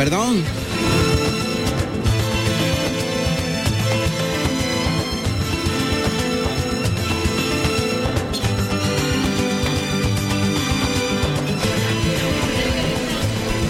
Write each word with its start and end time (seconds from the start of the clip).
Perdón. 0.00 0.42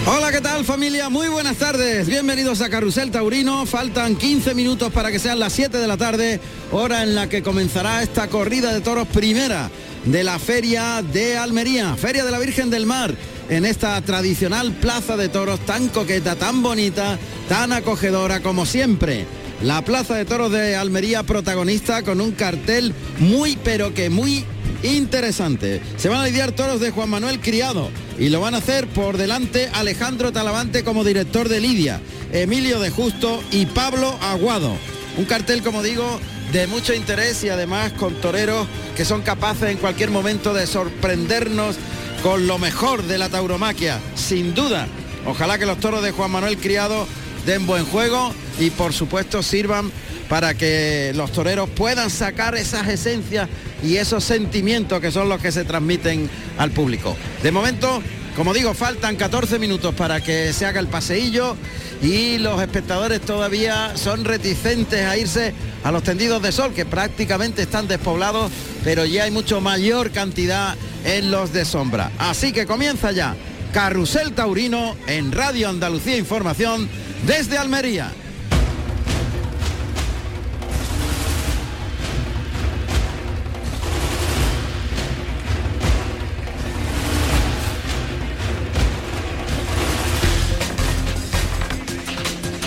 Hola, 0.07 0.31
¿qué 0.31 0.39
tal 0.39 0.63
familia? 0.63 1.09
Muy 1.09 1.27
buenas 1.27 1.57
tardes. 1.57 2.07
Bienvenidos 2.07 2.61
a 2.61 2.69
Carrusel 2.69 3.11
Taurino. 3.11 3.65
Faltan 3.65 4.15
15 4.15 4.53
minutos 4.53 4.93
para 4.93 5.11
que 5.11 5.19
sean 5.19 5.37
las 5.37 5.51
7 5.51 5.79
de 5.79 5.87
la 5.87 5.97
tarde, 5.97 6.39
hora 6.71 7.03
en 7.03 7.13
la 7.13 7.27
que 7.27 7.43
comenzará 7.43 8.01
esta 8.03 8.29
corrida 8.29 8.71
de 8.71 8.79
toros 8.79 9.05
primera 9.09 9.69
de 10.05 10.23
la 10.23 10.39
Feria 10.39 11.01
de 11.01 11.37
Almería, 11.37 11.95
Feria 11.95 12.25
de 12.25 12.31
la 12.31 12.39
Virgen 12.39 12.69
del 12.69 12.85
Mar, 12.85 13.13
en 13.49 13.65
esta 13.65 14.01
tradicional 14.01 14.71
plaza 14.71 15.17
de 15.17 15.29
toros 15.29 15.59
tan 15.61 15.89
coqueta, 15.89 16.35
tan 16.35 16.63
bonita, 16.63 17.19
tan 17.47 17.71
acogedora 17.71 18.41
como 18.41 18.65
siempre. 18.65 19.25
La 19.63 19.83
Plaza 19.83 20.15
de 20.15 20.25
Toros 20.25 20.51
de 20.51 20.75
Almería 20.75 21.21
protagonista 21.21 22.01
con 22.01 22.19
un 22.19 22.31
cartel 22.31 22.95
muy 23.19 23.59
pero 23.63 23.93
que 23.93 24.09
muy 24.09 24.43
interesante. 24.81 25.81
Se 25.97 26.09
van 26.09 26.21
a 26.21 26.25
lidiar 26.25 26.51
toros 26.51 26.79
de 26.79 26.89
Juan 26.89 27.09
Manuel 27.09 27.39
Criado 27.39 27.91
y 28.17 28.29
lo 28.29 28.41
van 28.41 28.55
a 28.55 28.57
hacer 28.57 28.87
por 28.87 29.17
delante 29.17 29.69
Alejandro 29.73 30.31
Talavante 30.31 30.83
como 30.83 31.03
director 31.03 31.47
de 31.47 31.59
Lidia, 31.59 32.01
Emilio 32.31 32.79
de 32.79 32.89
Justo 32.89 33.43
y 33.51 33.67
Pablo 33.67 34.17
Aguado. 34.21 34.75
Un 35.17 35.25
cartel, 35.25 35.61
como 35.61 35.83
digo, 35.83 36.19
de 36.51 36.67
mucho 36.67 36.93
interés 36.93 37.43
y 37.43 37.49
además 37.49 37.93
con 37.93 38.15
toreros 38.15 38.67
que 38.95 39.05
son 39.05 39.21
capaces 39.21 39.69
en 39.69 39.77
cualquier 39.77 40.09
momento 40.09 40.53
de 40.53 40.67
sorprendernos 40.67 41.77
con 42.23 42.45
lo 42.45 42.57
mejor 42.57 43.03
de 43.03 43.17
la 43.17 43.29
tauromaquia, 43.29 43.99
sin 44.15 44.53
duda. 44.53 44.87
Ojalá 45.25 45.57
que 45.57 45.65
los 45.65 45.79
toros 45.79 46.03
de 46.03 46.11
Juan 46.11 46.31
Manuel 46.31 46.57
Criado 46.57 47.07
den 47.45 47.65
buen 47.65 47.85
juego 47.85 48.33
y 48.59 48.69
por 48.69 48.93
supuesto 48.93 49.41
sirvan 49.41 49.91
para 50.27 50.53
que 50.53 51.13
los 51.15 51.31
toreros 51.31 51.69
puedan 51.69 52.09
sacar 52.09 52.55
esas 52.55 52.87
esencias 52.87 53.49
y 53.83 53.97
esos 53.97 54.23
sentimientos 54.23 54.99
que 54.99 55.11
son 55.11 55.29
los 55.29 55.41
que 55.41 55.51
se 55.51 55.63
transmiten 55.63 56.29
al 56.57 56.71
público. 56.71 57.15
De 57.43 57.51
momento, 57.51 58.01
como 58.35 58.53
digo, 58.53 58.73
faltan 58.73 59.15
14 59.15 59.59
minutos 59.59 59.93
para 59.93 60.21
que 60.21 60.53
se 60.53 60.65
haga 60.65 60.79
el 60.79 60.87
paseillo 60.87 61.55
y 62.01 62.37
los 62.37 62.61
espectadores 62.61 63.21
todavía 63.21 63.95
son 63.95 64.25
reticentes 64.25 65.05
a 65.05 65.17
irse 65.17 65.53
a 65.83 65.91
los 65.91 66.03
tendidos 66.03 66.41
de 66.41 66.51
sol, 66.51 66.73
que 66.73 66.85
prácticamente 66.85 67.63
están 67.63 67.87
despoblados, 67.87 68.51
pero 68.83 69.05
ya 69.05 69.23
hay 69.23 69.31
mucho 69.31 69.61
mayor 69.61 70.11
cantidad 70.11 70.75
en 71.03 71.31
los 71.31 71.51
de 71.53 71.65
sombra. 71.65 72.11
Así 72.17 72.51
que 72.51 72.65
comienza 72.65 73.11
ya 73.11 73.35
Carrusel 73.73 74.33
Taurino 74.33 74.95
en 75.07 75.31
Radio 75.31 75.69
Andalucía 75.69 76.17
Información 76.17 76.89
desde 77.25 77.57
Almería. 77.57 78.11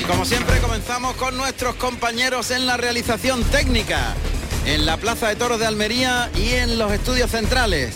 Como 0.09 0.25
siempre 0.25 0.59
comenzamos 0.59 1.15
con 1.17 1.37
nuestros 1.37 1.77
compañeros 1.77 2.51
en 2.51 2.67
la 2.67 2.77
realización 2.77 3.43
técnica, 3.45 4.15
en 4.67 4.85
la 4.85 4.97
Plaza 4.97 5.29
de 5.29 5.37
Toros 5.37 5.59
de 5.59 5.67
Almería 5.67 6.31
y 6.37 6.51
en 6.51 6.79
los 6.79 6.93
estudios 6.93 7.31
centrales. 7.31 7.95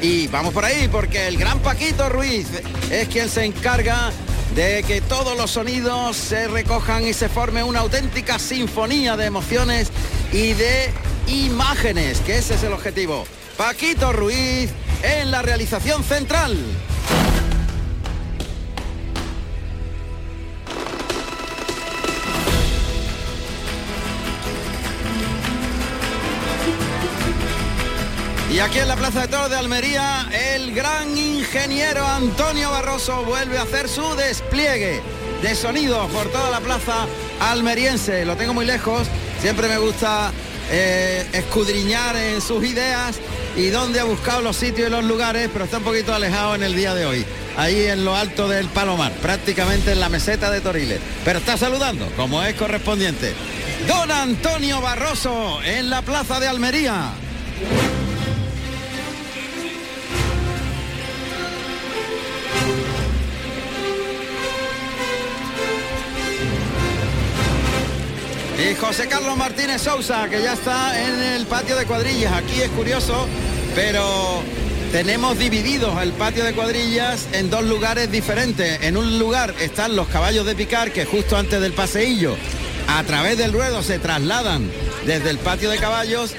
Y 0.00 0.28
vamos 0.28 0.54
por 0.54 0.64
ahí 0.64 0.88
porque 0.88 1.26
el 1.26 1.36
gran 1.36 1.58
Paquito 1.60 2.08
Ruiz 2.08 2.46
es 2.90 3.08
quien 3.08 3.28
se 3.28 3.44
encarga 3.44 4.12
de 4.54 4.84
que 4.86 5.00
todos 5.00 5.36
los 5.36 5.50
sonidos 5.50 6.16
se 6.16 6.48
recojan 6.48 7.06
y 7.06 7.12
se 7.12 7.28
forme 7.28 7.62
una 7.62 7.80
auténtica 7.80 8.38
sinfonía 8.38 9.16
de 9.16 9.26
emociones 9.26 9.88
y 10.32 10.52
de 10.52 10.92
imágenes, 11.26 12.20
que 12.20 12.38
ese 12.38 12.54
es 12.54 12.62
el 12.62 12.72
objetivo. 12.72 13.26
Paquito 13.56 14.12
Ruiz 14.12 14.70
en 15.02 15.30
la 15.30 15.42
realización 15.42 16.04
central. 16.04 16.56
Y 28.58 28.60
aquí 28.60 28.80
en 28.80 28.88
la 28.88 28.96
Plaza 28.96 29.20
de 29.20 29.28
Toros 29.28 29.50
de 29.50 29.56
Almería, 29.56 30.28
el 30.32 30.74
gran 30.74 31.16
ingeniero 31.16 32.04
Antonio 32.04 32.72
Barroso 32.72 33.22
vuelve 33.22 33.56
a 33.56 33.62
hacer 33.62 33.88
su 33.88 34.02
despliegue 34.16 35.00
de 35.40 35.54
sonido 35.54 36.08
por 36.08 36.26
toda 36.32 36.50
la 36.50 36.58
plaza 36.58 37.06
almeriense. 37.38 38.24
Lo 38.24 38.34
tengo 38.34 38.54
muy 38.54 38.66
lejos, 38.66 39.06
siempre 39.40 39.68
me 39.68 39.78
gusta 39.78 40.32
eh, 40.72 41.24
escudriñar 41.34 42.16
en 42.16 42.40
sus 42.40 42.64
ideas 42.64 43.20
y 43.54 43.68
dónde 43.68 44.00
ha 44.00 44.04
buscado 44.04 44.40
los 44.40 44.56
sitios 44.56 44.88
y 44.88 44.90
los 44.90 45.04
lugares, 45.04 45.48
pero 45.52 45.64
está 45.64 45.78
un 45.78 45.84
poquito 45.84 46.12
alejado 46.12 46.56
en 46.56 46.64
el 46.64 46.74
día 46.74 46.96
de 46.96 47.06
hoy. 47.06 47.24
Ahí 47.56 47.84
en 47.84 48.04
lo 48.04 48.16
alto 48.16 48.48
del 48.48 48.66
Palomar, 48.66 49.12
prácticamente 49.22 49.92
en 49.92 50.00
la 50.00 50.08
meseta 50.08 50.50
de 50.50 50.60
Toriles. 50.60 50.98
Pero 51.24 51.38
está 51.38 51.56
saludando, 51.56 52.10
como 52.16 52.42
es 52.42 52.56
correspondiente. 52.56 53.34
Don 53.86 54.10
Antonio 54.10 54.80
Barroso 54.80 55.62
en 55.62 55.90
la 55.90 56.02
Plaza 56.02 56.40
de 56.40 56.48
Almería. 56.48 57.12
Y 68.58 68.74
José 68.74 69.06
Carlos 69.06 69.36
Martínez 69.36 69.82
Sousa, 69.82 70.28
que 70.28 70.42
ya 70.42 70.54
está 70.54 71.00
en 71.00 71.22
el 71.22 71.46
patio 71.46 71.76
de 71.76 71.86
cuadrillas. 71.86 72.32
Aquí 72.32 72.60
es 72.60 72.68
curioso, 72.70 73.28
pero 73.76 74.42
tenemos 74.90 75.38
divididos 75.38 76.02
el 76.02 76.10
patio 76.10 76.42
de 76.42 76.52
cuadrillas 76.54 77.28
en 77.32 77.50
dos 77.50 77.62
lugares 77.62 78.10
diferentes. 78.10 78.82
En 78.82 78.96
un 78.96 79.16
lugar 79.20 79.54
están 79.60 79.94
los 79.94 80.08
caballos 80.08 80.44
de 80.44 80.56
picar, 80.56 80.90
que 80.90 81.04
justo 81.04 81.36
antes 81.36 81.60
del 81.60 81.72
paseillo, 81.72 82.36
a 82.88 83.04
través 83.04 83.38
del 83.38 83.52
ruedo 83.52 83.84
se 83.84 84.00
trasladan 84.00 84.68
desde 85.06 85.30
el 85.30 85.38
patio 85.38 85.70
de 85.70 85.78
caballos 85.78 86.34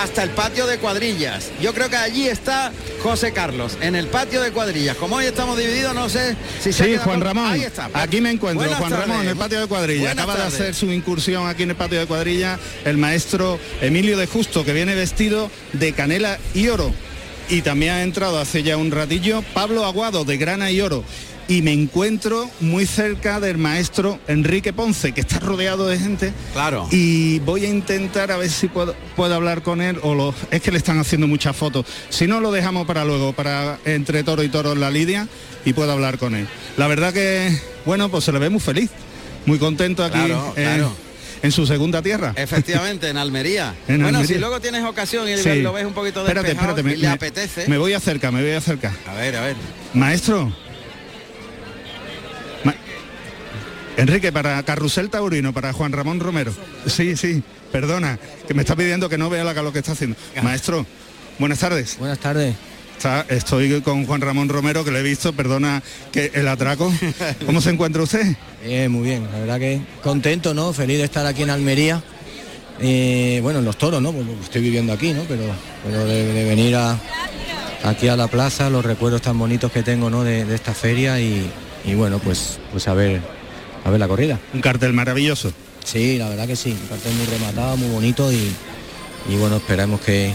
hasta 0.00 0.22
el 0.22 0.30
patio 0.30 0.66
de 0.66 0.78
cuadrillas. 0.78 1.50
Yo 1.60 1.72
creo 1.74 1.88
que 1.90 1.96
allí 1.96 2.26
está 2.28 2.72
José 3.02 3.32
Carlos, 3.32 3.76
en 3.80 3.94
el 3.94 4.06
patio 4.08 4.40
de 4.42 4.50
cuadrillas. 4.52 4.96
Como 4.96 5.16
hoy 5.16 5.26
estamos 5.26 5.56
divididos, 5.58 5.94
no 5.94 6.08
sé 6.08 6.36
si 6.62 6.72
se 6.72 6.84
Sí, 6.84 6.96
Juan 6.96 7.18
con- 7.18 7.20
Ramón. 7.28 7.52
Ahí 7.52 7.62
está. 7.62 7.90
Aquí 7.94 8.20
me 8.20 8.30
encuentro, 8.30 8.60
Buenas 8.64 8.78
Juan 8.78 8.90
tardes. 8.90 9.08
Ramón, 9.08 9.22
en 9.24 9.30
el 9.30 9.36
patio 9.36 9.60
de 9.60 9.66
cuadrilla. 9.66 10.00
Buenas 10.08 10.24
Acaba 10.24 10.38
de 10.40 10.46
hacer 10.46 10.74
su 10.74 10.90
incursión 10.90 11.46
aquí 11.48 11.62
en 11.64 11.70
el 11.70 11.76
patio 11.76 11.98
de 12.00 12.06
cuadrilla 12.06 12.58
el 12.84 12.96
maestro 12.96 13.58
Emilio 13.80 14.16
de 14.16 14.26
Justo, 14.26 14.64
que 14.64 14.72
viene 14.72 14.94
vestido 14.94 15.50
de 15.72 15.92
canela 15.92 16.38
y 16.54 16.68
oro. 16.68 16.92
Y 17.48 17.60
también 17.62 17.92
ha 17.92 18.02
entrado 18.02 18.38
hace 18.38 18.62
ya 18.62 18.76
un 18.76 18.90
ratillo 18.90 19.42
Pablo 19.52 19.84
Aguado 19.84 20.24
de 20.24 20.36
grana 20.38 20.70
y 20.70 20.80
oro. 20.80 21.04
Y 21.48 21.60
me 21.60 21.72
encuentro 21.72 22.48
muy 22.60 22.86
cerca 22.86 23.40
del 23.40 23.58
maestro 23.58 24.18
Enrique 24.28 24.72
Ponce, 24.72 25.12
que 25.12 25.20
está 25.20 25.38
rodeado 25.40 25.86
de 25.88 25.98
gente. 25.98 26.32
Claro. 26.52 26.88
Y 26.90 27.40
voy 27.40 27.64
a 27.66 27.68
intentar 27.68 28.30
a 28.32 28.36
ver 28.36 28.48
si 28.48 28.68
puedo, 28.68 28.94
puedo 29.16 29.34
hablar 29.34 29.62
con 29.62 29.82
él 29.82 29.98
o 30.02 30.14
lo, 30.14 30.34
es 30.50 30.62
que 30.62 30.70
le 30.70 30.78
están 30.78 30.98
haciendo 30.98 31.26
muchas 31.26 31.54
fotos. 31.56 31.84
Si 32.08 32.26
no, 32.26 32.40
lo 32.40 32.52
dejamos 32.52 32.86
para 32.86 33.04
luego, 33.04 33.32
para 33.32 33.78
entre 33.84 34.22
toro 34.24 34.42
y 34.42 34.48
toro 34.48 34.72
en 34.72 34.80
la 34.80 34.90
lidia 34.90 35.28
y 35.64 35.72
puedo 35.72 35.92
hablar 35.92 36.16
con 36.16 36.34
él. 36.34 36.46
La 36.76 36.86
verdad 36.86 37.12
que, 37.12 37.54
bueno, 37.84 38.08
pues 38.08 38.24
se 38.24 38.32
le 38.32 38.38
ve 38.38 38.48
muy 38.48 38.60
feliz, 38.60 38.88
muy 39.44 39.58
contento 39.58 40.04
aquí 40.04 40.14
Claro, 40.18 40.54
en, 40.56 40.64
claro. 40.64 40.92
en 41.42 41.52
su 41.52 41.66
segunda 41.66 42.00
tierra. 42.00 42.32
Efectivamente, 42.36 43.08
en 43.08 43.16
Almería. 43.18 43.74
En 43.88 44.00
bueno, 44.00 44.18
Almería. 44.18 44.36
si 44.36 44.40
luego 44.40 44.60
tienes 44.60 44.84
ocasión 44.84 45.28
y 45.28 45.36
Sí. 45.36 45.60
lo 45.60 45.72
ves 45.72 45.84
un 45.84 45.92
poquito 45.92 46.20
Espérate, 46.20 46.46
despejado 46.48 46.70
espérate, 46.78 46.82
me, 46.88 46.94
y 46.98 47.02
le 47.02 47.08
me- 47.08 47.14
apetece. 47.14 47.68
me 47.68 47.76
voy 47.78 47.92
acerca, 47.92 48.30
me 48.30 48.40
voy 48.42 48.52
acerca. 48.52 48.94
A 49.08 49.14
ver, 49.14 49.36
a 49.36 49.40
ver. 49.42 49.56
Maestro. 49.92 50.52
Enrique, 54.02 54.32
para 54.32 54.62
Carrusel 54.62 55.10
Taurino, 55.10 55.52
para 55.52 55.72
Juan 55.72 55.92
Ramón 55.92 56.20
Romero. 56.20 56.52
Sí, 56.86 57.16
sí, 57.16 57.42
perdona, 57.70 58.18
que 58.46 58.54
me 58.54 58.62
está 58.62 58.74
pidiendo 58.76 59.08
que 59.08 59.18
no 59.18 59.30
vea 59.30 59.44
la, 59.44 59.52
lo 59.62 59.72
que 59.72 59.78
está 59.78 59.92
haciendo. 59.92 60.16
Maestro, 60.42 60.84
buenas 61.38 61.58
tardes. 61.58 61.96
Buenas 61.98 62.18
tardes. 62.18 62.54
Está- 62.96 63.26
estoy 63.28 63.80
con 63.80 64.06
Juan 64.06 64.20
Ramón 64.20 64.48
Romero, 64.48 64.84
que 64.84 64.90
le 64.92 65.00
he 65.00 65.02
visto, 65.02 65.32
perdona 65.32 65.82
que 66.12 66.30
el 66.34 66.46
atraco. 66.48 66.92
¿Cómo 67.46 67.60
se 67.60 67.70
encuentra 67.70 68.02
usted? 68.02 68.36
Bien, 68.64 68.90
muy 68.92 69.02
bien. 69.02 69.24
La 69.32 69.38
verdad 69.40 69.58
que 69.58 69.80
contento, 70.02 70.54
¿no? 70.54 70.72
Feliz 70.72 70.98
de 70.98 71.04
estar 71.04 71.26
aquí 71.26 71.42
en 71.42 71.50
Almería. 71.50 72.02
Eh, 72.80 73.40
bueno, 73.42 73.58
en 73.60 73.64
los 73.64 73.76
toros, 73.78 74.00
¿no? 74.02 74.12
Porque 74.12 74.32
estoy 74.42 74.62
viviendo 74.62 74.92
aquí, 74.92 75.12
¿no? 75.12 75.22
Pero, 75.28 75.42
pero 75.84 76.04
de, 76.04 76.32
de 76.32 76.44
venir 76.44 76.74
a, 76.76 76.98
aquí 77.84 78.08
a 78.08 78.16
la 78.16 78.26
plaza, 78.28 78.70
los 78.70 78.84
recuerdos 78.84 79.22
tan 79.22 79.38
bonitos 79.38 79.70
que 79.70 79.82
tengo, 79.82 80.10
¿no? 80.10 80.24
De, 80.24 80.44
de 80.44 80.54
esta 80.54 80.72
feria 80.74 81.20
y, 81.20 81.48
y 81.84 81.94
bueno, 81.94 82.18
pues, 82.18 82.58
pues 82.72 82.86
a 82.88 82.94
ver, 82.94 83.20
a 83.84 83.90
ver 83.90 84.00
la 84.00 84.08
corrida. 84.08 84.40
Un 84.54 84.60
cartel 84.60 84.92
maravilloso. 84.92 85.52
Sí, 85.84 86.18
la 86.18 86.28
verdad 86.28 86.46
que 86.46 86.56
sí. 86.56 86.70
Un 86.70 86.88
cartel 86.88 87.14
muy 87.14 87.26
rematado, 87.26 87.76
muy 87.76 87.88
bonito 87.88 88.32
y, 88.32 88.52
y 89.28 89.36
bueno, 89.36 89.56
esperamos 89.56 90.00
que, 90.00 90.32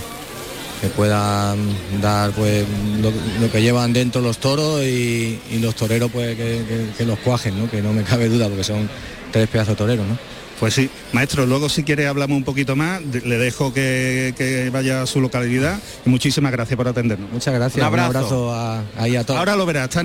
que 0.82 0.88
puedan 0.90 1.58
dar 2.02 2.32
pues 2.32 2.66
lo, 3.02 3.52
que 3.52 3.62
llevan 3.62 3.94
dentro 3.94 4.22
los 4.22 4.38
toros 4.38 4.84
y, 4.84 5.40
los 5.60 5.76
toreros 5.76 6.12
pues 6.12 6.36
que, 6.36 7.06
los 7.06 7.20
cuajen, 7.20 7.60
¿no? 7.60 7.70
que 7.70 7.82
no 7.82 7.94
me 7.94 8.04
cabe 8.04 8.30
duda 8.30 8.48
porque 8.48 8.64
son 8.64 8.90
tres 9.32 9.48
pedazos 9.48 9.76
toreros. 9.76 10.06
¿no? 10.08 10.18
Pues 10.60 10.74
sí, 10.74 10.90
maestro, 11.12 11.46
luego 11.46 11.70
si 11.70 11.84
quiere 11.84 12.08
hablamos 12.08 12.36
un 12.36 12.44
poquito 12.44 12.76
más, 12.76 13.02
le 13.04 13.38
dejo 13.38 13.74
que, 13.74 14.70
vaya 14.74 15.04
a 15.04 15.06
su 15.06 15.22
localidad 15.22 15.80
y 16.04 16.10
muchísimas 16.10 16.52
gracias 16.52 16.76
por 16.76 16.88
atendernos. 16.88 17.32
Muchas 17.32 17.54
gracias, 17.54 17.88
un 17.88 17.94
abrazo, 17.94 18.52
a, 18.52 18.84
ahí 18.98 19.16
a 19.16 19.24
todos. 19.24 19.40
Ahora 19.40 19.56
lo 19.56 19.68
verá, 19.68 19.86
está, 19.86 20.02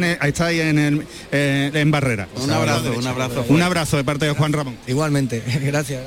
ahí 0.46 0.60
en, 0.60 0.78
el, 0.78 1.06
eh, 1.30 1.70
en 1.72 1.90
Barrera. 1.90 2.28
Un 2.36 2.50
abrazo, 2.50 2.92
un 2.92 3.06
abrazo. 3.06 3.44
Un 3.48 3.62
abrazo 3.62 3.96
de 3.96 4.04
parte 4.04 4.26
de 4.26 4.32
Juan 4.32 4.52
Ramón. 4.52 4.76
Igualmente, 4.86 5.42
gracias. 5.62 6.02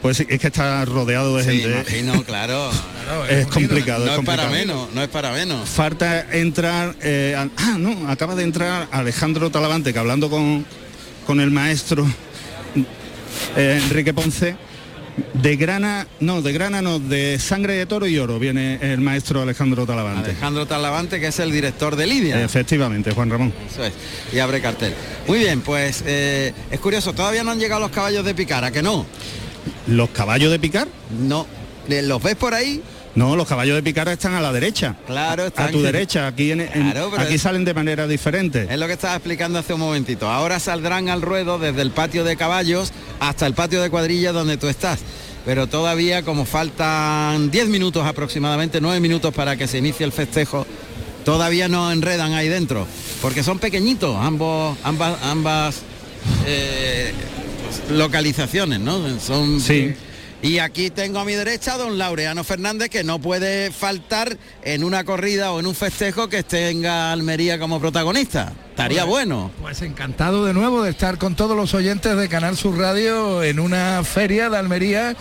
Pues 0.00 0.20
es 0.20 0.40
que 0.40 0.46
está 0.46 0.84
rodeado 0.84 1.36
de 1.36 1.44
gente. 1.44 1.68
¿eh? 1.68 1.72
Imagino, 1.72 2.22
claro. 2.22 2.70
es, 3.28 3.46
complicado. 3.48 4.06
No 4.06 4.14
es, 4.14 4.24
para 4.24 4.48
menos, 4.48 4.92
no 4.94 5.02
es 5.02 5.08
para 5.08 5.32
menos. 5.32 5.68
Falta 5.68 6.20
entrar, 6.32 6.94
eh, 7.02 7.34
ah, 7.36 7.76
no, 7.78 8.08
acaba 8.08 8.36
de 8.36 8.44
entrar 8.44 8.88
Alejandro 8.92 9.50
Talavante, 9.50 9.92
que 9.92 9.98
hablando 9.98 10.30
con, 10.30 10.64
con 11.26 11.40
el 11.40 11.50
maestro 11.50 12.06
eh, 13.56 13.80
Enrique 13.82 14.14
Ponce, 14.14 14.56
de 15.34 15.56
grana, 15.56 16.06
no, 16.20 16.42
de 16.42 16.52
grana 16.52 16.82
no, 16.82 16.98
de 16.98 17.38
sangre 17.38 17.74
de 17.74 17.86
toro 17.86 18.06
y 18.06 18.18
oro 18.18 18.38
viene 18.38 18.78
el 18.80 19.00
maestro 19.00 19.42
Alejandro 19.42 19.86
Talavante. 19.86 20.30
Alejandro 20.30 20.66
Talavante, 20.66 21.20
que 21.20 21.28
es 21.28 21.38
el 21.40 21.52
director 21.52 21.96
de 21.96 22.06
Lidia. 22.06 22.42
Efectivamente, 22.42 23.12
Juan 23.12 23.30
Ramón. 23.30 23.52
Eso 23.70 23.84
es. 23.84 23.92
Y 24.32 24.38
abre 24.38 24.60
cartel. 24.60 24.94
Muy 25.26 25.38
bien, 25.38 25.60
pues 25.60 26.02
es 26.06 26.80
curioso, 26.80 27.12
todavía 27.12 27.44
no 27.44 27.50
han 27.50 27.58
llegado 27.58 27.80
los 27.80 27.90
caballos 27.90 28.24
de 28.24 28.34
Picara, 28.34 28.70
que 28.70 28.82
no. 28.82 29.06
¿Los 29.86 30.10
caballos 30.10 30.50
de 30.50 30.58
picar? 30.58 30.88
No. 31.20 31.46
¿Los 31.88 32.22
ves 32.22 32.36
por 32.36 32.54
ahí? 32.54 32.82
No, 33.14 33.34
los 33.34 33.46
caballos 33.48 33.74
de 33.76 33.82
picar 33.82 34.08
están 34.08 34.34
a 34.34 34.40
la 34.40 34.52
derecha. 34.52 34.96
Claro, 35.06 35.46
están 35.46 35.68
a 35.68 35.72
tu 35.72 35.82
derecha. 35.82 36.26
Aquí, 36.26 36.52
aquí 36.52 37.38
salen 37.38 37.64
de 37.64 37.74
manera 37.74 38.06
diferente. 38.06 38.68
Es 38.70 38.78
lo 38.78 38.86
que 38.86 38.92
estaba 38.92 39.16
explicando 39.16 39.58
hace 39.58 39.74
un 39.74 39.80
momentito. 39.80 40.28
Ahora 40.28 40.60
saldrán 40.60 41.08
al 41.08 41.22
ruedo 41.22 41.58
desde 41.58 41.82
el 41.82 41.90
patio 41.90 42.24
de 42.24 42.36
caballos 42.36 42.92
hasta 43.18 43.46
el 43.46 43.54
patio 43.54 43.82
de 43.82 43.90
cuadrilla 43.90 44.32
donde 44.32 44.56
tú 44.56 44.68
estás. 44.68 45.00
Pero 45.44 45.66
todavía 45.66 46.22
como 46.22 46.44
faltan 46.44 47.50
10 47.50 47.68
minutos 47.68 48.06
aproximadamente, 48.06 48.80
9 48.80 49.00
minutos 49.00 49.34
para 49.34 49.56
que 49.56 49.66
se 49.66 49.78
inicie 49.78 50.04
el 50.04 50.12
festejo, 50.12 50.66
todavía 51.24 51.66
no 51.66 51.90
enredan 51.90 52.34
ahí 52.34 52.48
dentro. 52.48 52.86
Porque 53.20 53.42
son 53.42 53.58
pequeñitos 53.58 54.16
ambos, 54.16 54.76
ambas, 54.84 55.18
ambas 55.24 55.82
eh, 56.46 57.12
localizaciones, 57.90 58.80
¿no? 58.80 59.18
Son 59.18 59.60
sí. 59.60 59.94
Y 60.42 60.58
aquí 60.58 60.88
tengo 60.88 61.18
a 61.18 61.24
mi 61.26 61.34
derecha 61.34 61.74
a 61.74 61.78
don 61.78 61.98
Laureano 61.98 62.44
Fernández, 62.44 62.88
que 62.88 63.04
no 63.04 63.20
puede 63.20 63.70
faltar 63.70 64.38
en 64.62 64.84
una 64.84 65.04
corrida 65.04 65.52
o 65.52 65.60
en 65.60 65.66
un 65.66 65.74
festejo 65.74 66.28
que 66.28 66.42
tenga 66.42 67.12
Almería 67.12 67.58
como 67.58 67.78
protagonista. 67.78 68.54
Estaría 68.70 69.02
pues, 69.02 69.10
bueno. 69.10 69.50
Pues 69.60 69.82
encantado 69.82 70.44
de 70.44 70.54
nuevo 70.54 70.82
de 70.82 70.90
estar 70.90 71.18
con 71.18 71.34
todos 71.34 71.56
los 71.56 71.74
oyentes 71.74 72.16
de 72.16 72.28
Canal 72.28 72.56
Sur 72.56 72.78
Radio 72.78 73.42
en 73.42 73.60
una 73.60 74.02
feria 74.04 74.48
de 74.48 74.56
Almería 74.56 75.14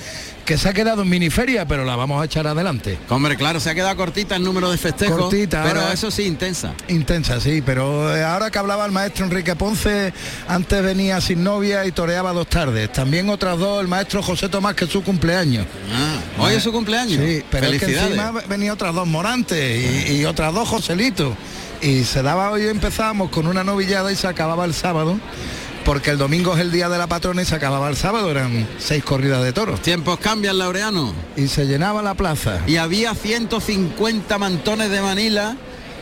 que 0.50 0.57
se 0.57 0.68
ha 0.68 0.74
quedado 0.74 1.04
en 1.04 1.10
miniferia, 1.10 1.68
pero 1.68 1.86
la 1.86 1.96
vamos 1.96 2.19
a 2.19 2.25
echar 2.25 2.48
adelante. 2.48 2.98
Hombre, 3.10 3.36
claro, 3.38 3.60
se 3.60 3.69
ha 3.69 3.75
quedado 3.75 3.96
cortita 3.96 4.36
el 4.36 4.44
número 4.44 4.72
de 4.72 4.80
festejos. 4.80 5.16
Cortita, 5.16 5.62
pero 5.63 5.92
eso 5.92 6.10
sí, 6.10 6.24
intensa. 6.24 6.74
Intensa, 6.88 7.40
sí, 7.40 7.62
pero 7.63 8.16
eh, 8.16 8.24
ahora 8.24 8.50
que 8.50 8.57
hablaba 8.57 8.84
el 8.88 8.92
maestro 8.92 9.25
Enrique 9.25 9.56
Ponce, 9.56 10.12
antes 10.48 10.81
venía 10.81 11.22
sin 11.22 11.44
novia 11.44 11.86
y 11.86 11.92
toreaba 11.92 12.34
dos 12.34 12.48
tardes. 12.48 12.92
También 12.92 13.30
otras 13.30 13.60
dos, 13.60 13.80
el 13.80 13.88
maestro 13.88 14.24
José 14.24 14.50
Tomás, 14.50 14.74
que 14.74 14.86
es 14.86 14.92
su 14.92 15.04
cumpleaños. 15.04 15.68
Ah, 15.94 16.18
hoy 16.40 16.54
es 16.54 16.63
su 16.63 16.72
cumpleaños. 16.72 17.24
Sí, 17.24 17.44
pero 17.51 17.68
es 17.68 17.80
que 17.80 17.96
encima 17.96 18.31
venía 18.48 18.74
otras 18.74 18.96
dos 18.96 19.07
Morantes 19.07 20.10
y, 20.10 20.13
y 20.13 20.25
otras 20.25 20.51
dos 20.51 20.68
Joselitos. 20.68 21.36
Y 21.81 22.04
se 22.04 22.22
daba 22.22 22.52
hoy, 22.52 22.68
empezábamos 22.68 23.30
con 23.30 23.48
una 23.48 23.64
novillada 23.64 24.12
y 24.12 24.16
se 24.16 24.28
acababa 24.28 24.66
el 24.66 24.74
sábado 24.74 25.20
porque 25.86 26.12
el 26.12 26.18
domingo 26.18 26.54
es 26.54 26.60
el 26.60 26.72
día 26.72 26.88
de 26.88 26.98
la 26.98 27.08
patrona 27.08 27.42
y 27.42 27.46
se 27.46 27.56
acababa 27.56 27.90
el 27.90 27.96
sábado, 27.96 28.30
eran 28.30 28.68
seis 28.78 29.04
corridas 29.04 29.44
de 29.44 29.54
toros. 29.54 29.81
Tiempos 29.81 30.20
cambian, 30.20 30.58
Laureano. 30.58 31.14
Y 31.36 31.48
se 31.48 31.66
llenaba 31.66 32.04
la 32.04 32.14
plaza. 32.14 32.60
Y 32.68 32.78
había 32.78 33.16
150 33.16 34.38
mantones 34.38 34.92
de 34.92 35.02
Manila 35.02 35.56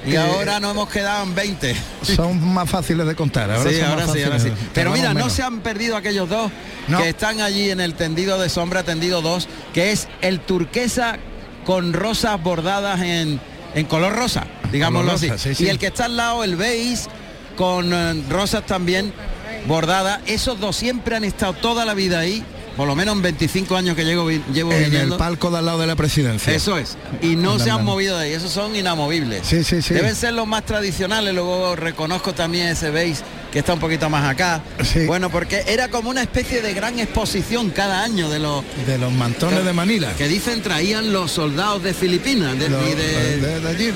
y 0.05 0.15
ahora 0.15 0.59
no 0.59 0.71
hemos 0.71 0.89
quedado 0.89 1.23
en 1.23 1.35
20. 1.35 1.75
Son 2.01 2.53
más 2.53 2.69
fáciles 2.69 3.07
de 3.07 3.15
contar. 3.15 3.51
Ahora 3.51 3.69
sí, 3.69 3.79
ahora 3.81 4.07
sí, 4.07 4.23
ahora 4.23 4.39
sí. 4.39 4.51
Pero 4.73 4.91
mira, 4.91 5.13
no 5.13 5.29
se 5.29 5.43
han 5.43 5.59
perdido 5.59 5.95
aquellos 5.95 6.29
dos 6.29 6.51
que 6.97 7.09
están 7.09 7.41
allí 7.41 7.69
en 7.69 7.79
el 7.79 7.93
tendido 7.93 8.39
de 8.39 8.49
sombra, 8.49 8.83
tendido 8.83 9.21
2, 9.21 9.47
que 9.73 9.91
es 9.91 10.07
el 10.21 10.39
turquesa 10.39 11.17
con 11.65 11.93
rosas 11.93 12.41
bordadas 12.41 13.01
en, 13.01 13.41
en 13.75 13.85
color 13.85 14.15
rosa, 14.15 14.47
digámoslo 14.71 15.13
así. 15.13 15.29
Y 15.59 15.67
el 15.67 15.79
que 15.79 15.87
está 15.87 16.05
al 16.05 16.17
lado, 16.17 16.43
el 16.43 16.55
beige, 16.55 17.07
con 17.55 17.91
eh, 17.93 18.23
rosas 18.29 18.65
también 18.65 19.13
bordada. 19.67 20.21
Esos 20.25 20.59
dos 20.59 20.75
siempre 20.75 21.15
han 21.15 21.23
estado 21.23 21.53
toda 21.53 21.85
la 21.85 21.93
vida 21.93 22.19
ahí, 22.19 22.43
por 22.75 22.87
lo 22.87 22.95
menos 22.95 23.15
en 23.15 23.21
25 23.23 23.75
años 23.75 23.95
que 23.95 24.05
llevo, 24.05 24.29
llevo 24.29 24.71
en 24.71 24.95
el 24.95 25.13
palco 25.15 25.49
de 25.51 25.57
al 25.57 25.65
lado 25.65 25.79
de 25.79 25.87
la 25.87 25.95
presidencia. 25.95 26.53
Eso 26.53 26.77
es. 26.77 26.97
Y 27.21 27.35
no 27.35 27.59
se 27.59 27.69
han 27.69 27.83
movido 27.83 28.17
de 28.17 28.25
ahí, 28.25 28.33
esos 28.33 28.51
son 28.51 28.75
inamovibles. 28.75 29.45
Sí, 29.45 29.63
sí, 29.63 29.81
sí. 29.81 29.93
Deben 29.93 30.15
ser 30.15 30.33
los 30.33 30.47
más 30.47 30.65
tradicionales, 30.65 31.33
luego 31.33 31.75
reconozco 31.75 32.33
también 32.33 32.67
ese 32.67 32.91
veis 32.91 33.23
que 33.51 33.59
está 33.59 33.73
un 33.73 33.79
poquito 33.79 34.09
más 34.09 34.29
acá. 34.29 34.61
Bueno, 35.05 35.29
porque 35.29 35.63
era 35.67 35.89
como 35.89 36.09
una 36.09 36.21
especie 36.21 36.61
de 36.61 36.73
gran 36.73 36.99
exposición 36.99 37.69
cada 37.69 38.03
año 38.03 38.29
de 38.29 38.39
los 38.39 38.63
de 38.85 38.97
los 38.97 39.11
mantones 39.11 39.63
de 39.63 39.73
Manila. 39.73 40.13
Que 40.17 40.27
dicen 40.27 40.61
traían 40.61 41.13
los 41.13 41.31
soldados 41.31 41.83
de 41.83 41.93
Filipinas, 41.93 42.57
de, 42.57 42.65
allí, 43.67 43.91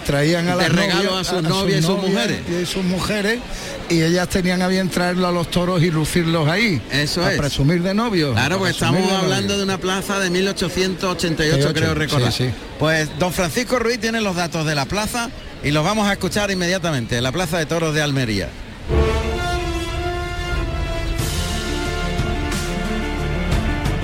traían 0.00 0.48
a 0.48 0.54
las 0.54 0.70
regalo 0.70 1.16
a 1.16 1.24
sus 1.24 1.42
novias 1.42 1.80
y 1.80 1.82
sus 1.82 2.00
mujeres. 2.00 2.40
Y 2.48 2.66
sus 2.66 2.84
mujeres 2.84 3.40
y 3.88 4.02
ellas 4.02 4.28
tenían 4.28 4.62
a 4.62 4.68
bien 4.68 4.88
traerlo 4.88 5.26
a 5.26 5.32
los 5.32 5.50
toros 5.50 5.82
y 5.82 5.90
lucirlos 5.90 6.48
ahí. 6.48 6.80
Eso 6.90 7.28
es. 7.28 7.38
presumir 7.38 7.82
de 7.82 7.94
novio. 7.94 8.32
Claro, 8.32 8.58
pues 8.58 8.72
estamos 8.72 9.10
hablando 9.12 9.56
de 9.56 9.64
una 9.64 9.78
plaza 9.78 10.18
de 10.20 10.30
1888, 10.30 11.72
creo 11.74 11.94
recordar. 11.94 12.32
Pues 12.78 13.08
don 13.18 13.32
Francisco 13.32 13.78
Ruiz 13.78 14.00
tiene 14.00 14.20
los 14.20 14.36
datos 14.36 14.64
de 14.66 14.74
la 14.74 14.86
plaza 14.86 15.30
y 15.62 15.70
los 15.70 15.84
vamos 15.84 16.06
a 16.08 16.12
escuchar 16.12 16.50
inmediatamente. 16.50 17.20
La 17.20 17.32
plaza 17.32 17.58
de 17.58 17.66
toros 17.66 17.94
de 17.94 18.02
Almería. 18.02 18.48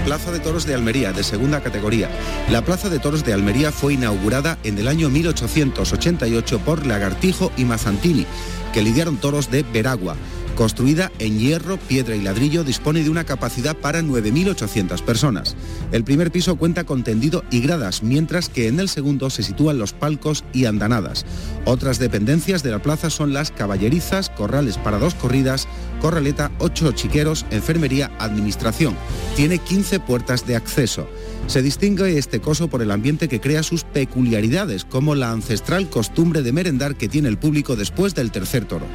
Plaza 0.07 0.31
de 0.31 0.39
Toros 0.39 0.67
de 0.67 0.73
Almería, 0.73 1.13
de 1.13 1.25
segunda 1.25 1.61
categoría. 1.61 2.09
La 2.49 2.63
Plaza 2.63 2.89
de 2.89 3.01
Toros 3.01 3.25
de 3.25 3.33
Almería 3.33 3.73
fue 3.73 3.95
inaugurada 3.95 4.57
en 4.63 4.79
el 4.79 4.87
año 4.87 5.11
1888 5.11 6.61
por 6.61 6.87
Lagartijo 6.87 7.51
y 7.57 7.65
Mazantini, 7.65 8.25
que 8.73 8.83
lidiaron 8.83 9.17
toros 9.17 9.51
de 9.51 9.65
Veragua. 9.65 10.15
Construida 10.57 11.13
en 11.19 11.39
hierro, 11.39 11.77
piedra 11.77 12.17
y 12.17 12.23
ladrillo, 12.23 12.65
dispone 12.65 13.05
de 13.05 13.11
una 13.11 13.25
capacidad 13.25 13.77
para 13.77 14.01
9.800 14.01 15.03
personas. 15.03 15.55
El 15.93 16.03
primer 16.03 16.33
piso 16.33 16.57
cuenta 16.57 16.85
con 16.85 17.05
tendido 17.05 17.45
y 17.51 17.61
gradas, 17.61 18.03
mientras 18.03 18.49
que 18.49 18.67
en 18.67 18.81
el 18.81 18.89
segundo 18.89 19.29
se 19.29 19.43
sitúan 19.43 19.79
los 19.79 19.93
palcos 19.93 20.45
y 20.55 20.65
andanadas. 20.65 21.27
Otras 21.67 21.99
dependencias 21.99 22.63
de 22.63 22.71
la 22.71 22.81
plaza 22.81 23.11
son 23.11 23.35
las 23.35 23.51
caballerizas, 23.51 24.31
corrales 24.31 24.79
para 24.79 24.99
dos 24.99 25.15
corridas, 25.15 25.69
corraleta, 26.01 26.51
ocho 26.59 26.91
chiqueros, 26.93 27.45
enfermería, 27.51 28.11
administración. 28.19 28.97
Tiene 29.37 29.59
15 29.59 30.01
puertas 30.01 30.47
de 30.47 30.57
acceso. 30.57 31.07
Se 31.49 31.61
distingue 31.61 32.17
este 32.17 32.41
coso 32.41 32.69
por 32.69 32.81
el 32.81 32.93
ambiente 32.93 33.29
que 33.29 33.43
crea 33.43 33.63
sus 33.63 33.85
peculiaridades, 33.85 34.87
como 34.87 35.15
la 35.15 35.33
ancestral 35.33 35.91
costumbre 35.91 36.41
de 36.41 36.53
merendar 36.53 36.97
que 36.97 37.11
tiene 37.11 37.29
el 37.29 37.37
público 37.37 37.77
después 37.77 38.15
del 38.15 38.33
tercer 38.33 38.65
toro. 38.65 38.87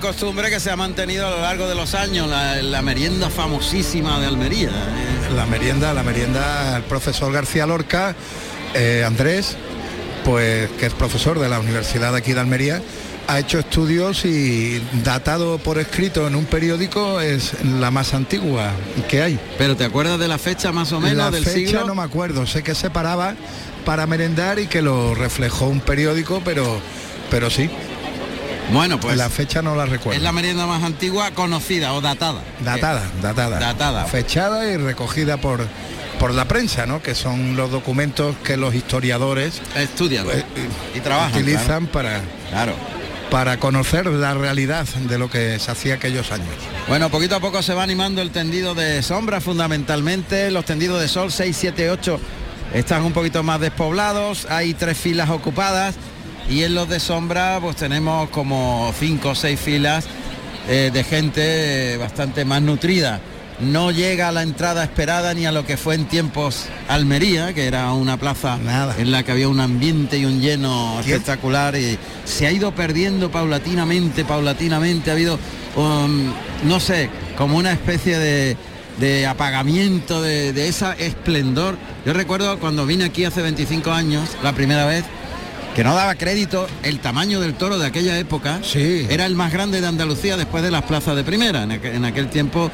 Costumbre 0.00 0.50
que 0.50 0.60
se 0.60 0.70
ha 0.70 0.76
mantenido 0.76 1.26
a 1.26 1.30
lo 1.30 1.40
largo 1.40 1.66
de 1.66 1.74
los 1.74 1.94
años, 1.94 2.28
la, 2.28 2.82
merienda 2.82 3.28
famosísima 3.28 4.20
de 4.20 4.26
Almería. 4.26 4.68
¿eh? 4.68 5.34
La 5.34 5.46
merienda, 5.46 5.92
la 5.92 6.02
merienda, 6.02 6.76
el 6.76 6.84
profesor 6.84 7.32
García 7.32 7.66
Lorca, 7.66 8.14
eh, 8.74 9.02
Andrés, 9.04 9.56
pues 10.24 10.70
que 10.78 10.86
es 10.86 10.92
profesor 10.92 11.40
de 11.40 11.48
la 11.48 11.58
Universidad 11.58 12.12
de 12.12 12.18
aquí 12.18 12.32
de 12.34 12.40
Almería, 12.40 12.82
ha 13.26 13.38
hecho 13.40 13.58
estudios 13.58 14.24
y 14.24 14.80
datado 15.02 15.58
por 15.58 15.78
escrito 15.78 16.28
en 16.28 16.36
un 16.36 16.44
periódico 16.44 17.20
es 17.20 17.52
la 17.64 17.90
más 17.90 18.14
antigua 18.14 18.70
que 19.08 19.22
hay. 19.22 19.40
Pero 19.58 19.76
¿te 19.76 19.84
acuerdas 19.84 20.20
de 20.20 20.28
la 20.28 20.38
fecha 20.38 20.70
más 20.70 20.92
o 20.92 21.00
menos 21.00 21.16
la 21.16 21.30
del 21.30 21.44
fecha 21.44 21.82
no 21.84 21.94
me 21.94 22.02
acuerdo, 22.02 22.46
sé 22.46 22.62
que 22.62 22.74
se 22.74 22.90
paraba 22.90 23.34
para 23.84 24.06
merendar 24.06 24.58
y 24.58 24.66
que 24.66 24.82
lo 24.82 25.14
reflejó 25.14 25.66
un 25.66 25.80
periódico, 25.80 26.42
pero 26.44 26.80
pero 27.30 27.50
sí. 27.50 27.68
Bueno, 28.72 28.98
pues. 28.98 29.16
La 29.16 29.28
fecha 29.30 29.62
no 29.62 29.76
la 29.76 29.86
recuerdo. 29.86 30.16
Es 30.16 30.22
la 30.22 30.32
merienda 30.32 30.66
más 30.66 30.82
antigua 30.82 31.30
conocida 31.32 31.92
o 31.92 32.00
datada. 32.00 32.42
Datada, 32.64 33.02
datada. 33.22 33.58
Datada. 33.58 34.04
Fechada 34.06 34.70
y 34.70 34.76
recogida 34.76 35.36
por 35.36 35.66
por 36.18 36.32
la 36.32 36.46
prensa, 36.46 36.86
¿no? 36.86 37.02
Que 37.02 37.14
son 37.14 37.56
los 37.56 37.70
documentos 37.70 38.36
que 38.44 38.56
los 38.56 38.74
historiadores 38.74 39.60
estudian 39.76 40.24
pues, 40.24 40.44
y 40.94 41.00
trabajan 41.00 41.32
utilizan 41.34 41.86
para 41.88 42.22
Claro. 42.50 42.72
para 43.30 43.58
conocer 43.58 44.06
la 44.06 44.32
realidad 44.32 44.86
de 44.86 45.18
lo 45.18 45.28
que 45.28 45.58
se 45.58 45.70
hacía 45.70 45.94
aquellos 45.94 46.30
años. 46.30 46.48
Bueno, 46.88 47.10
poquito 47.10 47.34
a 47.36 47.40
poco 47.40 47.62
se 47.62 47.74
va 47.74 47.82
animando 47.82 48.22
el 48.22 48.30
tendido 48.30 48.74
de 48.74 49.02
sombra 49.02 49.40
fundamentalmente, 49.40 50.50
los 50.52 50.64
tendidos 50.64 51.00
de 51.00 51.08
sol 51.08 51.32
6, 51.32 51.56
7, 51.58 51.90
8 51.90 52.20
están 52.72 53.02
un 53.02 53.12
poquito 53.12 53.42
más 53.42 53.60
despoblados, 53.60 54.46
hay 54.48 54.72
tres 54.72 54.96
filas 54.96 55.30
ocupadas 55.30 55.96
y 56.48 56.62
en 56.62 56.74
los 56.74 56.88
de 56.88 57.00
sombra 57.00 57.58
pues 57.60 57.76
tenemos 57.76 58.28
como 58.30 58.92
cinco 58.98 59.30
o 59.30 59.34
seis 59.34 59.58
filas 59.58 60.06
eh, 60.68 60.90
de 60.92 61.04
gente 61.04 61.94
eh, 61.94 61.96
bastante 61.96 62.44
más 62.44 62.62
nutrida. 62.62 63.20
No 63.60 63.92
llega 63.92 64.28
a 64.28 64.32
la 64.32 64.42
entrada 64.42 64.82
esperada 64.82 65.32
ni 65.32 65.46
a 65.46 65.52
lo 65.52 65.64
que 65.64 65.76
fue 65.76 65.94
en 65.94 66.06
tiempos 66.06 66.66
Almería, 66.88 67.52
que 67.54 67.66
era 67.66 67.92
una 67.92 68.16
plaza 68.16 68.58
en 68.98 69.12
la 69.12 69.22
que 69.22 69.30
había 69.30 69.48
un 69.48 69.60
ambiente 69.60 70.18
y 70.18 70.24
un 70.24 70.40
lleno 70.40 70.98
espectacular 70.98 71.76
y 71.76 71.96
se 72.24 72.48
ha 72.48 72.52
ido 72.52 72.74
perdiendo 72.74 73.30
paulatinamente, 73.30 74.24
paulatinamente, 74.24 75.10
ha 75.10 75.14
habido, 75.14 75.38
um, 75.76 76.32
no 76.64 76.80
sé, 76.80 77.08
como 77.38 77.56
una 77.56 77.70
especie 77.70 78.18
de, 78.18 78.56
de 78.98 79.26
apagamiento 79.26 80.20
de, 80.20 80.52
de 80.52 80.66
esa 80.66 80.94
esplendor. 80.94 81.76
Yo 82.04 82.12
recuerdo 82.12 82.58
cuando 82.58 82.86
vine 82.86 83.04
aquí 83.04 83.24
hace 83.24 83.40
25 83.40 83.92
años, 83.92 84.30
la 84.42 84.52
primera 84.52 84.84
vez, 84.84 85.04
que 85.74 85.82
no 85.84 85.94
daba 85.94 86.14
crédito 86.14 86.66
el 86.82 87.00
tamaño 87.00 87.40
del 87.40 87.54
toro 87.54 87.78
de 87.78 87.86
aquella 87.86 88.18
época. 88.18 88.60
Sí. 88.62 89.06
Era 89.10 89.26
el 89.26 89.34
más 89.34 89.52
grande 89.52 89.80
de 89.80 89.86
Andalucía 89.86 90.36
después 90.36 90.62
de 90.62 90.70
las 90.70 90.82
plazas 90.82 91.16
de 91.16 91.24
primera. 91.24 91.64
En 91.64 91.72
aquel, 91.72 91.94
en 91.96 92.04
aquel 92.04 92.28
tiempo 92.28 92.70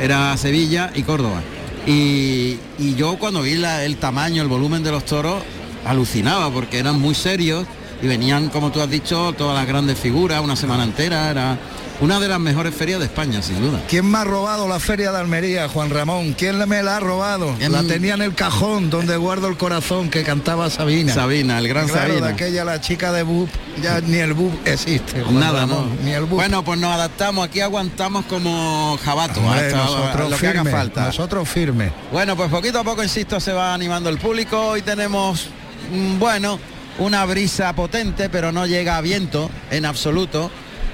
era 0.00 0.36
Sevilla 0.36 0.90
y 0.94 1.02
Córdoba. 1.02 1.40
Y, 1.86 2.58
y 2.78 2.94
yo 2.96 3.16
cuando 3.18 3.42
vi 3.42 3.54
la- 3.56 3.84
el 3.84 3.96
tamaño, 3.96 4.42
el 4.42 4.48
volumen 4.48 4.82
de 4.82 4.90
los 4.90 5.04
toros, 5.04 5.42
alucinaba 5.84 6.50
porque 6.50 6.78
eran 6.78 7.00
muy 7.00 7.14
serios 7.14 7.66
y 8.02 8.06
venían, 8.08 8.48
como 8.48 8.70
tú 8.72 8.80
has 8.80 8.90
dicho, 8.90 9.32
todas 9.38 9.54
las 9.56 9.66
grandes 9.66 9.98
figuras, 9.98 10.40
una 10.42 10.56
semana 10.56 10.82
entera. 10.84 11.30
Era 11.30 11.58
una 12.02 12.18
de 12.18 12.26
las 12.28 12.40
mejores 12.40 12.74
ferias 12.74 12.98
de 12.98 13.06
España, 13.06 13.40
sin 13.42 13.60
duda. 13.62 13.80
¿Quién 13.88 14.10
me 14.10 14.18
ha 14.18 14.24
robado 14.24 14.66
la 14.68 14.80
feria 14.80 15.12
de 15.12 15.18
Almería, 15.18 15.68
Juan 15.68 15.88
Ramón? 15.88 16.34
¿Quién 16.36 16.58
me 16.68 16.82
la 16.82 16.96
ha 16.96 17.00
robado? 17.00 17.54
Em- 17.60 17.70
La 17.70 17.82
tenía 17.84 18.14
en 18.14 18.22
el 18.22 18.34
cajón 18.34 18.90
donde 18.90 19.16
guardo 19.16 19.46
el 19.46 19.56
corazón 19.56 20.10
que 20.10 20.24
cantaba 20.24 20.68
Sabina. 20.68 21.14
Sabina, 21.14 21.58
el 21.58 21.68
gran 21.68 21.86
Claro, 21.86 22.08
Sabina. 22.08 22.26
de 22.26 22.32
aquella 22.32 22.64
la 22.64 22.80
chica 22.80 23.12
de 23.12 23.22
Bub, 23.22 23.48
ya 23.80 24.00
ni 24.00 24.16
el 24.18 24.32
Bub 24.34 24.52
existe. 24.64 25.22
Juan 25.22 25.38
Nada, 25.38 25.64
no. 25.64 25.86
Ni 26.04 26.10
el 26.10 26.24
Bub. 26.24 26.36
Bueno, 26.40 26.64
pues 26.64 26.78
nos 26.80 26.92
adaptamos, 26.92 27.46
aquí 27.46 27.60
aguantamos 27.60 28.24
como 28.26 28.98
jabato, 29.04 29.40
Hombre, 29.40 29.66
hasta 29.66 29.76
nosotros 29.76 30.30
lo 30.30 30.36
que 30.38 30.46
haga 30.48 30.62
firme, 30.64 30.70
falta. 30.76 31.04
nosotros 31.06 31.48
firmes. 31.48 31.92
Bueno, 32.10 32.36
pues 32.36 32.50
poquito 32.50 32.80
a 32.80 32.84
poco, 32.84 33.02
insisto, 33.04 33.38
se 33.38 33.52
va 33.52 33.72
animando 33.72 34.10
el 34.10 34.18
público. 34.18 34.58
Hoy 34.60 34.82
tenemos, 34.82 35.46
mm, 35.92 36.18
bueno, 36.18 36.58
una 36.98 37.24
brisa 37.24 37.72
potente, 37.74 38.28
pero 38.28 38.50
no 38.52 38.66
llega 38.66 38.96
a 38.96 39.00
viento 39.00 39.50
en 39.70 39.86
absoluto, 39.86 40.50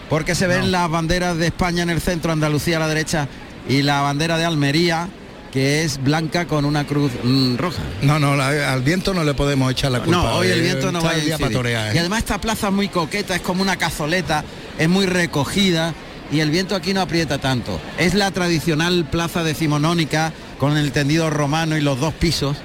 porque 0.08 0.34
se 0.34 0.46
ven 0.46 0.70
las 0.72 0.88
banderas 0.90 1.36
de 1.36 1.46
España 1.46 1.82
en 1.82 1.90
el 1.90 2.00
centro, 2.00 2.32
Andalucía 2.32 2.76
a 2.76 2.80
la 2.80 2.88
derecha, 2.88 3.28
y 3.68 3.82
la 3.82 4.00
bandera 4.00 4.38
de 4.38 4.44
Almería, 4.44 5.08
que 5.52 5.82
es 5.82 6.02
blanca 6.02 6.46
con 6.46 6.64
una 6.64 6.86
cruz 6.86 7.10
mm, 7.22 7.56
roja. 7.56 7.82
No, 8.02 8.18
no, 8.18 8.36
la- 8.36 8.72
al 8.72 8.82
viento 8.82 9.14
no 9.14 9.24
le 9.24 9.34
podemos 9.34 9.70
echar 9.72 9.90
la 9.90 10.00
culpa. 10.00 10.22
No, 10.22 10.34
hoy 10.36 10.48
el 10.48 10.58
Eh, 10.58 10.62
viento 10.62 10.92
no 10.92 11.02
va 11.02 11.10
a 11.10 11.18
¿eh? 11.18 11.94
Y 11.94 11.98
además 11.98 12.18
esta 12.20 12.40
plaza 12.40 12.68
es 12.68 12.72
muy 12.74 12.88
coqueta, 12.88 13.34
es 13.34 13.40
como 13.42 13.62
una 13.62 13.76
cazoleta, 13.76 14.44
es 14.78 14.88
muy 14.88 15.06
recogida 15.06 15.94
y 16.30 16.40
el 16.40 16.50
viento 16.50 16.76
aquí 16.76 16.92
no 16.92 17.00
aprieta 17.00 17.38
tanto. 17.38 17.80
Es 17.98 18.12
la 18.14 18.30
tradicional 18.30 19.06
plaza 19.10 19.42
decimonónica 19.42 20.32
con 20.58 20.76
el 20.76 20.92
tendido 20.92 21.30
romano 21.30 21.76
y 21.76 21.80
los 21.80 21.98
dos 21.98 22.12
pisos, 22.14 22.56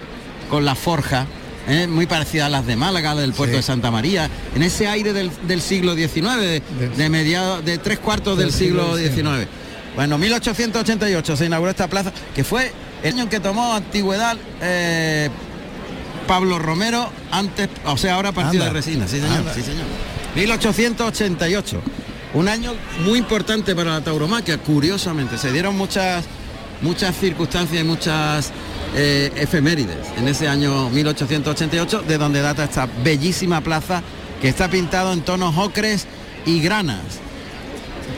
con 0.50 0.65
la 0.65 0.75
forja, 0.75 1.25
¿eh? 1.67 1.88
muy 1.88 2.05
parecida 2.08 2.46
a 2.48 2.50
las 2.50 2.65
de 2.65 2.75
Málaga, 2.75 3.15
del 3.15 3.34
puerto 3.34 3.53
Sí. 3.53 3.58
de 3.58 3.63
Santa 3.63 3.91
María, 3.91 4.29
en 4.55 4.63
ese 4.63 4.88
aire 4.88 5.13
del, 5.13 5.32
del 5.48 5.62
siglo 5.62 5.96
XIX, 5.96 6.38
de, 6.39 6.62
de 6.96 7.10
mediados, 7.10 7.63
de 7.65 7.77
tres 7.77 8.00
cuartos 8.00 8.38
del, 8.38 8.48
Del 8.50 8.55
siglo 8.58 8.98
siglo 8.98 9.13
XIX. 9.38 9.48
Bueno, 9.96 10.17
1888 10.17 11.38
se 11.38 11.46
inauguró 11.46 11.70
esta 11.72 11.88
plaza, 11.88 12.12
que 12.36 12.43
fue 12.43 12.72
el 13.03 13.13
año 13.13 13.24
en 13.24 13.29
que 13.29 13.39
tomó 13.39 13.74
antigüedad 13.74 14.38
eh, 14.62 15.29
Pablo 16.27 16.58
Romero, 16.58 17.10
antes, 17.32 17.70
o 17.86 17.98
sea, 17.98 18.15
ahora 18.15 18.32
partido 18.32 18.63
Anda. 18.63 18.74
de 18.74 18.79
resina, 18.82 19.08
sí 19.08 19.20
señor, 19.20 19.38
Anda. 19.39 19.53
sí 19.53 19.62
señor. 19.62 19.86
1888. 20.36 21.82
Un 22.34 22.48
año 22.48 22.74
muy 23.05 23.20
importante 23.20 23.75
para 23.75 23.91
la 23.91 24.01
tauromaquia, 24.01 24.58
curiosamente. 24.58 25.38
Se 25.38 25.51
dieron 25.51 25.77
muchas, 25.77 26.25
muchas 26.82 27.15
circunstancias 27.15 27.79
y 27.79 27.84
muchas 27.84 28.51
eh, 28.95 29.31
efemérides 29.35 30.07
en 30.17 30.27
ese 30.27 30.47
año 30.47 30.89
1888, 30.89 32.03
de 32.07 32.17
donde 32.17 32.41
data 32.41 32.63
esta 32.63 32.88
bellísima 33.03 33.62
plaza 33.62 34.03
que 34.41 34.50
está 34.50 34.69
pintado 34.69 35.13
en 35.13 35.21
tonos 35.21 35.57
ocres 35.57 36.05
y 36.45 36.62
granas. 36.62 37.01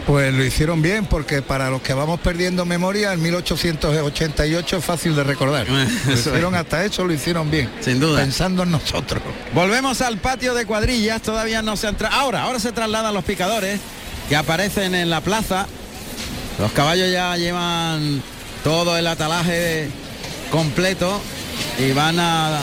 Pues 0.05 0.33
lo 0.33 0.43
hicieron 0.43 0.81
bien 0.81 1.05
porque 1.05 1.41
para 1.41 1.69
los 1.69 1.81
que 1.81 1.93
vamos 1.93 2.19
perdiendo 2.19 2.65
memoria, 2.65 3.13
en 3.13 3.21
1888 3.21 4.77
es 4.77 4.85
fácil 4.85 5.15
de 5.15 5.23
recordar. 5.23 5.67
Lo 6.05 6.13
hicieron 6.13 6.53
hasta 6.53 6.85
eso, 6.85 7.05
lo 7.05 7.13
hicieron 7.13 7.49
bien. 7.49 7.69
Sin 7.81 7.99
duda. 7.99 8.19
Pensando 8.19 8.63
en 8.63 8.71
nosotros. 8.71 9.23
Volvemos 9.53 10.01
al 10.01 10.17
patio 10.17 10.53
de 10.53 10.65
cuadrillas, 10.65 11.21
todavía 11.21 11.61
no 11.63 11.75
se 11.75 11.87
han 11.87 11.95
ahora, 12.11 12.43
ahora 12.43 12.59
se 12.59 12.71
trasladan 12.71 13.13
los 13.13 13.23
picadores 13.23 13.79
que 14.29 14.35
aparecen 14.35 14.93
en 14.93 15.09
la 15.09 15.21
plaza. 15.21 15.65
Los 16.59 16.71
caballos 16.71 17.11
ya 17.11 17.35
llevan 17.37 18.21
todo 18.63 18.97
el 18.97 19.07
atalaje 19.07 19.89
completo 20.55 21.19
y 21.77 21.91
van 21.91 22.17
a 22.17 22.61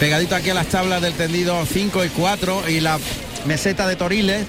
pegadito 0.00 0.34
aquí 0.34 0.48
a 0.48 0.54
las 0.54 0.68
tablas 0.68 1.02
del 1.02 1.12
tendido 1.12 1.66
5 1.66 2.02
y 2.06 2.08
4 2.08 2.70
y 2.70 2.80
la 2.80 2.98
meseta 3.44 3.86
de 3.86 3.96
Toriles 3.96 4.46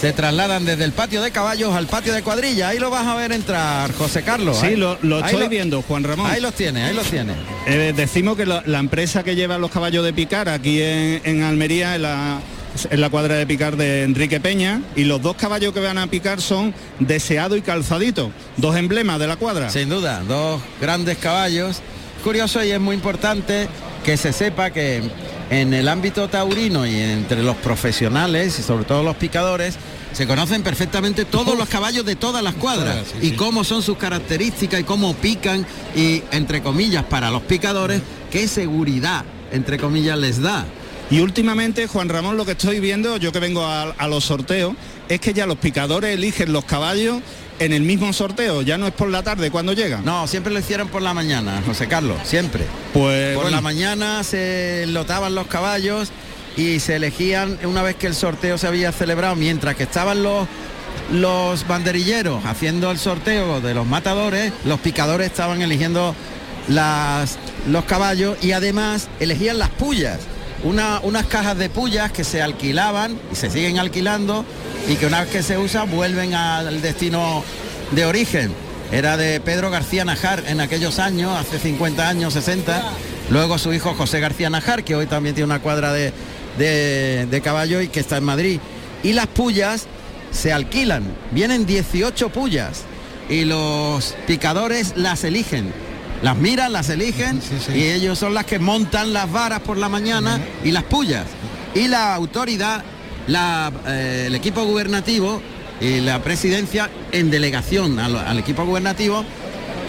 se 0.00 0.14
trasladan 0.14 0.64
desde 0.64 0.84
el 0.84 0.92
patio 0.92 1.20
de 1.20 1.30
caballos 1.30 1.74
al 1.74 1.88
patio 1.88 2.14
de 2.14 2.22
cuadrilla. 2.22 2.68
Ahí 2.68 2.78
lo 2.78 2.88
vas 2.88 3.06
a 3.06 3.16
ver 3.16 3.32
entrar, 3.32 3.92
José 3.92 4.22
Carlos. 4.22 4.58
Sí, 4.60 4.68
¿eh? 4.68 4.76
lo, 4.76 4.96
estoy 5.26 5.48
viendo, 5.48 5.82
Juan 5.82 6.04
Ramón. 6.04 6.30
Ahí 6.30 6.40
los 6.40 6.54
tiene, 6.54 6.84
ahí 6.84 6.94
los 6.94 7.06
tiene. 7.08 7.34
Eh, 7.66 7.92
decimos 7.94 8.38
que 8.38 8.46
la, 8.46 8.62
la 8.64 8.78
empresa 8.78 9.22
que 9.24 9.34
lleva 9.34 9.58
los 9.58 9.70
caballos 9.70 10.02
de 10.02 10.14
picar 10.14 10.48
aquí 10.48 10.80
en, 10.80 11.20
en 11.24 11.42
Almería 11.42 11.96
en 11.96 12.02
la, 12.02 12.40
en 12.90 13.00
la 13.00 13.10
cuadra 13.10 13.34
de 13.34 13.46
picar 13.46 13.76
de 13.76 14.04
Enrique 14.04 14.40
Peña 14.40 14.80
y 14.96 15.04
los 15.04 15.20
dos 15.20 15.36
caballos 15.36 15.74
que 15.74 15.80
van 15.80 15.98
a 15.98 16.06
picar 16.06 16.40
son 16.40 16.72
Deseado 16.98 17.56
y 17.56 17.60
Calzadito, 17.60 18.30
dos 18.56 18.74
emblemas 18.76 19.18
de 19.18 19.26
la 19.26 19.36
cuadra. 19.36 19.68
Sin 19.68 19.90
duda, 19.90 20.22
dos 20.26 20.62
grandes 20.80 21.18
caballos. 21.18 21.82
Curioso 22.22 22.62
y 22.64 22.70
es 22.70 22.80
muy 22.80 22.94
importante 22.94 23.68
que 24.04 24.16
se 24.16 24.32
sepa 24.32 24.70
que 24.70 25.02
en 25.50 25.72
el 25.72 25.88
ámbito 25.88 26.28
taurino 26.28 26.86
y 26.86 26.94
entre 26.96 27.42
los 27.42 27.56
profesionales 27.56 28.58
y 28.58 28.62
sobre 28.62 28.84
todo 28.84 29.02
los 29.02 29.16
picadores 29.16 29.76
se 30.12 30.26
conocen 30.26 30.62
perfectamente 30.62 31.24
todos 31.24 31.56
los 31.56 31.68
caballos 31.68 32.04
de 32.04 32.16
todas 32.16 32.42
las 32.42 32.54
cuadras 32.54 33.14
sí, 33.20 33.28
y 33.28 33.30
cómo 33.32 33.64
son 33.64 33.82
sus 33.82 33.96
características 33.96 34.80
y 34.80 34.84
cómo 34.84 35.14
pican 35.14 35.66
y 35.94 36.22
entre 36.32 36.62
comillas 36.62 37.04
para 37.04 37.30
los 37.30 37.42
picadores 37.42 38.02
qué 38.30 38.48
seguridad 38.48 39.24
entre 39.52 39.78
comillas 39.78 40.18
les 40.18 40.40
da. 40.40 40.66
Y 41.10 41.20
últimamente, 41.20 41.86
Juan 41.86 42.10
Ramón, 42.10 42.36
lo 42.36 42.44
que 42.44 42.52
estoy 42.52 42.80
viendo, 42.80 43.16
yo 43.16 43.32
que 43.32 43.40
vengo 43.40 43.64
a, 43.64 43.84
a 43.84 44.08
los 44.08 44.24
sorteos, 44.24 44.74
es 45.08 45.20
que 45.20 45.32
ya 45.32 45.46
los 45.46 45.56
picadores 45.56 46.14
eligen 46.14 46.52
los 46.52 46.66
caballos 46.66 47.22
en 47.58 47.72
el 47.72 47.82
mismo 47.82 48.12
sorteo, 48.12 48.62
ya 48.62 48.78
no 48.78 48.86
es 48.86 48.92
por 48.92 49.08
la 49.10 49.22
tarde 49.22 49.50
cuando 49.50 49.72
llegan. 49.72 50.04
No, 50.04 50.26
siempre 50.26 50.52
lo 50.52 50.58
hicieron 50.58 50.88
por 50.88 51.02
la 51.02 51.14
mañana, 51.14 51.62
José 51.66 51.88
Carlos, 51.88 52.18
siempre. 52.24 52.64
Pues 52.92 53.34
Por 53.34 53.44
bueno, 53.44 53.56
la 53.56 53.62
mañana 53.62 54.22
se 54.24 54.84
lotaban 54.88 55.34
los 55.34 55.46
caballos 55.46 56.10
y 56.56 56.80
se 56.80 56.96
elegían 56.96 57.58
una 57.64 57.82
vez 57.82 57.96
que 57.96 58.06
el 58.06 58.14
sorteo 58.14 58.58
se 58.58 58.66
había 58.66 58.92
celebrado, 58.92 59.36
mientras 59.36 59.76
que 59.76 59.84
estaban 59.84 60.22
los 60.22 60.46
los 61.12 61.66
banderilleros 61.66 62.44
haciendo 62.44 62.90
el 62.90 62.98
sorteo 62.98 63.60
de 63.60 63.72
los 63.72 63.86
matadores, 63.86 64.52
los 64.64 64.78
picadores 64.80 65.28
estaban 65.28 65.62
eligiendo 65.62 66.14
las, 66.68 67.38
los 67.66 67.84
caballos 67.84 68.36
y 68.42 68.52
además 68.52 69.08
elegían 69.20 69.58
las 69.58 69.70
pullas. 69.70 70.18
Una- 70.64 71.00
unas 71.02 71.26
cajas 71.26 71.56
de 71.56 71.70
pullas 71.70 72.10
que 72.10 72.24
se 72.24 72.42
alquilaban 72.42 73.18
y 73.32 73.36
se 73.36 73.50
siguen 73.50 73.78
alquilando 73.78 74.44
y 74.88 74.96
que 74.96 75.06
una 75.06 75.20
vez 75.22 75.30
que 75.30 75.42
se 75.42 75.56
usan 75.58 75.90
vuelven 75.90 76.34
al 76.34 76.82
destino 76.82 77.44
de 77.92 78.04
origen. 78.06 78.52
Era 78.90 79.16
de 79.16 79.38
Pedro 79.40 79.70
García 79.70 80.04
Najar 80.04 80.44
en 80.48 80.60
aquellos 80.60 80.98
años, 80.98 81.30
hace 81.38 81.58
50 81.58 82.08
años, 82.08 82.32
60. 82.32 82.82
Luego 83.30 83.58
su 83.58 83.72
hijo 83.74 83.94
José 83.94 84.18
García 84.18 84.48
Najar, 84.50 84.82
que 84.82 84.96
hoy 84.96 85.06
también 85.06 85.34
tiene 85.34 85.44
una 85.44 85.60
cuadra 85.60 85.92
de, 85.92 86.12
de, 86.56 87.26
de 87.30 87.40
caballo 87.42 87.80
y 87.82 87.88
que 87.88 88.00
está 88.00 88.16
en 88.16 88.24
Madrid. 88.24 88.58
Y 89.02 89.12
las 89.12 89.26
pullas 89.26 89.86
se 90.32 90.52
alquilan. 90.52 91.04
Vienen 91.30 91.66
18 91.66 92.30
pullas 92.30 92.82
y 93.28 93.44
los 93.44 94.16
picadores 94.26 94.94
las 94.96 95.22
eligen. 95.24 95.70
Las 96.22 96.36
miran, 96.36 96.72
las 96.72 96.88
eligen 96.88 97.40
Sí, 97.40 97.56
sí. 97.64 97.72
y 97.78 97.82
ellos 97.90 98.18
son 98.18 98.34
las 98.34 98.44
que 98.44 98.58
montan 98.58 99.12
las 99.12 99.30
varas 99.30 99.60
por 99.60 99.76
la 99.76 99.88
mañana 99.88 100.40
y 100.64 100.72
las 100.72 100.84
pullas. 100.84 101.24
Y 101.74 101.86
la 101.88 102.14
autoridad, 102.14 102.82
la, 103.26 103.70
eh, 103.86 104.24
el 104.26 104.34
equipo 104.34 104.64
gubernativo 104.64 105.40
y 105.80 106.00
la 106.00 106.20
presidencia 106.22 106.90
en 107.12 107.30
delegación 107.30 107.98
al, 108.00 108.16
al 108.16 108.38
equipo 108.38 108.64
gubernativo 108.64 109.24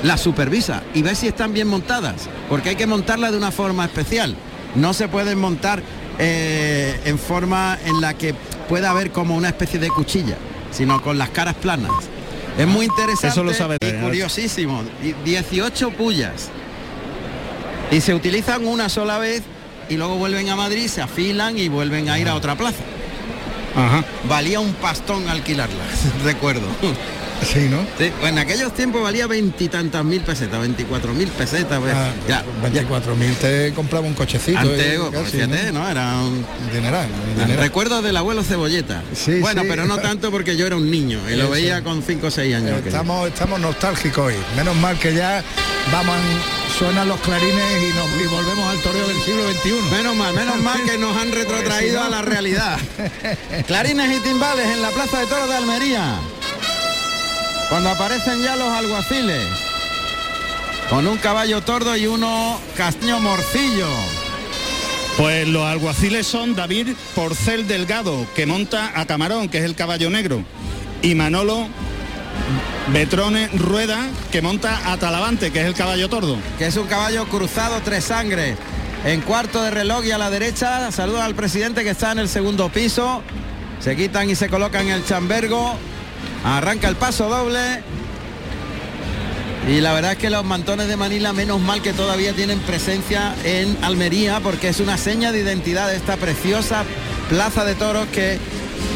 las 0.03 0.21
supervisa 0.21 0.83
y 0.93 1.01
ve 1.01 1.13
si 1.15 1.27
están 1.27 1.51
bien 1.53 1.67
montadas, 1.67 2.29
porque 2.47 2.69
hay 2.69 2.75
que 2.75 2.87
montarlas 2.87 3.31
de 3.31 3.37
una 3.37 3.51
forma 3.51 3.85
especial. 3.85 4.35
No 4.75 4.93
se 4.93 5.07
pueden 5.07 5.39
montar 5.39 5.81
eh, 6.19 6.99
en 7.05 7.17
forma 7.17 7.77
en 7.85 7.99
la 8.01 8.13
que 8.13 8.33
pueda 8.69 8.91
haber 8.91 9.11
como 9.11 9.35
una 9.35 9.49
especie 9.49 9.79
de 9.79 9.89
cuchilla, 9.89 10.37
sino 10.71 11.01
con 11.01 11.17
las 11.17 11.29
caras 11.31 11.55
planas. 11.55 11.91
Es 12.59 12.67
muy 12.67 12.87
interesante 12.87 13.27
Eso 13.29 13.43
lo 13.43 13.53
sabe 13.53 13.77
y 13.79 13.91
curiosísimo. 14.03 14.83
Y 15.01 15.13
18 15.13 15.91
pullas. 15.91 16.49
Y 17.89 18.01
se 18.01 18.13
utilizan 18.13 18.67
una 18.67 18.89
sola 18.89 19.17
vez 19.17 19.43
y 19.87 19.95
luego 19.95 20.17
vuelven 20.17 20.49
a 20.49 20.57
Madrid, 20.57 20.87
se 20.87 21.01
afilan 21.01 21.57
y 21.57 21.69
vuelven 21.69 22.09
a 22.09 22.19
ir 22.19 22.27
a 22.27 22.35
otra 22.35 22.55
plaza. 22.55 22.83
Ajá. 23.77 24.03
Valía 24.27 24.59
un 24.59 24.73
pastón 24.73 25.29
alquilarlas, 25.29 26.03
recuerdo. 26.25 26.67
Sí, 27.45 27.67
¿no? 27.69 27.79
Sí, 27.97 28.11
pues 28.19 28.31
en 28.31 28.37
aquellos 28.37 28.73
tiempos 28.73 29.01
valía 29.01 29.25
veintitantas 29.27 30.03
mil 30.03 30.21
pesetas, 30.21 30.59
24 30.59 31.13
mil 31.13 31.27
pesetas. 31.29 31.79
pues, 31.79 31.93
Ah, 31.95 32.11
ya, 32.27 32.43
24.000 32.63 33.33
te 33.35 33.73
compraba 33.73 34.05
un 34.05 34.13
cochecito. 34.13 34.59
Antes, 34.59 34.79
eh, 34.79 34.99
casi, 35.11 35.31
fíjate, 35.31 35.71
¿no? 35.71 35.79
¿no? 35.83 35.89
Era 35.89 36.17
un 36.19 36.45
dineral, 36.73 37.07
un 37.07 37.39
dineral. 37.41 37.57
recuerdo 37.63 38.01
del 38.01 38.17
abuelo 38.17 38.43
Cebolleta. 38.43 39.01
Sí, 39.15 39.39
bueno, 39.39 39.61
sí. 39.63 39.67
pero 39.69 39.85
no 39.85 39.97
tanto 39.97 40.29
porque 40.31 40.55
yo 40.57 40.67
era 40.67 40.75
un 40.75 40.91
niño 40.91 41.19
y 41.29 41.35
lo 41.35 41.49
veía 41.49 41.83
con 41.83 42.03
5 42.03 42.27
o 42.27 42.31
6 42.31 42.55
años. 42.55 42.71
aquello. 42.73 42.87
Estamos, 42.87 43.27
estamos 43.27 43.59
nostálgicos 43.59 44.27
hoy. 44.27 44.35
Menos 44.55 44.75
mal 44.75 44.99
que 44.99 45.13
ya 45.15 45.43
vamos, 45.91 46.15
suenan 46.77 47.07
los 47.07 47.19
clarines 47.21 47.83
y, 47.83 47.97
nos, 47.97 48.21
y 48.21 48.27
volvemos 48.27 48.69
al 48.69 48.77
toreo 48.79 49.07
del 49.07 49.17
siglo 49.23 49.49
XXI. 49.53 49.71
Menos 49.95 50.15
mal, 50.15 50.33
menos 50.35 50.57
mal 50.61 50.79
que 50.83 50.97
nos 50.97 51.15
han 51.17 51.31
retrotraído 51.31 52.03
a 52.03 52.09
la 52.09 52.21
realidad. 52.21 52.77
Clarines 53.67 54.17
y 54.17 54.19
timbales 54.19 54.67
en 54.67 54.81
la 54.81 54.89
Plaza 54.89 55.19
de 55.19 55.25
Toros 55.25 55.49
de 55.49 55.55
Almería. 55.55 56.15
Cuando 57.69 57.91
aparecen 57.91 58.41
ya 58.41 58.55
los 58.55 58.67
alguaciles. 58.67 59.47
Con 60.89 61.05
un 61.05 61.17
caballo 61.17 61.61
tordo 61.61 61.95
y 61.95 62.07
uno 62.07 62.59
castaño 62.75 63.19
morcillo. 63.19 63.87
Pues 65.17 65.47
los 65.47 65.63
alguaciles 65.65 66.25
son 66.25 66.55
David 66.55 66.89
Porcel 67.13 67.67
Delgado, 67.67 68.25
que 68.35 68.47
monta 68.47 68.99
a 68.99 69.05
Camarón, 69.05 69.49
que 69.49 69.59
es 69.59 69.65
el 69.65 69.75
caballo 69.75 70.09
negro, 70.09 70.43
y 71.01 71.13
Manolo 71.13 71.67
Betrone 72.91 73.49
Rueda, 73.49 73.99
que 74.31 74.41
monta 74.41 74.91
a 74.91 74.97
Talavante, 74.97 75.51
que 75.51 75.61
es 75.61 75.67
el 75.67 75.75
caballo 75.75 76.09
tordo. 76.09 76.37
que 76.57 76.65
es 76.65 76.75
un 76.75 76.87
caballo 76.87 77.27
cruzado 77.27 77.81
tres 77.83 78.05
sangres. 78.05 78.57
En 79.05 79.21
cuarto 79.21 79.61
de 79.61 79.69
reloj 79.69 80.05
y 80.05 80.11
a 80.11 80.17
la 80.17 80.31
derecha, 80.31 80.91
saludan 80.91 81.23
al 81.23 81.35
presidente 81.35 81.83
que 81.83 81.91
está 81.91 82.13
en 82.13 82.19
el 82.19 82.29
segundo 82.29 82.69
piso. 82.69 83.21
Se 83.79 83.95
quitan 83.95 84.29
y 84.29 84.35
se 84.35 84.49
colocan 84.49 84.87
el 84.87 85.05
chambergo. 85.05 85.77
Arranca 86.43 86.87
el 86.87 86.95
paso 86.95 87.29
doble. 87.29 87.81
Y 89.67 89.81
la 89.81 89.93
verdad 89.93 90.13
es 90.13 90.17
que 90.17 90.29
los 90.29 90.43
mantones 90.45 90.87
de 90.87 90.95
Manila, 90.97 91.31
menos 91.33 91.59
mal 91.59 91.81
que 91.81 91.93
todavía 91.93 92.33
tienen 92.33 92.59
presencia 92.59 93.35
en 93.43 93.77
Almería, 93.83 94.39
porque 94.39 94.69
es 94.69 94.79
una 94.79 94.97
seña 94.97 95.31
de 95.31 95.39
identidad 95.41 95.89
de 95.89 95.95
esta 95.97 96.17
preciosa 96.17 96.83
plaza 97.29 97.65
de 97.65 97.75
toros 97.75 98.07
que 98.07 98.39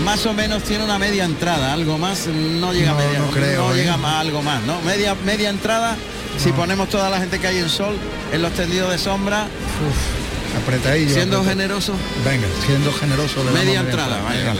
más 0.03 0.25
o 0.25 0.33
menos 0.33 0.63
tiene 0.63 0.83
una 0.83 0.97
media 0.97 1.25
entrada, 1.25 1.73
algo 1.73 1.99
más, 1.99 2.25
no 2.27 2.73
llega 2.73 2.91
No, 2.93 2.97
a 2.97 3.01
media, 3.03 3.19
no 3.19 3.27
creo, 3.27 3.67
no 3.67 3.73
¿eh? 3.75 3.77
llega 3.77 3.93
a 3.93 4.19
algo 4.19 4.41
más, 4.41 4.63
¿no? 4.63 4.81
Media, 4.81 5.15
media 5.25 5.49
entrada, 5.49 5.95
si 6.43 6.51
ponemos 6.53 6.89
toda 6.89 7.09
la 7.11 7.19
gente 7.19 7.37
que 7.39 7.45
hay 7.47 7.57
en 7.59 7.69
sol, 7.69 7.95
en 8.31 8.41
los 8.41 8.53
tendidos 8.53 8.89
de 8.89 8.97
sombra, 8.97 9.43
Uf, 9.43 10.63
apretadillo. 10.63 11.13
siendo 11.13 11.37
apretadillo. 11.41 11.49
generoso, 11.61 11.93
Venga, 12.25 12.47
siendo 12.65 12.91
generoso. 12.93 13.43
le 13.43 13.51
media 13.51 13.81
entrada, 13.81 14.17
venga. 14.27 14.53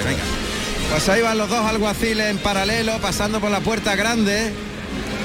Pues 0.93 1.09
ahí 1.09 1.23
van 1.23 1.39
los 1.39 1.49
dos 1.49 1.65
alguaciles 1.65 2.29
en 2.29 2.37
paralelo, 2.37 2.99
pasando 2.99 3.41
por 3.41 3.49
la 3.49 3.61
puerta 3.61 3.95
grande, 3.95 4.53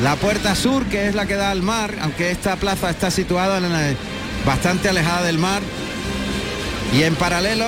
la 0.03 0.17
puerta 0.17 0.55
sur, 0.55 0.87
que 0.87 1.09
es 1.09 1.15
la 1.15 1.27
que 1.27 1.35
da 1.35 1.51
al 1.51 1.61
mar, 1.61 1.95
aunque 2.01 2.31
esta 2.31 2.57
plaza 2.57 2.89
está 2.89 3.11
situada 3.11 3.59
en 3.59 3.97
bastante 4.47 4.89
alejada 4.89 5.25
del 5.25 5.37
mar. 5.37 5.61
Y 6.95 7.03
en 7.03 7.15
paralelo 7.17 7.67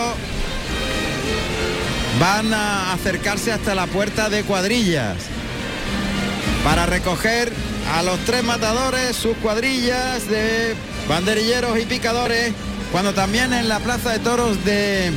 van 2.18 2.54
a 2.54 2.94
acercarse 2.94 3.52
hasta 3.52 3.74
la 3.74 3.86
puerta 3.86 4.30
de 4.30 4.44
cuadrillas 4.44 5.16
para 6.64 6.86
recoger 6.86 7.52
a 7.94 8.02
los 8.02 8.18
tres 8.20 8.42
matadores, 8.42 9.14
sus 9.14 9.36
cuadrillas 9.36 10.26
de 10.26 10.74
banderilleros 11.06 11.78
y 11.78 11.84
picadores, 11.84 12.54
cuando 12.92 13.12
también 13.12 13.52
en 13.52 13.68
la 13.68 13.78
plaza 13.78 14.10
de 14.10 14.20
toros 14.20 14.64
de 14.64 15.12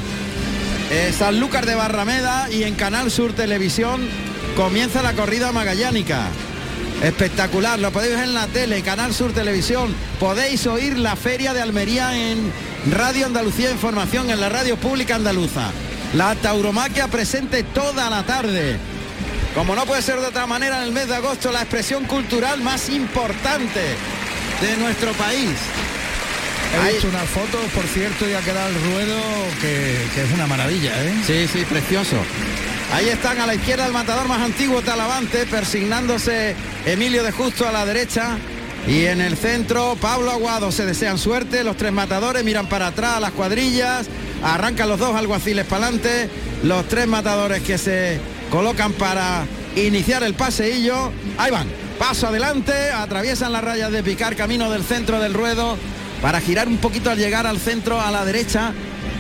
eh, 0.94 1.12
Sanlúcar 1.12 1.66
de 1.66 1.74
Barrameda 1.74 2.52
y 2.52 2.64
en 2.64 2.76
Canal 2.76 3.10
Sur 3.10 3.34
Televisión 3.34 4.08
comienza 4.56 5.02
la 5.02 5.14
corrida 5.14 5.52
magallánica. 5.52 6.28
Espectacular, 7.02 7.80
lo 7.80 7.92
podéis 7.92 8.16
ver 8.16 8.26
en 8.26 8.36
la 8.36 8.46
tele, 8.48 8.82
Canal 8.84 9.12
Sur 9.12 9.34
Televisión. 9.34 9.94
Podéis 10.20 10.68
oír 10.68 10.98
la 11.00 11.16
feria 11.16 11.54
de 11.56 11.62
Almería 11.62 12.16
en 12.16 12.52
Radio 12.92 13.26
Andalucía 13.26 13.72
Información, 13.72 14.30
en 14.30 14.40
la 14.40 14.50
radio 14.50 14.78
pública 14.78 15.16
andaluza. 15.16 15.72
La 16.14 16.36
tauromaquia 16.36 17.08
presente 17.08 17.64
toda 17.64 18.12
la 18.12 18.24
tarde. 18.24 18.78
Como 19.56 19.76
no 19.76 19.86
puede 19.86 20.04
ser 20.04 20.20
de 20.20 20.28
otra 20.28 20.46
manera, 20.46 20.78
en 20.78 20.84
el 20.84 20.92
mes 20.92 21.08
de 21.08 21.16
agosto, 21.16 21.52
la 21.52 21.62
expresión 21.62 22.06
cultural 22.06 22.62
más 22.62 22.90
importante 22.90 23.82
de 24.62 24.78
nuestro 24.78 25.12
país. 25.14 25.50
He 26.74 26.78
Ahí- 26.78 26.94
visto 26.94 27.08
unas 27.08 27.30
fotos, 27.30 27.62
por 27.76 27.84
cierto, 27.86 28.28
y 28.28 28.34
ha 28.34 28.42
quedado 28.42 28.70
el 28.70 28.76
ruedo 28.76 29.16
que, 29.62 29.98
que 30.16 30.24
es 30.24 30.32
una 30.34 30.48
maravilla, 30.48 30.92
¿eh? 31.04 31.14
Sí, 31.26 31.48
sí, 31.52 31.66
precioso. 31.66 32.16
Ahí 32.92 33.10
están 33.10 33.40
a 33.40 33.46
la 33.48 33.56
izquierda 33.56 33.86
el 33.86 33.94
matador 33.94 34.28
más 34.28 34.42
antiguo 34.42 34.82
Talavante, 34.82 35.46
persignándose 35.46 36.56
Emilio 36.86 37.24
de 37.24 37.32
Justo 37.32 37.68
a 37.68 37.72
la 37.72 37.86
derecha. 37.86 38.38
Y 38.88 39.06
en 39.06 39.22
el 39.22 39.38
centro, 39.38 39.96
Pablo 40.02 40.32
Aguado 40.32 40.72
se 40.72 40.86
desean 40.86 41.18
suerte. 41.18 41.64
Los 41.64 41.78
tres 41.78 41.92
matadores 41.94 42.44
miran 42.44 42.68
para 42.68 42.88
atrás 42.88 43.14
a 43.16 43.20
las 43.20 43.32
cuadrillas. 43.32 44.08
Arrancan 44.44 44.90
los 44.90 45.00
dos 45.00 45.16
alguaciles 45.16 45.66
para 45.66 45.86
adelante. 45.88 46.30
Los 46.64 46.88
tres 46.90 47.08
matadores 47.08 47.62
que 47.64 47.78
se 47.78 48.20
colocan 48.52 48.92
para 48.94 49.46
iniciar 49.76 50.22
el 50.24 50.34
paseillo. 50.34 51.12
Ahí 51.38 51.50
van. 51.52 51.68
Paso 51.98 52.28
adelante. 52.28 52.74
Atraviesan 52.92 53.54
las 53.54 53.64
rayas 53.64 53.92
de 53.92 54.04
picar 54.04 54.36
camino 54.36 54.70
del 54.70 54.84
centro 54.84 55.20
del 55.20 55.34
ruedo 55.34 55.78
para 56.24 56.40
girar 56.40 56.70
un 56.70 56.78
poquito 56.78 57.12
al 57.12 57.18
llegar 57.18 57.46
al 57.46 57.60
centro 57.60 58.00
a 58.00 58.10
la 58.10 58.24
derecha 58.24 58.72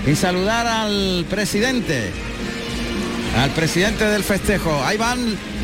y 0.07 0.15
saludar 0.15 0.65
al 0.65 1.25
presidente 1.29 2.11
al 3.37 3.49
presidente 3.49 4.05
del 4.05 4.23
festejo. 4.23 4.81
Ahí 4.85 4.95
van 4.95 5.19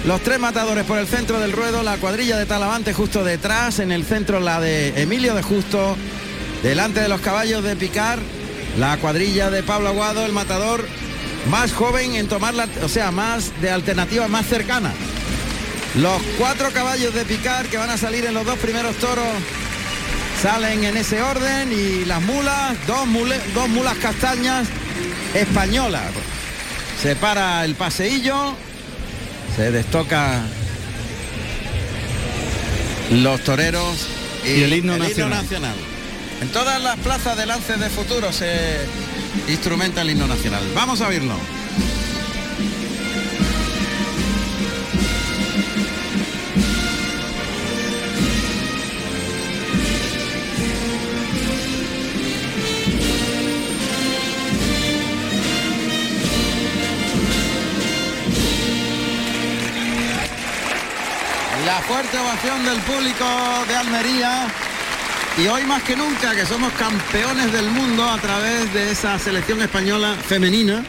los 0.06 0.20
tres 0.22 0.38
matadores 0.38 0.84
por 0.84 0.98
el 0.98 1.08
centro 1.08 1.40
del 1.40 1.54
ruedo, 1.54 1.82
la 1.82 1.96
cuadrilla 1.96 2.38
de 2.38 2.46
Talavante 2.46 2.94
justo 2.94 3.24
detrás, 3.24 3.80
en 3.80 3.94
el 3.94 4.04
centro 4.04 4.42
la 4.42 4.60
de 4.60 5.02
Emilio 5.02 5.34
de 5.34 5.42
Justo, 5.42 5.96
delante 6.62 7.00
de 7.00 7.08
los 7.08 7.22
caballos 7.22 7.64
de 7.64 7.78
Picar, 7.78 8.20
la 8.78 8.98
cuadrilla 8.98 9.50
de 9.50 9.64
Pablo 9.64 9.90
Aguado, 9.90 10.26
el 10.26 10.34
matador 10.34 10.86
más 11.50 11.72
joven 11.72 12.16
en 12.16 12.28
tomar 12.28 12.54
la, 12.54 12.68
o 12.84 12.90
sea, 12.90 13.12
más 13.12 13.62
de 13.62 13.72
alternativa 13.72 14.28
más 14.28 14.46
cercana. 14.46 14.92
Los 15.96 16.22
cuatro 16.38 16.70
caballos 16.72 17.14
de 17.14 17.24
Picar 17.24 17.68
que 17.68 17.78
van 17.78 17.92
a 17.92 17.98
salir 17.98 18.26
en 18.26 18.34
los 18.34 18.46
dos 18.46 18.60
primeros 18.60 18.98
toros 18.98 19.26
salen 20.42 20.84
en 20.84 20.98
ese 20.98 21.22
orden 21.22 21.72
y 21.72 22.06
las 22.06 22.22
mulas, 22.22 22.76
dos, 22.88 23.06
mule- 23.08 23.42
dos 23.54 23.68
mulas 23.70 23.98
castañas 23.98 24.68
españolas. 25.34 26.04
Se 27.02 27.16
para 27.16 27.64
el 27.66 27.76
paseillo, 27.76 28.54
se 29.56 29.72
destoca 29.72 30.42
los 33.12 33.42
toreros 33.44 34.08
Y 34.46 34.62
el 34.64 34.74
himno 34.74 34.98
nacional. 34.98 35.42
nacional. 35.44 35.76
En 36.42 36.50
todas 36.50 36.82
las 36.82 36.98
plazas 37.00 37.36
de 37.38 37.46
lances 37.46 37.80
de 37.80 37.90
futuro 37.90 38.32
se 38.32 38.78
instrumenta 39.50 40.02
el 40.02 40.12
himno 40.12 40.28
nacional. 40.28 40.64
Vamos 40.74 41.02
a 41.02 41.08
oírlo. 41.08 41.34
Fuerte 61.90 62.18
ovación 62.18 62.64
del 62.66 62.78
público 62.82 63.26
de 63.68 63.76
Almería. 63.76 64.48
Y 65.44 65.48
hoy 65.48 65.64
más 65.64 65.84
que 65.84 65.96
nunca 65.96 66.36
que 66.36 66.46
somos 66.46 66.72
campeones 66.74 67.52
del 67.52 67.70
mundo 67.70 68.04
a 68.04 68.18
través 68.20 68.74
de 68.74 68.92
esa 68.92 69.18
selección 69.20 69.62
española 69.62 70.16
femenina 70.28 70.84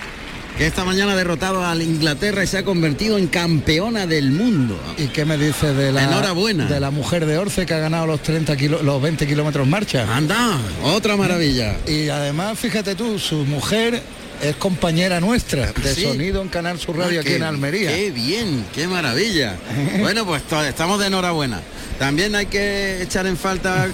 que 0.59 0.67
esta 0.67 0.85
mañana 0.85 1.13
ha 1.13 1.17
derrotado 1.17 1.65
a 1.65 1.75
la 1.75 1.83
Inglaterra 1.85 2.43
y 2.45 2.47
se 2.47 2.59
ha 2.59 2.65
convertido 2.65 3.17
en 3.17 3.29
campeona 3.29 4.07
del 4.07 4.31
mundo. 4.33 4.79
¿Y 4.99 5.07
qué 5.07 5.25
me 5.25 5.39
dice 5.39 5.73
de 5.73 5.91
la, 5.93 6.03
Enhorabuena. 6.05 6.67
de 6.67 6.81
la 6.81 6.91
mujer 6.91 7.25
de 7.25 7.39
Orce 7.39 7.65
que 7.65 7.73
ha 7.75 7.79
ganado 7.79 8.07
los 8.07 8.23
30 8.23 8.57
kilo- 8.57 8.83
los 8.83 9.01
20 9.01 9.27
kilómetros 9.27 9.67
marcha? 9.67 10.07
Anda, 10.15 10.59
otra 10.83 11.17
maravilla. 11.17 11.77
Y 11.87 12.09
además, 12.11 12.59
fíjate 12.59 12.95
tú, 12.95 13.19
su 13.19 13.37
mujer 13.47 14.03
es 14.43 14.57
compañera 14.57 15.21
nuestra 15.21 15.73
de 15.73 15.95
Sí. 15.95 16.03
sonido 16.03 16.41
en 16.43 16.49
Canal 16.49 16.79
Sur 16.79 16.97
Radio 16.97 17.19
Ah, 17.19 17.21
aquí 17.21 17.31
qué- 17.31 17.37
en 17.37 17.43
Almería. 17.43 17.91
Qué 17.95 18.11
bien, 18.11 18.65
qué 18.75 18.87
maravilla. 18.87 19.57
bueno, 20.01 20.25
pues 20.25 20.43
estamos 20.69 20.99
de 21.01 21.07
enhorabuena. 21.09 21.61
También 21.99 22.35
hay 22.35 22.47
que 22.47 23.03
echar 23.03 23.27
en 23.27 23.37
falta 23.37 23.89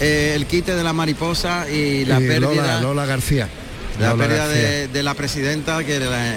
eh, 0.00 0.32
el 0.34 0.46
quite 0.46 0.74
de 0.74 0.82
la 0.82 0.92
mariposa 0.92 1.70
y 1.70 2.04
la 2.04 2.20
Y 2.20 2.26
pérdida. 2.26 2.48
Lola, 2.54 2.80
Lola 2.80 3.06
García. 3.06 3.48
La 4.00 4.10
Lola 4.10 4.24
pérdida 4.24 4.46
García. 4.46 4.62
de, 4.68 4.88
de 4.88 5.02
la 5.02 5.14
presidenta, 5.14 5.84
que 5.84 6.00
la- 6.00 6.34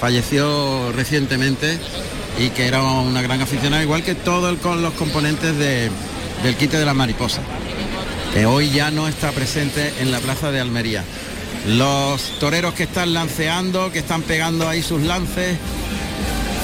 falleció 0.00 0.92
recientemente 0.92 1.78
y 2.38 2.48
que 2.50 2.66
era 2.66 2.82
una 2.82 3.20
gran 3.22 3.40
aficionada, 3.42 3.82
igual 3.82 4.02
que 4.02 4.14
todos 4.14 4.58
con 4.60 4.80
los 4.82 4.94
componentes 4.94 5.56
de, 5.58 5.90
del 6.42 6.56
quite 6.56 6.78
de 6.78 6.86
la 6.86 6.94
mariposa, 6.94 7.42
que 8.32 8.46
hoy 8.46 8.70
ya 8.70 8.90
no 8.90 9.08
está 9.08 9.30
presente 9.32 9.92
en 10.00 10.10
la 10.10 10.20
plaza 10.20 10.50
de 10.50 10.60
Almería. 10.60 11.04
Los 11.66 12.38
toreros 12.38 12.74
que 12.74 12.84
están 12.84 13.12
lanceando, 13.12 13.92
que 13.92 13.98
están 13.98 14.22
pegando 14.22 14.68
ahí 14.68 14.82
sus 14.82 15.02
lances, 15.02 15.58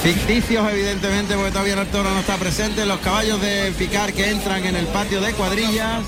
ficticios 0.03 0.67
evidentemente 0.71 1.35
porque 1.35 1.51
todavía 1.51 1.73
el 1.79 1.87
toro 1.87 2.09
no 2.09 2.19
está 2.19 2.37
presente, 2.37 2.85
los 2.85 2.99
caballos 2.99 3.39
de 3.41 3.71
picar 3.77 4.13
que 4.13 4.29
entran 4.29 4.65
en 4.65 4.75
el 4.75 4.85
patio 4.87 5.21
de 5.21 5.33
cuadrillas, 5.33 6.01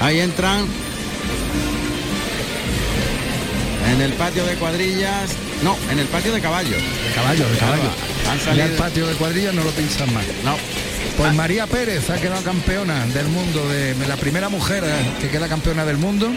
ahí 0.00 0.20
entran 0.20 0.66
en 3.92 4.00
el 4.00 4.12
patio 4.14 4.44
de 4.44 4.54
cuadrillas, 4.56 5.30
no, 5.62 5.76
en 5.90 5.98
el 5.98 6.06
patio 6.06 6.32
de 6.32 6.40
caballos. 6.40 6.82
De 6.82 7.14
caballos, 7.14 7.50
de 7.50 7.58
caballos. 7.58 7.92
Han 8.30 8.40
salido, 8.40 8.66
el 8.66 8.72
patio 8.72 9.06
de 9.06 9.14
cuadrillas 9.14 9.54
no 9.54 9.64
lo 9.64 9.70
piensan 9.70 10.12
más. 10.12 10.24
no, 10.44 10.56
Pues 11.16 11.32
María 11.34 11.66
Pérez 11.66 12.10
ha 12.10 12.16
quedado 12.16 12.42
campeona 12.42 13.06
del 13.06 13.28
mundo, 13.28 13.66
de 13.68 13.94
la 14.06 14.16
primera 14.16 14.48
mujer 14.48 14.84
que 15.20 15.28
queda 15.28 15.48
campeona 15.48 15.84
del 15.84 15.96
mundo. 15.96 16.30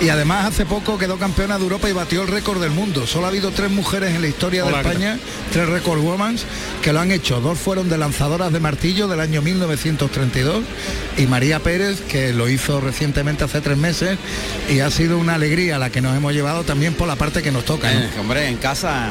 Y 0.00 0.08
además 0.08 0.46
hace 0.46 0.64
poco 0.64 0.96
quedó 0.96 1.18
campeona 1.18 1.58
de 1.58 1.64
Europa 1.64 1.88
y 1.90 1.92
batió 1.92 2.22
el 2.22 2.28
récord 2.28 2.58
del 2.62 2.70
mundo. 2.70 3.06
Solo 3.06 3.26
ha 3.26 3.28
habido 3.28 3.50
tres 3.50 3.70
mujeres 3.70 4.14
en 4.14 4.22
la 4.22 4.28
historia 4.28 4.64
Hola, 4.64 4.78
de 4.78 4.82
¿qué 4.82 4.88
España, 4.88 5.18
tres 5.52 5.68
record 5.68 5.98
womans, 6.00 6.44
que 6.82 6.94
lo 6.94 7.00
han 7.00 7.12
hecho. 7.12 7.40
Dos 7.42 7.58
fueron 7.58 7.90
de 7.90 7.98
lanzadoras 7.98 8.50
de 8.50 8.60
martillo 8.60 9.08
del 9.08 9.20
año 9.20 9.42
1932 9.42 10.64
y 11.18 11.26
María 11.26 11.60
Pérez, 11.60 12.00
que 12.00 12.32
lo 12.32 12.48
hizo 12.48 12.80
recientemente 12.80 13.44
hace 13.44 13.60
tres 13.60 13.76
meses. 13.76 14.16
Y 14.70 14.80
ha 14.80 14.90
sido 14.90 15.18
una 15.18 15.34
alegría 15.34 15.78
la 15.78 15.90
que 15.90 16.00
nos 16.00 16.16
hemos 16.16 16.32
llevado 16.32 16.62
también 16.64 16.94
por 16.94 17.06
la 17.06 17.16
parte 17.16 17.42
que 17.42 17.50
nos 17.52 17.66
toca. 17.66 17.92
¿no? 17.92 18.00
Eh, 18.00 18.08
hombre, 18.18 18.48
en 18.48 18.56
casa 18.56 19.10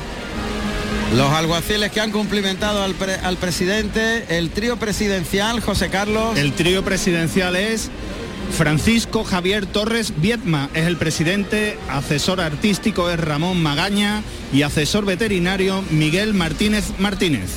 los 1.15 1.31
alguaciles 1.31 1.91
que 1.91 2.01
han 2.01 2.11
cumplimentado 2.11 2.83
al, 2.83 2.93
pre- 2.95 3.15
al 3.15 3.37
presidente, 3.37 4.25
el 4.37 4.49
trío 4.49 4.77
presidencial, 4.77 5.59
José 5.59 5.89
Carlos. 5.89 6.37
El 6.37 6.53
trío 6.53 6.83
presidencial 6.83 7.55
es 7.55 7.89
Francisco 8.51 9.23
Javier 9.23 9.65
Torres 9.65 10.13
Viedma, 10.17 10.69
es 10.73 10.85
el 10.85 10.97
presidente, 10.97 11.77
asesor 11.89 12.41
artístico 12.41 13.09
es 13.09 13.19
Ramón 13.19 13.61
Magaña 13.61 14.21
y 14.51 14.63
asesor 14.63 15.05
veterinario 15.05 15.83
Miguel 15.91 16.33
Martínez 16.33 16.85
Martínez. 16.99 17.49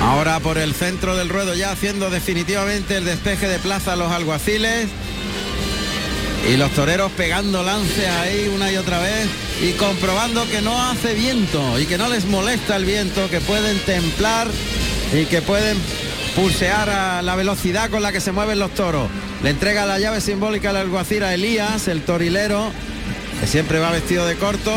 Ahora 0.00 0.38
por 0.38 0.58
el 0.58 0.74
centro 0.74 1.16
del 1.16 1.28
ruedo 1.28 1.54
ya 1.54 1.72
haciendo 1.72 2.08
definitivamente 2.08 2.96
el 2.96 3.04
despeje 3.04 3.48
de 3.48 3.58
plaza 3.58 3.94
a 3.94 3.96
los 3.96 4.12
alguaciles. 4.12 4.88
Y 6.48 6.56
los 6.56 6.70
toreros 6.70 7.10
pegando 7.12 7.64
lances 7.64 8.08
ahí 8.08 8.50
una 8.54 8.70
y 8.70 8.76
otra 8.76 9.00
vez 9.00 9.26
y 9.60 9.72
comprobando 9.72 10.48
que 10.48 10.62
no 10.62 10.80
hace 10.80 11.14
viento 11.14 11.78
y 11.80 11.86
que 11.86 11.98
no 11.98 12.08
les 12.08 12.26
molesta 12.26 12.76
el 12.76 12.84
viento, 12.84 13.28
que 13.28 13.40
pueden 13.40 13.76
templar 13.80 14.48
y 15.12 15.24
que 15.26 15.42
pueden 15.42 15.76
pulsear 16.38 16.88
a 16.88 17.20
la 17.22 17.34
velocidad 17.34 17.90
con 17.90 18.00
la 18.02 18.12
que 18.12 18.20
se 18.20 18.30
mueven 18.30 18.58
los 18.60 18.72
toros. 18.74 19.08
Le 19.42 19.50
entrega 19.50 19.86
la 19.86 19.98
llave 19.98 20.20
simbólica 20.20 20.70
al 20.70 20.76
alguacil 20.76 21.24
a 21.24 21.34
Elías, 21.34 21.88
el 21.88 22.02
torilero, 22.02 22.70
que 23.40 23.46
siempre 23.48 23.78
va 23.80 23.90
vestido 23.90 24.24
de 24.26 24.36
corto. 24.36 24.72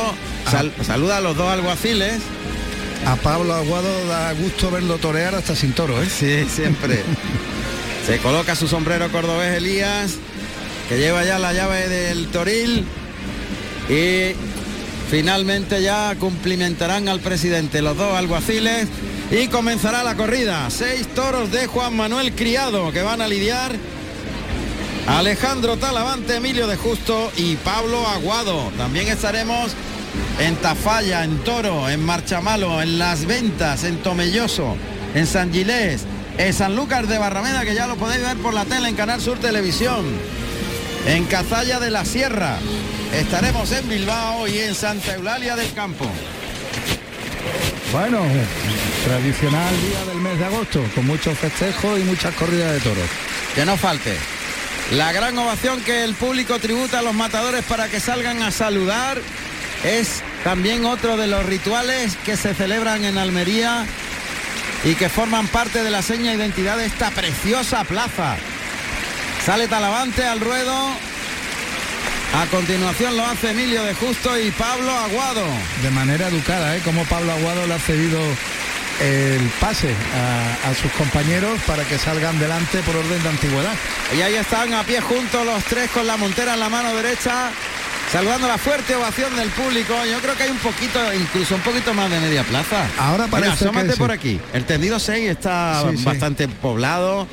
Sal- 0.50 0.74
saluda 0.86 1.18
a 1.18 1.22
los 1.22 1.38
dos 1.38 1.50
alguaciles. 1.52 2.16
A 3.06 3.16
Pablo 3.16 3.54
Aguado 3.54 4.08
da 4.08 4.32
gusto 4.34 4.70
verlo 4.72 4.98
torear 4.98 5.36
hasta 5.36 5.56
sin 5.56 5.74
toro, 5.74 6.02
¿eh? 6.02 6.08
Sí, 6.10 6.46
siempre. 6.50 7.02
Se 8.08 8.18
coloca 8.18 8.56
su 8.56 8.68
sombrero 8.68 9.12
cordobés 9.12 9.56
Elías, 9.58 10.14
que 10.90 10.98
lleva 10.98 11.24
ya 11.24 11.38
la 11.38 11.54
llave 11.54 11.88
del 11.88 12.28
toril. 12.28 12.86
Y 13.90 14.34
finalmente 15.12 15.82
ya 15.84 16.16
cumplimentarán 16.20 17.08
al 17.08 17.20
presidente 17.20 17.82
los 17.84 17.98
dos 17.98 18.16
alguaciles. 18.16 18.88
Y 19.32 19.48
comenzará 19.48 20.04
la 20.04 20.16
corrida. 20.16 20.70
Seis 20.70 21.08
toros 21.16 21.52
de 21.52 21.66
Juan 21.66 21.96
Manuel 21.96 22.34
Criado 22.34 22.92
que 22.92 23.02
van 23.02 23.22
a 23.22 23.28
lidiar. 23.28 23.72
Alejandro 25.08 25.78
Talavante, 25.78 26.36
Emilio 26.36 26.68
de 26.68 26.76
Justo 26.76 27.32
y 27.38 27.56
Pablo 27.56 28.06
Aguado. 28.08 28.72
También 28.78 29.08
estaremos 29.08 29.72
en 30.40 30.58
Tafalla, 30.58 31.24
en 31.24 31.38
Toro, 31.40 31.90
en 31.90 32.04
Marchamalo, 32.04 32.82
en 32.82 33.00
Las 33.00 33.26
Ventas, 33.26 33.86
en 33.86 34.04
Tomelloso, 34.04 34.76
en 35.16 35.26
San 35.26 35.54
Gilés, 35.54 36.04
en 36.38 36.54
San 36.54 36.76
Lucas 36.76 37.08
de 37.08 37.18
Barrameda, 37.18 37.64
que 37.64 37.74
ya 37.74 37.88
lo 37.88 37.96
podéis 37.96 38.22
ver 38.22 38.38
por 38.38 38.54
la 38.54 38.66
tele 38.66 38.90
en 38.90 38.96
Canal 38.96 39.22
Sur 39.22 39.40
Televisión, 39.40 40.06
en 41.08 41.24
Cazalla 41.26 41.80
de 41.80 41.90
la 41.90 42.04
Sierra, 42.06 42.58
estaremos 43.14 43.72
en 43.72 43.88
Bilbao 43.88 44.48
y 44.48 44.60
en 44.60 44.76
Santa 44.76 45.16
Eulalia 45.16 45.56
del 45.56 45.72
Campo. 45.74 46.06
Bueno, 47.92 48.24
tradicional 49.04 49.82
día 49.82 50.06
del 50.06 50.22
mes 50.22 50.40
de 50.40 50.46
agosto, 50.46 50.82
con 50.96 51.06
muchos 51.06 51.38
festejos 51.38 52.00
y 52.00 52.04
muchas 52.04 52.34
corridas 52.36 52.72
de 52.72 52.80
toros. 52.80 53.10
Que 53.54 53.66
no 53.66 53.76
falte. 53.76 54.16
La 54.92 55.12
gran 55.12 55.38
ovación 55.38 55.82
que 55.82 56.06
el 56.06 56.16
público 56.16 56.58
tributa 56.60 57.00
a 57.00 57.02
los 57.02 57.14
matadores 57.14 57.66
para 57.66 57.90
que 57.90 58.00
salgan 58.00 58.44
a 58.44 58.52
saludar 58.52 59.22
es 59.84 60.22
también 60.46 60.86
otro 60.86 61.18
de 61.18 61.28
los 61.28 61.46
rituales 61.46 62.16
que 62.24 62.38
se 62.38 62.54
celebran 62.54 63.04
en 63.04 63.18
Almería 63.18 63.86
y 64.86 64.96
que 64.96 65.10
forman 65.10 65.48
parte 65.48 65.84
de 65.84 65.92
la 65.92 66.02
seña 66.02 66.34
identidad 66.34 66.78
de 66.78 66.86
esta 66.86 67.12
preciosa 67.12 67.84
plaza. 67.84 68.38
Sale 69.46 69.68
Talavante 69.68 70.24
al 70.24 70.40
ruedo. 70.40 71.11
A 72.34 72.46
continuación 72.48 73.18
lo 73.18 73.26
hace 73.26 73.52
Emilio 73.52 73.84
de 73.84 73.94
Justo 73.94 74.40
y 74.40 74.52
Pablo 74.52 74.90
Aguado. 74.92 75.44
De 75.84 75.92
manera 75.92 76.28
educada, 76.30 76.76
¿eh? 76.78 76.82
Como 76.84 77.04
Pablo 77.06 77.32
Aguado 77.34 77.68
le 77.68 77.74
ha 77.74 77.80
cedido 77.80 78.20
el 79.02 79.42
pase 79.60 79.90
a, 80.16 80.70
a 80.70 80.76
sus 80.76 80.92
compañeros 80.94 81.60
para 81.68 81.84
que 81.84 81.98
salgan 81.98 82.40
delante 82.40 82.80
por 82.84 82.96
orden 82.96 83.22
de 83.22 83.30
antigüedad. 83.30 83.74
Y 84.18 84.22
ahí 84.22 84.36
están 84.36 84.74
a 84.74 84.84
pie 84.84 85.02
juntos 85.02 85.46
los 85.46 85.64
tres 85.66 85.90
con 85.92 86.08
la 86.08 86.16
montera 86.18 86.54
en 86.54 86.62
la 86.62 86.70
mano 86.70 86.94
derecha, 86.96 87.50
saludando 88.12 88.48
la 88.48 88.58
fuerte 88.58 88.96
ovación 88.96 89.36
del 89.36 89.50
público. 89.50 89.94
Yo 90.10 90.20
creo 90.20 90.36
que 90.38 90.44
hay 90.44 90.52
un 90.52 90.58
poquito, 90.60 91.00
incluso 91.14 91.56
un 91.56 91.62
poquito 91.62 91.94
más 91.94 92.10
de 92.10 92.20
media 92.22 92.44
plaza. 92.44 92.86
Ahora 92.98 93.26
Mira, 93.26 93.32
parece 93.40 93.66
asómate 93.66 93.88
que 93.88 93.94
sí. 93.94 94.00
por 94.00 94.12
aquí. 94.12 94.40
El 94.54 94.64
tendido 94.64 95.00
6 95.00 95.30
está 95.32 95.84
Sí, 95.92 95.98
sí. 95.98 96.04
bastante 96.06 96.48
poblado, 96.48 97.28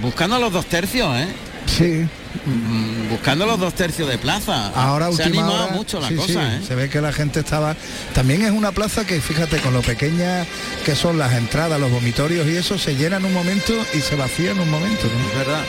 buscando 0.00 0.38
los 0.38 0.52
dos 0.52 0.66
tercios, 0.66 1.16
¿eh? 1.18 1.26
Sí, 1.66 2.06
Mm, 2.46 2.93
Buscando 3.14 3.46
los 3.46 3.60
dos 3.60 3.74
tercios 3.74 4.08
de 4.08 4.18
plaza. 4.18 4.72
ahora 4.74 5.06
Se 5.06 5.22
última 5.22 5.42
anima 5.42 5.64
hora, 5.66 5.72
mucho 5.72 6.00
la 6.00 6.08
sí, 6.08 6.16
cosa, 6.16 6.32
sí, 6.32 6.38
¿eh? 6.38 6.60
Se 6.66 6.74
ve 6.74 6.90
que 6.90 7.00
la 7.00 7.12
gente 7.12 7.38
estaba. 7.38 7.76
También 8.12 8.42
es 8.42 8.50
una 8.50 8.72
plaza 8.72 9.06
que, 9.06 9.20
fíjate, 9.20 9.58
con 9.58 9.72
lo 9.72 9.82
pequeña 9.82 10.44
que 10.84 10.96
son 10.96 11.16
las 11.16 11.32
entradas, 11.34 11.78
los 11.78 11.92
vomitorios 11.92 12.44
y 12.48 12.56
eso, 12.56 12.76
se 12.76 12.96
llena 12.96 13.18
en 13.18 13.24
un 13.24 13.32
momento 13.32 13.72
y 13.94 14.00
se 14.00 14.16
vacía 14.16 14.50
en 14.50 14.58
un 14.58 14.68
momento. 14.68 15.04
¿no? 15.06 15.28
Es 15.30 15.46
verdad. 15.46 15.62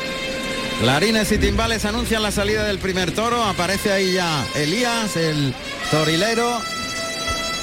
Clarines 0.82 1.32
y 1.32 1.38
timbales 1.38 1.86
anuncian 1.86 2.24
la 2.24 2.32
salida 2.32 2.64
del 2.64 2.80
primer 2.80 3.12
toro. 3.12 3.44
Aparece 3.44 3.92
ahí 3.92 4.14
ya 4.14 4.44
Elías, 4.56 5.16
el 5.16 5.54
torilero. 5.92 6.60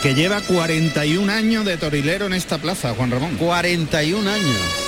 Que 0.01 0.15
lleva 0.15 0.41
41 0.43 1.33
años 1.33 1.65
de 1.65 1.77
torilero 1.77 2.27
en 2.27 2.35
esta 2.35 2.59
plaza, 2.59 2.95
Juan 2.95 3.11
Ramón. 3.11 3.37
41 3.37 4.31
años. 4.31 4.82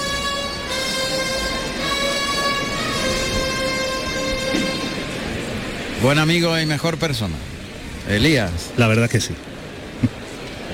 Buen 6.05 6.19
amigo 6.19 6.59
y 6.61 6.67
mejor 6.67 6.99
persona. 6.99 7.35
Elías 8.11 8.73
La 8.77 8.89
verdad 8.89 9.09
que 9.09 9.23
sí. 9.23 9.33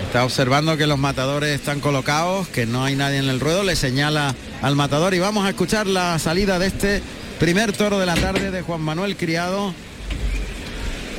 está 0.02 0.24
observando 0.24 0.76
que 0.76 0.88
los 0.88 0.98
matadores 0.98 1.54
están 1.54 1.78
colocados, 1.78 2.48
que 2.48 2.66
no 2.66 2.82
hay 2.82 2.96
nadie 2.96 3.18
en 3.18 3.28
el 3.28 3.38
ruedo, 3.38 3.62
le 3.62 3.76
señala 3.76 4.34
al 4.60 4.74
matador 4.74 5.14
y 5.14 5.20
vamos 5.20 5.46
a 5.46 5.50
escuchar 5.50 5.86
la 5.86 6.18
salida 6.18 6.58
de 6.58 6.66
este 6.66 7.00
primer 7.38 7.72
toro 7.72 8.00
de 8.00 8.06
la 8.06 8.16
tarde 8.16 8.50
de 8.50 8.62
Juan 8.62 8.80
Manuel 8.80 9.16
Criado 9.16 9.72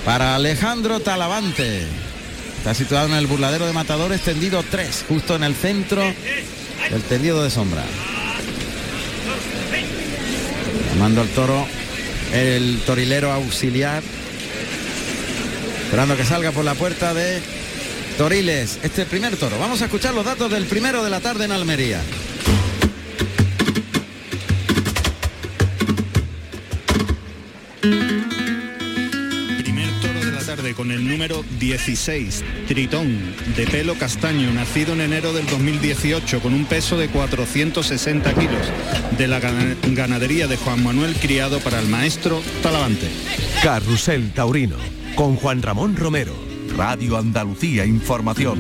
para 0.04 0.36
Alejandro 0.36 1.00
Talavante. 1.00 1.84
Está 2.58 2.74
situado 2.74 3.08
en 3.08 3.14
el 3.14 3.28
burladero 3.28 3.66
de 3.66 3.72
matadores 3.72 4.20
tendido 4.20 4.62
3, 4.70 5.06
justo 5.08 5.38
en 5.38 5.44
el 5.46 5.56
centro 5.56 6.04
del 6.04 7.02
tendido 7.04 7.42
de 7.42 7.50
sombra. 7.50 7.86
Llamando 10.94 11.22
al 11.22 11.30
toro 11.30 11.66
el 12.34 12.80
torilero 12.86 13.32
auxiliar. 13.32 14.04
Esperando 15.86 16.16
que 16.16 16.26
salga 16.26 16.52
por 16.52 16.64
la 16.64 16.76
puerta 16.76 17.14
de 17.14 17.42
Toriles, 18.18 18.80
este 18.84 19.06
primer 19.06 19.36
toro. 19.36 19.58
Vamos 19.60 19.82
a 19.82 19.86
escuchar 19.86 20.14
los 20.14 20.26
datos 20.26 20.52
del 20.52 20.66
primero 20.66 21.04
de 21.04 21.10
la 21.10 21.20
tarde 21.20 21.46
en 21.46 21.52
Almería. 21.52 22.02
Tarde 30.72 30.76
con 30.76 30.92
el 30.92 31.08
número 31.08 31.44
16, 31.60 32.44
Tritón, 32.68 33.36
de 33.56 33.66
pelo 33.68 33.96
castaño, 33.96 34.52
nacido 34.54 34.94
en 34.94 35.02
enero 35.02 35.34
del 35.34 35.46
2018, 35.48 36.40
con 36.40 36.54
un 36.54 36.66
peso 36.66 36.98
de 36.98 37.08
460 37.10 38.34
kilos, 38.34 38.68
de 39.18 39.28
la 39.28 39.40
gana- 39.40 39.76
ganadería 39.88 40.48
de 40.48 40.58
Juan 40.58 40.84
Manuel 40.84 41.16
Criado 41.16 41.60
para 41.60 41.80
el 41.80 41.88
maestro 41.88 42.42
Talavante. 42.64 43.08
Carrusel 43.64 44.32
Taurino 44.34 44.78
con 45.16 45.36
Juan 45.36 45.62
Ramón 45.62 45.96
Romero. 45.96 46.34
Radio 46.78 47.18
Andalucía 47.18 47.86
Información. 47.86 48.58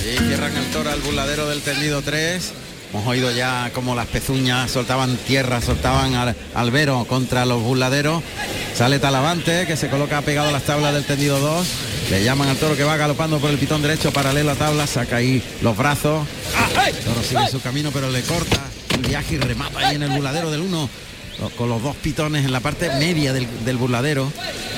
Y 0.00 0.16
cierran 0.28 0.56
el 0.56 0.64
toro 0.72 0.90
al 0.90 1.00
burladero 1.00 1.48
del 1.48 1.60
tendido 1.60 2.02
3. 2.02 2.52
Hemos 2.92 3.06
oído 3.06 3.30
ya 3.30 3.70
como 3.72 3.94
las 3.94 4.08
pezuñas 4.08 4.70
soltaban 4.70 5.16
tierra, 5.16 5.60
soltaban 5.60 6.14
al 6.14 6.34
albero 6.54 7.04
contra 7.04 7.46
los 7.46 7.62
burladeros. 7.62 8.22
Sale 8.74 8.98
Talavante, 8.98 9.64
que 9.66 9.76
se 9.76 9.88
coloca 9.88 10.20
pegado 10.22 10.48
a 10.48 10.52
las 10.52 10.64
tablas 10.64 10.92
del 10.94 11.04
tendido 11.04 11.38
2. 11.38 11.66
Le 12.10 12.24
llaman 12.24 12.48
al 12.48 12.56
toro 12.56 12.76
que 12.76 12.82
va 12.82 12.96
galopando 12.96 13.38
por 13.38 13.50
el 13.50 13.58
pitón 13.58 13.82
derecho 13.82 14.12
paralelo 14.12 14.50
a 14.50 14.54
tabla, 14.56 14.88
saca 14.88 15.16
ahí 15.16 15.40
los 15.62 15.76
brazos. 15.76 16.26
El 16.86 16.96
toro 16.96 17.22
sigue 17.22 17.46
su 17.48 17.60
camino, 17.60 17.90
pero 17.92 18.10
le 18.10 18.22
corta 18.22 18.60
el 18.94 19.06
viaje 19.06 19.36
y 19.36 19.38
remata 19.38 19.78
ahí 19.78 19.94
en 19.94 20.02
el 20.02 20.10
burladero 20.10 20.50
del 20.50 20.62
1 20.62 20.90
con 21.56 21.68
los 21.68 21.82
dos 21.82 21.96
pitones 21.96 22.44
en 22.44 22.52
la 22.52 22.60
parte 22.60 22.90
media 22.98 23.32
del, 23.32 23.46
del 23.64 23.76
burladero. 23.76 24.30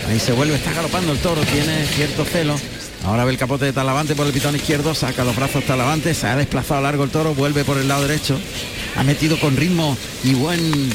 Ahí 0.09 0.21
se 0.21 0.33
vuelve, 0.33 0.55
está 0.55 0.73
galopando 0.73 1.13
el 1.13 1.19
toro, 1.19 1.41
tiene 1.43 1.87
cierto 1.87 2.25
celo. 2.25 2.57
Ahora 3.05 3.25
ve 3.25 3.33
el 3.33 3.39
capote 3.39 3.65
de 3.65 3.73
Talavante 3.73 4.15
por 4.15 4.27
el 4.27 4.33
pitón 4.33 4.55
izquierdo, 4.55 4.95
saca 4.95 5.25
los 5.25 5.35
brazos 5.35 5.65
Talavante, 5.65 6.15
se 6.15 6.29
ha 6.29 6.37
desplazado 6.37 6.81
largo 6.83 7.03
el 7.03 7.11
toro, 7.11 7.35
vuelve 7.35 7.65
por 7.65 7.79
el 7.79 7.89
lado 7.89 8.03
derecho. 8.07 8.39
Ha 8.97 9.03
metido 9.03 9.39
con 9.41 9.57
ritmo 9.57 9.97
y 10.23 10.35
buen 10.35 10.91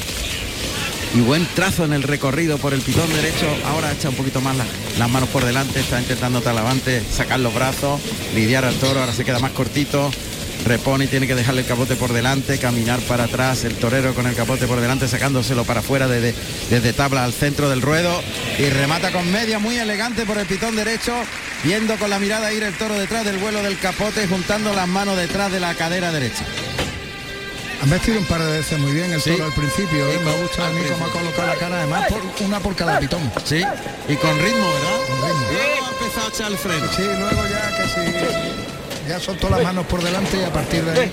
y 1.14 1.22
buen 1.22 1.46
trazo 1.56 1.86
en 1.86 1.94
el 1.94 2.04
recorrido 2.04 2.58
por 2.58 2.74
el 2.74 2.82
pitón 2.82 3.10
derecho. 3.10 3.48
Ahora 3.66 3.92
echa 3.92 4.10
un 4.10 4.16
poquito 4.16 4.40
más 4.40 4.56
las, 4.56 4.68
las 4.98 5.10
manos 5.10 5.30
por 5.30 5.44
delante, 5.44 5.82
está 5.82 6.00
intentando 6.00 6.42
Talavante 6.42 7.04
sacar 7.12 7.40
los 7.40 7.54
brazos, 7.54 8.00
lidiar 8.34 8.64
al 8.64 8.76
toro, 8.76 9.02
ahora 9.02 9.14
se 9.14 9.26
queda 9.26 9.40
más 9.40 9.52
cortito. 9.52 10.10
Repone 10.66 11.06
y 11.06 11.08
tiene 11.08 11.28
que 11.28 11.36
dejarle 11.36 11.62
el 11.62 11.68
capote 11.68 11.96
por 11.96 12.12
delante, 12.12 12.58
caminar 12.58 13.00
para 13.02 13.24
atrás, 13.26 13.64
el 13.64 13.76
torero 13.76 14.14
con 14.14 14.28
el 14.28 14.36
capote 14.36 14.68
por 14.68 14.82
delante, 14.82 15.08
sacándoselo 15.08 15.64
para 15.64 15.80
afuera 15.80 16.08
desde, 16.08 16.36
desde 16.70 16.92
tabla 16.94 17.24
al 17.24 17.32
centro 17.34 17.70
del 17.70 17.82
ruedo 17.82 18.22
y 18.58 18.70
remata 18.70 19.12
con 19.12 19.32
media 19.32 19.60
muy 19.60 19.78
elegante 19.78 20.26
por 20.26 20.38
el 20.38 20.46
pitón 20.46 20.76
derecho, 20.76 21.14
viendo 21.64 21.96
con 21.98 22.10
la 22.10 22.20
mirada 22.20 22.52
ir 22.52 22.64
el 22.64 22.78
toro 22.78 22.96
detrás 23.00 23.24
del 23.24 23.38
vuelo 23.38 23.64
del 23.64 23.80
capote, 23.80 24.28
juntando 24.28 24.74
las 24.74 24.88
manos 24.88 25.16
detrás 25.16 25.52
de 25.52 25.60
la 25.62 25.74
cadera 25.76 26.12
derecha. 26.12 26.44
Han 27.82 27.90
vestido 27.92 28.20
un 28.20 28.26
par 28.26 28.42
de 28.44 28.52
veces 28.58 28.78
muy 28.80 28.92
bien 28.92 29.14
el 29.14 29.22
Sí. 29.22 29.30
toro 29.32 29.46
al 29.46 29.54
principio, 29.54 30.12
¿eh? 30.12 30.20
Me 30.26 30.32
gustado 30.42 30.68
a 30.68 30.72
mí 30.72 30.82
cómo 30.92 31.06
ha 31.06 31.12
colocado 31.12 31.48
la 31.48 31.56
cara, 31.56 31.78
además 31.78 32.08
por, 32.10 32.22
una 32.46 32.60
por 32.60 32.76
cada 32.76 33.00
pitón. 33.00 33.32
Sí, 33.46 33.62
y 34.10 34.16
con 34.16 34.38
ritmo, 34.42 34.68
¿verdad? 34.74 34.98
Con 35.08 35.22
ritmo. 35.22 35.48
Luego 35.54 35.86
ha 35.86 35.90
empezado 36.04 36.26
a 36.26 36.30
echar 36.30 36.52
el 36.52 36.58
freno. 36.58 36.88
Sí, 36.94 37.04
luego 37.04 37.48
ya 37.48 37.78
casi 37.78 38.00
ya 39.08 39.20
soltó 39.20 39.50
las 39.50 39.64
manos 39.64 39.86
por 39.86 40.04
delante 40.04 40.38
y 40.38 40.44
a 40.44 40.52
partir 40.52 40.84
de 40.84 41.00
ahí 41.00 41.12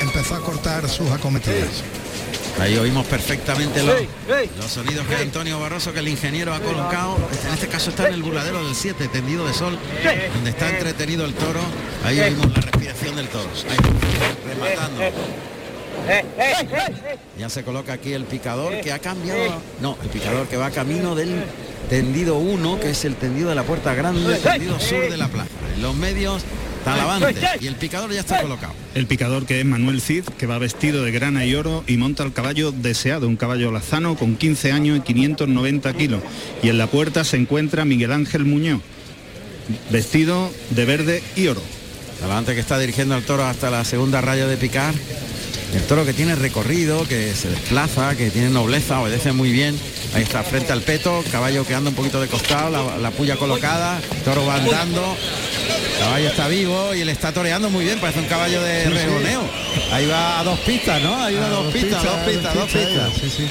empezó 0.00 0.36
a 0.36 0.40
cortar 0.40 0.88
sus 0.88 1.10
acometidas. 1.10 1.82
Ahí 2.60 2.78
oímos 2.78 3.06
perfectamente 3.06 3.82
los, 3.82 3.96
los 4.56 4.70
sonidos 4.70 5.06
que 5.06 5.16
Antonio 5.16 5.60
Barroso, 5.60 5.92
que 5.92 5.98
el 5.98 6.08
ingeniero 6.08 6.54
ha 6.54 6.60
colocado. 6.60 7.18
En 7.46 7.52
este 7.52 7.68
caso 7.68 7.90
está 7.90 8.08
en 8.08 8.14
el 8.14 8.22
burladero 8.22 8.64
del 8.64 8.74
7, 8.74 9.08
tendido 9.08 9.46
de 9.46 9.52
sol, 9.52 9.78
donde 10.34 10.50
está 10.50 10.70
entretenido 10.70 11.26
el 11.26 11.34
toro. 11.34 11.60
Ahí 12.04 12.18
oímos 12.18 12.46
la 12.54 12.62
respiración 12.62 13.16
del 13.16 13.28
toro. 13.28 13.48
Ahí, 13.68 13.76
rematando. 14.48 15.02
Ya 17.38 17.50
se 17.50 17.62
coloca 17.62 17.92
aquí 17.92 18.12
el 18.14 18.24
picador 18.24 18.80
que 18.80 18.92
ha 18.92 19.00
cambiado. 19.00 19.60
No, 19.82 19.98
el 20.02 20.08
picador 20.08 20.46
que 20.46 20.56
va 20.56 20.70
camino 20.70 21.14
del 21.14 21.44
tendido 21.90 22.38
1, 22.38 22.80
que 22.80 22.90
es 22.90 23.04
el 23.04 23.16
tendido 23.16 23.50
de 23.50 23.54
la 23.54 23.64
puerta 23.64 23.94
grande, 23.94 24.34
el 24.34 24.40
tendido 24.40 24.80
sur 24.80 25.10
de 25.10 25.16
la 25.16 25.28
plaza. 25.28 25.50
En 25.74 25.82
los 25.82 25.94
medios, 25.94 26.42
Talavante. 26.86 27.34
Y 27.60 27.66
el 27.66 27.74
picador 27.74 28.12
ya 28.12 28.20
está 28.20 28.42
colocado. 28.42 28.72
El 28.94 29.08
picador 29.08 29.44
que 29.44 29.58
es 29.58 29.66
Manuel 29.66 30.00
Cid, 30.00 30.22
que 30.38 30.46
va 30.46 30.56
vestido 30.58 31.02
de 31.02 31.10
grana 31.10 31.44
y 31.44 31.52
oro 31.56 31.82
y 31.88 31.96
monta 31.96 32.22
el 32.22 32.32
caballo 32.32 32.70
deseado, 32.70 33.26
un 33.26 33.34
caballo 33.34 33.72
lazano 33.72 34.16
con 34.16 34.36
15 34.36 34.70
años 34.70 34.98
y 34.98 35.00
590 35.00 35.92
kilos. 35.94 36.22
Y 36.62 36.68
en 36.68 36.78
la 36.78 36.86
puerta 36.86 37.24
se 37.24 37.38
encuentra 37.38 37.84
Miguel 37.84 38.12
Ángel 38.12 38.44
Muñoz, 38.44 38.82
vestido 39.90 40.48
de 40.70 40.84
verde 40.84 41.22
y 41.34 41.48
oro. 41.48 41.60
Talavante 42.20 42.54
que 42.54 42.60
está 42.60 42.78
dirigiendo 42.78 43.16
al 43.16 43.24
toro 43.24 43.44
hasta 43.44 43.68
la 43.68 43.84
segunda 43.84 44.20
raya 44.20 44.46
de 44.46 44.56
picar. 44.56 44.94
El 45.74 45.82
toro 45.82 46.06
que 46.06 46.12
tiene 46.12 46.36
recorrido, 46.36 47.06
que 47.08 47.34
se 47.34 47.50
desplaza, 47.50 48.16
que 48.16 48.30
tiene 48.30 48.50
nobleza, 48.50 49.00
obedece 49.00 49.32
muy 49.32 49.50
bien. 49.50 49.76
Ahí 50.14 50.22
está 50.22 50.44
frente 50.44 50.72
al 50.72 50.82
peto, 50.82 51.24
caballo 51.32 51.66
que 51.66 51.74
anda 51.74 51.90
un 51.90 51.96
poquito 51.96 52.20
de 52.20 52.28
costado, 52.28 52.70
la, 52.70 52.96
la 52.98 53.10
puya 53.10 53.36
colocada, 53.36 53.98
el 53.98 54.22
toro 54.22 54.46
va 54.46 54.54
andando, 54.54 55.16
el 55.76 55.98
caballo 55.98 56.28
está 56.28 56.48
vivo 56.48 56.94
y 56.94 57.00
él 57.00 57.08
está 57.08 57.32
toreando 57.32 57.70
muy 57.70 57.84
bien, 57.84 57.98
parece 58.00 58.20
un 58.20 58.26
caballo 58.26 58.62
de 58.62 58.84
regoneo. 58.90 59.42
Ahí 59.92 60.06
va 60.06 60.40
a 60.40 60.44
dos 60.44 60.58
pistas, 60.60 61.02
¿no? 61.02 61.22
Ahí 61.22 61.36
va 61.36 61.46
a 61.46 61.50
dos 61.50 61.72
pistas, 61.72 62.02
dos 62.02 62.18
pistas, 62.26 62.54
dos 62.54 62.70
pistas. 62.70 63.12
Sí, 63.14 63.30
sí. 63.30 63.50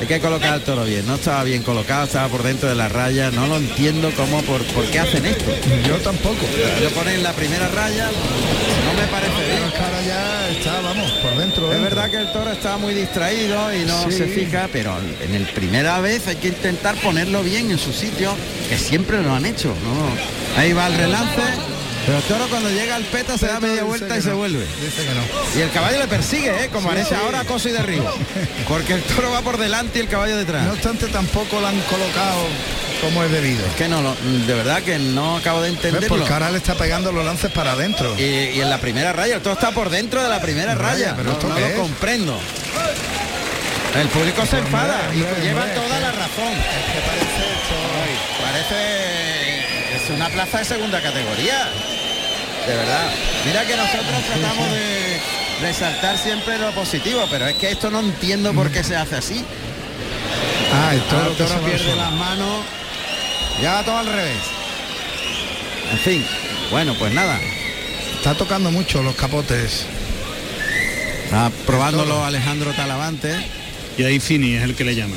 Hay 0.00 0.06
que 0.06 0.20
colocar 0.20 0.54
al 0.54 0.62
toro 0.62 0.84
bien, 0.84 1.06
no 1.06 1.14
estaba 1.14 1.44
bien 1.44 1.62
colocado, 1.62 2.04
estaba 2.04 2.28
por 2.28 2.42
dentro 2.42 2.68
de 2.68 2.74
la 2.74 2.88
raya, 2.88 3.30
no 3.30 3.46
lo 3.46 3.56
entiendo 3.56 4.10
cómo, 4.16 4.42
por, 4.42 4.62
por 4.66 4.84
qué 4.86 4.98
hacen 4.98 5.24
esto. 5.24 5.50
Yo 5.86 5.96
tampoco. 5.98 6.46
Lo 6.82 6.90
ponen 6.90 7.14
en 7.14 7.22
la 7.22 7.32
primera 7.32 7.68
raya, 7.68 8.06
no 8.06 9.00
me 9.00 9.06
parece 9.08 9.46
bien. 9.46 9.64
Ya 10.06 10.50
está, 10.50 10.80
vamos, 10.80 11.10
dentro. 11.54 11.72
Es 11.72 11.80
dentro. 11.80 11.96
verdad 11.96 12.10
que 12.10 12.16
el 12.18 12.32
toro 12.32 12.52
está 12.52 12.76
muy 12.76 12.94
distraído 12.94 13.74
y 13.74 13.84
no 13.84 14.10
Sí. 14.10 14.18
se 14.18 14.26
fija, 14.26 14.68
pero 14.72 14.94
en 15.22 15.34
el 15.34 15.44
primera 15.46 16.00
vez 16.00 16.26
hay 16.26 16.36
que 16.36 16.48
intentar 16.48 16.96
ponerlo 16.96 17.42
bien 17.42 17.70
en 17.70 17.78
su 17.78 17.92
sitio, 17.92 18.34
que 18.68 18.76
siempre 18.78 19.22
lo 19.22 19.32
han 19.34 19.46
hecho. 19.46 19.68
¿no? 19.68 20.60
Ahí 20.60 20.72
va 20.72 20.86
el 20.86 20.94
relance, 20.94 21.40
pero 22.06 22.18
el 22.18 22.24
toro 22.24 22.46
cuando 22.48 22.68
llega 22.70 22.96
al 22.96 23.04
peta 23.04 23.38
se 23.38 23.46
da 23.46 23.60
media 23.60 23.82
vuelta 23.84 24.16
y 24.16 24.22
se 24.22 24.30
no. 24.30 24.36
vuelve. 24.36 24.64
Dice 24.82 25.04
que 25.06 25.14
no. 25.14 25.58
Y 25.58 25.62
el 25.62 25.70
caballo 25.70 25.98
le 25.98 26.06
persigue, 26.08 26.64
¿eh? 26.64 26.68
como 26.72 26.88
Sí, 26.90 26.96
haré 26.96 27.04
sí. 27.06 27.14
ahora 27.14 27.40
acoso 27.40 27.68
y 27.68 27.72
derribo. 27.72 28.12
Porque 28.68 28.94
el 28.94 29.02
toro 29.02 29.30
va 29.30 29.40
por 29.42 29.56
delante 29.58 29.98
y 29.98 30.02
el 30.02 30.08
caballo 30.08 30.36
detrás. 30.36 30.64
No 30.66 30.72
obstante, 30.72 31.06
tampoco 31.08 31.60
lo 31.60 31.66
han 31.66 31.80
colocado 31.82 32.42
como 33.00 33.22
es 33.24 33.30
debido. 33.30 33.66
Es 33.66 33.74
que 33.74 33.88
no, 33.88 34.00
lo- 34.02 34.14
de 34.14 34.54
verdad 34.54 34.82
que 34.82 34.98
no 34.98 35.36
acabo 35.36 35.60
de 35.60 35.70
¿Ves? 35.70 35.76
entenderlo. 35.76 36.08
Porque 36.08 36.32
ahora 36.32 36.50
le 36.50 36.58
está 36.58 36.74
pegando 36.74 37.12
los 37.12 37.24
lances 37.24 37.50
para 37.52 37.72
adentro. 37.72 38.14
Y, 38.18 38.22
y 38.22 38.60
en 38.60 38.70
la 38.70 38.78
primera 38.78 39.12
raya, 39.12 39.36
el 39.36 39.42
toro 39.42 39.54
está 39.54 39.72
por 39.72 39.90
dentro 39.90 40.22
de 40.22 40.28
la 40.28 40.40
primera 40.40 40.74
Raya, 40.74 41.12
raya, 41.12 41.14
pero 41.16 41.28
no, 41.30 41.32
¿esto 41.34 41.48
no 41.48 41.58
lo 41.58 41.66
es? 41.66 41.74
comprendo. 41.74 42.38
El 44.00 44.08
público 44.08 44.44
se 44.44 44.58
enfada 44.58 45.08
y 45.14 45.22
hombre, 45.22 45.40
lleva 45.42 45.60
hombre, 45.62 45.74
toda 45.76 45.96
es 45.96 46.02
la 46.02 46.12
razón. 46.12 46.52
Que 46.92 47.00
parece 47.00 47.52
esto- 47.54 48.42
Parece 48.42 49.96
es 49.96 50.10
una 50.10 50.28
plaza 50.30 50.58
de 50.58 50.64
segunda 50.64 51.00
categoría. 51.00 51.68
De 52.66 52.74
verdad. 52.74 53.10
Mira 53.44 53.66
que 53.66 53.76
nosotros 53.76 54.24
tratamos 54.26 54.70
de 54.70 55.20
resaltar 55.60 56.16
siempre 56.18 56.58
lo 56.58 56.70
positivo, 56.72 57.26
pero 57.30 57.46
es 57.46 57.56
que 57.56 57.70
esto 57.70 57.90
no 57.90 58.00
entiendo 58.00 58.52
por 58.54 58.70
qué 58.70 58.82
se 58.82 58.96
hace 58.96 59.16
así. 59.16 59.44
Ah, 60.72 60.94
el 60.94 61.02
toro, 61.02 61.30
el 61.30 61.36
toro 61.36 61.60
pierde 61.60 61.94
las 61.94 62.12
manos. 62.12 62.64
Ya 63.60 63.74
va 63.74 63.82
todo 63.84 63.98
al 63.98 64.06
revés. 64.06 64.38
En 65.92 65.98
fin. 65.98 66.26
Bueno, 66.70 66.94
pues 66.98 67.12
nada. 67.12 67.38
Está 68.16 68.34
tocando 68.34 68.70
mucho 68.70 69.02
los 69.02 69.14
capotes. 69.14 69.84
Está 71.24 71.50
probándolo 71.66 72.24
Alejandro 72.24 72.72
Talavante. 72.72 73.34
Y 73.98 74.04
ahí 74.04 74.18
Fini 74.18 74.56
es 74.56 74.62
el 74.62 74.74
que 74.74 74.84
le 74.84 74.94
llama. 74.94 75.16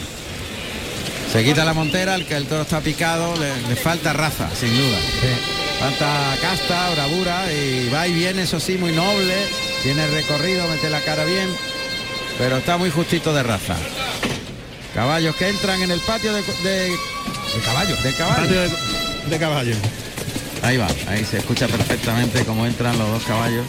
Se 1.32 1.44
quita 1.44 1.66
la 1.66 1.74
montera, 1.74 2.16
el 2.16 2.26
que 2.26 2.36
el 2.36 2.46
toro 2.46 2.62
está 2.64 2.82
picado, 2.82 3.36
le, 3.38 3.50
le 3.68 3.76
falta 3.76 4.14
raza, 4.14 4.50
sin 4.56 4.76
duda. 4.76 4.98
Falta 5.80 6.36
casta, 6.42 6.90
bravura 6.92 7.52
y 7.54 7.90
va 7.90 8.08
y 8.08 8.13
viene, 8.13 8.44
eso 8.44 8.60
sí, 8.60 8.78
muy 8.78 8.92
noble. 8.94 9.36
Tiene 9.84 10.08
recorrido, 10.08 10.68
mete 10.68 10.90
la 10.90 11.02
cara 11.02 11.24
bien, 11.24 11.48
pero 12.38 12.58
está 12.58 12.78
muy 12.78 12.90
justito 12.90 13.34
de 13.34 13.44
raza. 13.44 13.76
Caballos 14.96 15.36
que 15.36 15.50
entran 15.50 15.82
en 15.84 15.92
el 15.92 16.00
patio 16.00 16.34
de, 16.34 16.42
de, 16.63 16.90
de 16.90 17.62
caballos, 17.63 18.04
de. 18.04 18.12
Patio 18.13 18.62
de, 18.62 18.70
de 19.30 19.40
caballo. 19.40 19.76
Ahí 20.63 20.78
va, 20.78 20.88
ahí 21.08 21.24
se 21.24 21.38
escucha 21.38 21.68
perfectamente 21.68 22.44
cómo 22.44 22.66
entran 22.66 22.98
los 22.98 23.08
dos 23.10 23.24
caballos. 23.24 23.66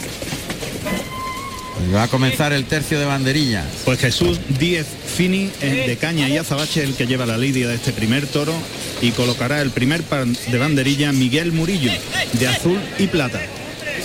Y 1.86 1.92
va 1.92 2.04
a 2.04 2.08
comenzar 2.08 2.52
el 2.52 2.64
tercio 2.64 2.98
de 2.98 3.06
banderillas. 3.06 3.64
Pues 3.84 4.00
Jesús 4.00 4.40
Díez 4.58 4.86
Fini 5.16 5.50
de 5.60 5.96
Caña 6.00 6.28
y 6.28 6.36
Azabache 6.36 6.82
el 6.82 6.94
que 6.94 7.06
lleva 7.06 7.26
la 7.26 7.38
lidia 7.38 7.68
de 7.68 7.74
este 7.74 7.92
primer 7.92 8.26
toro 8.26 8.54
y 9.00 9.12
colocará 9.12 9.60
el 9.62 9.70
primer 9.70 10.02
par 10.02 10.26
de 10.26 10.58
banderilla 10.58 11.12
Miguel 11.12 11.52
Murillo 11.52 11.92
de 12.32 12.48
azul 12.48 12.80
y 12.98 13.06
plata. 13.06 13.40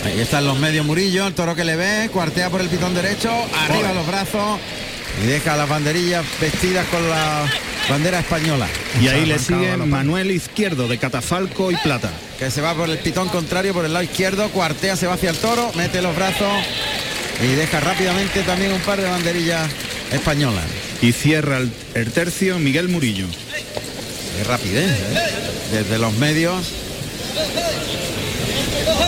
Ahí 0.05 0.19
están 0.19 0.45
los 0.45 0.59
medios 0.59 0.85
Murillo, 0.85 1.27
el 1.27 1.33
toro 1.33 1.55
que 1.55 1.63
le 1.63 1.75
ve, 1.75 2.09
cuartea 2.11 2.49
por 2.49 2.61
el 2.61 2.67
pitón 2.67 2.93
derecho, 2.93 3.31
arriba 3.55 3.93
los 3.93 4.05
brazos 4.05 4.59
y 5.21 5.27
deja 5.27 5.55
las 5.55 5.69
banderillas 5.69 6.25
vestidas 6.41 6.85
con 6.87 7.07
la 7.09 7.45
bandera 7.89 8.19
española. 8.19 8.67
Y 9.01 9.07
ahí 9.07 9.25
le 9.25 9.39
sigue. 9.39 9.77
Manuel 9.77 10.31
Izquierdo 10.31 10.87
de 10.87 10.97
Catafalco 10.97 11.71
y 11.71 11.75
Plata. 11.77 12.09
Que 12.39 12.49
se 12.49 12.61
va 12.61 12.73
por 12.73 12.89
el 12.89 12.97
pitón 12.97 13.29
contrario, 13.29 13.73
por 13.73 13.85
el 13.85 13.93
lado 13.93 14.03
izquierdo, 14.03 14.49
cuartea, 14.49 14.95
se 14.95 15.07
va 15.07 15.13
hacia 15.13 15.29
el 15.29 15.37
toro, 15.37 15.71
mete 15.75 16.01
los 16.01 16.15
brazos 16.15 16.51
y 17.41 17.55
deja 17.55 17.79
rápidamente 17.79 18.41
también 18.43 18.73
un 18.73 18.81
par 18.81 19.01
de 19.01 19.09
banderillas 19.09 19.69
españolas. 20.11 20.65
Y 21.01 21.11
cierra 21.11 21.57
el, 21.57 21.71
el 21.95 22.11
tercio 22.11 22.59
Miguel 22.59 22.89
Murillo. 22.89 23.27
Qué 24.37 24.43
rapidez, 24.45 24.89
¿eh? 24.89 25.19
Desde 25.71 25.97
los 25.99 26.13
medios. 26.13 26.65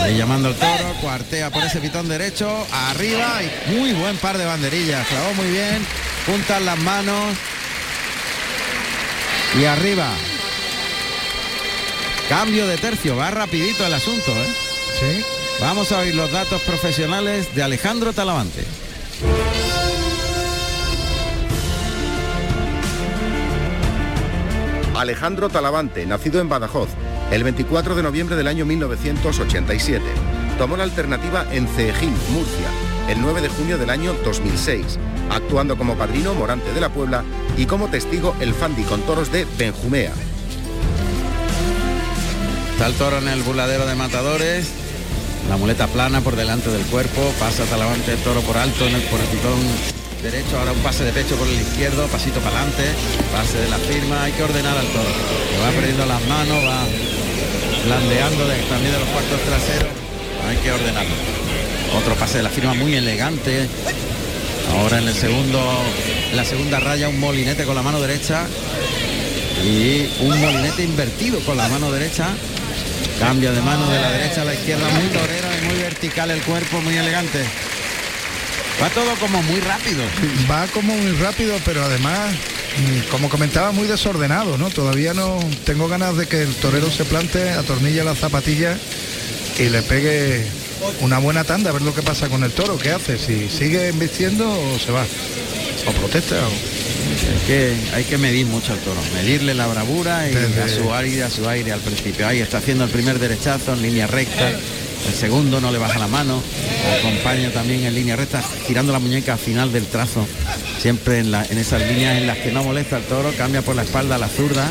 Ahí 0.02 0.16
llamando 0.16 0.50
el 0.50 0.54
toro, 0.54 0.94
cuartea 1.00 1.50
por 1.50 1.64
ese 1.64 1.80
pitón 1.80 2.08
derecho, 2.08 2.66
arriba 2.70 3.40
y 3.42 3.72
muy 3.72 3.92
buen 3.92 4.16
par 4.18 4.38
de 4.38 4.44
banderillas. 4.44 5.06
Clavó 5.08 5.34
muy 5.34 5.50
bien, 5.50 5.84
juntan 6.26 6.64
las 6.64 6.78
manos 6.78 7.34
y 9.60 9.64
arriba. 9.64 10.08
Cambio 12.28 12.66
de 12.66 12.76
tercio, 12.76 13.16
va 13.16 13.30
rapidito 13.30 13.86
el 13.86 13.94
asunto, 13.94 14.32
¿eh? 14.32 14.48
Sí. 15.00 15.35
Vamos 15.60 15.90
a 15.90 16.00
oír 16.00 16.14
los 16.14 16.30
datos 16.30 16.60
profesionales 16.62 17.54
de 17.54 17.62
Alejandro 17.62 18.12
Talavante. 18.12 18.62
Alejandro 24.94 25.48
Talavante, 25.48 26.04
nacido 26.04 26.42
en 26.42 26.50
Badajoz, 26.50 26.90
el 27.30 27.42
24 27.42 27.94
de 27.94 28.02
noviembre 28.02 28.36
del 28.36 28.48
año 28.48 28.66
1987. 28.66 30.04
Tomó 30.58 30.76
la 30.76 30.84
alternativa 30.84 31.46
en 31.50 31.66
Ceejín, 31.68 32.14
Murcia, 32.30 32.68
el 33.08 33.20
9 33.22 33.40
de 33.40 33.48
junio 33.48 33.78
del 33.78 33.88
año 33.88 34.14
2006, 34.24 34.98
actuando 35.30 35.78
como 35.78 35.96
padrino 35.96 36.34
Morante 36.34 36.72
de 36.74 36.80
la 36.82 36.90
Puebla 36.90 37.24
y 37.56 37.64
como 37.64 37.88
testigo 37.88 38.36
el 38.40 38.52
Fandi 38.52 38.82
con 38.84 39.00
toros 39.02 39.32
de 39.32 39.46
Benjumea. 39.58 40.12
Está 42.72 42.88
el 42.88 42.94
toro 42.94 43.18
en 43.18 43.28
el 43.28 43.42
buladero 43.42 43.86
de 43.86 43.94
matadores, 43.94 44.85
la 45.48 45.56
muleta 45.56 45.86
plana 45.86 46.20
por 46.20 46.36
delante 46.36 46.70
del 46.70 46.82
cuerpo, 46.82 47.20
pasa 47.38 47.64
Talavante 47.64 48.12
el 48.12 48.18
toro 48.18 48.40
por 48.42 48.56
alto 48.56 48.86
en 48.86 48.94
el, 48.94 49.02
por 49.02 49.20
el 49.20 49.26
pitón 49.26 49.58
derecho, 50.22 50.58
ahora 50.58 50.72
un 50.72 50.80
pase 50.80 51.04
de 51.04 51.12
pecho 51.12 51.36
por 51.36 51.46
el 51.46 51.54
izquierdo, 51.54 52.06
pasito 52.08 52.40
para 52.40 52.56
adelante, 52.58 52.84
pase 53.32 53.58
de 53.58 53.68
la 53.70 53.78
firma, 53.78 54.24
hay 54.24 54.32
que 54.32 54.42
ordenar 54.42 54.76
al 54.76 54.86
toro, 54.86 55.04
que 55.50 55.58
va 55.62 55.70
perdiendo 55.70 56.04
las 56.06 56.22
manos, 56.26 56.56
va 56.64 56.84
blandeando 57.84 58.48
de- 58.48 58.58
también 58.62 58.92
de 58.92 58.98
los 58.98 59.08
cuartos 59.08 59.40
traseros, 59.42 59.88
hay 60.48 60.56
que 60.56 60.72
ordenarlo. 60.72 61.14
Otro 61.96 62.14
pase 62.16 62.38
de 62.38 62.42
la 62.42 62.50
firma 62.50 62.74
muy 62.74 62.94
elegante, 62.96 63.68
ahora 64.76 64.98
en 64.98 65.06
el 65.08 65.14
segundo, 65.14 65.60
en 66.30 66.36
la 66.36 66.44
segunda 66.44 66.80
raya 66.80 67.08
un 67.08 67.20
molinete 67.20 67.64
con 67.64 67.76
la 67.76 67.82
mano 67.82 68.00
derecha 68.00 68.46
y 69.64 70.08
un 70.22 70.40
molinete 70.40 70.82
invertido 70.82 71.38
con 71.40 71.56
la 71.56 71.68
mano 71.68 71.92
derecha. 71.92 72.30
Cambia 73.18 73.50
de 73.52 73.60
mano 73.62 73.88
de 73.90 73.98
la 74.00 74.10
derecha 74.12 74.42
a 74.42 74.44
la 74.44 74.54
izquierda, 74.54 74.88
muy 74.90 75.08
torero 75.08 75.48
y 75.62 75.64
muy 75.66 75.78
vertical 75.82 76.30
el 76.30 76.42
cuerpo, 76.42 76.80
muy 76.82 76.96
elegante. 76.96 77.42
Va 78.82 78.90
todo 78.90 79.14
como 79.16 79.42
muy 79.42 79.60
rápido. 79.60 80.02
Va 80.50 80.66
como 80.66 80.94
muy 80.94 81.12
rápido, 81.12 81.56
pero 81.64 81.82
además, 81.82 82.30
mm, 82.34 83.10
como 83.10 83.30
comentaba, 83.30 83.72
muy 83.72 83.88
desordenado, 83.88 84.58
¿no? 84.58 84.68
Todavía 84.70 85.14
no 85.14 85.38
tengo 85.64 85.88
ganas 85.88 86.16
de 86.16 86.26
que 86.26 86.42
el 86.42 86.54
torero 86.56 86.90
se 86.90 87.04
plante, 87.06 87.50
atornille 87.50 88.04
la 88.04 88.14
zapatilla 88.14 88.76
y 89.58 89.70
le 89.70 89.80
pegue 89.82 90.44
una 91.00 91.18
buena 91.18 91.42
tanda, 91.44 91.70
a 91.70 91.72
ver 91.72 91.82
lo 91.82 91.94
que 91.94 92.02
pasa 92.02 92.28
con 92.28 92.44
el 92.44 92.52
toro, 92.52 92.76
qué 92.78 92.90
hace, 92.90 93.16
si 93.18 93.48
sigue 93.48 93.88
embistiendo 93.88 94.46
o 94.50 94.78
se 94.78 94.92
va, 94.92 95.04
o 95.86 95.92
protesta. 95.92 96.36
o- 96.36 96.95
Es 97.06 97.42
que 97.46 97.74
hay 97.94 98.04
que 98.04 98.18
medir 98.18 98.46
mucho 98.46 98.72
al 98.72 98.78
toro, 98.80 99.00
medirle 99.14 99.54
la 99.54 99.66
bravura 99.66 100.28
y 100.28 100.34
Desde- 100.34 100.62
a 100.62 100.68
su 100.68 100.92
aire, 100.94 101.22
a 101.22 101.30
su 101.30 101.48
aire 101.48 101.72
al 101.72 101.80
principio. 101.80 102.26
Ahí 102.26 102.40
está 102.40 102.58
haciendo 102.58 102.84
el 102.84 102.90
primer 102.90 103.18
derechazo 103.18 103.72
en 103.74 103.82
línea 103.82 104.06
recta, 104.06 104.48
el 104.50 105.14
segundo 105.14 105.60
no 105.60 105.70
le 105.70 105.78
baja 105.78 105.98
la 105.98 106.08
mano, 106.08 106.42
acompaña 106.98 107.50
también 107.50 107.84
en 107.84 107.94
línea 107.94 108.16
recta, 108.16 108.42
girando 108.66 108.92
la 108.92 108.98
muñeca 108.98 109.34
al 109.34 109.38
final 109.38 109.72
del 109.72 109.86
trazo, 109.86 110.26
siempre 110.80 111.18
en, 111.20 111.30
la- 111.30 111.44
en 111.48 111.58
esas 111.58 111.80
líneas 111.82 112.16
en 112.18 112.26
las 112.26 112.38
que 112.38 112.50
no 112.52 112.62
molesta 112.64 112.96
al 112.96 113.02
toro, 113.04 113.32
cambia 113.36 113.62
por 113.62 113.76
la 113.76 113.82
espalda 113.82 114.16
a 114.16 114.18
la 114.18 114.28
zurda, 114.28 114.70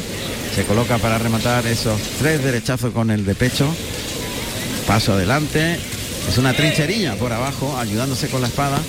se 0.55 0.63
coloca 0.63 0.97
para 0.97 1.17
rematar 1.17 1.65
esos 1.67 1.99
tres 2.19 2.43
derechazos 2.43 2.93
con 2.93 3.11
el 3.11 3.25
de 3.25 3.35
pecho, 3.35 3.73
paso 4.87 5.13
adelante, 5.13 5.77
es 6.29 6.37
una 6.37 6.53
trincherilla 6.53 7.15
por 7.15 7.31
abajo, 7.33 7.77
ayudándose 7.77 8.27
con 8.27 8.41
la 8.41 8.47
espada. 8.47 8.79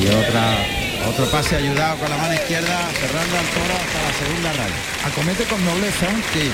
Y 0.00 0.06
otra 0.14 0.58
otro 1.06 1.30
pase 1.30 1.56
ayudado 1.56 1.96
con 1.98 2.10
la 2.10 2.16
mano 2.16 2.34
izquierda 2.34 2.88
cerrando 3.00 3.38
al 3.38 3.46
toro 3.46 3.74
hasta 3.74 4.02
la 4.02 4.12
segunda 4.18 4.52
raya. 4.52 4.74
Acomete 5.04 5.44
con 5.44 5.64
nobleza, 5.64 6.06
sí. 6.32 6.50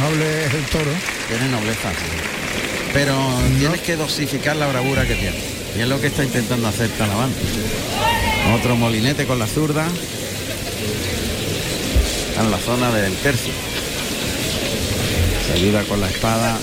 Noble 0.00 0.46
es 0.46 0.54
el 0.54 0.64
toro, 0.66 0.90
tiene 1.28 1.48
nobleza 1.48 1.90
sí. 1.90 2.90
pero 2.92 3.16
tienes 3.58 3.80
que 3.80 3.96
dosificar 3.96 4.56
la 4.56 4.66
bravura 4.66 5.06
que 5.06 5.14
tiene. 5.14 5.38
Y 5.76 5.80
es 5.80 5.88
lo 5.88 6.00
que 6.00 6.08
está 6.08 6.24
intentando 6.24 6.68
hacer 6.68 6.88
Talavante. 6.90 7.40
Otro 8.54 8.76
molinete 8.76 9.26
con 9.26 9.38
la 9.38 9.46
zurda. 9.46 9.86
Está 12.28 12.42
en 12.42 12.50
la 12.50 12.58
zona 12.58 12.90
del 12.92 13.14
tercio. 13.16 13.52
Se 15.46 15.52
ayuda 15.54 15.82
con 15.84 16.00
la 16.00 16.08
espada. 16.08 16.58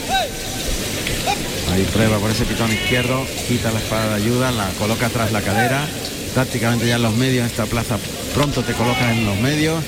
Ahí 1.73 1.83
prueba 1.93 2.17
por 2.17 2.31
ese 2.31 2.45
pitón 2.45 2.71
izquierdo. 2.71 3.25
Quita 3.47 3.71
la 3.71 3.79
espada 3.79 4.09
de 4.09 4.23
ayuda 4.23 4.51
la 4.51 4.69
coloca 4.79 5.09
tras 5.09 5.31
la 5.31 5.41
cadera 5.41 5.87
prácticamente 6.35 6.85
ya 6.85 6.97
en 6.97 7.01
los 7.01 7.15
medios 7.15 7.47
esta 7.47 7.65
plaza 7.65 7.97
pronto 8.35 8.61
te 8.61 8.73
colocas 8.73 9.09
en 9.11 9.25
los 9.25 9.37
medios. 9.37 9.83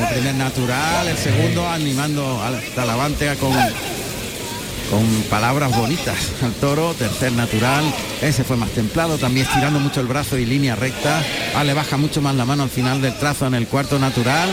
El 0.00 0.08
primer 0.14 0.34
natural 0.34 1.06
el 1.06 1.16
segundo 1.16 1.68
animando 1.68 2.42
al 2.42 2.60
Talavante 2.74 3.36
con 3.36 3.52
con 4.90 5.04
palabras 5.28 5.76
bonitas 5.76 6.16
al 6.42 6.52
toro, 6.54 6.94
tercer 6.94 7.32
natural, 7.32 7.84
ese 8.22 8.44
fue 8.44 8.56
más 8.56 8.70
templado, 8.70 9.18
también 9.18 9.44
estirando 9.44 9.80
mucho 9.80 10.00
el 10.00 10.06
brazo 10.06 10.38
y 10.38 10.46
línea 10.46 10.76
recta, 10.76 11.24
ah, 11.56 11.64
le 11.64 11.74
baja 11.74 11.96
mucho 11.96 12.22
más 12.22 12.36
la 12.36 12.44
mano 12.44 12.62
al 12.62 12.70
final 12.70 13.02
del 13.02 13.18
trazo 13.18 13.48
en 13.48 13.54
el 13.54 13.66
cuarto 13.66 13.98
natural, 13.98 14.48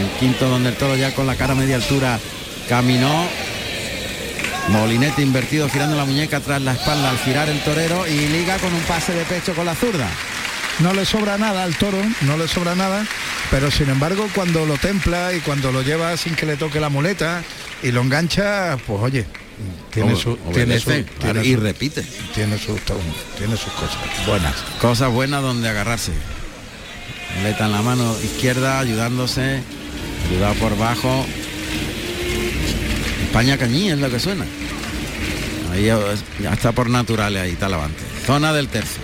el 0.00 0.18
quinto 0.18 0.48
donde 0.48 0.70
el 0.70 0.76
toro 0.76 0.96
ya 0.96 1.14
con 1.14 1.26
la 1.26 1.36
cara 1.36 1.52
a 1.52 1.56
media 1.56 1.76
altura 1.76 2.18
caminó, 2.66 3.26
molinete 4.68 5.22
invertido 5.22 5.68
girando 5.68 5.96
la 5.96 6.04
muñeca 6.04 6.40
tras 6.40 6.60
la 6.62 6.72
espalda 6.72 7.10
al 7.10 7.18
girar 7.18 7.48
el 7.48 7.60
torero 7.60 8.06
y 8.06 8.28
liga 8.28 8.56
con 8.58 8.72
un 8.74 8.80
pase 8.82 9.12
de 9.14 9.24
pecho 9.24 9.54
con 9.54 9.66
la 9.66 9.74
zurda. 9.74 10.08
no 10.80 10.92
le 10.92 11.04
sobra 11.06 11.38
nada 11.38 11.62
al 11.64 11.76
toro, 11.76 11.98
no 12.22 12.36
le 12.36 12.48
sobra 12.48 12.74
nada, 12.74 13.06
pero 13.50 13.70
sin 13.70 13.88
embargo 13.88 14.28
cuando 14.34 14.66
lo 14.66 14.76
templa 14.76 15.32
y 15.32 15.40
cuando 15.40 15.72
lo 15.72 15.82
lleva 15.82 16.16
sin 16.16 16.34
que 16.34 16.46
le 16.46 16.56
toque 16.56 16.80
la 16.80 16.88
muleta 16.90 17.42
y 17.82 17.92
lo 17.92 18.02
engancha, 18.02 18.76
pues 18.86 19.00
oye, 19.00 19.24
tiene 19.90 20.16
su, 20.16 20.36
tiene 20.52 20.78
su, 20.78 20.90
tiene 21.18 21.44
y 21.46 21.54
su- 21.54 21.60
repite. 21.60 22.04
tiene 22.34 22.58
sus 22.58 22.80
tiene 23.38 23.56
sus 23.56 23.72
cosas 23.72 23.98
buenas. 24.26 24.54
Cosas 24.80 25.10
buenas 25.10 25.42
donde 25.42 25.68
agarrarse. 25.68 26.12
Muleta 27.38 27.66
en 27.66 27.72
la 27.72 27.82
mano 27.82 28.14
izquierda, 28.22 28.78
ayudándose, 28.80 29.62
ayudado 30.28 30.54
por 30.54 30.76
bajo. 30.76 31.24
España 33.36 33.58
Cañí 33.58 33.90
es 33.90 33.98
lo 33.98 34.08
que 34.08 34.18
suena. 34.18 34.46
Ahí 35.70 35.90
eh, 35.90 36.16
ya 36.40 36.54
está 36.54 36.72
por 36.72 36.88
naturales, 36.88 37.42
ahí 37.42 37.52
Talavante. 37.52 38.02
Zona 38.24 38.54
del 38.54 38.68
tercio. 38.68 39.02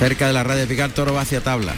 Cerca 0.00 0.26
de 0.26 0.32
la 0.32 0.42
de 0.42 0.66
picar, 0.66 0.90
toro 0.90 1.14
va 1.14 1.20
hacia 1.20 1.40
tablas. 1.40 1.76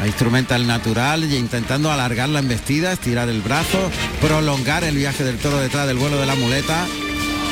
Ahí 0.00 0.08
instrumenta 0.08 0.56
el 0.56 0.66
natural 0.66 1.22
y 1.22 1.36
intentando 1.36 1.92
alargar 1.92 2.30
la 2.30 2.40
embestida, 2.40 2.92
estirar 2.92 3.28
el 3.28 3.42
brazo, 3.42 3.78
prolongar 4.20 4.82
el 4.82 4.96
viaje 4.96 5.22
del 5.22 5.38
toro 5.38 5.60
detrás 5.60 5.86
del 5.86 5.98
vuelo 5.98 6.18
de 6.18 6.26
la 6.26 6.34
muleta. 6.34 6.84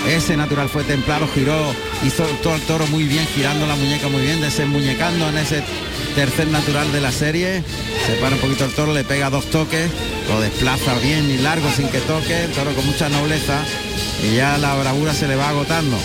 Ese 0.09 0.37
natural 0.37 0.69
fue 0.69 0.83
templado, 0.85 1.29
giró, 1.29 1.75
hizo 2.05 2.25
todo 2.43 2.55
el 2.55 2.63
toro 2.63 2.87
muy 2.87 3.05
bien, 3.05 3.27
girando 3.27 3.67
la 3.67 3.77
muñeca 3.77 4.09
muy 4.09 4.23
bien, 4.23 4.41
desenmuñecando 4.41 5.29
en 5.29 5.39
ese 5.39 5.63
tercer 6.15 6.49
natural 6.49 6.91
de 6.93 7.01
la 7.01 7.13
serie. 7.13 7.63
Separa 8.07 8.35
un 8.35 8.41
poquito 8.41 8.65
el 8.65 8.73
toro, 8.73 8.93
le 8.93 9.05
pega 9.05 9.31
dos 9.31 9.47
toques, 9.51 9.91
lo 10.29 10.41
desplaza 10.41 10.95
bien 10.99 11.31
y 11.31 11.39
largo 11.39 11.71
sin 11.71 11.89
que 11.89 12.01
toque, 12.01 12.45
el 12.45 12.51
toro 12.53 12.73
con 12.75 12.87
mucha 12.87 13.09
nobleza 13.09 13.63
y 14.23 14.37
ya 14.37 14.59
la 14.59 14.75
bravura 14.75 15.15
se 15.15 15.29
le 15.29 15.37
va 15.37 15.51
agotando. 15.51 15.97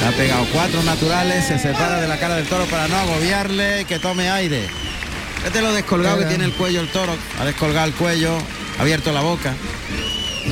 Le 0.00 0.06
ha 0.06 0.12
pegado 0.12 0.46
cuatro 0.52 0.82
naturales, 0.84 1.44
se 1.44 1.58
separa 1.58 2.00
de 2.00 2.08
la 2.08 2.18
cara 2.18 2.36
del 2.36 2.46
toro 2.46 2.64
para 2.66 2.88
no 2.88 2.96
agobiarle 2.96 3.84
que 3.86 3.98
tome 3.98 4.30
aire. 4.30 4.68
Este 5.44 5.60
lo 5.60 5.72
descolgado 5.72 6.18
que 6.18 6.26
tiene 6.26 6.44
el 6.44 6.52
cuello 6.52 6.80
el 6.80 6.88
toro, 6.88 7.14
ha 7.40 7.44
descolgado 7.44 7.86
el 7.88 7.94
cuello, 7.94 8.38
ha 8.78 8.82
abierto 8.82 9.12
la 9.12 9.20
boca. 9.20 9.54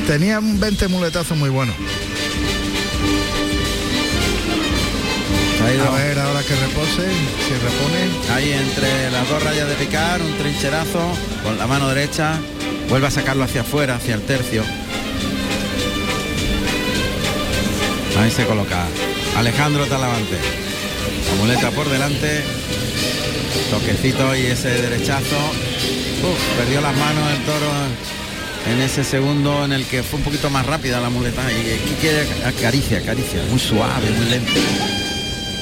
Tenía 0.07 0.39
un 0.39 0.59
20 0.59 0.87
muletazos 0.89 1.37
muy 1.37 1.49
buenos. 1.49 1.75
A 5.61 5.93
ver 5.93 6.17
ahora 6.19 6.41
que 6.41 6.55
repose, 6.55 7.07
si 7.47 7.53
repone. 7.53 8.33
ahí 8.33 8.51
entre 8.51 9.11
las 9.11 9.29
dos 9.29 9.43
rayas 9.43 9.69
de 9.69 9.75
picar, 9.75 10.21
un 10.21 10.35
trincherazo 10.37 10.99
con 11.43 11.57
la 11.57 11.67
mano 11.67 11.87
derecha, 11.87 12.33
vuelve 12.89 13.07
a 13.07 13.11
sacarlo 13.11 13.43
hacia 13.43 13.61
afuera, 13.61 13.95
hacia 13.95 14.15
el 14.15 14.21
tercio. 14.21 14.63
Ahí 18.19 18.31
se 18.31 18.45
coloca 18.45 18.85
Alejandro 19.37 19.85
Talavante. 19.85 20.37
La 21.29 21.35
muleta 21.35 21.69
por 21.71 21.89
delante, 21.89 22.41
toquecito 23.69 24.35
y 24.35 24.47
ese 24.47 24.69
derechazo. 24.69 25.37
Uf, 25.37 26.57
perdió 26.57 26.81
las 26.81 26.95
manos 26.97 27.31
el 27.31 27.43
toro 27.45 27.71
en 28.71 28.81
ese 28.81 29.03
segundo 29.03 29.63
en 29.65 29.73
el 29.73 29.85
que 29.85 30.03
fue 30.03 30.19
un 30.19 30.25
poquito 30.25 30.49
más 30.49 30.65
rápida 30.65 30.99
la 30.99 31.09
muleta 31.09 31.41
y 31.51 31.71
aquí 31.71 31.95
quiere 32.01 32.25
acaricia, 32.45 32.99
acaricia, 32.99 33.43
muy 33.49 33.59
suave, 33.59 34.09
muy 34.11 34.25
lento. 34.25 34.59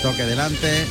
Toque 0.01 0.25
delante, 0.25 0.85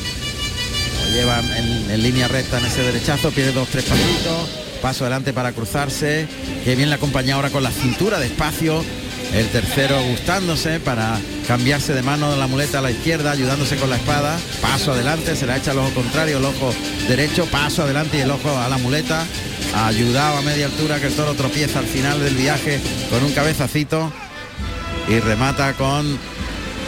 lo 1.04 1.14
lleva 1.14 1.40
en, 1.40 2.02
línea 2.02 2.28
recta 2.28 2.58
en 2.58 2.66
ese 2.66 2.82
derechazo, 2.82 3.30
pierde 3.30 3.52
dos, 3.52 3.68
tres 3.68 3.84
pasitos, 3.84 4.48
paso 4.82 5.04
adelante 5.04 5.32
para 5.32 5.52
cruzarse, 5.52 6.28
que 6.64 6.76
bien 6.76 6.90
le 6.90 6.96
acompaña 6.96 7.36
ahora 7.36 7.50
con 7.50 7.62
la 7.62 7.70
cintura 7.70 8.18
despacio, 8.18 8.84
el 9.32 9.48
tercero 9.48 10.02
gustándose 10.02 10.78
para 10.80 11.18
cambiarse 11.46 11.94
de 11.94 12.02
mano 12.02 12.30
de 12.30 12.36
la 12.36 12.46
muleta 12.46 12.80
a 12.80 12.82
la 12.82 12.90
izquierda, 12.90 13.30
ayudándose 13.30 13.76
con 13.76 13.88
la 13.88 13.96
espada, 13.96 14.38
paso 14.60 14.92
adelante, 14.92 15.36
se 15.36 15.46
la 15.46 15.56
echa 15.56 15.72
el 15.72 15.78
ojo 15.78 15.94
contrario, 15.94 16.38
el 16.38 16.44
ojo 16.44 16.74
derecho, 17.08 17.46
paso 17.46 17.84
adelante 17.84 18.18
y 18.18 18.20
el 18.20 18.30
ojo 18.30 18.58
a 18.58 18.68
la 18.68 18.76
muleta, 18.76 19.24
ayudado 19.74 20.38
a 20.38 20.42
media 20.42 20.66
altura 20.66 21.00
que 21.00 21.06
el 21.06 21.14
toro 21.14 21.34
tropieza 21.34 21.78
al 21.78 21.86
final 21.86 22.20
del 22.20 22.34
viaje 22.34 22.78
con 23.10 23.24
un 23.24 23.32
cabezacito. 23.32 24.12
Y 25.08 25.20
remata 25.20 25.72
con 25.72 26.18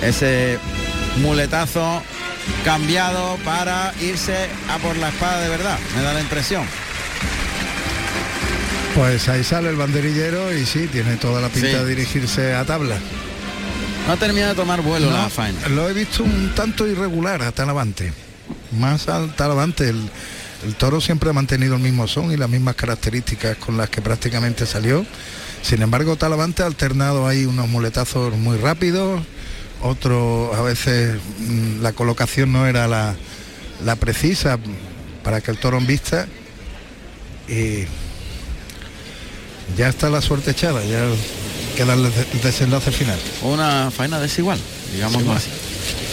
ese 0.03 0.59
muletazo 1.19 2.03
cambiado 2.65 3.37
para 3.45 3.93
irse 4.01 4.49
a 4.69 4.79
por 4.79 4.97
la 4.97 5.09
espada 5.09 5.41
de 5.41 5.49
verdad, 5.49 5.79
me 5.97 6.03
da 6.03 6.15
la 6.15 6.21
impresión. 6.21 6.65
Pues 8.95 9.29
ahí 9.29 9.45
sale 9.45 9.71
el 9.71 9.77
banderillero 9.77 10.53
y 10.57 10.67
sí, 10.67 10.89
tiene 10.91 11.17
toda 11.17 11.41
la 11.41 11.49
pinta 11.49 11.69
Sí. 11.69 11.75
de 11.77 11.87
dirigirse 11.87 12.55
a 12.55 12.65
tabla. 12.65 12.97
No 14.09 14.17
termina 14.17 14.49
de 14.49 14.55
tomar 14.55 14.83
vuelo 14.83 15.11
No, 15.11 15.17
la 15.17 15.29
faena. 15.29 15.69
Lo 15.69 15.89
he 15.89 15.93
visto 15.93 16.25
un 16.25 16.53
tanto 16.55 16.87
irregular 16.89 17.43
a 17.43 17.53
Talavante. 17.53 18.13
Más 18.79 19.09
al 19.09 19.35
Talavante. 19.37 19.89
El, 19.89 20.11
el 20.67 20.75
toro 20.75 21.01
siempre 21.01 21.31
ha 21.31 21.33
mantenido 21.33 21.77
el 21.77 21.83
mismo 21.83 22.09
son 22.09 22.33
y 22.33 22.37
las 22.37 22.49
mismas 22.51 22.75
características 22.75 23.57
con 23.59 23.77
las 23.77 23.89
que 23.91 24.03
prácticamente 24.03 24.67
salió. 24.67 25.07
Sin 25.63 25.83
embargo, 25.83 26.17
Talavante 26.17 26.63
ha 26.63 26.67
alternado 26.67 27.29
ahí 27.29 27.45
unos 27.47 27.69
muletazos 27.69 28.37
muy 28.37 28.57
rápidos, 28.59 29.23
otros 29.83 30.57
a 30.57 30.63
veces 30.63 31.17
mm, 31.39 31.83
la 31.83 31.93
colocación 31.93 32.53
no 32.53 32.67
era 32.67 32.87
la, 32.89 33.15
la 33.85 33.97
precisa 33.97 34.59
para 35.25 35.41
que 35.41 35.51
el 35.51 35.59
toro 35.59 35.79
en 35.79 35.87
vista. 35.87 36.27
Y 37.49 37.85
ya 39.77 39.89
está 39.89 40.09
la 40.11 40.21
suerte 40.21 40.51
echada, 40.53 40.85
ya 40.85 41.05
queda 41.77 41.95
el 41.95 42.05
des- 42.05 42.27
el 42.35 42.41
desenlace 42.43 42.91
final. 42.93 43.19
Una 43.43 43.91
faena 43.91 44.21
desigual, 44.21 44.59
digámoslo 44.93 45.33
así. 45.33 45.49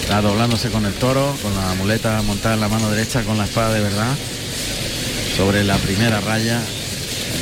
Está 0.02 0.22
doblándose 0.22 0.70
con 0.70 0.86
el 0.86 0.94
toro, 0.94 1.36
con 1.42 1.54
la 1.56 1.74
muleta 1.76 2.22
montada 2.22 2.56
en 2.56 2.62
la 2.62 2.70
mano 2.70 2.90
derecha, 2.90 3.24
con 3.24 3.38
la 3.38 3.44
espada 3.46 3.74
de 3.74 3.82
verdad, 3.82 4.16
sobre 5.36 5.64
la 5.64 5.76
primera 5.78 6.22
raya, 6.22 6.62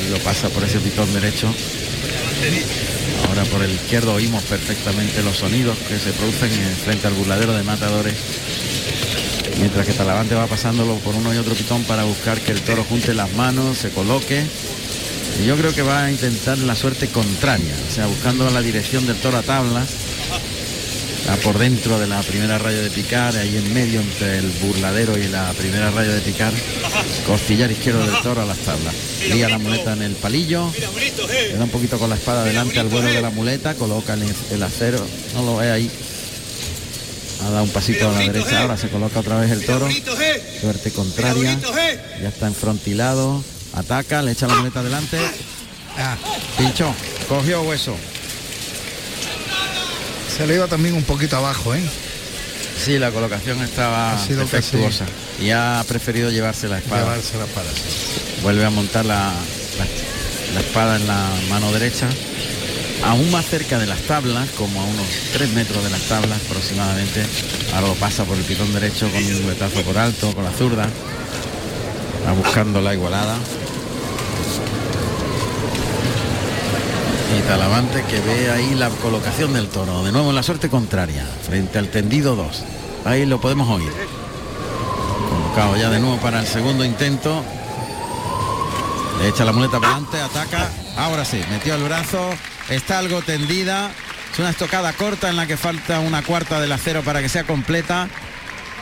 y 0.06 0.10
lo 0.10 0.18
pasa 0.18 0.48
por 0.48 0.64
ese 0.64 0.78
pitón 0.80 1.12
derecho. 1.14 1.52
Ahora 3.28 3.44
por 3.44 3.62
el 3.62 3.72
izquierdo 3.72 4.14
oímos 4.14 4.42
perfectamente 4.44 5.22
los 5.22 5.36
sonidos 5.36 5.76
que 5.88 5.98
se 5.98 6.12
producen 6.12 6.52
en- 6.52 6.76
frente 6.76 7.06
al 7.06 7.14
burladero 7.14 7.54
de 7.54 7.62
matadores. 7.62 8.14
Mientras 9.58 9.86
que 9.86 9.92
Talavante 9.94 10.34
va 10.34 10.46
pasándolo 10.46 10.96
por 10.96 11.14
uno 11.14 11.32
y 11.34 11.38
otro 11.38 11.54
pitón 11.54 11.82
para 11.84 12.04
buscar 12.04 12.38
que 12.40 12.52
el 12.52 12.60
toro 12.60 12.84
junte 12.84 13.14
las 13.14 13.32
manos, 13.32 13.78
se 13.78 13.90
coloque. 13.90 14.44
Y 15.42 15.46
yo 15.46 15.56
creo 15.56 15.74
que 15.74 15.82
va 15.82 16.04
a 16.04 16.10
intentar 16.10 16.56
la 16.58 16.74
suerte 16.76 17.08
contraria, 17.08 17.74
o 17.90 17.94
sea, 17.94 18.06
buscando 18.06 18.48
la 18.50 18.60
dirección 18.62 19.06
del 19.06 19.16
toro 19.16 19.38
a 19.38 19.42
tablas. 19.42 19.88
Está 21.26 21.38
por 21.38 21.58
dentro 21.58 21.98
de 21.98 22.06
la 22.06 22.22
primera 22.22 22.56
raya 22.56 22.80
de 22.82 22.88
picar, 22.88 23.36
ahí 23.36 23.56
en 23.56 23.74
medio 23.74 24.00
entre 24.00 24.38
el 24.38 24.48
burladero 24.62 25.18
y 25.18 25.26
la 25.26 25.52
primera 25.54 25.90
raya 25.90 26.12
de 26.12 26.20
picar. 26.20 26.52
Costillar 27.26 27.68
izquierdo 27.68 28.06
del 28.06 28.22
toro 28.22 28.42
a 28.42 28.44
las 28.44 28.58
tablas. 28.58 28.94
Lía 29.28 29.48
la 29.48 29.58
muleta 29.58 29.94
en 29.94 30.02
el 30.02 30.14
palillo. 30.14 30.70
Le 31.28 31.56
da 31.56 31.64
un 31.64 31.70
poquito 31.70 31.98
con 31.98 32.10
la 32.10 32.14
espada 32.14 32.44
delante 32.44 32.78
al 32.78 32.86
vuelo 32.86 33.08
de 33.08 33.20
la 33.20 33.30
muleta, 33.30 33.74
coloca 33.74 34.14
el, 34.14 34.22
el 34.52 34.62
acero, 34.62 35.04
no 35.34 35.42
lo 35.42 35.56
ve 35.56 35.72
ahí. 35.72 35.90
Ha 37.44 37.50
dado 37.50 37.64
un 37.64 37.70
pasito 37.70 38.08
a 38.08 38.12
la 38.12 38.18
derecha, 38.20 38.62
ahora 38.62 38.76
se 38.76 38.88
coloca 38.88 39.18
otra 39.18 39.40
vez 39.40 39.50
el 39.50 39.66
toro. 39.66 39.88
Suerte 40.60 40.92
contraria. 40.92 41.58
Ya 42.22 42.28
está 42.28 42.46
enfrontilado. 42.46 43.42
Ataca, 43.72 44.22
le 44.22 44.30
echa 44.30 44.46
la 44.46 44.54
muleta 44.54 44.78
adelante. 44.78 45.18
Ah, 45.98 46.16
Pinchó, 46.56 46.94
cogió 47.28 47.62
hueso. 47.62 47.96
Se 50.36 50.46
le 50.46 50.54
iba 50.54 50.66
también 50.66 50.94
un 50.94 51.02
poquito 51.04 51.36
abajo, 51.36 51.74
¿eh? 51.74 51.82
Sí, 52.84 52.98
la 52.98 53.10
colocación 53.10 53.62
estaba 53.62 54.12
defectuosa. 54.34 55.06
Y 55.40 55.50
ha 55.50 55.82
preferido 55.88 56.30
llevarse 56.30 56.68
la 56.68 56.78
espada. 56.78 57.02
Llevarse 57.04 57.38
la 57.38 57.46
para. 57.46 57.68
sí. 57.70 58.40
Vuelve 58.42 58.64
a 58.64 58.70
montar 58.70 59.04
la, 59.06 59.16
la- 59.78 60.54
la 60.54 60.60
espada 60.60 60.96
en 60.96 61.06
la 61.06 61.28
mano 61.50 61.72
derecha. 61.72 62.06
Aún 63.04 63.30
más 63.30 63.44
cerca 63.46 63.78
de 63.78 63.86
las 63.86 64.00
tablas, 64.02 64.48
como 64.56 64.80
a 64.80 64.84
unos 64.84 65.06
3 65.32 65.50
metros 65.50 65.82
de 65.84 65.90
las 65.90 66.02
tablas 66.02 66.38
aproximadamente. 66.48 67.24
Ahora 67.74 67.88
lo 67.88 67.94
pasa 67.94 68.24
por 68.24 68.36
el 68.36 68.44
pitón 68.44 68.72
derecho 68.72 69.10
con 69.10 69.22
un 69.22 69.42
muletazo 69.42 69.82
por 69.82 69.98
alto, 69.98 70.32
con 70.34 70.44
la 70.44 70.50
zurda. 70.52 70.88
Va 72.26 72.32
buscando 72.32 72.80
la 72.80 72.94
igualada. 72.94 73.36
Y 77.36 77.40
Talavante 77.40 78.02
que 78.04 78.18
ve 78.20 78.50
ahí 78.50 78.74
la 78.74 78.88
colocación 78.88 79.52
del 79.52 79.68
toro. 79.68 80.04
De 80.04 80.12
nuevo 80.12 80.30
en 80.30 80.36
la 80.36 80.42
suerte 80.42 80.70
contraria, 80.70 81.26
frente 81.46 81.78
al 81.78 81.88
tendido 81.88 82.34
2. 82.34 82.64
Ahí 83.04 83.26
lo 83.26 83.40
podemos 83.40 83.68
oír. 83.68 83.92
Colocado 85.28 85.76
ya 85.76 85.90
de 85.90 85.98
nuevo 85.98 86.16
para 86.16 86.40
el 86.40 86.46
segundo 86.46 86.82
intento. 86.84 87.44
Le 89.20 89.28
echa 89.28 89.44
la 89.44 89.52
muleta 89.52 89.78
para 89.78 89.96
adelante, 89.96 90.20
ataca. 90.20 90.70
Ahora 90.96 91.26
sí, 91.26 91.40
metió 91.50 91.74
el 91.74 91.82
brazo. 91.82 92.30
Está 92.70 93.00
algo 93.00 93.20
tendida. 93.20 93.90
Es 94.32 94.38
una 94.38 94.50
estocada 94.50 94.92
corta 94.94 95.28
en 95.28 95.36
la 95.36 95.46
que 95.46 95.58
falta 95.58 96.00
una 96.00 96.22
cuarta 96.22 96.58
del 96.58 96.72
acero 96.72 97.02
para 97.02 97.20
que 97.20 97.28
sea 97.28 97.44
completa. 97.44 98.08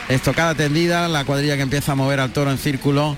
Estocada 0.07 0.55
tendida, 0.55 1.09
la 1.09 1.25
cuadrilla 1.25 1.57
que 1.57 1.63
empieza 1.63 1.91
a 1.91 1.95
mover 1.95 2.21
al 2.21 2.31
toro 2.31 2.51
en 2.51 2.57
círculo. 2.57 3.17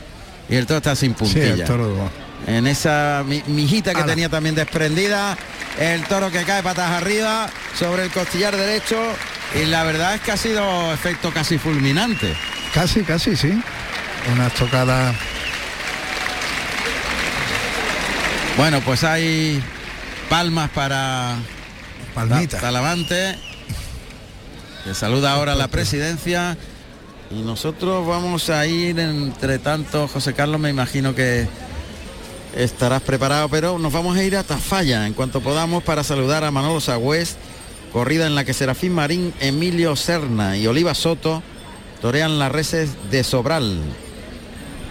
Y 0.49 0.55
el 0.55 0.65
toro 0.65 0.77
está 0.77 0.95
sin 0.95 1.11
Sí, 1.11 1.15
puntilla 1.19 1.53
el 1.53 1.63
toro. 1.63 2.26
En 2.45 2.67
esa 2.67 3.23
mi- 3.25 3.43
mijita 3.47 3.91
que 3.93 3.97
Ala. 4.01 4.05
tenía 4.07 4.29
también 4.29 4.55
desprendida, 4.55 5.37
el 5.79 6.03
toro 6.03 6.31
que 6.31 6.43
cae 6.43 6.61
patas 6.63 6.91
arriba 6.91 7.49
sobre 7.77 8.03
el 8.03 8.11
costillar 8.11 8.55
derecho 8.55 8.97
y 9.55 9.65
la 9.65 9.83
verdad 9.83 10.15
es 10.15 10.21
que 10.21 10.31
ha 10.31 10.37
sido 10.37 10.93
efecto 10.93 11.31
casi 11.31 11.57
fulminante. 11.57 12.33
Casi, 12.73 13.01
casi, 13.03 13.35
sí. 13.35 13.59
Una 14.33 14.47
estocada. 14.47 15.13
Bueno, 18.57 18.81
pues 18.81 19.03
hay 19.03 19.61
palmas 20.29 20.69
para 20.71 21.35
Palmita. 22.15 22.57
Ta- 22.57 22.61
Talavante, 22.61 23.37
que 24.83 24.93
saluda 24.95 25.31
ahora 25.33 25.53
la 25.55 25.67
presidencia 25.67 26.57
y 27.29 27.41
nosotros 27.41 28.07
vamos 28.07 28.49
a 28.49 28.65
ir 28.65 28.99
entre 28.99 29.59
tanto, 29.59 30.07
José 30.07 30.33
Carlos, 30.33 30.59
me 30.59 30.69
imagino 30.69 31.13
que 31.13 31.47
estarás 32.57 33.01
preparado, 33.03 33.49
pero 33.49 33.77
nos 33.77 33.93
vamos 33.93 34.17
a 34.17 34.23
ir 34.23 34.35
a 34.35 34.43
Tafalla 34.43 35.05
en 35.05 35.13
cuanto 35.13 35.41
podamos 35.41 35.83
para 35.83 36.03
saludar 36.03 36.43
a 36.43 36.51
Manolo 36.51 36.81
Sagüez, 36.81 37.35
corrida 37.93 38.25
en 38.25 38.35
la 38.35 38.43
que 38.43 38.53
Serafín 38.53 38.93
Marín, 38.93 39.33
Emilio 39.39 39.95
Serna 39.95 40.57
y 40.57 40.65
Oliva 40.67 40.95
Soto 40.95 41.43
torean 42.01 42.39
las 42.39 42.51
reses 42.51 42.91
de 43.11 43.23
Sobral. 43.23 43.79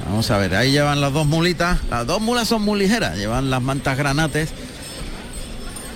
Vamos 0.06 0.30
a 0.30 0.38
ver, 0.38 0.54
ahí 0.54 0.70
llevan 0.70 1.00
las 1.00 1.12
dos 1.12 1.26
mulitas, 1.26 1.80
las 1.90 2.06
dos 2.06 2.20
mulas 2.20 2.46
son 2.46 2.62
muy 2.62 2.78
ligeras, 2.78 3.16
llevan 3.18 3.50
las 3.50 3.60
mantas 3.60 3.98
granates, 3.98 4.50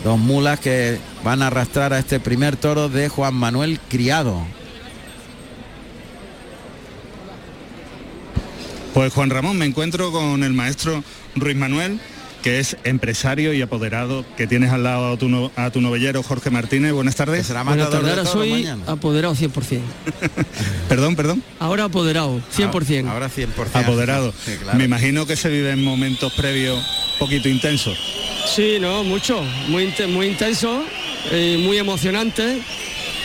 dos 0.02 0.18
mulas 0.18 0.58
que 0.58 0.98
van 1.22 1.42
a 1.42 1.46
arrastrar 1.46 1.92
a 1.92 2.00
este 2.00 2.18
primer 2.18 2.56
toro 2.56 2.88
de 2.88 3.08
Juan 3.08 3.34
Manuel 3.34 3.78
Criado. 3.88 4.44
Pues 8.94 9.12
Juan 9.12 9.30
Ramón, 9.30 9.56
me 9.56 9.66
encuentro 9.66 10.10
con 10.10 10.42
el 10.42 10.52
maestro 10.52 11.04
Ruiz 11.36 11.56
Manuel, 11.56 12.00
que 12.42 12.58
es 12.58 12.76
empresario 12.84 13.52
y 13.54 13.62
apoderado, 13.62 14.24
que 14.36 14.46
tienes 14.46 14.72
al 14.72 14.82
lado 14.82 15.12
a 15.12 15.16
tu, 15.16 15.28
no- 15.28 15.52
a 15.56 15.70
tu 15.70 15.80
novellero 15.80 16.22
Jorge 16.22 16.50
Martínez. 16.50 16.92
Buenas 16.92 17.14
tardes. 17.14 17.46
será 17.46 17.62
Buenas 17.62 17.88
tardes, 17.90 18.04
de 18.06 18.10
ahora 18.10 18.24
soy 18.26 18.50
mañana. 18.50 18.82
apoderado 18.88 19.34
100%. 19.34 19.80
Perdón, 20.88 21.14
perdón. 21.16 21.42
Ahora 21.60 21.84
apoderado, 21.84 22.40
100%. 22.56 23.08
Ahora 23.08 23.28
100%. 23.30 23.46
Apoderado. 23.74 24.34
Sí, 24.44 24.52
claro. 24.60 24.76
Me 24.78 24.84
imagino 24.84 25.24
que 25.26 25.36
se 25.36 25.48
viven 25.48 25.84
momentos 25.84 26.32
previos 26.32 26.84
poquito 27.18 27.48
intensos. 27.48 27.96
Sí, 28.54 28.78
no, 28.80 29.04
mucho. 29.04 29.40
Muy, 29.68 29.84
inte- 29.84 30.06
muy 30.08 30.26
intenso, 30.26 30.82
eh, 31.30 31.60
muy 31.62 31.78
emocionante 31.78 32.60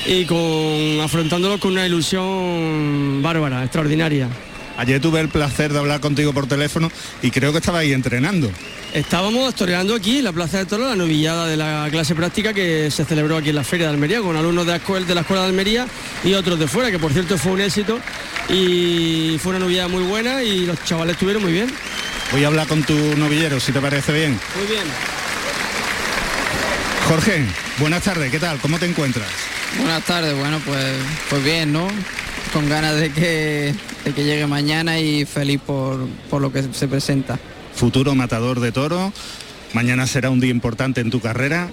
y 0.05 0.25
con 0.25 1.01
afrontándolo 1.01 1.59
con 1.59 1.71
una 1.71 1.87
ilusión 1.87 3.21
bárbara, 3.23 3.63
extraordinaria. 3.63 4.29
Ayer 4.77 4.99
tuve 4.99 5.21
el 5.21 5.29
placer 5.29 5.71
de 5.71 5.79
hablar 5.79 6.01
contigo 6.01 6.33
por 6.33 6.47
teléfono 6.47 6.91
y 7.21 7.31
creo 7.31 7.51
que 7.51 7.59
estaba 7.59 7.79
ahí 7.79 7.93
entrenando. 7.93 8.51
Estábamos 8.93 9.55
toreando 9.55 9.93
aquí 9.95 10.19
en 10.19 10.23
la 10.23 10.31
Plaza 10.31 10.59
de 10.59 10.65
Toro 10.65 10.87
la 10.87 10.95
novillada 10.95 11.47
de 11.47 11.57
la 11.57 11.87
clase 11.91 12.15
práctica 12.15 12.53
que 12.53 12.89
se 12.91 13.03
celebró 13.03 13.37
aquí 13.37 13.49
en 13.49 13.55
la 13.55 13.63
Feria 13.63 13.87
de 13.87 13.93
Almería 13.93 14.21
con 14.21 14.35
alumnos 14.37 14.65
de 14.65 14.71
la 14.71 14.77
escuela, 14.77 15.05
de 15.05 15.15
la 15.15 15.21
escuela 15.21 15.43
de 15.43 15.49
Almería 15.49 15.87
y 16.23 16.33
otros 16.33 16.59
de 16.59 16.67
fuera, 16.67 16.91
que 16.91 16.99
por 16.99 17.11
cierto 17.11 17.37
fue 17.37 17.53
un 17.53 17.61
éxito 17.61 17.99
y 18.49 19.37
fue 19.41 19.51
una 19.51 19.59
novillada 19.59 19.87
muy 19.87 20.03
buena 20.03 20.43
y 20.43 20.65
los 20.65 20.81
chavales 20.83 21.15
estuvieron 21.15 21.43
muy 21.43 21.51
bien. 21.51 21.67
Voy 22.31 22.43
a 22.43 22.47
hablar 22.47 22.67
con 22.67 22.83
tu 22.83 22.95
novillero, 23.17 23.59
si 23.59 23.71
te 23.71 23.79
parece 23.79 24.11
bien. 24.13 24.39
Muy 24.57 24.67
bien. 24.67 24.83
Jorge, 27.07 27.45
buenas 27.77 28.03
tardes, 28.03 28.31
¿qué 28.31 28.39
tal? 28.39 28.57
¿Cómo 28.59 28.79
te 28.79 28.87
encuentras? 28.87 29.27
Buenas 29.77 30.03
tardes, 30.03 30.35
bueno, 30.35 30.59
pues, 30.65 30.85
pues 31.29 31.43
bien, 31.43 31.71
¿no? 31.71 31.87
Con 32.51 32.67
ganas 32.67 32.95
de 32.95 33.11
que, 33.11 33.75
de 34.05 34.13
que 34.13 34.23
llegue 34.23 34.47
mañana 34.47 34.99
y 34.99 35.25
feliz 35.25 35.59
por, 35.65 36.07
por 36.29 36.41
lo 36.41 36.51
que 36.53 36.63
se 36.71 36.87
presenta. 36.87 37.39
Futuro 37.73 38.15
matador 38.15 38.59
de 38.59 38.71
toro. 38.71 39.11
Mañana 39.73 40.07
será 40.07 40.29
un 40.29 40.39
día 40.39 40.51
importante 40.51 41.01
en 41.01 41.09
tu 41.09 41.19
carrera. 41.19 41.67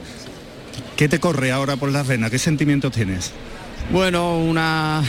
¿Qué 0.96 1.08
te 1.08 1.20
corre 1.20 1.52
ahora 1.52 1.76
por 1.76 1.92
las 1.92 2.06
venas? 2.06 2.30
¿Qué 2.30 2.38
sentimientos 2.38 2.92
tienes? 2.92 3.30
Bueno, 3.92 4.38
una 4.38 5.02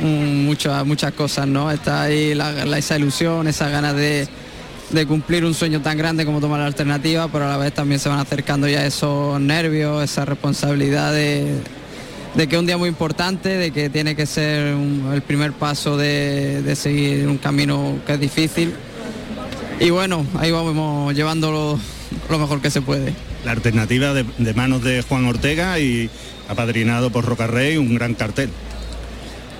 muchas 0.00 0.86
muchas 0.86 1.12
cosas, 1.12 1.46
¿no? 1.46 1.70
Está 1.70 2.02
ahí 2.02 2.38
esa 2.76 2.96
ilusión, 2.96 3.48
esa 3.48 3.68
ganas 3.68 3.96
de, 3.96 4.28
de 4.90 5.06
cumplir 5.06 5.44
un 5.44 5.54
sueño 5.54 5.82
tan 5.82 5.98
grande 5.98 6.24
como 6.24 6.40
tomar 6.40 6.60
la 6.60 6.66
alternativa, 6.66 7.28
pero 7.28 7.46
a 7.46 7.48
la 7.48 7.56
vez 7.56 7.74
también 7.74 8.00
se 8.00 8.08
van 8.08 8.20
acercando 8.20 8.68
ya 8.68 8.86
esos 8.86 9.40
nervios, 9.40 10.02
esa 10.04 10.24
responsabilidad 10.24 11.12
de, 11.12 11.58
de 12.34 12.46
que 12.48 12.56
es 12.56 12.60
un 12.60 12.66
día 12.66 12.76
muy 12.76 12.88
importante, 12.88 13.50
de 13.50 13.70
que 13.70 13.90
tiene 13.90 14.16
que 14.16 14.26
ser 14.26 14.76
el 15.12 15.22
primer 15.22 15.52
paso 15.52 15.96
de, 15.96 16.62
de, 16.62 16.76
seguir 16.76 17.28
un 17.28 17.38
camino 17.38 17.98
que 18.06 18.14
es 18.14 18.20
difícil. 18.20 18.74
Y 19.80 19.90
bueno, 19.90 20.26
ahí 20.38 20.50
vamos 20.50 21.14
llevándolo 21.14 21.78
lo 22.28 22.38
mejor 22.38 22.60
que 22.60 22.70
se 22.70 22.80
puede. 22.82 23.12
La 23.44 23.52
alternativa 23.52 24.14
de, 24.14 24.24
de 24.38 24.54
manos 24.54 24.82
de 24.82 25.02
Juan 25.02 25.26
Ortega 25.26 25.78
y 25.78 26.10
apadrinado 26.48 27.10
por 27.10 27.24
Rocarrey, 27.24 27.76
un 27.76 27.94
gran 27.94 28.14
cartel. 28.14 28.50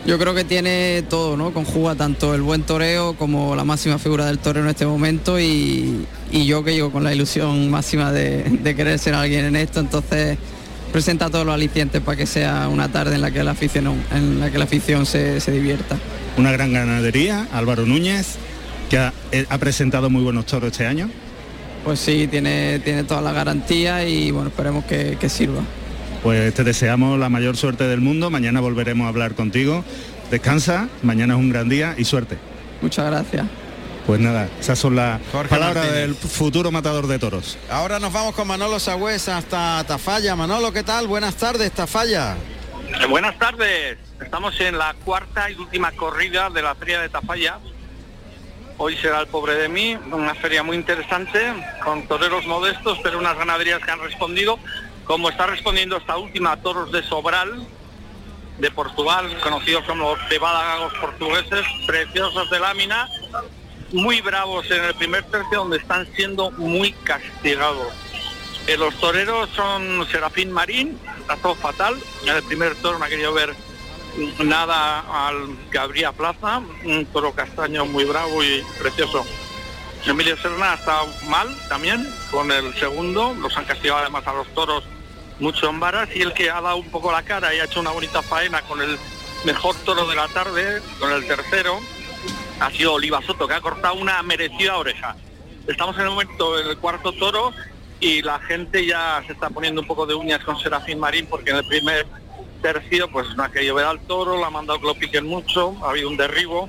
Yo 0.06 0.18
creo 0.18 0.34
que 0.34 0.44
tiene 0.44 1.02
todo, 1.08 1.34
¿no? 1.38 1.54
Conjuga 1.54 1.94
tanto 1.94 2.34
el 2.34 2.42
buen 2.42 2.62
toreo 2.62 3.14
como 3.14 3.56
la 3.56 3.64
máxima 3.64 3.98
figura 3.98 4.26
del 4.26 4.38
toreo 4.38 4.62
en 4.62 4.68
este 4.68 4.84
momento 4.84 5.40
y, 5.40 6.06
yo 6.30 6.62
que 6.62 6.74
llego 6.74 6.92
con 6.92 7.04
la 7.04 7.14
ilusión 7.14 7.70
máxima 7.70 8.12
de, 8.12 8.74
querer 8.76 8.98
ser 8.98 9.14
alguien 9.14 9.46
en 9.46 9.56
esto, 9.56 9.80
entonces 9.80 10.36
presenta 10.94 11.28
todos 11.28 11.44
los 11.44 11.52
alicientes 11.56 12.00
para 12.00 12.16
que 12.16 12.24
sea 12.24 12.68
una 12.68 12.88
tarde 12.88 13.16
en 13.16 13.20
la 13.20 13.32
que 13.32 13.42
la 13.42 13.50
afición, 13.50 14.00
en 14.12 14.38
la 14.38 14.52
que 14.52 14.58
la 14.58 14.64
afición 14.64 15.06
se, 15.06 15.40
divierta. 15.50 15.96
Una 16.36 16.52
gran 16.52 16.72
ganadería, 16.72 17.48
Álvaro 17.52 17.84
Núñez, 17.84 18.36
que 18.88 18.98
ha, 18.98 19.12
eh, 19.32 19.44
presentado 19.58 20.08
muy 20.08 20.22
buenos 20.22 20.46
toros 20.46 20.70
este 20.70 20.86
año. 20.86 21.10
Pues 21.82 21.98
sí, 21.98 22.28
tiene, 22.28 22.78
tiene 22.78 23.02
toda 23.02 23.22
la 23.22 23.32
garantía 23.32 24.06
y 24.06 24.30
bueno, 24.30 24.50
esperemos 24.50 24.84
que 24.84 25.28
sirva. 25.28 25.62
Pues 26.22 26.54
te 26.54 26.62
deseamos 26.62 27.18
la 27.18 27.28
mayor 27.28 27.56
suerte 27.56 27.88
del 27.88 28.00
mundo. 28.00 28.30
Mañana 28.30 28.60
volveremos 28.60 29.06
a 29.06 29.08
hablar 29.08 29.34
contigo. 29.34 29.82
Descansa, 30.30 30.88
mañana 31.02 31.34
es 31.34 31.40
un 31.40 31.50
gran 31.50 31.68
día 31.68 31.96
y 31.98 32.04
suerte. 32.04 32.38
Muchas 32.80 33.06
gracias. 33.06 33.46
Pues 34.06 34.20
nada, 34.20 34.48
esas 34.60 34.78
son 34.78 34.96
las 34.96 35.20
palabras 35.48 35.90
del 35.92 36.14
futuro 36.14 36.70
matador 36.70 37.06
de 37.06 37.18
toros. 37.18 37.56
Ahora 37.70 37.98
nos 37.98 38.12
vamos 38.12 38.34
con 38.34 38.46
Manolo 38.46 38.78
Sagüez 38.78 39.28
hasta 39.28 39.82
Tafalla. 39.84 40.36
Manolo, 40.36 40.72
¿qué 40.72 40.82
tal? 40.82 41.08
Buenas 41.08 41.36
tardes, 41.36 41.72
Tafalla. 41.72 42.36
Eh, 43.00 43.06
buenas 43.06 43.38
tardes. 43.38 43.98
Estamos 44.20 44.60
en 44.60 44.76
la 44.76 44.94
cuarta 45.04 45.50
y 45.50 45.54
última 45.54 45.90
corrida 45.92 46.50
de 46.50 46.60
la 46.60 46.74
feria 46.74 47.00
de 47.00 47.08
Tafalla. 47.08 47.58
Hoy 48.76 48.96
será 48.98 49.20
el 49.20 49.26
pobre 49.28 49.54
de 49.54 49.68
mí, 49.68 49.96
una 50.12 50.34
feria 50.34 50.62
muy 50.62 50.76
interesante, 50.76 51.40
con 51.82 52.06
toreros 52.06 52.44
modestos, 52.46 52.98
pero 53.02 53.18
unas 53.18 53.38
ganaderías 53.38 53.80
que 53.80 53.90
han 53.90 54.00
respondido 54.00 54.58
como 55.04 55.28
está 55.30 55.46
respondiendo 55.46 55.96
esta 55.96 56.16
última 56.16 56.56
toros 56.58 56.90
de 56.90 57.02
Sobral, 57.02 57.66
de 58.58 58.70
Portugal, 58.70 59.38
conocidos 59.42 59.84
como 59.84 60.14
de 60.28 60.38
Bádagos 60.38 60.92
portugueses, 60.94 61.64
preciosos 61.86 62.50
de 62.50 62.60
lámina, 62.60 63.08
muy 63.94 64.20
bravos 64.20 64.68
en 64.70 64.84
el 64.84 64.94
primer 64.94 65.22
tercio 65.24 65.60
donde 65.60 65.78
están 65.78 66.06
siendo 66.14 66.50
muy 66.52 66.92
castigados. 66.92 67.92
Eh, 68.66 68.76
los 68.76 68.94
toreros 68.96 69.48
son 69.50 70.06
Serafín 70.10 70.50
Marín, 70.50 70.98
todo 71.42 71.54
fatal, 71.54 71.96
en 72.24 72.36
el 72.36 72.42
primer 72.42 72.74
toro 72.76 72.98
no 72.98 73.04
ha 73.04 73.08
querido 73.08 73.32
ver 73.32 73.54
nada 74.40 75.28
al 75.28 75.48
que 75.70 76.08
plaza, 76.16 76.60
un 76.84 77.06
toro 77.06 77.32
castaño 77.32 77.86
muy 77.86 78.04
bravo 78.04 78.42
y 78.42 78.64
precioso. 78.78 79.24
Emilio 80.06 80.36
Serna 80.36 80.74
está 80.74 81.00
mal 81.28 81.48
también 81.68 82.06
con 82.30 82.50
el 82.50 82.74
segundo, 82.74 83.34
los 83.34 83.56
han 83.56 83.64
castigado 83.64 84.00
además 84.00 84.26
a 84.26 84.34
los 84.34 84.48
toros 84.54 84.84
mucho 85.40 85.68
en 85.68 85.80
varas 85.80 86.08
y 86.14 86.22
el 86.22 86.32
que 86.32 86.50
ha 86.50 86.60
dado 86.60 86.76
un 86.76 86.90
poco 86.90 87.10
la 87.10 87.22
cara 87.22 87.54
y 87.54 87.58
ha 87.58 87.64
hecho 87.64 87.80
una 87.80 87.90
bonita 87.90 88.22
faena 88.22 88.60
con 88.62 88.80
el 88.80 88.98
mejor 89.44 89.74
toro 89.84 90.06
de 90.06 90.14
la 90.14 90.28
tarde, 90.28 90.82
con 90.98 91.10
el 91.12 91.26
tercero, 91.26 91.80
ha 92.60 92.70
sido 92.70 92.94
Oliva 92.94 93.22
Soto, 93.22 93.46
que 93.48 93.54
ha 93.54 93.60
cortado 93.60 93.94
una 93.94 94.22
merecida 94.22 94.76
oreja. 94.76 95.16
Estamos 95.66 95.96
en 95.96 96.02
el 96.02 96.10
momento 96.10 96.56
del 96.56 96.76
cuarto 96.78 97.12
toro 97.12 97.52
y 98.00 98.22
la 98.22 98.38
gente 98.40 98.84
ya 98.86 99.22
se 99.26 99.32
está 99.32 99.50
poniendo 99.50 99.80
un 99.80 99.86
poco 99.86 100.06
de 100.06 100.14
uñas 100.14 100.44
con 100.44 100.58
Serafín 100.58 100.98
Marín 100.98 101.26
porque 101.26 101.50
en 101.50 101.56
el 101.56 101.66
primer 101.66 102.06
tercio 102.60 103.10
pues 103.10 103.26
no 103.36 103.44
ha 103.44 103.50
querido 103.50 103.74
ver 103.74 103.86
al 103.86 104.00
toro, 104.00 104.36
lo 104.36 104.44
ha 104.44 104.50
mandado 104.50 104.80
que 104.80 104.86
lo 104.86 104.94
piquen 104.94 105.26
mucho, 105.26 105.74
ha 105.84 105.90
habido 105.90 106.08
un 106.08 106.16
derribo 106.16 106.68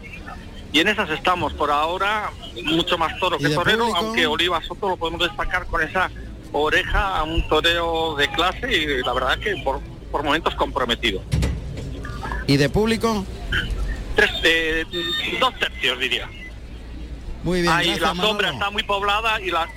y 0.72 0.80
en 0.80 0.90
esas 0.90 1.10
estamos 1.10 1.54
por 1.54 1.72
ahora, 1.72 2.32
mucho 2.66 2.98
más 2.98 3.18
toro 3.20 3.38
que 3.38 3.50
torero, 3.50 3.96
aunque 3.96 4.28
Oliva 4.28 4.62
Soto 4.62 4.90
lo 4.90 4.98
podemos 4.98 5.22
destacar 5.22 5.66
con 5.68 5.82
esa 5.82 6.12
oreja 6.52 7.18
a 7.18 7.24
un 7.24 7.48
toreo 7.48 8.16
de 8.16 8.30
clase 8.30 8.72
y 8.72 9.02
la 9.02 9.14
verdad 9.14 9.40
que 9.40 9.56
por, 9.64 9.80
por 10.12 10.24
momentos 10.24 10.54
comprometido. 10.56 11.22
¿Y 12.48 12.58
de 12.58 12.70
público? 12.70 13.26
Tres, 14.16 14.32
eh, 14.44 14.86
dos 15.40 15.58
tercios 15.60 16.00
diría. 16.00 16.30
Muy 17.44 17.62
bien. 17.62 17.74
Ahí 17.74 18.00
la 18.00 18.16
sombra 18.16 18.52
está 18.52 18.70
muy 18.70 18.84
poblada 18.84 19.40
y 19.42 19.52
la, 19.52 19.68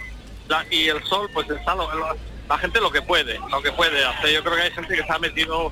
y 0.70 0.88
el 0.88 1.02
sol 1.04 1.28
pues 1.32 1.48
está 1.50 1.74
la 1.74 2.58
gente 2.58 2.80
lo 2.80 2.90
que 2.90 3.02
puede, 3.02 3.38
lo 3.50 3.60
que 3.62 3.72
puede 3.72 4.04
hacer. 4.04 4.30
Yo 4.32 4.42
creo 4.42 4.56
que 4.56 4.62
hay 4.62 4.70
gente 4.70 4.96
que 4.96 5.02
se 5.02 5.12
ha 5.12 5.18
metido 5.18 5.70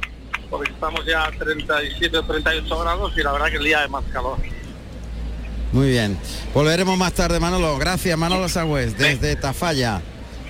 porque 0.51 0.71
estamos 0.71 1.05
ya 1.07 1.25
a 1.25 1.33
37 1.33 2.19
38 2.27 2.79
grados 2.79 3.13
y 3.17 3.23
la 3.23 3.33
verdad 3.33 3.47
que 3.49 3.57
el 3.57 3.65
día 3.65 3.81
de 3.81 3.89
más 3.89 4.05
calor. 4.13 4.39
Muy 5.73 5.89
bien. 5.89 6.19
Volveremos 6.55 6.97
más 6.97 7.13
tarde, 7.13 7.41
Manolo. 7.41 7.79
Gracias, 7.79 8.17
Manolo 8.17 8.49
Sagüez, 8.49 8.97
desde 8.97 9.37
Tafalla. 9.37 10.01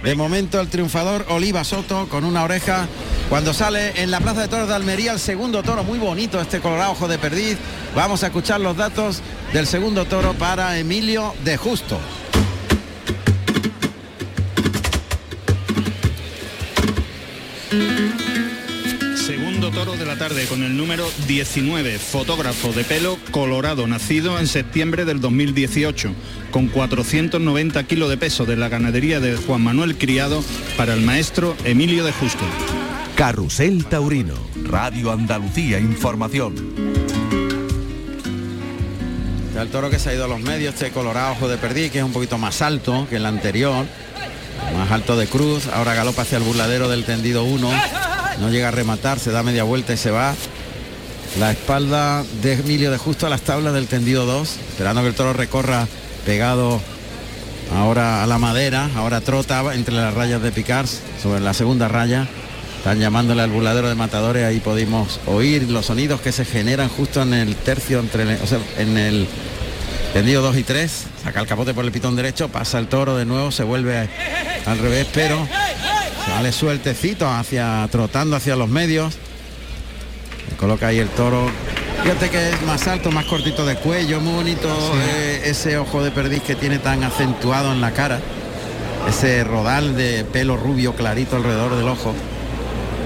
De 0.02 0.14
momento 0.14 0.60
el 0.60 0.68
triunfador 0.68 1.26
Oliva 1.30 1.64
Soto 1.64 2.08
con 2.08 2.24
una 2.24 2.44
oreja 2.44 2.86
cuando 3.28 3.52
sale 3.52 4.02
en 4.02 4.12
la 4.12 4.20
Plaza 4.20 4.42
de 4.42 4.48
Toros 4.48 4.68
de 4.68 4.74
Almería 4.74 5.12
el 5.12 5.18
segundo 5.18 5.64
toro, 5.64 5.82
muy 5.82 5.98
bonito 5.98 6.40
este 6.40 6.60
colorado 6.60 6.92
ojo 6.92 7.08
de 7.08 7.18
perdiz. 7.18 7.58
Vamos 7.94 8.22
a 8.22 8.26
escuchar 8.26 8.60
los 8.60 8.76
datos 8.76 9.20
del 9.52 9.66
segundo 9.66 10.04
toro 10.04 10.34
para 10.34 10.78
Emilio 10.78 11.34
de 11.44 11.56
Justo. 11.56 11.98
Toro 19.76 19.94
de 19.94 20.06
la 20.06 20.16
tarde 20.16 20.46
con 20.46 20.62
el 20.62 20.74
número 20.74 21.06
19, 21.28 21.98
fotógrafo 21.98 22.72
de 22.72 22.82
pelo 22.82 23.18
colorado, 23.30 23.86
nacido 23.86 24.38
en 24.38 24.46
septiembre 24.46 25.04
del 25.04 25.20
2018, 25.20 26.14
con 26.50 26.68
490 26.68 27.86
kilos 27.86 28.08
de 28.08 28.16
peso 28.16 28.46
de 28.46 28.56
la 28.56 28.70
ganadería 28.70 29.20
de 29.20 29.36
Juan 29.36 29.60
Manuel 29.60 29.98
Criado 29.98 30.42
para 30.78 30.94
el 30.94 31.02
maestro 31.02 31.54
Emilio 31.66 32.06
de 32.06 32.12
Justo. 32.12 32.42
Carrusel 33.16 33.84
Taurino, 33.84 34.36
Radio 34.64 35.12
Andalucía 35.12 35.78
Información. 35.78 36.54
El 39.60 39.68
toro 39.68 39.90
que 39.90 39.98
se 39.98 40.08
ha 40.08 40.14
ido 40.14 40.24
a 40.24 40.28
los 40.28 40.40
medios, 40.40 40.72
este 40.72 40.90
colorado 40.90 41.32
ojo 41.32 41.48
de 41.48 41.58
perdí, 41.58 41.90
que 41.90 41.98
es 41.98 42.04
un 42.04 42.14
poquito 42.14 42.38
más 42.38 42.62
alto 42.62 43.06
que 43.10 43.16
el 43.16 43.26
anterior, 43.26 43.84
más 44.74 44.90
alto 44.90 45.18
de 45.18 45.26
cruz, 45.26 45.66
ahora 45.66 45.92
galopa 45.92 46.22
hacia 46.22 46.38
el 46.38 46.44
burladero 46.44 46.88
del 46.88 47.04
tendido 47.04 47.44
1 47.44 48.15
no 48.40 48.50
llega 48.50 48.68
a 48.68 48.70
rematar, 48.70 49.18
se 49.18 49.30
da 49.30 49.42
media 49.42 49.64
vuelta 49.64 49.92
y 49.92 49.96
se 49.96 50.10
va. 50.10 50.34
La 51.38 51.50
espalda 51.50 52.24
de 52.42 52.54
Emilio 52.54 52.90
de 52.90 52.98
Justo 52.98 53.26
a 53.26 53.30
las 53.30 53.42
tablas 53.42 53.74
del 53.74 53.88
tendido 53.88 54.24
2, 54.26 54.56
esperando 54.70 55.02
que 55.02 55.08
el 55.08 55.14
toro 55.14 55.32
recorra 55.32 55.86
pegado 56.24 56.80
ahora 57.74 58.22
a 58.22 58.26
la 58.26 58.38
madera, 58.38 58.88
ahora 58.96 59.20
trota 59.20 59.74
entre 59.74 59.94
las 59.94 60.14
rayas 60.14 60.40
de 60.42 60.52
Picars, 60.52 61.00
sobre 61.22 61.40
la 61.40 61.52
segunda 61.54 61.88
raya. 61.88 62.26
Están 62.78 63.00
llamándole 63.00 63.42
al 63.42 63.50
burladero 63.50 63.88
de 63.88 63.96
matadores, 63.96 64.44
ahí 64.44 64.60
podemos 64.60 65.20
oír 65.26 65.68
los 65.68 65.86
sonidos 65.86 66.20
que 66.20 66.30
se 66.30 66.44
generan 66.44 66.88
justo 66.88 67.20
en 67.22 67.34
el 67.34 67.56
tercio, 67.56 67.98
entre 67.98 68.36
o 68.36 68.46
sea, 68.46 68.60
en 68.78 68.96
el 68.96 69.26
tendido 70.12 70.40
2 70.40 70.56
y 70.56 70.62
3. 70.62 71.04
Saca 71.24 71.40
el 71.40 71.46
capote 71.46 71.74
por 71.74 71.84
el 71.84 71.90
pitón 71.90 72.14
derecho, 72.14 72.48
pasa 72.48 72.78
el 72.78 72.86
toro 72.86 73.16
de 73.16 73.24
nuevo, 73.24 73.50
se 73.50 73.64
vuelve 73.64 74.08
al 74.64 74.78
revés, 74.78 75.06
pero 75.12 75.46
Sale 76.26 76.52
sueltecito 76.52 77.28
hacia 77.28 77.88
trotando 77.90 78.36
hacia 78.36 78.56
los 78.56 78.68
medios. 78.68 79.14
coloca 80.58 80.88
ahí 80.88 80.98
el 80.98 81.08
toro. 81.08 81.48
Fíjate 82.02 82.30
que 82.30 82.50
es 82.50 82.62
más 82.62 82.86
alto, 82.88 83.10
más 83.10 83.24
cortito 83.26 83.64
de 83.64 83.76
cuello, 83.76 84.20
muy 84.20 84.34
bonito 84.34 84.68
eh, 85.08 85.42
ese 85.44 85.78
ojo 85.78 86.02
de 86.04 86.10
perdiz 86.10 86.42
que 86.42 86.54
tiene 86.54 86.78
tan 86.78 87.04
acentuado 87.04 87.72
en 87.72 87.80
la 87.80 87.92
cara. 87.92 88.20
Ese 89.08 89.44
rodal 89.44 89.96
de 89.96 90.24
pelo 90.24 90.56
rubio 90.56 90.94
clarito 90.94 91.36
alrededor 91.36 91.76
del 91.76 91.88
ojo. 91.88 92.12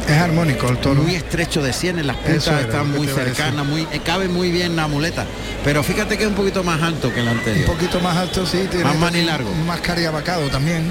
Es 0.08 0.16
armónico 0.16 0.68
el 0.68 0.78
toro. 0.78 1.02
Muy 1.02 1.14
estrecho 1.14 1.62
de 1.62 1.72
sien, 1.72 1.98
en 1.98 2.06
las 2.06 2.16
puntas 2.16 2.62
están 2.62 2.90
muy 2.90 3.06
cercanas, 3.06 3.64
muy, 3.66 3.82
eh, 3.92 4.00
cabe 4.04 4.28
muy 4.28 4.50
bien 4.50 4.76
la 4.76 4.88
muleta. 4.88 5.26
Pero 5.62 5.82
fíjate 5.82 6.16
que 6.16 6.24
es 6.24 6.28
un 6.30 6.34
poquito 6.34 6.64
más 6.64 6.82
alto 6.82 7.12
que 7.12 7.20
el 7.20 7.28
anterior. 7.28 7.68
Un 7.68 7.76
poquito 7.76 8.00
más 8.00 8.16
alto, 8.16 8.46
sí. 8.46 8.66
Tiene 8.70 8.92
más 8.94 9.12
largo. 9.14 9.52
Más 9.66 9.80
cariabacado 9.80 10.48
también. 10.48 10.90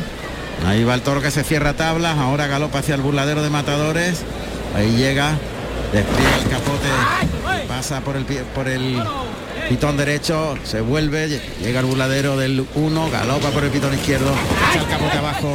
Ahí 0.66 0.84
va 0.84 0.94
el 0.94 1.02
toro 1.02 1.22
que 1.22 1.32
se 1.32 1.44
cierra 1.44 1.74
tablas, 1.74 2.18
ahora 2.18 2.48
galopa 2.48 2.80
hacia 2.80 2.96
el 2.96 3.02
burladero 3.02 3.42
de 3.42 3.50
matadores. 3.50 4.22
Ahí 4.76 4.96
llega, 4.98 5.32
despliega 5.94 6.38
el 6.38 6.50
capote, 6.50 7.68
pasa 7.68 8.02
por 8.02 8.16
el 8.16 8.26
por 8.26 8.68
el 8.68 9.02
pitón 9.70 9.98
derecho, 9.98 10.58
se 10.64 10.82
vuelve, 10.82 11.42
llega 11.62 11.80
al 11.80 11.86
burladero 11.86 12.38
del 12.38 12.66
1, 12.76 13.10
galopa 13.10 13.50
por 13.50 13.64
el 13.64 13.70
pitón 13.72 13.94
izquierdo, 13.94 14.32
echa 14.72 14.82
el 14.82 14.88
capote 14.88 15.18
abajo. 15.18 15.54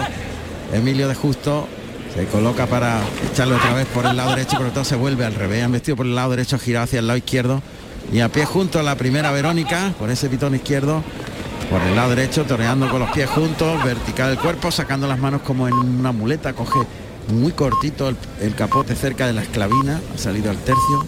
Emilio 0.72 1.08
de 1.08 1.14
Justo 1.14 1.68
Se 2.14 2.26
coloca 2.26 2.66
para 2.66 3.00
echarlo 3.30 3.56
otra 3.56 3.74
vez 3.74 3.86
por 3.86 4.06
el 4.06 4.16
lado 4.16 4.30
derecho, 4.30 4.56
pero 4.58 4.70
todo 4.70 4.84
se 4.84 4.96
vuelve 4.96 5.24
al 5.24 5.34
revés. 5.34 5.64
Han 5.64 5.72
vestido 5.72 5.96
por 5.96 6.06
el 6.06 6.14
lado 6.14 6.30
derecho, 6.30 6.58
girado 6.58 6.84
hacia 6.84 7.00
el 7.00 7.06
lado 7.06 7.16
izquierdo. 7.16 7.60
Y 8.12 8.20
a 8.20 8.28
pie 8.28 8.44
junto 8.44 8.78
a 8.78 8.82
la 8.82 8.96
primera 8.96 9.32
Verónica, 9.32 9.92
por 9.98 10.10
ese 10.10 10.28
pitón 10.28 10.54
izquierdo, 10.54 11.02
por 11.70 11.80
el 11.82 11.96
lado 11.96 12.10
derecho, 12.10 12.44
toreando 12.44 12.88
con 12.88 13.00
los 13.00 13.10
pies 13.10 13.28
juntos, 13.30 13.82
vertical 13.84 14.30
el 14.30 14.38
cuerpo, 14.38 14.70
sacando 14.70 15.06
las 15.06 15.18
manos 15.18 15.42
como 15.42 15.66
en 15.66 15.74
una 15.74 16.12
muleta, 16.12 16.52
coge 16.52 16.78
muy 17.28 17.52
cortito 17.52 18.08
el, 18.08 18.16
el 18.40 18.54
capote 18.54 18.94
cerca 18.94 19.26
de 19.26 19.32
la 19.32 19.42
esclavina, 19.42 20.00
ha 20.14 20.18
salido 20.18 20.50
al 20.50 20.58
tercio, 20.58 21.06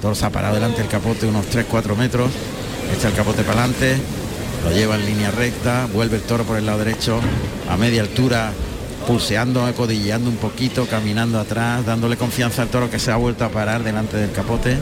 todo 0.00 0.14
se 0.14 0.24
ha 0.24 0.30
parado 0.30 0.54
delante 0.54 0.80
del 0.80 0.88
capote 0.88 1.26
unos 1.26 1.46
3-4 1.46 1.96
metros, 1.96 2.30
echa 2.96 3.08
el 3.08 3.14
capote 3.14 3.42
para 3.42 3.64
adelante, 3.64 3.96
lo 4.64 4.72
lleva 4.72 4.96
en 4.96 5.06
línea 5.06 5.30
recta, 5.30 5.86
vuelve 5.92 6.16
el 6.16 6.22
toro 6.22 6.44
por 6.44 6.56
el 6.56 6.66
lado 6.66 6.78
derecho, 6.78 7.20
a 7.68 7.76
media 7.76 8.02
altura, 8.02 8.52
pulseando, 9.06 9.64
acodilleando 9.64 10.28
un 10.30 10.36
poquito, 10.36 10.86
caminando 10.86 11.38
atrás, 11.38 11.84
dándole 11.84 12.16
confianza 12.16 12.62
al 12.62 12.68
toro 12.68 12.90
que 12.90 12.98
se 12.98 13.10
ha 13.10 13.16
vuelto 13.16 13.44
a 13.44 13.50
parar 13.50 13.82
delante 13.82 14.16
del 14.16 14.32
capote, 14.32 14.78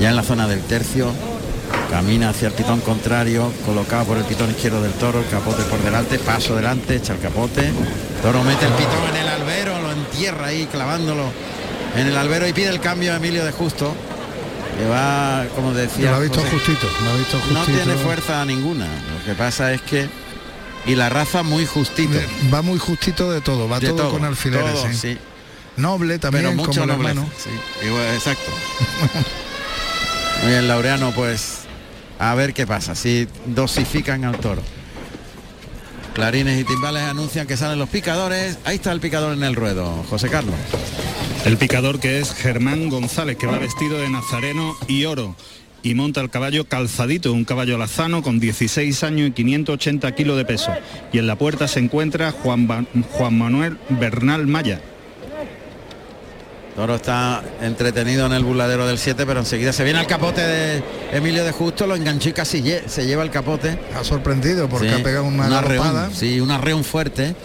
ya 0.00 0.10
en 0.10 0.16
la 0.16 0.22
zona 0.22 0.48
del 0.48 0.60
tercio, 0.60 1.12
camina 1.90 2.30
hacia 2.30 2.48
el 2.48 2.54
pitón 2.54 2.80
contrario, 2.80 3.52
colocado 3.64 4.04
por 4.04 4.16
el 4.16 4.24
pitón 4.24 4.50
izquierdo 4.50 4.82
del 4.82 4.92
toro, 4.92 5.20
el 5.20 5.28
capote 5.28 5.62
por 5.64 5.80
delante, 5.82 6.18
paso 6.18 6.56
delante, 6.56 6.96
echa 6.96 7.14
el 7.14 7.20
capote, 7.20 7.72
toro 8.22 8.42
mete 8.42 8.66
el 8.66 8.72
pitón 8.72 9.08
en 9.10 9.16
el 9.16 9.28
albero, 9.28 9.80
lo 9.80 9.92
entierra 9.92 10.46
ahí 10.48 10.66
clavándolo 10.66 11.24
en 11.96 12.06
el 12.06 12.16
albero 12.16 12.48
y 12.48 12.52
pide 12.52 12.68
el 12.68 12.80
cambio 12.80 13.12
a 13.12 13.16
Emilio 13.16 13.44
de 13.44 13.52
Justo, 13.52 13.94
que 14.78 14.88
va, 14.88 15.44
como 15.54 15.72
decía, 15.72 16.10
Lo 16.10 16.16
ha 16.16 16.20
visto 16.20 16.40
José, 16.40 16.50
justito, 16.50 16.88
lo 17.04 17.10
ha 17.10 17.16
visto 17.16 17.40
no 17.52 17.64
tiene 17.64 17.94
fuerza 17.94 18.44
ninguna, 18.44 18.86
lo 18.86 19.24
que 19.24 19.34
pasa 19.34 19.72
es 19.72 19.80
que 19.82 20.08
y 20.86 20.96
la 20.96 21.08
raza 21.08 21.42
muy 21.42 21.64
justito. 21.64 22.18
Va 22.52 22.60
muy 22.60 22.78
justito 22.78 23.30
de 23.32 23.40
todo, 23.40 23.68
va 23.68 23.80
De 23.80 23.88
todo, 23.88 23.96
todo, 24.02 24.10
con 24.10 24.24
alfileres. 24.24 24.74
todo, 24.74 24.88
sí. 24.88 24.94
sí. 24.94 25.18
Noble 25.76 26.18
también, 26.18 26.44
pero 26.44 26.56
mucho 26.56 26.80
como 26.82 26.92
nobleza, 26.92 27.24
sí, 27.38 27.86
igual, 27.86 28.14
exacto. 28.14 28.50
Bien, 30.46 30.68
Laureano, 30.68 31.12
pues 31.12 31.60
a 32.18 32.34
ver 32.34 32.52
qué 32.52 32.66
pasa, 32.66 32.94
si 32.94 33.26
dosifican 33.46 34.24
al 34.24 34.36
toro. 34.38 34.60
Clarines 36.12 36.60
y 36.60 36.64
timbales 36.64 37.02
anuncian 37.02 37.46
que 37.46 37.56
salen 37.56 37.78
los 37.78 37.88
picadores. 37.88 38.58
Ahí 38.64 38.76
está 38.76 38.92
el 38.92 39.00
picador 39.00 39.32
en 39.34 39.42
el 39.42 39.56
ruedo, 39.56 40.04
José 40.10 40.28
Carlos. 40.28 40.54
El 41.46 41.56
picador 41.56 41.98
que 41.98 42.20
es 42.20 42.34
Germán 42.34 42.90
González, 42.90 43.38
que 43.38 43.46
va 43.46 43.58
vestido 43.58 43.98
de 43.98 44.10
nazareno 44.10 44.76
y 44.86 45.06
oro. 45.06 45.34
Y 45.82 45.94
monta 45.94 46.20
el 46.20 46.28
caballo 46.28 46.68
calzadito, 46.68 47.32
un 47.32 47.44
caballo 47.44 47.78
lazano 47.78 48.22
con 48.22 48.38
16 48.38 49.02
años 49.02 49.28
y 49.28 49.32
580 49.32 50.14
kilos 50.14 50.36
de 50.36 50.44
peso. 50.44 50.72
Y 51.12 51.18
en 51.18 51.26
la 51.26 51.36
puerta 51.36 51.68
se 51.68 51.80
encuentra 51.80 52.32
Juan, 52.32 52.86
Juan 53.12 53.38
Manuel 53.38 53.78
Bernal 53.88 54.46
Maya. 54.46 54.80
Toro 56.74 56.96
está 56.96 57.40
entretenido 57.62 58.26
en 58.26 58.32
el 58.32 58.42
burladero 58.42 58.84
del 58.86 58.98
7, 58.98 59.24
pero 59.26 59.38
enseguida 59.40 59.72
se 59.72 59.84
viene 59.84 60.00
al 60.00 60.08
capote 60.08 60.40
de 60.40 60.82
Emilio 61.12 61.44
de 61.44 61.52
Justo, 61.52 61.86
lo 61.86 61.94
enganchó 61.94 62.30
y 62.30 62.32
casi 62.32 62.62
lle- 62.62 62.86
se 62.88 63.06
lleva 63.06 63.22
el 63.22 63.30
capote. 63.30 63.78
Ha 63.96 64.02
sorprendido 64.02 64.68
porque 64.68 64.88
Sí, 64.88 65.00
ha 65.00 65.02
pegado 65.04 65.24
una, 65.24 65.48
galopada. 65.48 66.10
sí, 66.12 66.40
un 66.40 66.50
arreón 66.50 66.82
fuerte. 66.82 67.36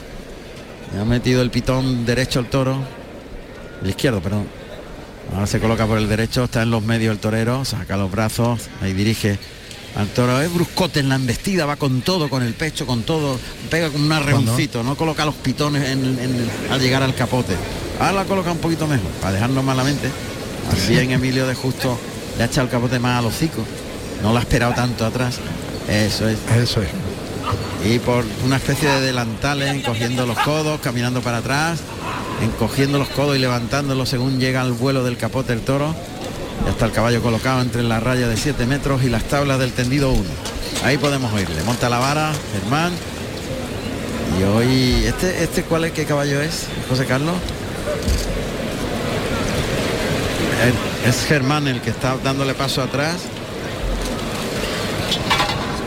Ha 0.99 1.05
metido 1.05 1.43
el 1.43 1.51
pitón 1.51 2.07
derecho 2.07 2.39
al 2.39 2.47
toro. 2.47 2.80
El 3.84 3.89
izquierdo, 3.91 4.19
perdón. 4.19 4.47
Ahora 5.32 5.45
se 5.45 5.59
coloca 5.59 5.86
por 5.86 5.99
el 5.99 6.09
derecho, 6.09 6.45
está 6.45 6.63
en 6.63 6.71
los 6.71 6.82
medios 6.82 7.13
el 7.13 7.19
torero, 7.19 7.63
saca 7.65 7.97
los 7.97 8.09
brazos, 8.09 8.61
ahí 8.82 8.93
dirige 8.93 9.38
al 9.99 10.07
toro. 10.09 10.41
Es 10.41 10.53
bruscote 10.53 10.99
en 10.99 11.09
la 11.09 11.15
embestida, 11.15 11.65
va 11.65 11.75
con 11.75 12.01
todo, 12.01 12.29
con 12.29 12.43
el 12.43 12.53
pecho, 12.53 12.85
con 12.87 13.03
todo. 13.03 13.37
Pega 13.69 13.89
como 13.89 14.05
un 14.05 14.11
arreoncito, 14.11 14.83
no 14.83 14.95
coloca 14.95 15.25
los 15.25 15.35
pitones 15.35 15.89
en, 15.89 15.99
en- 16.19 16.49
al 16.71 16.79
llegar 16.79 17.03
al 17.03 17.13
capote. 17.15 17.55
Ahora 17.99 18.13
la 18.13 18.25
coloca 18.25 18.51
un 18.51 18.57
poquito 18.59 18.87
mejor, 18.87 19.09
para 19.21 19.33
dejarnos 19.33 19.63
malamente. 19.63 20.09
Así 20.71 20.97
en 20.97 21.11
Emilio 21.11 21.47
de 21.47 21.55
Justo 21.55 21.97
le 22.37 22.43
ha 22.43 22.45
echado 22.47 22.65
el 22.65 22.71
capote 22.71 22.99
más 22.99 23.19
al 23.19 23.25
hocico. 23.25 23.63
No 24.23 24.31
lo 24.31 24.37
ha 24.37 24.41
esperado 24.41 24.73
tanto 24.73 25.05
atrás. 25.05 25.37
Eso 25.87 26.27
es. 26.29 26.37
Eso 26.55 26.81
es. 26.81 26.89
Y 27.85 27.99
por 27.99 28.25
una 28.45 28.57
especie 28.57 28.89
de 28.89 29.01
delantales, 29.01 29.73
encogiendo 29.73 30.25
los 30.25 30.37
codos, 30.39 30.79
caminando 30.81 31.21
para 31.21 31.37
atrás, 31.37 31.79
encogiendo 32.43 32.97
los 32.99 33.07
codos 33.09 33.35
y 33.37 33.39
levantándolos 33.39 34.09
según 34.09 34.39
llega 34.39 34.61
al 34.61 34.73
vuelo 34.73 35.03
del 35.03 35.17
capote 35.17 35.53
el 35.53 35.61
toro. 35.61 35.95
Ya 36.66 36.72
está 36.72 36.86
el 36.86 36.91
caballo 36.91 37.22
colocado 37.22 37.62
entre 37.62 37.84
la 37.84 37.99
raya 37.99 38.28
de 38.28 38.38
7 38.38 38.66
metros 38.66 39.03
y 39.03 39.10
las 39.10 39.24
tablas 39.24 39.60
del 39.60 39.72
tendido 39.72 40.12
1. 40.12 40.24
Ahí 40.84 40.97
podemos 40.97 41.32
oírle. 41.34 41.64
Monta 41.64 41.89
la 41.89 41.99
vara, 41.99 42.32
Germán. 42.53 42.91
Y 44.39 44.43
hoy, 44.43 45.03
¿este, 45.05 45.43
este 45.43 45.64
cuál 45.64 45.86
es, 45.86 45.91
qué 45.91 46.05
caballo 46.05 46.41
es, 46.41 46.66
José 46.89 47.05
Carlos? 47.05 47.36
Es- 51.05 51.26
Germán 51.28 51.68
el 51.68 51.82
que 51.82 51.89
está 51.89 52.18
dándole 52.24 52.53
paso 52.53 52.82
atrás. 52.82 53.16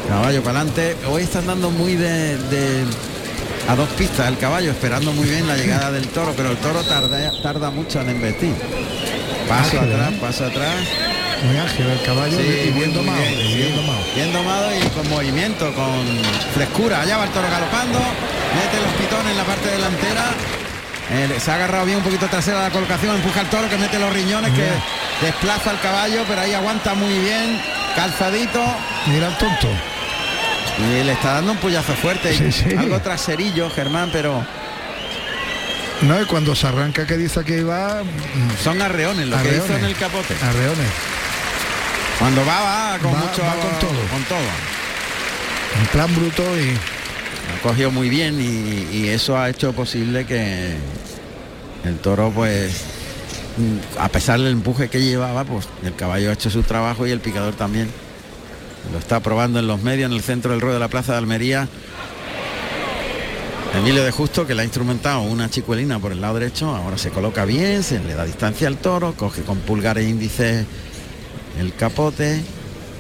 Caballo 0.09 0.43
para 0.43 0.61
adelante. 0.61 0.97
Hoy 1.09 1.23
están 1.23 1.47
dando 1.47 1.70
muy 1.70 1.95
de, 1.97 2.37
de- 2.39 2.85
a 3.68 3.77
dos 3.77 3.89
pistas 3.91 4.27
el 4.29 4.39
caballo, 4.39 4.70
esperando 4.73 5.12
muy 5.12 5.29
bien 5.29 5.47
la 5.47 5.57
llegada 5.57 5.93
del 5.93 6.09
toro, 6.09 6.33
pero 6.37 6.51
el 6.51 6.57
toro 6.59 6.83
tarda, 6.83 7.31
tarda 7.43 7.70
mucho 7.70 8.01
en 8.01 8.09
embestir. 8.11 8.55
Paso 9.49 9.78
Ágil, 9.80 9.93
atrás, 9.93 10.12
¿eh? 10.12 10.18
paso 10.20 10.47
atrás. 10.47 10.74
Muy 11.45 11.57
ágil 11.59 11.86
el 11.86 12.03
caballo 12.03 12.38
Sí, 12.38 12.45
y 12.68 12.70
bien 12.70 12.95
domado. 12.95 13.18
bien, 13.20 13.57
bien 13.57 13.76
domado. 13.76 13.99
Bien 14.14 14.32
domado 14.32 14.70
y 14.76 14.80
con 14.90 15.09
movimiento, 15.11 15.74
con 15.74 16.07
frescura. 16.55 17.01
Allá 17.01 17.16
va 17.18 17.24
el 17.24 17.30
toro 17.30 17.49
galopando, 17.51 17.99
mete 17.99 18.80
los 18.82 18.93
pitones 18.95 19.32
en 19.32 19.38
la 19.38 19.45
parte 19.45 19.68
delantera. 19.70 20.24
Eh, 21.11 21.40
se 21.40 21.51
ha 21.51 21.57
agarrado 21.57 21.84
bien 21.84 21.99
un 21.99 22.05
poquito 22.05 22.26
trasera 22.28 22.62
la 22.62 22.70
colocación, 22.70 23.16
empuja 23.16 23.40
al 23.40 23.51
toro 23.51 23.68
que 23.68 23.76
mete 23.76 23.99
los 23.99 24.12
riñones, 24.12 24.53
que 24.53 24.68
desplaza 25.26 25.70
al 25.70 25.80
caballo, 25.80 26.24
pero 26.28 26.40
ahí 26.43 26.55
aguanta 26.55 26.95
muy 26.95 27.18
bien, 27.18 27.61
calzadito. 27.97 28.62
Mira 29.09 29.26
el 29.28 29.36
tonto. 29.36 29.68
Y 30.78 31.05
le 31.05 31.12
está 31.12 31.34
dando 31.34 31.53
un 31.53 31.59
puyazo 31.59 31.93
fuerte, 31.95 32.32
Sí, 32.34 32.51
sí. 32.53 32.74
algo 32.76 32.99
traserillo, 33.01 33.68
Germán, 33.68 34.11
pero 34.12 34.43
No, 36.03 36.20
y 36.20 36.24
cuando 36.26 36.55
se 36.55 36.66
arranca 36.66 37.07
que 37.07 37.16
dice 37.16 37.44
que 37.44 37.59
iba. 37.59 38.03
mm, 38.03 38.62
son 38.62 38.82
arreones 38.82 39.28
lo 39.28 39.36
que 39.42 39.48
hizo 39.48 39.62
Arreones. 39.64 39.78
en 39.78 39.84
el 39.84 39.96
capote. 39.96 40.34
Arreones. 40.42 40.88
Cuando 42.18 42.44
va, 42.46 42.61
va 42.92 42.98
con 42.98 43.14
Va- 43.14 43.18
mucho 43.18 43.42
va 43.42 43.55
con 43.55 43.78
todo. 43.78 44.00
Con 44.11 44.22
todo. 44.24 44.48
En 45.80 45.86
plan 45.86 46.14
bruto 46.14 46.42
y. 46.59 46.70
Ha 47.57 47.62
cogido 47.62 47.90
muy 47.90 48.09
bien 48.09 48.40
y, 48.40 48.96
y 48.96 49.09
eso 49.09 49.36
ha 49.36 49.50
hecho 49.50 49.72
posible 49.72 50.24
que 50.24 50.74
el 51.84 51.96
toro 51.98 52.30
pues 52.30 52.72
mm, 53.57 53.98
a 54.00 54.09
pesar 54.09 54.38
del 54.40 54.53
empuje 54.53 54.88
que 54.88 55.00
llevaba 55.03 55.44
pues 55.44 55.68
el 55.84 55.94
caballo 55.94 56.30
ha 56.30 56.32
hecho 56.34 56.50
su 56.50 56.62
trabajo 56.62 57.07
y 57.07 57.11
el 57.11 57.18
picador 57.20 57.55
también 57.55 57.90
lo 58.92 58.98
está 58.98 59.20
probando 59.20 59.59
en 59.59 59.66
los 59.66 59.82
medios 59.82 60.11
en 60.11 60.16
el 60.16 60.22
centro 60.22 60.53
del 60.53 60.61
ruedo 60.61 60.74
de 60.74 60.80
la 60.80 60.88
plaza 60.88 61.12
de 61.12 61.18
Almería 61.18 61.68
Emilio 63.75 64.05
de 64.05 64.11
Justo 64.11 64.47
que 64.47 64.55
le 64.55 64.62
ha 64.62 64.64
instrumentado 64.64 65.23
una 65.23 65.49
chicuelina 65.49 65.99
por 65.99 66.12
el 66.12 66.20
lado 66.20 66.35
derecho 66.35 66.75
ahora 66.75 66.99
se 66.99 67.11
coloca 67.11 67.45
bien 67.45 67.83
se 67.83 67.99
le 68.01 68.14
da 68.14 68.25
distancia 68.25 68.68
al 68.68 68.77
toro 68.77 69.14
coge 69.14 69.43
con 69.43 69.59
pulgar 69.59 69.99
e 69.99 70.05
índice 70.05 70.66
el 71.59 71.75
capote 71.75 72.43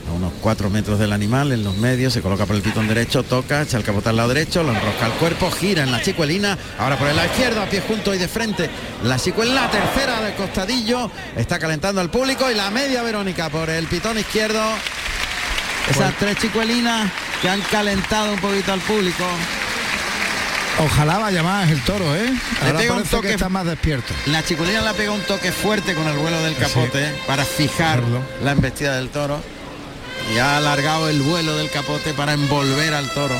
a 0.08 0.12
unos 0.12 0.32
4 0.40 0.70
metros 0.70 0.98
del 0.98 1.12
animal 1.12 1.52
en 1.52 1.62
los 1.62 1.76
medios, 1.76 2.12
se 2.12 2.22
coloca 2.22 2.46
por 2.46 2.56
el 2.56 2.62
pitón 2.62 2.88
derecho, 2.88 3.22
toca, 3.22 3.62
echa 3.62 3.78
el 3.78 3.84
capote 3.84 4.08
al 4.08 4.16
lado 4.16 4.30
derecho, 4.30 4.62
lo 4.62 4.72
enrosca 4.72 5.06
al 5.06 5.12
cuerpo, 5.12 5.50
gira 5.50 5.84
en 5.84 5.92
la 5.92 6.02
chicuelina, 6.02 6.58
ahora 6.78 6.98
por 6.98 7.08
el 7.08 7.16
lado 7.16 7.28
izquierdo, 7.28 7.62
a 7.62 7.66
pie 7.66 7.82
junto 7.86 8.14
y 8.14 8.18
de 8.18 8.28
frente, 8.28 8.68
la 9.04 9.18
chicuelina 9.18 9.70
tercera 9.70 10.20
de 10.20 10.34
costadillo, 10.34 11.10
está 11.36 11.58
calentando 11.58 12.00
al 12.00 12.10
público 12.10 12.50
y 12.50 12.54
la 12.54 12.70
media 12.70 13.02
Verónica 13.02 13.48
por 13.48 13.70
el 13.70 13.86
pitón 13.86 14.18
izquierdo. 14.18 14.60
Esas 15.88 16.16
tres 16.16 16.36
chicuelinas 16.38 17.10
que 17.40 17.48
han 17.48 17.60
calentado 17.62 18.32
un 18.32 18.40
poquito 18.40 18.72
al 18.72 18.80
público. 18.80 19.24
Ojalá 20.80 21.18
vaya 21.18 21.42
más 21.42 21.70
el 21.70 21.80
toro, 21.84 22.14
¿eh? 22.16 22.32
Le 22.64 22.72
pega 22.74 22.94
un 22.94 23.04
toque- 23.04 23.28
que 23.28 23.34
está 23.34 23.48
más 23.48 23.64
despierto. 23.66 24.12
La 24.26 24.42
chiculina 24.42 24.80
le 24.82 24.88
ha 24.88 24.94
pegado 24.94 25.14
un 25.14 25.22
toque 25.22 25.52
fuerte 25.52 25.94
con 25.94 26.06
el 26.08 26.16
vuelo 26.16 26.40
del 26.42 26.56
capote 26.56 27.04
¿eh? 27.08 27.14
para 27.26 27.44
fijar 27.44 28.02
la 28.42 28.52
embestida 28.52 28.96
del 28.96 29.10
toro 29.10 29.40
y 30.34 30.38
ha 30.38 30.56
alargado 30.56 31.08
el 31.08 31.20
vuelo 31.22 31.56
del 31.56 31.70
capote 31.70 32.14
para 32.14 32.32
envolver 32.32 32.94
al 32.94 33.08
toro 33.10 33.34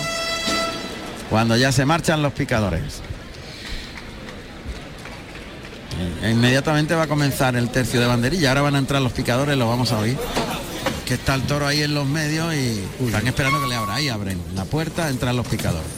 cuando 1.31 1.57
ya 1.57 1.73
se 1.73 1.85
marchan 1.87 2.23
los 2.23 2.33
picadores. 2.33 3.01
E 6.23 6.31
inmediatamente 6.31 6.95
va 6.95 7.05
a 7.05 7.07
comenzar 7.09 7.57
el 7.57 7.71
tercio 7.71 8.01
de 8.01 8.07
banderilla. 8.07 8.51
Ahora 8.51 8.63
van 8.63 8.75
a 8.77 8.79
entrar 8.79 9.01
los 9.03 9.13
picadores, 9.13 9.57
lo 9.57 9.69
vamos 9.69 9.91
a 9.93 9.99
oír. 9.99 10.19
Que 11.07 11.15
está 11.15 11.35
el 11.35 11.43
toro 11.43 11.67
ahí 11.67 11.83
en 11.83 11.95
los 11.95 12.07
medios 12.07 12.55
y 12.55 12.85
están 13.07 13.27
esperando 13.27 13.61
que 13.61 13.67
le 13.69 13.75
abra. 13.75 13.95
Ahí 13.95 14.09
abren 14.09 14.41
la 14.55 14.65
puerta, 14.65 15.09
entran 15.09 15.37
los 15.37 15.47
picadores. 15.47 15.89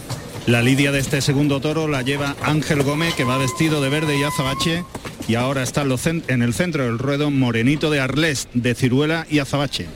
La 0.46 0.60
lidia 0.60 0.92
de 0.92 0.98
este 0.98 1.22
segundo 1.22 1.58
toro 1.58 1.88
la 1.88 2.02
lleva 2.02 2.36
Ángel 2.42 2.82
Gómez, 2.82 3.14
que 3.14 3.24
va 3.24 3.38
vestido 3.38 3.80
de 3.80 3.88
verde 3.88 4.18
y 4.18 4.24
azabache. 4.24 4.84
Y 5.26 5.36
ahora 5.36 5.62
está 5.62 5.84
en, 5.84 6.42
el 6.42 6.52
centro 6.52 6.84
del 6.84 6.98
ruedo 6.98 7.30
Morenito 7.30 7.90
de 7.90 8.00
Arles, 8.00 8.48
de 8.52 8.74
ciruela 8.74 9.26
y 9.30 9.38
azabache, 9.38 9.86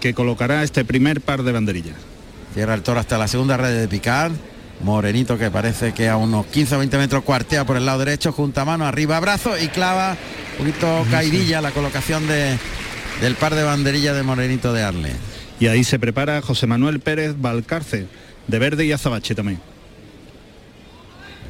que 0.00 0.14
colocará 0.14 0.62
este 0.62 0.86
primer 0.86 1.20
par 1.20 1.42
de 1.42 1.52
banderillas. 1.52 1.96
Cierra 2.54 2.72
el 2.72 2.82
toro 2.82 2.98
hasta 2.98 3.18
la 3.18 3.28
segunda 3.28 3.58
red 3.58 3.78
de 3.78 3.86
picar. 3.86 4.30
Morenito 4.80 5.36
que 5.36 5.50
parece 5.50 5.92
que 5.92 6.08
a 6.08 6.16
unos 6.16 6.46
15 6.46 6.76
o 6.76 6.78
20 6.78 6.96
metros 6.96 7.22
cuartea 7.22 7.66
por 7.66 7.76
el 7.76 7.84
lado 7.84 7.98
derecho, 7.98 8.32
junta 8.32 8.64
mano, 8.64 8.86
arriba 8.86 9.20
brazo 9.20 9.52
y 9.58 9.68
clava 9.68 10.16
un 10.58 10.66
poquito 10.66 11.04
caidilla 11.10 11.60
la 11.60 11.72
colocación 11.72 12.26
de, 12.26 12.58
del 13.20 13.34
par 13.34 13.54
de 13.54 13.64
banderillas 13.64 14.16
de 14.16 14.22
Morenito 14.22 14.72
de 14.72 14.82
Arle. 14.82 15.12
Y 15.60 15.66
ahí 15.66 15.84
se 15.84 15.98
prepara 15.98 16.40
José 16.40 16.66
Manuel 16.66 17.00
Pérez 17.00 17.34
Valcarce, 17.38 18.06
de 18.48 18.58
verde 18.58 18.86
y 18.86 18.92
azabache 18.92 19.34
también. 19.34 19.73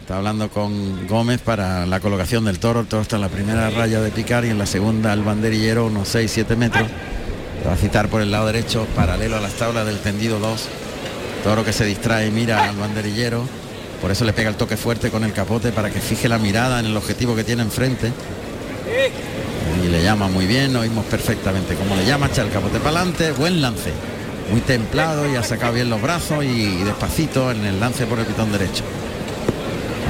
Está 0.04 0.18
hablando 0.18 0.50
con 0.50 1.06
Gómez 1.06 1.40
para 1.40 1.86
la 1.86 1.98
colocación 1.98 2.44
del 2.44 2.58
toro. 2.58 2.80
El 2.80 2.86
toro 2.86 3.00
está 3.00 3.16
en 3.16 3.22
la 3.22 3.30
primera 3.30 3.70
raya 3.70 4.02
de 4.02 4.10
picar 4.10 4.44
y 4.44 4.50
en 4.50 4.58
la 4.58 4.66
segunda 4.66 5.14
el 5.14 5.22
banderillero 5.22 5.86
unos 5.86 6.14
6-7 6.14 6.56
metros. 6.58 6.86
Va 7.66 7.72
a 7.72 7.76
citar 7.76 8.08
por 8.08 8.20
el 8.20 8.30
lado 8.30 8.44
derecho, 8.44 8.86
paralelo 8.94 9.38
a 9.38 9.40
las 9.40 9.54
tablas 9.54 9.86
del 9.86 9.98
tendido 10.00 10.38
2. 10.40 10.68
Toro 11.42 11.64
que 11.64 11.72
se 11.72 11.86
distrae 11.86 12.30
mira 12.30 12.68
al 12.68 12.76
banderillero. 12.76 13.46
Por 14.02 14.10
eso 14.10 14.26
le 14.26 14.34
pega 14.34 14.50
el 14.50 14.56
toque 14.56 14.76
fuerte 14.76 15.08
con 15.08 15.24
el 15.24 15.32
capote 15.32 15.72
para 15.72 15.88
que 15.88 16.00
fije 16.00 16.28
la 16.28 16.36
mirada 16.36 16.80
en 16.80 16.84
el 16.84 16.96
objetivo 16.98 17.34
que 17.34 17.44
tiene 17.44 17.62
enfrente. 17.62 18.12
Y 19.82 19.88
le 19.88 20.02
llama 20.02 20.28
muy 20.28 20.44
bien, 20.44 20.76
oímos 20.76 21.06
perfectamente 21.06 21.76
como 21.76 21.96
le 21.96 22.04
llama, 22.04 22.26
echa 22.26 22.42
el 22.42 22.50
capote 22.50 22.78
para 22.78 22.98
adelante, 23.00 23.32
buen 23.32 23.62
lance. 23.62 23.90
Muy 24.50 24.60
templado 24.60 25.26
y 25.32 25.36
ha 25.36 25.42
sacado 25.42 25.72
bien 25.72 25.88
los 25.88 26.02
brazos 26.02 26.44
y 26.44 26.76
despacito 26.84 27.50
en 27.50 27.64
el 27.64 27.80
lance 27.80 28.04
por 28.04 28.18
el 28.18 28.26
pitón 28.26 28.52
derecho. 28.52 28.84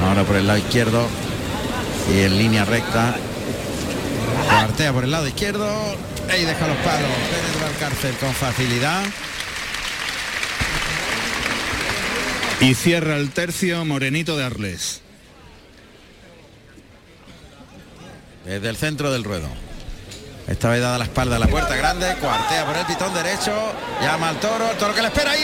Ahora 0.05 0.23
por 0.23 0.35
el 0.35 0.45
lado 0.45 0.59
izquierdo 0.59 1.07
y 2.13 2.21
en 2.21 2.37
línea 2.37 2.63
recta. 2.63 3.15
Artea 4.51 4.93
por 4.93 5.03
el 5.03 5.11
lado 5.11 5.27
izquierdo 5.27 5.67
y 6.27 6.45
deja 6.45 6.67
los 6.67 6.77
palos. 6.77 7.09
Pérez 7.31 7.61
Valcárcel 7.61 8.15
con 8.17 8.33
facilidad. 8.33 9.03
Y 12.61 12.75
cierra 12.75 13.17
el 13.17 13.31
tercio 13.31 13.83
Morenito 13.83 14.37
de 14.37 14.45
Arles. 14.45 15.01
Desde 18.45 18.69
el 18.69 18.77
centro 18.77 19.11
del 19.11 19.23
ruedo. 19.23 19.49
Esta 20.47 20.69
vez 20.69 20.81
dada 20.81 20.99
la 20.99 21.05
espalda 21.05 21.37
a 21.37 21.39
la 21.39 21.47
puerta 21.47 21.75
grande, 21.75 22.15
cuartea 22.21 22.65
por 22.65 22.77
el 22.77 22.85
pitón 22.85 23.11
derecho, 23.15 23.51
llama 23.99 24.29
al 24.29 24.39
toro, 24.39 24.69
el 24.69 24.77
toro 24.77 24.93
que 24.93 25.01
le 25.01 25.07
espera 25.07 25.31
ahí, 25.31 25.41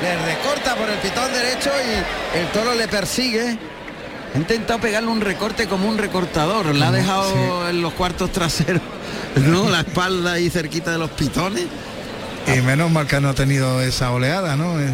le 0.00 0.16
recorta 0.24 0.74
por 0.76 0.88
el 0.88 0.98
pitón 1.00 1.30
derecho 1.30 1.70
y 1.70 2.38
el 2.38 2.46
toro 2.48 2.74
le 2.74 2.88
persigue. 2.88 3.58
Ha 4.34 4.38
intentado 4.38 4.80
pegarle 4.80 5.08
un 5.10 5.20
recorte 5.20 5.66
como 5.66 5.88
un 5.88 5.98
recortador, 5.98 6.74
la 6.74 6.88
ha 6.88 6.92
dejado 6.92 7.68
en 7.68 7.82
los 7.82 7.92
cuartos 7.94 8.30
traseros, 8.30 8.82
¿no? 9.36 9.68
La 9.68 9.80
espalda 9.80 10.34
ahí 10.34 10.50
cerquita 10.50 10.92
de 10.92 10.98
los 10.98 11.10
pitones. 11.10 11.64
Y 12.46 12.60
menos 12.60 12.90
mal 12.90 13.06
que 13.06 13.20
no 13.20 13.30
ha 13.30 13.34
tenido 13.34 13.80
esa 13.80 14.12
oleada, 14.12 14.56
¿no? 14.56 14.80
Eh, 14.80 14.88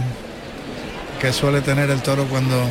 Que 1.21 1.33
suele 1.33 1.61
tener 1.61 1.91
el 1.91 2.03
toro 2.03 2.25
cuando... 2.25 2.67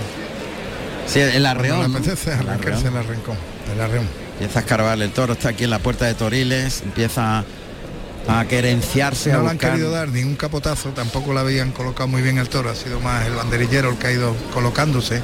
Sí, 1.08 1.20
el 1.20 1.46
arreón. 1.46 1.92
¿no? 1.92 1.98
apetece 1.98 2.34
El 2.34 2.50
arreón. 2.50 2.84
el 3.74 3.82
arreón. 3.82 4.08
Empieza 4.34 4.60
a 4.60 4.62
escarbar 4.64 5.00
el 5.02 5.12
toro, 5.12 5.34
está 5.34 5.50
aquí 5.50 5.64
en 5.64 5.70
la 5.70 5.80
puerta 5.80 6.06
de 6.06 6.14
Toriles, 6.14 6.82
empieza 6.84 7.46
a 8.28 8.46
querenciarse, 8.46 9.32
a 9.32 9.38
No 9.38 9.44
le 9.44 9.50
han 9.52 9.58
querido 9.58 9.92
dar 9.92 10.10
ni 10.10 10.24
un 10.24 10.36
capotazo, 10.36 10.90
tampoco 10.90 11.34
le 11.34 11.40
habían 11.40 11.72
colocado 11.72 12.08
muy 12.08 12.22
bien 12.22 12.38
el 12.40 12.50
toro, 12.50 12.70
ha 12.70 12.76
sido 12.76 13.00
más 13.00 13.26
el 13.28 13.34
banderillero 13.36 13.92
el 13.92 13.98
que 13.98 14.08
ha 14.08 14.12
ido 14.12 14.36
colocándose. 14.54 15.22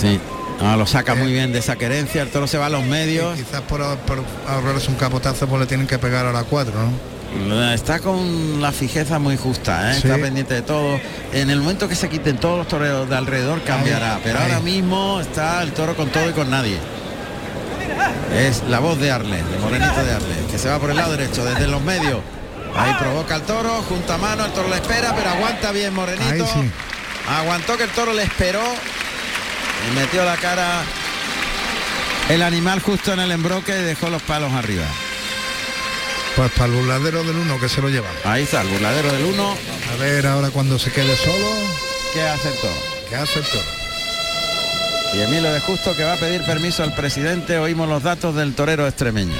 Sí, 0.00 0.20
no, 0.62 0.76
lo 0.76 0.86
saca 0.86 1.14
muy 1.14 1.32
bien 1.32 1.52
de 1.52 1.58
esa 1.58 1.76
querencia, 1.76 2.22
el 2.22 2.30
toro 2.30 2.46
se 2.46 2.56
va 2.56 2.66
a 2.66 2.70
los 2.70 2.84
medios. 2.84 3.36
Quizás 3.36 3.62
por, 3.62 3.82
por 3.98 4.22
ahorrarse 4.46 4.90
un 4.90 4.96
capotazo 4.96 5.46
pues 5.48 5.60
le 5.60 5.66
tienen 5.66 5.86
que 5.86 5.98
pegar 5.98 6.24
a 6.26 6.32
la 6.32 6.44
4, 6.44 6.72
¿no? 6.72 7.12
Está 7.72 7.98
con 8.00 8.60
la 8.60 8.72
fijeza 8.72 9.18
muy 9.18 9.36
justa, 9.36 9.90
¿eh? 9.90 9.94
Sí. 9.94 10.06
está 10.06 10.18
pendiente 10.18 10.54
de 10.54 10.62
todo. 10.62 11.00
En 11.32 11.50
el 11.50 11.60
momento 11.60 11.88
que 11.88 11.94
se 11.94 12.08
quiten 12.08 12.36
todos 12.36 12.58
los 12.58 12.68
toreros 12.68 13.08
de 13.08 13.16
alrededor 13.16 13.62
cambiará, 13.62 14.20
pero 14.22 14.38
ahí. 14.38 14.44
ahora 14.44 14.60
mismo 14.60 15.20
está 15.20 15.62
el 15.62 15.72
toro 15.72 15.96
con 15.96 16.10
todo 16.10 16.28
y 16.28 16.32
con 16.32 16.50
nadie. 16.50 16.76
Es 18.36 18.62
la 18.68 18.78
voz 18.78 18.98
de 18.98 19.10
Arles, 19.10 19.50
de 19.50 19.58
Morenito 19.58 20.04
de 20.04 20.12
Arles, 20.12 20.38
que 20.50 20.58
se 20.58 20.68
va 20.68 20.78
por 20.78 20.90
el 20.90 20.96
lado 20.96 21.12
derecho, 21.12 21.44
desde 21.44 21.66
los 21.66 21.82
medios. 21.82 22.20
Ahí 22.76 22.94
provoca 22.98 23.36
el 23.36 23.42
toro, 23.42 23.82
junta 23.88 24.16
mano, 24.18 24.44
el 24.44 24.52
toro 24.52 24.68
le 24.68 24.76
espera, 24.76 25.14
pero 25.16 25.30
aguanta 25.30 25.72
bien 25.72 25.92
Morenito. 25.92 26.44
Ahí 26.44 26.62
sí. 26.62 26.70
Aguantó 27.28 27.76
que 27.76 27.84
el 27.84 27.90
toro 27.90 28.12
le 28.12 28.22
esperó 28.22 28.62
y 29.90 29.94
metió 29.94 30.24
la 30.24 30.36
cara 30.36 30.82
el 32.28 32.42
animal 32.42 32.80
justo 32.80 33.12
en 33.12 33.20
el 33.20 33.30
embroque 33.30 33.72
y 33.78 33.82
dejó 33.82 34.08
los 34.08 34.22
palos 34.22 34.52
arriba. 34.52 34.86
Pues 36.36 36.50
para 36.52 36.66
el 36.66 36.72
burladero 36.72 37.24
del 37.24 37.36
1 37.36 37.60
que 37.60 37.68
se 37.68 37.82
lo 37.82 37.88
lleva. 37.90 38.08
Ahí 38.24 38.44
está 38.44 38.62
el 38.62 38.68
burladero 38.68 39.12
del 39.12 39.24
1. 39.26 39.56
A 39.92 39.96
ver 39.96 40.26
ahora 40.26 40.50
cuando 40.50 40.78
se 40.78 40.90
quede 40.90 41.14
solo, 41.16 41.46
¿Qué 42.14 42.22
hace 42.22 42.48
el 42.48 42.54
toro? 42.56 42.74
¿qué 43.08 43.16
hace 43.16 43.38
el 43.38 43.44
toro? 43.46 43.64
Y 45.14 45.20
Emilio 45.20 45.52
de 45.52 45.60
Justo 45.60 45.94
que 45.94 46.04
va 46.04 46.14
a 46.14 46.16
pedir 46.16 46.42
permiso 46.42 46.82
al 46.82 46.94
presidente, 46.94 47.58
oímos 47.58 47.88
los 47.88 48.02
datos 48.02 48.34
del 48.34 48.54
torero 48.54 48.86
extremeño. 48.86 49.36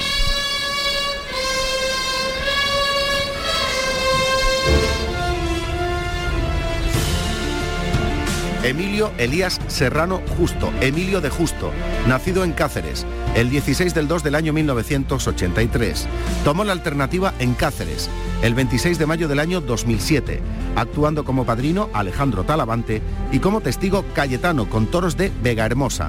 Emilio 8.64 9.10
Elías 9.18 9.60
Serrano 9.66 10.22
Justo, 10.38 10.72
Emilio 10.80 11.20
de 11.20 11.30
Justo, 11.30 11.72
nacido 12.06 12.44
en 12.44 12.52
Cáceres, 12.52 13.04
el 13.34 13.50
16 13.50 13.92
del 13.92 14.06
2 14.06 14.22
del 14.22 14.36
año 14.36 14.52
1983. 14.52 16.06
Tomó 16.44 16.62
la 16.62 16.70
alternativa 16.70 17.34
en 17.40 17.54
Cáceres, 17.54 18.08
el 18.40 18.54
26 18.54 19.00
de 19.00 19.06
mayo 19.06 19.26
del 19.26 19.40
año 19.40 19.60
2007, 19.60 20.40
actuando 20.76 21.24
como 21.24 21.44
padrino 21.44 21.90
Alejandro 21.92 22.44
Talavante 22.44 23.02
y 23.32 23.40
como 23.40 23.62
testigo 23.62 24.04
Cayetano 24.14 24.70
con 24.70 24.86
toros 24.86 25.16
de 25.16 25.32
Vega 25.42 25.66
Hermosa. 25.66 26.08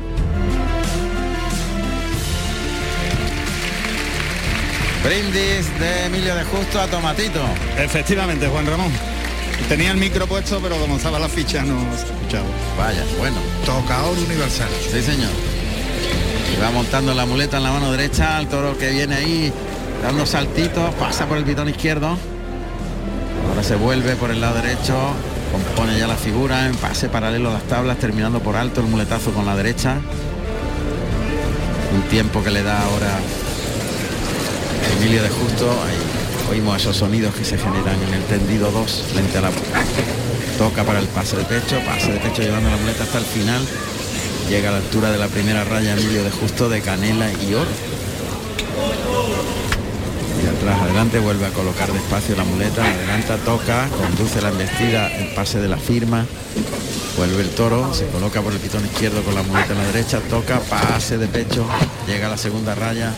Brindis 5.04 5.80
de 5.80 6.06
Emilio 6.06 6.36
de 6.36 6.44
Justo 6.46 6.80
a 6.80 6.86
Tomatito. 6.86 7.42
Efectivamente, 7.80 8.48
Juan 8.48 8.68
Ramón. 8.68 9.13
Tenía 9.74 9.90
el 9.90 9.98
micro 9.98 10.28
puesto, 10.28 10.60
pero 10.62 10.78
como 10.78 10.98
estaba 10.98 11.18
la 11.18 11.28
ficha 11.28 11.64
no 11.64 11.80
se 11.98 12.06
escuchaba. 12.06 12.46
Vaya, 12.78 13.04
bueno. 13.18 13.38
Tocador 13.66 14.16
universal. 14.20 14.70
Sí, 14.80 15.02
señor. 15.02 15.32
Y 16.56 16.62
va 16.62 16.70
montando 16.70 17.16
la 17.16 17.26
muleta 17.26 17.58
en 17.58 17.64
la 17.64 17.72
mano 17.72 17.92
derecha, 17.92 18.40
el 18.40 18.46
toro 18.50 18.78
que 18.78 18.92
viene 18.92 19.16
ahí 19.16 19.52
dando 20.04 20.28
saltitos, 20.28 20.94
pasa 20.94 21.26
por 21.26 21.40
el 21.40 21.44
pitón 21.44 21.70
izquierdo. 21.70 22.16
Ahora 23.50 23.64
se 23.64 23.76
vuelve 23.76 24.16
por 24.16 24.30
el 24.30 24.42
lado 24.42 24.62
derecho, 24.62 24.96
compone 25.52 25.98
ya 25.98 26.06
la 26.06 26.18
figura 26.18 26.68
en 26.68 26.76
pase 26.76 27.10
paralelo 27.10 27.50
a 27.50 27.54
las 27.54 27.64
tablas, 27.64 27.98
terminando 27.98 28.42
por 28.42 28.56
alto 28.56 28.80
el 28.80 28.86
muletazo 28.86 29.32
con 29.32 29.48
la 29.48 29.56
derecha. 29.56 29.96
Un 31.96 32.04
tiempo 32.10 32.44
que 32.44 32.52
le 32.52 32.62
da 32.62 32.80
ahora 32.80 33.18
Emilio 35.00 35.24
de 35.24 35.30
Justo. 35.30 35.72
Ahí 35.72 36.13
oímos 36.50 36.78
esos 36.78 36.98
sonidos 36.98 37.34
que 37.36 37.46
se 37.46 37.58
generan 37.58 38.02
en 38.08 38.14
el 38.14 38.24
tendido 38.24 38.72
2 38.72 39.04
frente 39.14 39.38
a 39.38 39.42
la 39.42 39.52
toca 40.58 40.84
para 40.84 41.00
el 41.00 41.08
pase 41.08 41.36
de 41.38 41.44
pecho, 41.44 41.80
pase 41.86 42.12
de 42.12 42.20
pecho 42.20 42.42
llevando 42.42 42.70
la 42.70 42.78
muleta 42.78 43.04
hasta 43.04 43.18
el 43.18 43.26
final. 43.26 43.62
Llega 44.50 44.70
a 44.70 44.72
la 44.74 44.78
altura 44.80 45.12
de 45.12 45.18
la 45.18 45.28
primera 45.28 45.64
raya 45.64 45.94
Emilio 45.94 46.24
de 46.24 46.32
Justo 46.32 46.70
de 46.70 46.82
canela 46.82 47.32
y 47.32 47.54
oro. 47.54 47.70
Y 50.44 50.48
atrás 50.48 50.82
adelante 50.82 51.20
vuelve 51.20 51.46
a 51.46 51.50
colocar 51.50 51.92
despacio 51.92 52.36
la 52.36 52.44
muleta, 52.44 52.84
adelanta, 52.84 53.38
toca, 53.38 53.88
conduce 53.90 54.42
la 54.42 54.50
embestida, 54.50 55.08
el 55.16 55.34
pase 55.34 55.60
de 55.60 55.70
la 55.70 55.78
firma, 55.78 56.26
vuelve 57.18 57.42
el 57.42 57.50
toro, 57.50 57.94
se 57.94 58.08
coloca 58.08 58.42
por 58.42 58.52
el 58.52 58.60
pitón 58.60 58.84
izquierdo 58.86 59.24
con 59.24 59.36
la 59.36 59.44
muleta 59.44 59.72
en 59.72 59.80
la 59.80 59.86
derecha, 59.86 60.20
toca, 60.30 60.60
pase 60.60 61.18
de 61.18 61.28
pecho, 61.28 61.66
llega 62.08 62.28
a 62.28 62.30
la 62.30 62.38
segunda 62.38 62.76
raya, 62.76 63.14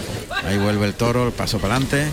ahí 0.46 0.58
vuelve 0.58 0.86
el 0.86 0.94
toro, 0.94 1.26
el 1.26 1.34
paso 1.34 1.58
para 1.58 1.76
adelante, 1.76 2.06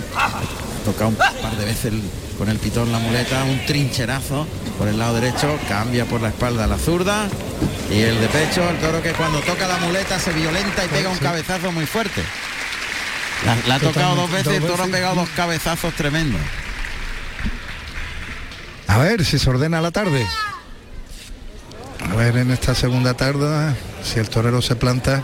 toca 0.85 1.07
un 1.07 1.15
par 1.17 1.57
de 1.57 1.65
veces 1.65 1.87
el- 1.87 2.03
con 2.39 2.49
el 2.49 2.59
pitón 2.59 2.91
la 2.93 2.99
muleta, 2.99 3.45
un 3.45 3.65
trincherazo 3.67 4.47
por 4.79 4.89
el 4.89 4.99
lado 4.99 5.15
derecho, 5.15 5.59
cambia 5.69 6.05
por 6.07 6.21
la 6.21 6.29
espalda 6.29 6.67
la 6.67 6.79
zurda 6.79 7.29
y 7.91 8.01
el 8.01 8.21
de 8.21 8.27
pecho, 8.29 8.69
el 8.69 8.79
toro 8.79 9.03
que 9.03 9.13
cuando 9.13 9.41
toca 9.41 9.69
la 9.69 9.77
muleta 9.79 10.19
se 10.19 10.33
violenta 10.33 10.85
y 10.85 10.89
pega 10.89 11.11
un 11.11 11.19
cabezazo 11.19 11.71
muy 11.73 11.87
fuerte. 11.87 12.23
La, 13.47 13.57
la 13.67 13.75
ha 13.77 13.81
tocado 13.81 14.15
dos 14.17 14.31
veces 14.31 14.55
el 14.55 14.63
toro 14.65 14.85
ha 14.85 14.87
pegado 14.87 15.15
dos 15.17 15.29
cabezazos 15.37 15.95
tremendos. 15.95 16.41
A 18.89 18.99
ver 18.99 19.25
si 19.25 19.39
se 19.39 19.49
ordena 19.51 19.81
la 19.81 19.91
tarde. 19.91 20.27
A 22.11 22.15
ver 22.17 22.37
en 22.37 22.51
esta 22.51 22.75
segunda 22.75 23.15
tarde 23.15 23.75
si 24.05 24.19
el 24.19 24.29
torero 24.29 24.61
se 24.61 24.77
planta 24.77 25.23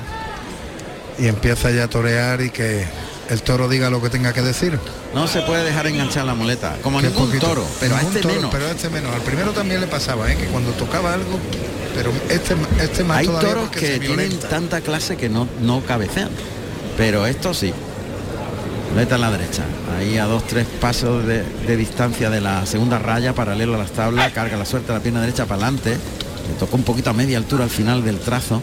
y 1.18 1.26
empieza 1.26 1.70
ya 1.70 1.84
a 1.84 1.88
torear 1.88 2.40
y 2.40 2.50
que 2.50 2.86
el 3.28 3.42
toro 3.42 3.68
diga 3.68 3.90
lo 3.90 4.00
que 4.00 4.08
tenga 4.10 4.32
que 4.32 4.42
decir. 4.42 4.78
No 5.14 5.26
se 5.26 5.40
puede 5.42 5.64
dejar 5.64 5.86
enganchar 5.86 6.26
la 6.26 6.34
muleta, 6.34 6.76
como 6.82 7.00
Qué 7.00 7.08
ningún 7.08 7.26
poquito. 7.26 7.46
toro, 7.46 7.66
pero 7.80 7.96
a 7.96 8.02
este 8.02 8.20
toro, 8.20 8.34
menos. 8.34 8.50
Pero 8.52 8.66
a 8.66 8.70
este 8.70 8.90
menos. 8.90 9.14
Al 9.14 9.22
primero 9.22 9.52
también 9.52 9.80
le 9.80 9.86
pasaba, 9.86 10.30
¿eh? 10.30 10.36
que 10.36 10.44
cuando 10.46 10.70
tocaba 10.72 11.14
algo, 11.14 11.38
pero 11.94 12.12
este, 12.28 12.54
este 12.82 13.04
más 13.04 13.18
Hay 13.18 13.26
todavía 13.26 13.48
toros 13.48 13.70
que 13.70 13.98
tienen 13.98 14.38
tanta 14.38 14.80
clase 14.82 15.16
que 15.16 15.28
no, 15.28 15.48
no 15.62 15.80
cabecean, 15.80 16.28
pero 16.96 17.26
esto 17.26 17.54
sí. 17.54 17.72
Muleta 18.92 19.16
en 19.16 19.20
la 19.20 19.30
derecha, 19.30 19.64
ahí 19.98 20.16
a 20.18 20.24
dos, 20.24 20.46
tres 20.46 20.66
pasos 20.80 21.26
de, 21.26 21.42
de 21.42 21.76
distancia 21.76 22.30
de 22.30 22.40
la 22.40 22.64
segunda 22.66 22.98
raya, 22.98 23.34
paralelo 23.34 23.74
a 23.74 23.78
las 23.78 23.90
tablas, 23.90 24.32
carga 24.32 24.56
la 24.56 24.64
suerte 24.64 24.92
a 24.92 24.94
la 24.96 25.00
pierna 25.00 25.20
derecha 25.20 25.44
para 25.46 25.62
adelante, 25.62 25.90
Le 25.90 26.54
tocó 26.58 26.76
un 26.76 26.84
poquito 26.84 27.10
a 27.10 27.12
media 27.12 27.36
altura 27.38 27.64
al 27.64 27.70
final 27.70 28.02
del 28.04 28.18
trazo. 28.18 28.62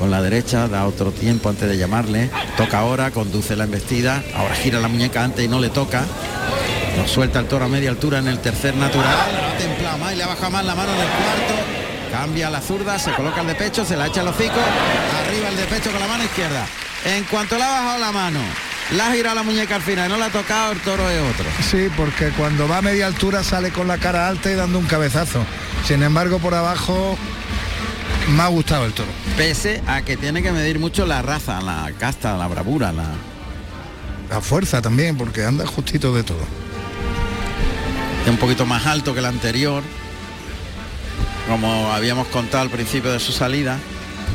Con 0.00 0.10
la 0.10 0.22
derecha, 0.22 0.66
da 0.66 0.86
otro 0.86 1.12
tiempo 1.12 1.50
antes 1.50 1.68
de 1.68 1.76
llamarle. 1.76 2.30
Toca 2.56 2.78
ahora, 2.78 3.10
conduce 3.10 3.54
la 3.54 3.64
embestida. 3.64 4.24
Ahora 4.34 4.54
gira 4.54 4.80
la 4.80 4.88
muñeca 4.88 5.22
antes 5.22 5.44
y 5.44 5.48
no 5.48 5.60
le 5.60 5.68
toca. 5.68 6.06
Lo 6.96 7.06
suelta 7.06 7.38
el 7.38 7.46
toro 7.48 7.66
a 7.66 7.68
media 7.68 7.90
altura 7.90 8.18
en 8.18 8.28
el 8.28 8.38
tercer 8.38 8.74
natural. 8.74 9.14
Ha 9.14 9.96
más 9.98 10.12
y 10.14 10.16
le 10.16 10.22
ha 10.22 10.28
bajado 10.28 10.52
más 10.52 10.64
la 10.64 10.74
mano 10.74 10.94
en 10.94 11.00
el 11.00 11.06
cuarto. 11.06 11.54
Cambia 12.10 12.48
la 12.48 12.62
zurda, 12.62 12.98
se 12.98 13.12
coloca 13.12 13.42
el 13.42 13.48
de 13.48 13.54
pecho, 13.54 13.84
se 13.84 13.94
la 13.94 14.06
echa 14.06 14.22
el 14.22 14.28
hocico. 14.28 14.54
Arriba 15.26 15.48
el 15.50 15.56
de 15.56 15.64
pecho 15.64 15.90
con 15.90 16.00
la 16.00 16.06
mano 16.06 16.24
izquierda. 16.24 16.64
En 17.04 17.24
cuanto 17.24 17.58
le 17.58 17.64
ha 17.64 17.68
bajado 17.70 17.98
la 17.98 18.12
mano, 18.12 18.40
la 18.96 19.06
ha 19.06 19.12
girado 19.12 19.34
la 19.34 19.42
muñeca 19.42 19.76
al 19.76 19.82
final, 19.82 20.08
no 20.08 20.16
la 20.16 20.26
ha 20.26 20.30
tocado, 20.30 20.72
el 20.72 20.80
toro 20.80 21.10
es 21.10 21.20
otro. 21.34 21.44
Sí, 21.70 21.88
porque 21.94 22.30
cuando 22.30 22.66
va 22.66 22.78
a 22.78 22.82
media 22.82 23.06
altura 23.06 23.44
sale 23.44 23.70
con 23.70 23.86
la 23.86 23.98
cara 23.98 24.28
alta 24.28 24.50
y 24.50 24.54
dando 24.54 24.78
un 24.78 24.86
cabezazo. 24.86 25.44
Sin 25.84 26.02
embargo, 26.02 26.38
por 26.38 26.54
abajo 26.54 27.18
me 28.30 28.42
ha 28.42 28.48
gustado 28.48 28.86
el 28.86 28.92
toro. 28.92 29.08
Pese 29.36 29.82
a 29.86 30.02
que 30.02 30.16
tiene 30.16 30.42
que 30.42 30.52
medir 30.52 30.78
mucho 30.78 31.06
la 31.06 31.22
raza, 31.22 31.60
la 31.60 31.90
casta, 31.98 32.36
la 32.36 32.46
bravura, 32.46 32.92
la... 32.92 33.08
La 34.30 34.40
fuerza 34.40 34.80
también, 34.80 35.16
porque 35.16 35.44
anda 35.44 35.66
justito 35.66 36.14
de 36.14 36.22
todo. 36.22 36.38
Es 38.24 38.30
un 38.30 38.36
poquito 38.36 38.64
más 38.64 38.86
alto 38.86 39.12
que 39.12 39.18
el 39.18 39.26
anterior, 39.26 39.82
como 41.48 41.92
habíamos 41.92 42.28
contado 42.28 42.62
al 42.62 42.70
principio 42.70 43.10
de 43.10 43.18
su 43.18 43.32
salida, 43.32 43.78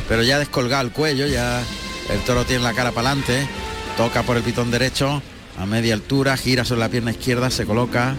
pero 0.10 0.22
ya 0.22 0.38
descolgado 0.38 0.84
el 0.84 0.92
cuello, 0.92 1.28
ya 1.28 1.62
el 2.10 2.20
toro 2.26 2.44
tiene 2.44 2.64
la 2.64 2.74
cara 2.74 2.92
para 2.92 3.12
adelante, 3.12 3.48
toca 3.96 4.24
por 4.24 4.36
el 4.36 4.44
pitón 4.44 4.70
derecho 4.70 5.22
a 5.58 5.66
media 5.66 5.94
altura, 5.94 6.36
gira 6.36 6.66
sobre 6.66 6.82
la 6.82 6.90
pierna 6.90 7.12
izquierda, 7.12 7.50
se 7.50 7.66
coloca, 7.66 8.16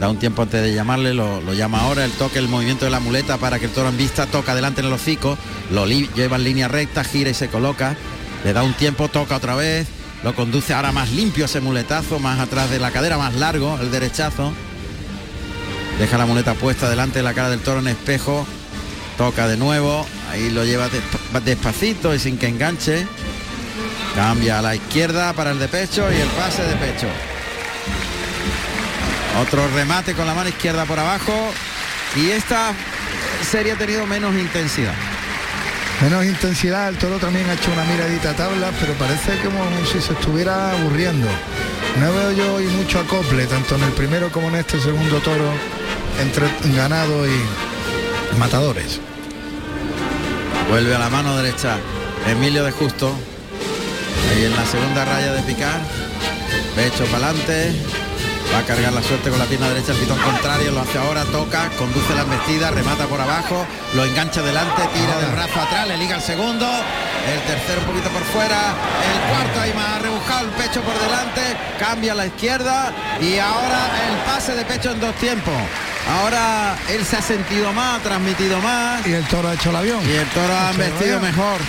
da 0.00 0.08
un 0.08 0.18
tiempo 0.18 0.42
antes 0.42 0.60
de 0.62 0.74
llamarle, 0.74 1.14
lo, 1.14 1.40
lo 1.40 1.52
llama 1.54 1.80
ahora, 1.80 2.04
el 2.04 2.10
toque, 2.12 2.38
el 2.38 2.48
movimiento 2.48 2.84
de 2.84 2.90
la 2.90 3.00
muleta 3.00 3.38
para 3.38 3.58
que 3.58 3.66
el 3.66 3.70
toro 3.72 3.88
en 3.88 3.96
vista 3.96 4.26
toca 4.26 4.52
adelante 4.52 4.80
en 4.80 4.88
el 4.88 4.92
hocico, 4.92 5.38
lo 5.70 5.86
lleva 5.86 6.36
en 6.36 6.44
línea 6.44 6.68
recta, 6.68 7.04
gira 7.04 7.30
y 7.30 7.34
se 7.34 7.48
coloca, 7.48 7.96
le 8.44 8.52
da 8.52 8.62
un 8.62 8.74
tiempo, 8.74 9.08
toca 9.08 9.36
otra 9.36 9.54
vez, 9.54 9.86
lo 10.24 10.34
conduce 10.34 10.74
ahora 10.74 10.90
más 10.92 11.10
limpio 11.12 11.44
ese 11.44 11.60
muletazo, 11.60 12.18
más 12.18 12.40
atrás 12.40 12.70
de 12.70 12.78
la 12.80 12.90
cadera, 12.90 13.18
más 13.18 13.34
largo, 13.34 13.78
el 13.80 13.90
derechazo. 13.90 14.52
Deja 15.98 16.18
la 16.18 16.26
muleta 16.26 16.54
puesta 16.54 16.88
delante 16.90 17.20
de 17.20 17.22
la 17.22 17.34
cara 17.34 17.50
del 17.50 17.60
toro 17.60 17.78
en 17.80 17.88
espejo. 17.88 18.44
Toca 19.16 19.46
de 19.46 19.56
nuevo. 19.56 20.04
Ahí 20.32 20.50
lo 20.50 20.64
lleva 20.64 20.88
desp- 20.88 21.40
despacito 21.44 22.12
y 22.14 22.18
sin 22.18 22.36
que 22.36 22.48
enganche. 22.48 23.06
Cambia 24.16 24.58
a 24.58 24.62
la 24.62 24.74
izquierda 24.74 25.32
para 25.34 25.52
el 25.52 25.58
de 25.60 25.68
pecho 25.68 26.10
y 26.10 26.16
el 26.20 26.28
pase 26.30 26.62
de 26.64 26.74
pecho. 26.74 27.06
Otro 29.40 29.66
remate 29.74 30.14
con 30.14 30.26
la 30.26 30.34
mano 30.34 30.48
izquierda 30.48 30.84
por 30.84 30.98
abajo. 30.98 31.32
Y 32.16 32.30
esta 32.30 32.72
serie 33.50 33.72
ha 33.72 33.76
tenido 33.76 34.06
menos 34.06 34.34
intensidad. 34.34 34.94
Menos 36.00 36.24
intensidad, 36.24 36.88
el 36.88 36.98
toro 36.98 37.18
también 37.18 37.48
ha 37.48 37.54
hecho 37.54 37.72
una 37.72 37.84
miradita 37.84 38.30
a 38.30 38.36
tablas, 38.36 38.72
pero 38.80 38.94
parece 38.94 39.38
como 39.38 39.64
si 39.86 40.00
se 40.00 40.12
estuviera 40.12 40.72
aburriendo. 40.72 41.28
No 42.00 42.12
veo 42.12 42.32
yo 42.32 42.54
hoy 42.54 42.66
mucho 42.66 42.98
acople, 42.98 43.46
tanto 43.46 43.76
en 43.76 43.84
el 43.84 43.92
primero 43.92 44.30
como 44.30 44.48
en 44.48 44.56
este 44.56 44.80
segundo 44.80 45.20
toro, 45.20 45.50
entre 46.20 46.46
ganado 46.74 47.26
y 47.26 48.38
matadores. 48.38 49.00
Vuelve 50.68 50.94
a 50.94 50.98
la 50.98 51.08
mano 51.08 51.36
derecha 51.36 51.78
Emilio 52.26 52.64
de 52.64 52.72
Justo. 52.72 53.14
Ahí 54.30 54.44
en 54.44 54.56
la 54.56 54.66
segunda 54.66 55.04
raya 55.04 55.32
de 55.32 55.42
picar. 55.42 55.80
Pecho 56.74 57.04
para 57.06 57.28
adelante. 57.28 57.72
Va 58.52 58.58
a 58.58 58.62
cargar 58.64 58.92
la 58.92 59.02
suerte 59.02 59.30
con 59.30 59.38
la 59.38 59.46
pierna 59.46 59.68
derecha, 59.68 59.92
el 59.92 59.98
pitón 59.98 60.18
contrario, 60.18 60.70
lo 60.70 60.80
hace 60.80 60.98
ahora, 60.98 61.24
toca, 61.24 61.70
conduce 61.76 62.14
la 62.14 62.22
embestida, 62.22 62.70
remata 62.70 63.06
por 63.06 63.20
abajo, 63.20 63.66
lo 63.94 64.04
engancha 64.04 64.42
delante, 64.42 64.82
tira 64.94 65.18
del 65.18 65.30
brazo 65.32 65.60
atrás, 65.60 65.88
le 65.88 65.96
liga 65.96 66.16
el 66.16 66.22
segundo, 66.22 66.66
el 66.66 67.40
tercero 67.42 67.80
un 67.80 67.86
poquito 67.86 68.10
por 68.10 68.22
fuera, 68.22 68.74
el 69.12 69.30
cuarto 69.30 69.60
ahí 69.60 69.72
más 69.74 70.02
rebujado, 70.02 70.46
el 70.46 70.52
pecho 70.52 70.82
por 70.82 70.98
delante, 71.00 71.42
cambia 71.78 72.12
a 72.12 72.14
la 72.14 72.26
izquierda 72.26 72.92
y 73.20 73.38
ahora 73.38 73.90
el 74.08 74.16
pase 74.24 74.54
de 74.54 74.64
pecho 74.64 74.92
en 74.92 75.00
dos 75.00 75.14
tiempos. 75.16 75.54
Ahora 76.08 76.76
él 76.90 77.04
se 77.04 77.16
ha 77.16 77.22
sentido 77.22 77.72
más, 77.72 77.98
ha 77.98 78.02
transmitido 78.02 78.60
más. 78.60 79.06
Y 79.06 79.14
el 79.14 79.24
toro 79.24 79.48
ha 79.48 79.54
hecho 79.54 79.70
el 79.70 79.76
avión. 79.76 80.00
Y 80.06 80.12
el 80.12 80.26
toro 80.28 80.54
ha 80.54 80.72
vestido 80.72 81.18
mejor. 81.20 81.60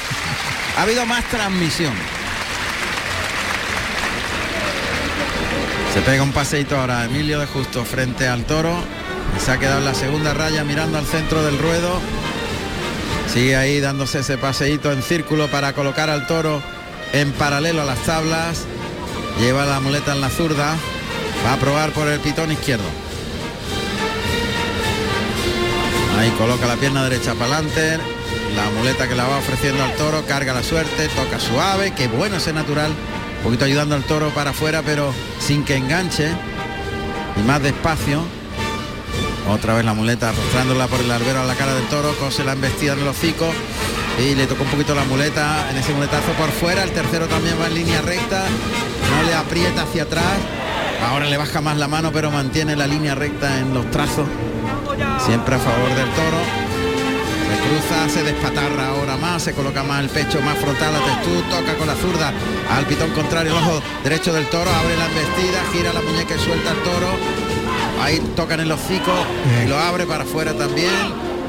Ha 0.78 0.82
habido 0.82 1.05
más 1.05 1.23
transmisión. 1.26 1.93
Se 5.95 6.01
pega 6.01 6.23
un 6.23 6.33
paseito 6.33 6.77
ahora 6.77 7.05
Emilio 7.05 7.39
de 7.39 7.45
Justo 7.45 7.85
frente 7.85 8.27
al 8.27 8.43
toro. 8.43 8.75
Se 9.39 9.49
ha 9.49 9.57
quedado 9.57 9.79
en 9.79 9.85
la 9.85 9.93
segunda 9.93 10.33
raya 10.33 10.65
mirando 10.65 10.97
al 10.97 11.05
centro 11.05 11.41
del 11.41 11.57
ruedo. 11.57 12.01
Sigue 13.33 13.55
ahí 13.55 13.79
dándose 13.79 14.19
ese 14.19 14.37
paseíto 14.37 14.91
en 14.91 15.01
círculo 15.01 15.47
para 15.47 15.71
colocar 15.71 16.09
al 16.09 16.27
toro 16.27 16.61
en 17.13 17.31
paralelo 17.31 17.81
a 17.81 17.85
las 17.85 17.99
tablas. 17.99 18.65
Lleva 19.39 19.63
la 19.65 19.79
muleta 19.79 20.11
en 20.11 20.19
la 20.19 20.29
zurda. 20.29 20.75
Va 21.45 21.53
a 21.53 21.57
probar 21.59 21.91
por 21.91 22.09
el 22.09 22.19
pitón 22.19 22.51
izquierdo. 22.51 22.83
Ahí 26.19 26.29
coloca 26.31 26.67
la 26.67 26.75
pierna 26.75 27.05
derecha 27.05 27.35
para 27.35 27.55
adelante. 27.55 27.99
La 28.57 28.69
muleta 28.77 29.07
que 29.07 29.15
la 29.15 29.29
va 29.29 29.37
ofreciendo 29.37 29.81
al 29.81 29.95
toro, 29.95 30.25
carga 30.25 30.53
la 30.53 30.61
suerte, 30.61 31.07
toca 31.15 31.39
suave, 31.39 31.93
qué 31.95 32.09
bueno 32.09 32.35
ese 32.35 32.51
natural. 32.51 32.91
Poquito 33.45 33.65
ayudando 33.65 33.93
al 33.93 34.03
toro 34.03 34.29
para 34.29 34.49
afuera, 34.49 34.81
pero 34.83 35.13
sin 35.37 35.63
que 35.63 35.75
enganche. 35.75 36.31
Y 37.37 37.43
más 37.43 37.61
despacio. 37.61 38.23
Otra 39.47 39.75
vez 39.75 39.85
la 39.85 39.93
muleta 39.93 40.29
arrastrándola 40.29 40.87
por 40.87 40.99
el 40.99 41.11
albero 41.11 41.41
a 41.41 41.45
la 41.45 41.53
cara 41.53 41.75
del 41.75 41.85
toro, 41.85 42.15
cose 42.15 42.43
la 42.43 42.53
embestida 42.53 42.93
en 42.93 43.01
el 43.01 43.07
hocico. 43.07 43.45
Y 44.19 44.33
le 44.33 44.47
tocó 44.47 44.63
un 44.63 44.69
poquito 44.69 44.95
la 44.95 45.03
muleta 45.03 45.69
en 45.69 45.77
ese 45.77 45.93
muletazo 45.93 46.31
por 46.39 46.49
fuera. 46.49 46.81
El 46.81 46.89
tercero 46.89 47.27
también 47.27 47.55
va 47.61 47.67
en 47.67 47.75
línea 47.75 48.01
recta. 48.01 48.45
No 49.11 49.23
le 49.27 49.35
aprieta 49.35 49.83
hacia 49.83 50.03
atrás. 50.03 50.37
Ahora 51.07 51.25
le 51.25 51.37
baja 51.37 51.61
más 51.61 51.77
la 51.77 51.87
mano, 51.87 52.11
pero 52.11 52.31
mantiene 52.31 52.75
la 52.75 52.87
línea 52.87 53.13
recta 53.13 53.59
en 53.59 53.75
los 53.75 53.91
trazos. 53.91 54.27
Siempre 55.23 55.53
a 55.53 55.59
favor 55.59 55.89
del 55.89 56.09
toro. 56.15 56.64
Se 57.45 57.57
cruza, 57.67 58.09
se 58.09 58.23
despatarra 58.23 58.89
ahora 58.89 59.17
más, 59.17 59.43
se 59.43 59.53
coloca 59.53 59.83
más 59.83 60.01
el 60.01 60.09
pecho 60.09 60.41
más 60.41 60.57
frontal 60.57 60.95
a 60.95 60.99
Testú, 60.99 61.41
toca 61.49 61.75
con 61.75 61.87
la 61.87 61.95
zurda 61.95 62.33
al 62.71 62.85
pitón 62.85 63.11
contrario, 63.11 63.51
el 63.51 63.63
ojo 63.63 63.81
derecho 64.03 64.33
del 64.33 64.47
toro, 64.47 64.69
abre 64.71 64.97
la 64.97 65.05
embestida, 65.05 65.61
gira 65.71 65.93
la 65.93 66.01
muñeca 66.01 66.35
y 66.35 66.39
suelta 66.39 66.71
al 66.71 66.77
toro. 66.77 67.07
Ahí 68.01 68.19
toca 68.35 68.55
en 68.55 68.61
el 68.61 68.71
hocico 68.71 69.13
y 69.63 69.67
lo 69.67 69.77
abre 69.77 70.05
para 70.05 70.23
afuera 70.23 70.53
también. 70.53 70.91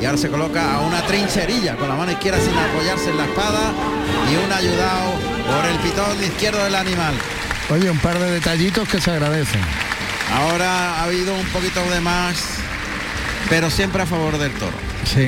Y 0.00 0.04
ahora 0.04 0.18
se 0.18 0.28
coloca 0.28 0.74
a 0.74 0.80
una 0.80 1.00
trincherilla 1.06 1.76
con 1.76 1.88
la 1.88 1.94
mano 1.94 2.12
izquierda 2.12 2.38
sin 2.38 2.52
apoyarse 2.56 3.10
en 3.10 3.16
la 3.16 3.24
espada 3.24 3.72
y 4.30 4.44
un 4.44 4.52
ayudado 4.52 5.12
por 5.46 5.64
el 5.70 5.78
pitón 5.78 6.22
izquierdo 6.22 6.62
del 6.64 6.74
animal. 6.74 7.14
Oye, 7.70 7.90
un 7.90 7.98
par 7.98 8.18
de 8.18 8.30
detallitos 8.30 8.88
que 8.88 9.00
se 9.00 9.10
agradecen. 9.10 9.62
Ahora 10.32 10.96
ha 10.96 11.04
habido 11.04 11.34
un 11.34 11.46
poquito 11.46 11.80
de 11.90 12.00
más, 12.00 12.36
pero 13.48 13.70
siempre 13.70 14.02
a 14.02 14.06
favor 14.06 14.38
del 14.38 14.52
toro. 14.52 14.76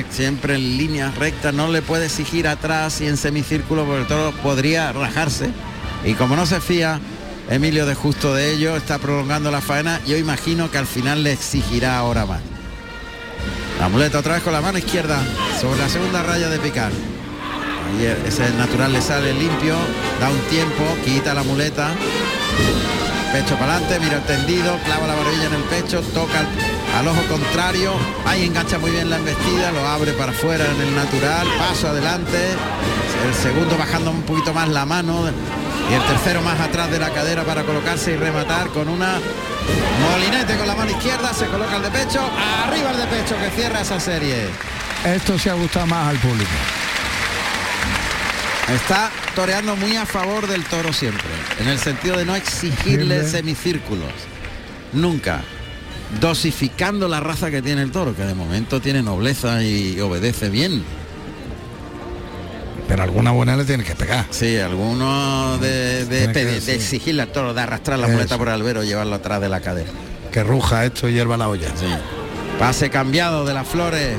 Siempre 0.09 0.55
en 0.55 0.77
línea 0.77 1.11
recta, 1.11 1.51
no 1.51 1.67
le 1.69 1.81
puede 1.81 2.05
exigir 2.05 2.47
atrás 2.47 3.01
y 3.01 3.07
en 3.07 3.17
semicírculo 3.17 3.85
porque 3.85 4.01
el 4.01 4.07
toro 4.07 4.31
podría 4.43 4.91
rajarse. 4.91 5.49
Y 6.05 6.13
como 6.13 6.35
no 6.35 6.45
se 6.45 6.61
fía 6.61 6.99
Emilio 7.49 7.87
de 7.87 7.95
justo 7.95 8.35
de 8.35 8.53
ello, 8.53 8.77
está 8.77 8.99
prolongando 8.99 9.49
la 9.49 9.61
faena, 9.61 9.99
yo 10.05 10.17
imagino 10.17 10.69
que 10.69 10.77
al 10.77 10.85
final 10.85 11.23
le 11.23 11.31
exigirá 11.31 11.97
ahora 11.97 12.27
más. 12.27 12.41
La 13.79 13.89
muleta 13.89 14.19
otra 14.19 14.35
vez 14.35 14.43
con 14.43 14.53
la 14.53 14.61
mano 14.61 14.77
izquierda 14.77 15.19
sobre 15.59 15.79
la 15.79 15.89
segunda 15.89 16.21
raya 16.21 16.49
de 16.49 16.59
picar. 16.59 16.91
Ahí 16.91 18.05
ese 18.27 18.51
natural 18.51 18.93
le 18.93 19.01
sale 19.01 19.33
limpio, 19.33 19.75
da 20.19 20.29
un 20.29 20.39
tiempo, 20.41 20.83
quita 21.03 21.33
la 21.33 21.41
muleta, 21.41 21.89
pecho 23.33 23.55
para 23.55 23.77
adelante, 23.77 23.99
mira 23.99 24.17
el 24.17 24.23
tendido, 24.23 24.77
clava 24.85 25.07
la 25.07 25.15
barbilla 25.15 25.45
en 25.45 25.53
el 25.53 25.63
pecho, 25.63 26.01
toca 26.13 26.39
al, 26.41 26.47
al 26.97 27.07
ojo 27.07 27.21
contrario, 27.27 27.93
ahí 28.25 28.45
engancha 28.45 28.77
muy 28.77 28.91
bien 28.91 29.09
la 29.09 29.17
embestida, 29.17 29.71
lo 29.71 29.85
abre 29.87 30.11
para 30.13 30.31
afuera 30.31 30.65
en 30.65 30.81
el 30.81 30.95
natural, 30.95 31.47
paso 31.57 31.87
adelante, 31.89 32.37
el 33.27 33.33
segundo 33.33 33.77
bajando 33.77 34.11
un 34.11 34.23
poquito 34.23 34.53
más 34.53 34.67
la 34.69 34.85
mano 34.85 35.29
y 35.89 35.93
el 35.93 36.01
tercero 36.03 36.41
más 36.41 36.59
atrás 36.59 36.89
de 36.91 36.99
la 36.99 37.09
cadera 37.11 37.43
para 37.43 37.63
colocarse 37.63 38.11
y 38.11 38.17
rematar 38.17 38.67
con 38.69 38.89
una 38.89 39.19
molinete 40.11 40.57
con 40.57 40.67
la 40.67 40.75
mano 40.75 40.91
izquierda, 40.91 41.33
se 41.33 41.45
coloca 41.45 41.77
el 41.77 41.83
de 41.83 41.91
pecho, 41.91 42.21
arriba 42.65 42.91
el 42.91 42.97
de 42.97 43.05
pecho 43.07 43.35
que 43.37 43.49
cierra 43.51 43.81
esa 43.81 43.99
serie. 43.99 44.47
Esto 45.05 45.37
se 45.39 45.49
ha 45.49 45.53
gustado 45.53 45.85
más 45.87 46.09
al 46.09 46.17
público. 46.17 46.49
Está 48.73 49.09
toreando 49.35 49.75
muy 49.75 49.95
a 49.95 50.05
favor 50.05 50.45
del 50.47 50.63
toro 50.65 50.91
siempre, 50.93 51.27
en 51.59 51.67
el 51.69 51.79
sentido 51.79 52.17
de 52.17 52.25
no 52.25 52.35
exigirle 52.35 53.15
Exigirle. 53.17 53.29
semicírculos. 53.29 54.11
Nunca. 54.93 55.41
Dosificando 56.19 57.07
la 57.07 57.19
raza 57.19 57.51
que 57.51 57.61
tiene 57.61 57.83
el 57.83 57.91
toro, 57.91 58.15
que 58.15 58.23
de 58.23 58.33
momento 58.33 58.81
tiene 58.81 59.03
nobleza 59.03 59.61
y 59.63 59.99
obedece 59.99 60.49
bien. 60.49 60.83
Pero 62.87 63.03
alguna 63.03 63.29
buena 63.31 63.55
le 63.55 63.65
tiene 63.65 63.83
que 63.83 63.93
pegar. 63.93 64.25
Sí, 64.31 64.57
alguno 64.57 65.59
de, 65.59 66.05
de, 66.05 66.17
Tiene 66.19 66.33
que- 66.33 66.45
de 66.45 66.61
sí. 66.61 66.71
exigirle 66.71 67.21
al 67.21 67.31
toro, 67.31 67.53
de 67.53 67.61
arrastrar 67.61 67.99
la 67.99 68.07
Eso. 68.07 68.15
muleta 68.15 68.37
por 68.39 68.47
el 68.47 68.55
albero 68.55 68.83
y 68.83 68.87
llevarlo 68.87 69.15
atrás 69.15 69.39
de 69.41 69.49
la 69.49 69.61
cadera. 69.61 69.91
Que 70.31 70.43
ruja 70.43 70.85
esto 70.85 71.07
y 71.07 71.13
hierva 71.13 71.37
la 71.37 71.47
olla. 71.49 71.67
Sí. 71.75 71.85
Pase 72.57 72.89
cambiado 72.89 73.45
de 73.45 73.53
las 73.53 73.67
flores 73.67 74.17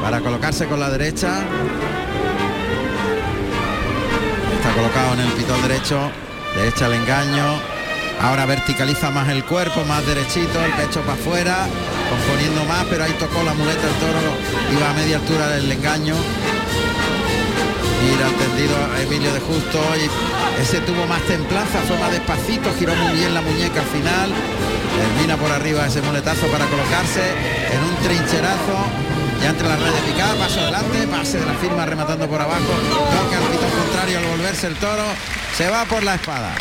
para 0.00 0.20
colocarse 0.20 0.66
con 0.66 0.78
la 0.78 0.88
derecha. 0.90 1.40
Está 4.56 4.72
colocado 4.74 5.14
en 5.14 5.20
el 5.20 5.32
pitón 5.32 5.60
derecho, 5.62 6.10
derecha 6.56 6.86
el 6.86 6.92
engaño. 6.94 7.71
Ahora 8.22 8.46
verticaliza 8.46 9.10
más 9.10 9.28
el 9.28 9.44
cuerpo, 9.44 9.84
más 9.84 10.06
derechito, 10.06 10.64
el 10.64 10.72
pecho 10.72 11.00
para 11.00 11.14
afuera, 11.14 11.66
componiendo 12.08 12.64
más, 12.66 12.84
pero 12.88 13.02
ahí 13.02 13.12
tocó 13.18 13.42
la 13.42 13.52
muleta 13.52 13.82
el 13.82 13.94
toro, 13.94 14.20
iba 14.72 14.90
a 14.90 14.94
media 14.94 15.16
altura 15.16 15.48
del 15.48 15.70
engaño. 15.70 16.14
Mira, 18.02 18.26
tendido 18.38 18.76
Emilio 19.02 19.32
de 19.34 19.40
Justo 19.40 19.78
y 19.96 20.62
ese 20.62 20.80
tuvo 20.80 21.04
más 21.06 21.20
templanza, 21.22 21.80
fue 21.86 21.98
más 21.98 22.12
despacito, 22.12 22.72
giró 22.78 22.94
muy 22.94 23.12
bien 23.16 23.34
la 23.34 23.40
muñeca 23.40 23.80
al 23.80 23.86
final. 23.86 24.32
Termina 24.98 25.36
por 25.36 25.50
arriba 25.50 25.86
ese 25.86 26.00
muletazo 26.02 26.46
para 26.46 26.66
colocarse 26.66 27.22
en 27.72 27.82
un 27.82 27.96
trincherazo. 28.06 28.86
Ya 29.42 29.50
entre 29.50 29.68
la 29.68 29.74
red 29.74 29.92
de 29.92 30.12
picada, 30.12 30.34
paso 30.36 30.60
adelante, 30.60 31.08
pase 31.08 31.40
de 31.40 31.46
la 31.46 31.54
firma 31.54 31.84
rematando 31.84 32.28
por 32.28 32.40
abajo, 32.40 32.60
toca 32.60 33.38
al 33.38 33.50
pitón 33.50 33.70
contrario 33.70 34.18
al 34.18 34.24
volverse 34.26 34.68
el 34.68 34.76
toro, 34.76 35.02
se 35.56 35.68
va 35.68 35.84
por 35.84 36.04
la 36.04 36.14
espada. 36.14 36.54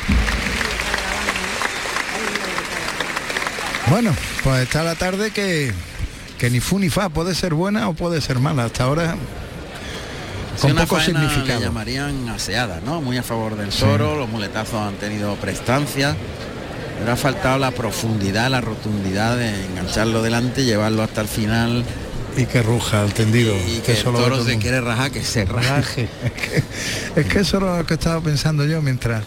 Bueno, 3.91 4.15
pues 4.45 4.61
está 4.63 4.83
la 4.83 4.95
tarde 4.95 5.31
que, 5.31 5.73
que 6.39 6.49
ni 6.49 6.61
fu 6.61 6.79
ni 6.79 6.89
fa, 6.89 7.09
puede 7.09 7.35
ser 7.35 7.53
buena 7.53 7.89
o 7.89 7.93
puede 7.93 8.21
ser 8.21 8.39
mala. 8.39 8.63
Hasta 8.63 8.85
ahora 8.85 9.17
con 10.61 10.71
una 10.71 10.83
poco 10.83 10.95
faena 10.95 11.19
significado. 11.19 11.59
Le 11.59 11.65
llamarían 11.65 12.29
aseada, 12.29 12.79
¿no? 12.85 13.01
Muy 13.01 13.17
a 13.17 13.23
favor 13.23 13.57
del 13.57 13.69
toro, 13.69 14.15
los 14.15 14.29
muletazos 14.29 14.75
han 14.75 14.93
tenido 14.93 15.35
prestancia, 15.35 16.15
pero 16.99 17.11
ha 17.11 17.17
faltado 17.17 17.57
la 17.57 17.71
profundidad, 17.71 18.49
la 18.49 18.61
rotundidad 18.61 19.35
de 19.35 19.65
engancharlo 19.65 20.21
delante, 20.21 20.63
llevarlo 20.63 21.03
hasta 21.03 21.19
el 21.19 21.27
final 21.27 21.83
Y 22.37 22.45
que 22.45 22.63
ruja 22.63 23.01
al 23.01 23.13
tendido. 23.13 23.53
y 23.57 23.79
que 23.79 23.91
el 23.91 24.03
lo 24.05 24.13
ve 24.13 24.19
toro 24.19 24.45
se 24.45 24.53
el 24.53 24.59
quiere 24.59 24.79
rajar, 24.79 25.11
que 25.11 25.21
se 25.21 25.43
raje. 25.43 26.07
Es 26.23 26.31
que, 26.31 27.19
es 27.19 27.25
que 27.25 27.39
eso 27.41 27.57
era 27.57 27.79
lo 27.79 27.85
que 27.85 27.95
estaba 27.95 28.21
pensando 28.21 28.65
yo 28.65 28.81
mientras 28.81 29.21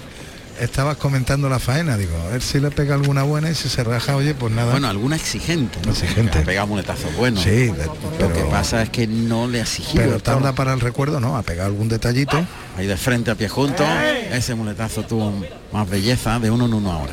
estabas 0.60 0.96
comentando 0.96 1.48
la 1.48 1.58
faena. 1.58 1.96
Digo, 1.96 2.16
a 2.26 2.32
ver 2.32 2.42
si 2.42 2.60
le 2.60 2.70
pega 2.70 2.94
alguna 2.94 3.22
buena 3.22 3.50
y 3.50 3.54
si 3.54 3.68
se 3.68 3.84
raja, 3.84 4.16
oye, 4.16 4.34
pues 4.34 4.52
nada. 4.52 4.72
Bueno, 4.72 4.88
alguna 4.88 5.16
exigente. 5.16 5.78
¿no? 5.84 5.92
Exigente. 5.92 6.38
Ha 6.38 6.42
pegado 6.42 6.66
muletazos 6.66 7.14
buenos. 7.16 7.42
sí, 7.42 7.72
Lo 8.18 8.32
que 8.32 8.42
pasa 8.44 8.82
es 8.82 8.90
que 8.90 9.06
no 9.06 9.48
le 9.48 9.60
ha 9.60 9.62
exigido. 9.62 10.04
pero 10.04 10.20
tarda 10.20 10.54
para 10.54 10.72
el 10.72 10.80
recuerdo, 10.80 11.20
¿no? 11.20 11.36
Ha 11.36 11.42
pegado 11.42 11.68
algún 11.68 11.88
detallito. 11.88 12.44
Ahí 12.76 12.86
de 12.86 12.96
frente 12.96 13.30
a 13.30 13.34
pie 13.34 13.48
junto. 13.48 13.84
Ese 14.32 14.54
muletazo 14.54 15.02
tuvo 15.04 15.32
más 15.72 15.88
belleza 15.88 16.38
de 16.38 16.50
uno 16.50 16.66
en 16.66 16.74
uno 16.74 16.92
ahora. 16.92 17.12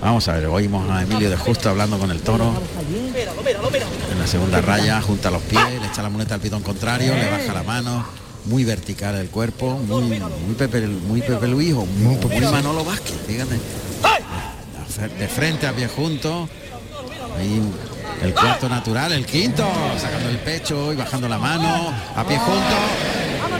Vamos 0.00 0.26
a 0.28 0.32
ver, 0.32 0.46
oímos 0.46 0.90
a 0.90 1.02
Emilio 1.02 1.28
de 1.28 1.36
Justo 1.36 1.68
hablando 1.68 1.98
con 1.98 2.10
el 2.10 2.22
toro. 2.22 2.54
En 4.10 4.18
la 4.18 4.26
segunda 4.26 4.60
raya, 4.62 5.00
junta 5.02 5.30
los 5.30 5.42
pies, 5.42 5.62
le 5.80 5.86
echa 5.86 6.02
la 6.02 6.08
muleta 6.08 6.36
al 6.36 6.40
pitón 6.40 6.62
contrario, 6.62 7.12
le 7.14 7.30
baja 7.30 7.52
la 7.52 7.62
mano. 7.62 8.06
Muy 8.46 8.64
vertical 8.64 9.14
el 9.16 9.28
cuerpo, 9.28 9.74
muy, 9.86 10.02
muy 10.02 10.54
Pepe, 10.56 10.86
muy 10.86 11.20
Pepe 11.20 11.46
Luis 11.46 11.72
o 11.74 11.84
muy, 11.84 12.16
muy 12.16 12.40
Manolo 12.40 12.84
Vázquez, 12.84 13.16
fíjate. 13.26 13.58
De 15.18 15.28
frente 15.28 15.66
a 15.66 15.72
pie 15.72 15.88
junto. 15.88 16.48
Ahí 17.38 17.62
el 18.22 18.34
cuarto 18.34 18.68
natural, 18.68 19.12
el 19.12 19.24
quinto, 19.24 19.66
sacando 19.98 20.28
el 20.28 20.38
pecho 20.38 20.92
y 20.92 20.96
bajando 20.96 21.28
la 21.28 21.38
mano, 21.38 21.92
a 22.16 22.24
pie 22.26 22.38
junto. 22.38 22.76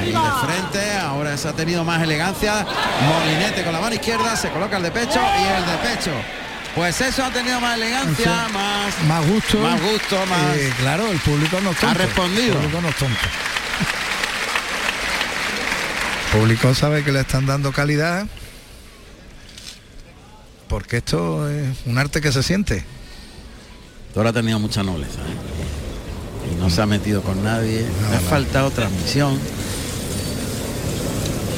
Y 0.02 0.06
de 0.12 0.46
frente, 0.46 0.96
ahora 0.98 1.36
se 1.36 1.48
ha 1.48 1.52
tenido 1.52 1.84
más 1.84 2.02
elegancia. 2.02 2.66
Molinete 3.06 3.62
con 3.62 3.72
la 3.72 3.80
mano 3.80 3.94
izquierda, 3.94 4.34
se 4.36 4.50
coloca 4.50 4.76
el 4.78 4.82
de 4.82 4.90
pecho 4.90 5.20
y 5.20 5.44
el 5.56 5.66
de 5.66 5.76
pecho. 5.88 6.10
Pues 6.74 7.00
eso 7.00 7.24
ha 7.24 7.30
tenido 7.30 7.60
más 7.60 7.76
elegancia, 7.76 8.48
más, 8.52 8.94
Más 9.08 9.26
gusto. 9.26 9.58
más 9.58 9.80
gusto, 9.80 10.16
más. 10.26 10.56
Eh, 10.56 10.72
claro, 10.78 11.10
el 11.10 11.18
público 11.18 11.58
no 11.60 11.72
tonto. 11.74 11.98
respondido. 11.98 12.52
El 12.52 12.58
público 12.58 12.80
no 12.80 12.88
tonto. 12.92 13.28
Público 16.32 16.74
sabe 16.74 17.02
que 17.02 17.10
le 17.10 17.20
están 17.20 17.46
dando 17.46 17.72
calidad 17.72 18.26
porque 20.68 20.98
esto 20.98 21.50
es 21.50 21.76
un 21.84 21.98
arte 21.98 22.20
que 22.20 22.30
se 22.30 22.44
siente. 22.44 22.84
Toro 24.14 24.28
ha 24.28 24.32
tenido 24.32 24.60
mucha 24.60 24.84
nobleza 24.84 25.18
¿eh? 25.18 26.52
y 26.52 26.54
no 26.60 26.70
se 26.70 26.80
ha 26.80 26.86
metido 26.86 27.22
con 27.22 27.42
nadie. 27.42 27.84
Le 28.10 28.16
ha 28.16 28.20
faltado 28.20 28.70
transmisión. 28.70 29.36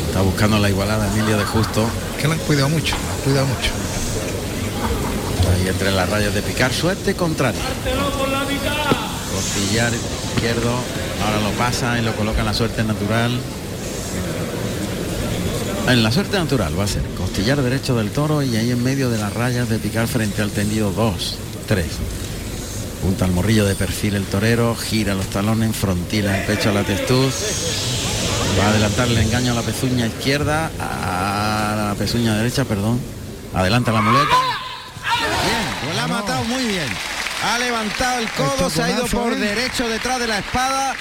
Está 0.07 0.23
buscando 0.23 0.59
la 0.59 0.71
igualada 0.71 1.13
Emilio 1.13 1.37
de 1.37 1.45
Justo. 1.45 1.87
Que 2.19 2.27
lo 2.27 2.33
han 2.33 2.39
cuidado 2.41 2.71
mucho, 2.71 2.97
lo 2.97 3.13
han 3.13 3.21
cuidado 3.21 3.47
mucho. 3.47 3.71
Ahí 5.53 5.69
entre 5.69 5.91
las 5.93 6.09
rayas 6.09 6.33
de 6.35 6.41
picar, 6.41 6.73
suerte 6.73 7.15
contraria. 7.15 7.61
Costillar 9.31 9.93
izquierdo, 9.93 10.75
ahora 11.23 11.41
lo 11.43 11.51
pasa 11.59 11.99
y 11.99 12.03
lo 12.03 12.17
coloca 12.17 12.41
en 12.41 12.47
la 12.47 12.55
suerte 12.55 12.83
natural. 12.83 13.39
En 15.89 16.03
la 16.03 16.13
suerte 16.13 16.39
natural 16.39 16.79
va 16.79 16.85
a 16.85 16.89
ser 16.89 17.03
costillar 17.19 17.61
derecho 17.61 17.95
del 17.97 18.11
toro 18.11 18.43
y 18.43 18.57
ahí 18.57 18.71
en 18.71 18.83
medio 18.83 19.11
de 19.11 19.19
las 19.19 19.33
rayas 19.33 19.69
de 19.69 19.79
picar 19.79 20.07
frente 20.07 20.41
al 20.41 20.51
tendido 20.51 20.91
2, 20.93 21.39
3. 21.69 21.87
Punta 23.03 23.25
al 23.25 23.33
morrillo 23.33 23.67
de 23.67 23.75
perfil 23.75 24.15
el 24.15 24.25
torero, 24.25 24.75
gira 24.77 25.15
los 25.15 25.27
talones, 25.27 25.77
frontila 25.77 26.39
el 26.39 26.47
pecho 26.47 26.71
a 26.71 26.73
la 26.73 26.85
testuz. 26.85 27.35
Va 28.59 28.67
a 28.67 28.69
adelantar 28.71 29.09
el 29.09 29.19
engaño 29.19 29.53
a 29.53 29.55
la 29.57 29.63
pezuña 29.63 30.07
izquierda, 30.07 30.71
a 30.81 31.89
la 31.89 31.95
pezuña 31.99 32.37
derecha, 32.37 32.65
perdón. 32.65 33.01
Adelanta 33.53 33.93
la 33.93 34.01
muleta. 34.01 34.37
Bien, 35.45 35.75
pues 35.85 35.97
la 35.97 36.05
ha 36.05 36.09
matado 36.09 36.45
muy 36.45 36.65
bien. 36.65 36.89
Ha 37.45 37.59
levantado 37.59 38.21
el 38.21 38.29
codo, 38.31 38.71
se 38.71 38.83
ha 38.83 38.91
ido 38.91 39.07
por 39.07 39.33
¿eh? 39.33 39.37
derecho 39.37 39.89
detrás 39.89 40.21
de 40.21 40.29
la 40.29 40.39
espada 40.39 40.95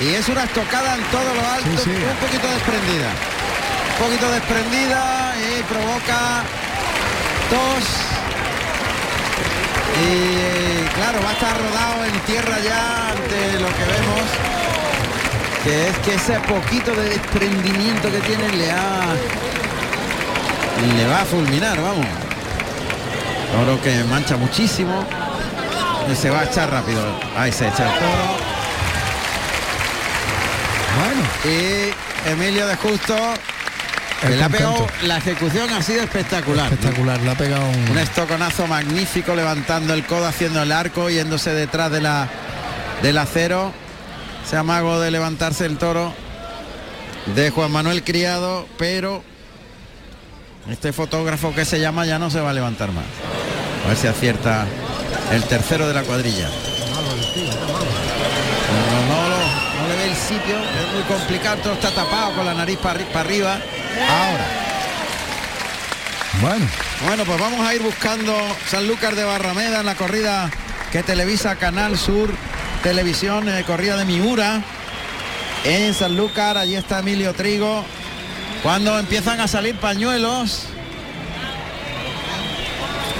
y 0.00 0.10
es 0.14 0.28
una 0.28 0.44
estocada 0.44 0.94
en 0.94 1.02
todo 1.10 1.34
lo 1.34 1.40
alto, 1.50 1.68
Sí, 1.82 1.84
sí. 1.84 1.90
un 1.90 2.16
poquito 2.24 2.46
desprendida. 2.48 3.10
Poquito 3.98 4.30
desprendida 4.30 5.34
y 5.36 5.62
provoca 5.64 6.44
tos. 7.50 7.84
Y 10.00 10.86
claro, 10.94 11.20
va 11.24 11.30
a 11.30 11.32
estar 11.32 11.58
rodado 11.58 12.04
en 12.04 12.20
tierra 12.20 12.60
ya 12.60 13.10
ante 13.10 13.58
lo 13.58 13.66
que 13.66 13.84
vemos. 13.84 14.24
Que 15.64 15.88
es 15.88 15.98
que 15.98 16.14
ese 16.14 16.38
poquito 16.40 16.94
de 16.94 17.08
desprendimiento 17.08 18.08
que 18.08 18.20
tiene 18.20 18.48
le 18.50 18.70
ha. 18.70 19.16
le 20.96 21.06
va 21.08 21.22
a 21.22 21.24
fulminar, 21.24 21.80
vamos. 21.80 22.06
Toro 23.50 23.82
que 23.82 24.04
mancha 24.04 24.36
muchísimo. 24.36 25.04
Y 26.10 26.14
se 26.14 26.30
va 26.30 26.40
a 26.40 26.44
echar 26.44 26.70
rápido. 26.70 27.02
Ahí 27.36 27.50
se 27.50 27.66
echa 27.66 27.82
el 27.82 27.98
toro. 27.98 28.48
Bueno, 30.98 31.22
Y 31.44 32.30
Emilio 32.30 32.66
de 32.68 32.76
Justo. 32.76 33.16
Le 34.28 34.42
ha 34.42 34.48
pegado, 34.48 34.86
la 35.02 35.18
ejecución 35.18 35.72
ha 35.72 35.82
sido 35.82 36.02
espectacular. 36.02 36.68
¿no? 36.70 36.74
espectacular, 36.74 37.20
le 37.20 37.30
ha 37.30 37.34
pegado 37.36 37.68
un... 37.68 37.90
Un 37.90 37.98
estoconazo 37.98 38.66
magnífico 38.66 39.34
levantando 39.34 39.94
el 39.94 40.04
codo, 40.04 40.26
haciendo 40.26 40.62
el 40.62 40.72
arco, 40.72 41.08
yéndose 41.10 41.52
detrás 41.52 41.90
de 41.90 42.00
la 42.00 42.28
del 43.02 43.16
acero. 43.18 43.72
Ese 44.44 44.56
amago 44.56 44.98
de 44.98 45.10
levantarse 45.10 45.66
el 45.66 45.76
toro 45.78 46.12
de 47.36 47.50
Juan 47.50 47.70
Manuel 47.70 48.02
Criado, 48.02 48.66
pero 48.78 49.22
este 50.70 50.92
fotógrafo 50.92 51.54
que 51.54 51.64
se 51.64 51.78
llama 51.80 52.06
ya 52.06 52.18
no 52.18 52.30
se 52.30 52.40
va 52.40 52.50
a 52.50 52.54
levantar 52.54 52.90
más. 52.92 53.04
A 53.84 53.88
ver 53.88 53.96
si 53.96 54.06
acierta 54.06 54.66
el 55.32 55.44
tercero 55.44 55.86
de 55.86 55.94
la 55.94 56.02
cuadrilla. 56.02 56.48
No, 58.72 59.14
no, 59.14 59.28
lo- 59.28 59.82
no 59.82 59.88
le 59.88 59.96
ve 59.96 60.04
el 60.10 60.16
sitio, 60.16 60.56
es 60.56 60.94
muy 60.94 61.02
complicado, 61.04 61.56
todo 61.62 61.72
está 61.74 61.90
tapado 61.90 62.34
con 62.34 62.44
la 62.46 62.54
nariz 62.54 62.78
para 62.78 63.04
arriba. 63.20 63.58
Ahora. 64.08 64.46
Bueno, 66.40 66.66
Bueno, 67.04 67.24
pues 67.24 67.40
vamos 67.40 67.66
a 67.66 67.74
ir 67.74 67.82
buscando 67.82 68.36
Sanlúcar 68.68 69.16
de 69.16 69.24
Barrameda 69.24 69.80
en 69.80 69.86
la 69.86 69.96
corrida 69.96 70.50
que 70.92 71.02
televisa 71.02 71.56
Canal 71.56 71.98
Sur 71.98 72.30
Televisión, 72.82 73.48
eh, 73.48 73.64
corrida 73.66 73.96
de 73.96 74.04
Miura. 74.04 74.62
En 75.64 75.92
Sanlúcar, 75.94 76.56
allí 76.56 76.76
está 76.76 77.00
Emilio 77.00 77.34
Trigo. 77.34 77.84
Cuando 78.62 78.98
empiezan 78.98 79.40
a 79.40 79.48
salir 79.48 79.74
pañuelos. 79.76 80.64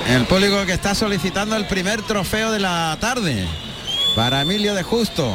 El 0.08 0.24
público 0.24 0.64
que 0.64 0.72
está 0.72 0.94
solicitando 0.94 1.56
el 1.56 1.66
primer 1.66 2.02
trofeo 2.02 2.50
de 2.50 2.60
la 2.60 2.96
tarde 3.00 3.46
para 4.14 4.40
Emilio 4.42 4.74
de 4.74 4.82
Justo. 4.82 5.34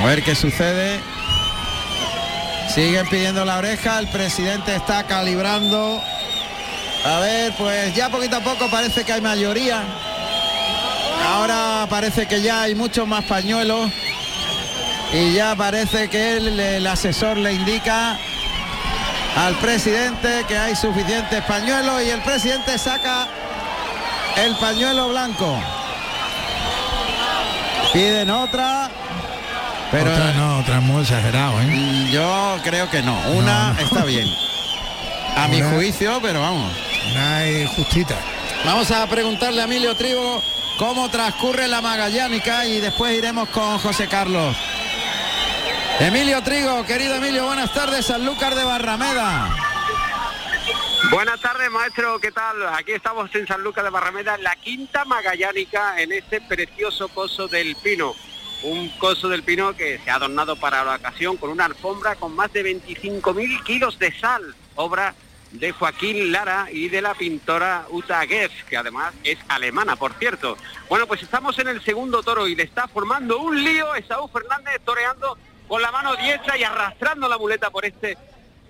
A 0.00 0.06
ver 0.06 0.22
qué 0.22 0.34
sucede. 0.34 1.00
Siguen 2.78 3.08
pidiendo 3.08 3.44
la 3.44 3.58
oreja, 3.58 3.98
el 3.98 4.06
presidente 4.06 4.76
está 4.76 5.02
calibrando. 5.02 6.00
A 7.04 7.18
ver, 7.18 7.52
pues 7.58 7.92
ya 7.92 8.08
poquito 8.08 8.36
a 8.36 8.40
poco 8.40 8.70
parece 8.70 9.02
que 9.02 9.14
hay 9.14 9.20
mayoría. 9.20 9.82
Ahora 11.26 11.88
parece 11.90 12.28
que 12.28 12.40
ya 12.40 12.62
hay 12.62 12.76
muchos 12.76 13.04
más 13.08 13.24
pañuelos. 13.24 13.90
Y 15.12 15.32
ya 15.32 15.56
parece 15.56 16.08
que 16.08 16.36
el, 16.36 16.60
el 16.60 16.86
asesor 16.86 17.36
le 17.38 17.54
indica 17.54 18.16
al 19.36 19.56
presidente 19.56 20.44
que 20.46 20.56
hay 20.56 20.76
suficientes 20.76 21.42
pañuelos 21.46 22.00
y 22.04 22.10
el 22.10 22.20
presidente 22.20 22.78
saca 22.78 23.26
el 24.36 24.54
pañuelo 24.54 25.08
blanco. 25.08 25.60
Piden 27.92 28.30
otra. 28.30 28.88
Pero 29.90 30.12
otra 30.12 30.32
no, 30.34 30.58
otra 30.58 30.80
muy 30.80 31.02
exagerado, 31.02 31.60
¿eh? 31.60 31.64
Mm, 31.66 32.10
Yo 32.10 32.56
creo 32.62 32.90
que 32.90 33.02
no. 33.02 33.18
Una 33.30 33.74
está 33.80 34.04
bien. 34.04 34.26
A 35.36 35.48
mi 35.48 35.62
Una- 35.62 35.70
juicio, 35.70 36.18
pero 36.20 36.40
vamos. 36.40 36.72
Una 37.12 37.44
es 37.44 37.70
justita. 37.70 38.16
Vamos 38.64 38.90
a 38.90 39.06
preguntarle 39.06 39.60
a 39.62 39.64
Emilio 39.64 39.96
Trigo 39.96 40.42
cómo 40.78 41.08
transcurre 41.10 41.68
la 41.68 41.80
Magallánica 41.80 42.66
y 42.66 42.80
después 42.80 43.16
iremos 43.16 43.48
con 43.50 43.78
José 43.78 44.08
Carlos. 44.08 44.56
Emilio 46.00 46.42
Trigo, 46.42 46.84
querido 46.84 47.14
Emilio, 47.16 47.46
buenas 47.46 47.72
tardes, 47.72 48.06
Sanlúcar 48.06 48.54
de 48.54 48.64
Barrameda. 48.64 49.48
Buenas 51.10 51.40
tardes, 51.40 51.70
maestro, 51.70 52.18
¿qué 52.20 52.30
tal? 52.30 52.56
Aquí 52.74 52.92
estamos 52.92 53.34
en 53.34 53.46
San 53.46 53.62
Lucas 53.62 53.82
de 53.84 53.90
Barrameda, 53.90 54.34
en 54.34 54.42
la 54.44 54.54
quinta 54.56 55.04
magallánica, 55.06 56.00
en 56.00 56.12
este 56.12 56.40
precioso 56.42 57.08
coso 57.08 57.48
del 57.48 57.74
Pino. 57.76 58.14
Un 58.62 58.88
coso 58.98 59.28
del 59.28 59.42
Pino 59.42 59.76
que 59.76 59.98
se 59.98 60.10
ha 60.10 60.16
adornado 60.16 60.56
para 60.56 60.84
la 60.84 60.96
ocasión 60.96 61.36
con 61.36 61.50
una 61.50 61.66
alfombra 61.66 62.16
con 62.16 62.34
más 62.34 62.52
de 62.52 62.64
25.000 62.64 63.62
kilos 63.62 63.98
de 63.98 64.12
sal, 64.18 64.54
obra 64.74 65.14
de 65.52 65.72
Joaquín 65.72 66.32
Lara 66.32 66.68
y 66.70 66.88
de 66.88 67.00
la 67.00 67.14
pintora 67.14 67.86
Uta 67.90 68.26
Geff, 68.26 68.64
que 68.64 68.76
además 68.76 69.14
es 69.24 69.38
alemana, 69.48 69.96
por 69.96 70.12
cierto. 70.14 70.56
Bueno, 70.88 71.06
pues 71.06 71.22
estamos 71.22 71.58
en 71.58 71.68
el 71.68 71.82
segundo 71.82 72.22
toro 72.22 72.48
y 72.48 72.54
le 72.54 72.64
está 72.64 72.88
formando 72.88 73.38
un 73.38 73.62
lío 73.62 73.94
Esaú 73.94 74.28
Fernández 74.28 74.80
toreando 74.84 75.38
con 75.66 75.80
la 75.80 75.92
mano 75.92 76.16
diestra 76.16 76.58
y 76.58 76.64
arrastrando 76.64 77.28
la 77.28 77.38
muleta 77.38 77.70
por 77.70 77.84
este 77.84 78.18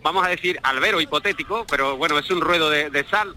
vamos 0.02 0.24
a 0.24 0.30
decir, 0.30 0.58
albero 0.62 1.00
hipotético, 1.00 1.66
pero 1.68 1.96
bueno, 1.96 2.18
es 2.18 2.30
un 2.30 2.40
ruedo 2.40 2.70
de, 2.70 2.90
de 2.90 3.04
sal, 3.04 3.34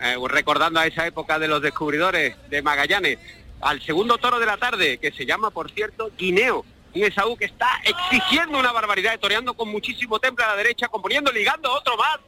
eh, 0.00 0.16
recordando 0.28 0.80
a 0.80 0.86
esa 0.86 1.06
época 1.06 1.38
de 1.38 1.48
los 1.48 1.62
descubridores 1.62 2.36
de 2.48 2.62
Magallanes, 2.62 3.18
al 3.60 3.82
segundo 3.82 4.18
toro 4.18 4.38
de 4.38 4.46
la 4.46 4.56
tarde, 4.56 4.98
que 4.98 5.12
se 5.12 5.26
llama, 5.26 5.50
por 5.50 5.70
cierto, 5.70 6.10
Guineo, 6.16 6.64
un 6.94 7.04
Esaú 7.04 7.36
que 7.36 7.44
está 7.44 7.68
exigiendo 7.84 8.58
una 8.58 8.72
barbaridad, 8.72 9.18
toreando 9.20 9.54
con 9.54 9.68
muchísimo 9.68 10.18
temple 10.18 10.44
a 10.44 10.48
la 10.48 10.56
derecha, 10.56 10.88
componiendo, 10.88 11.30
ligando 11.30 11.72
otro 11.72 11.96
más, 11.96 12.18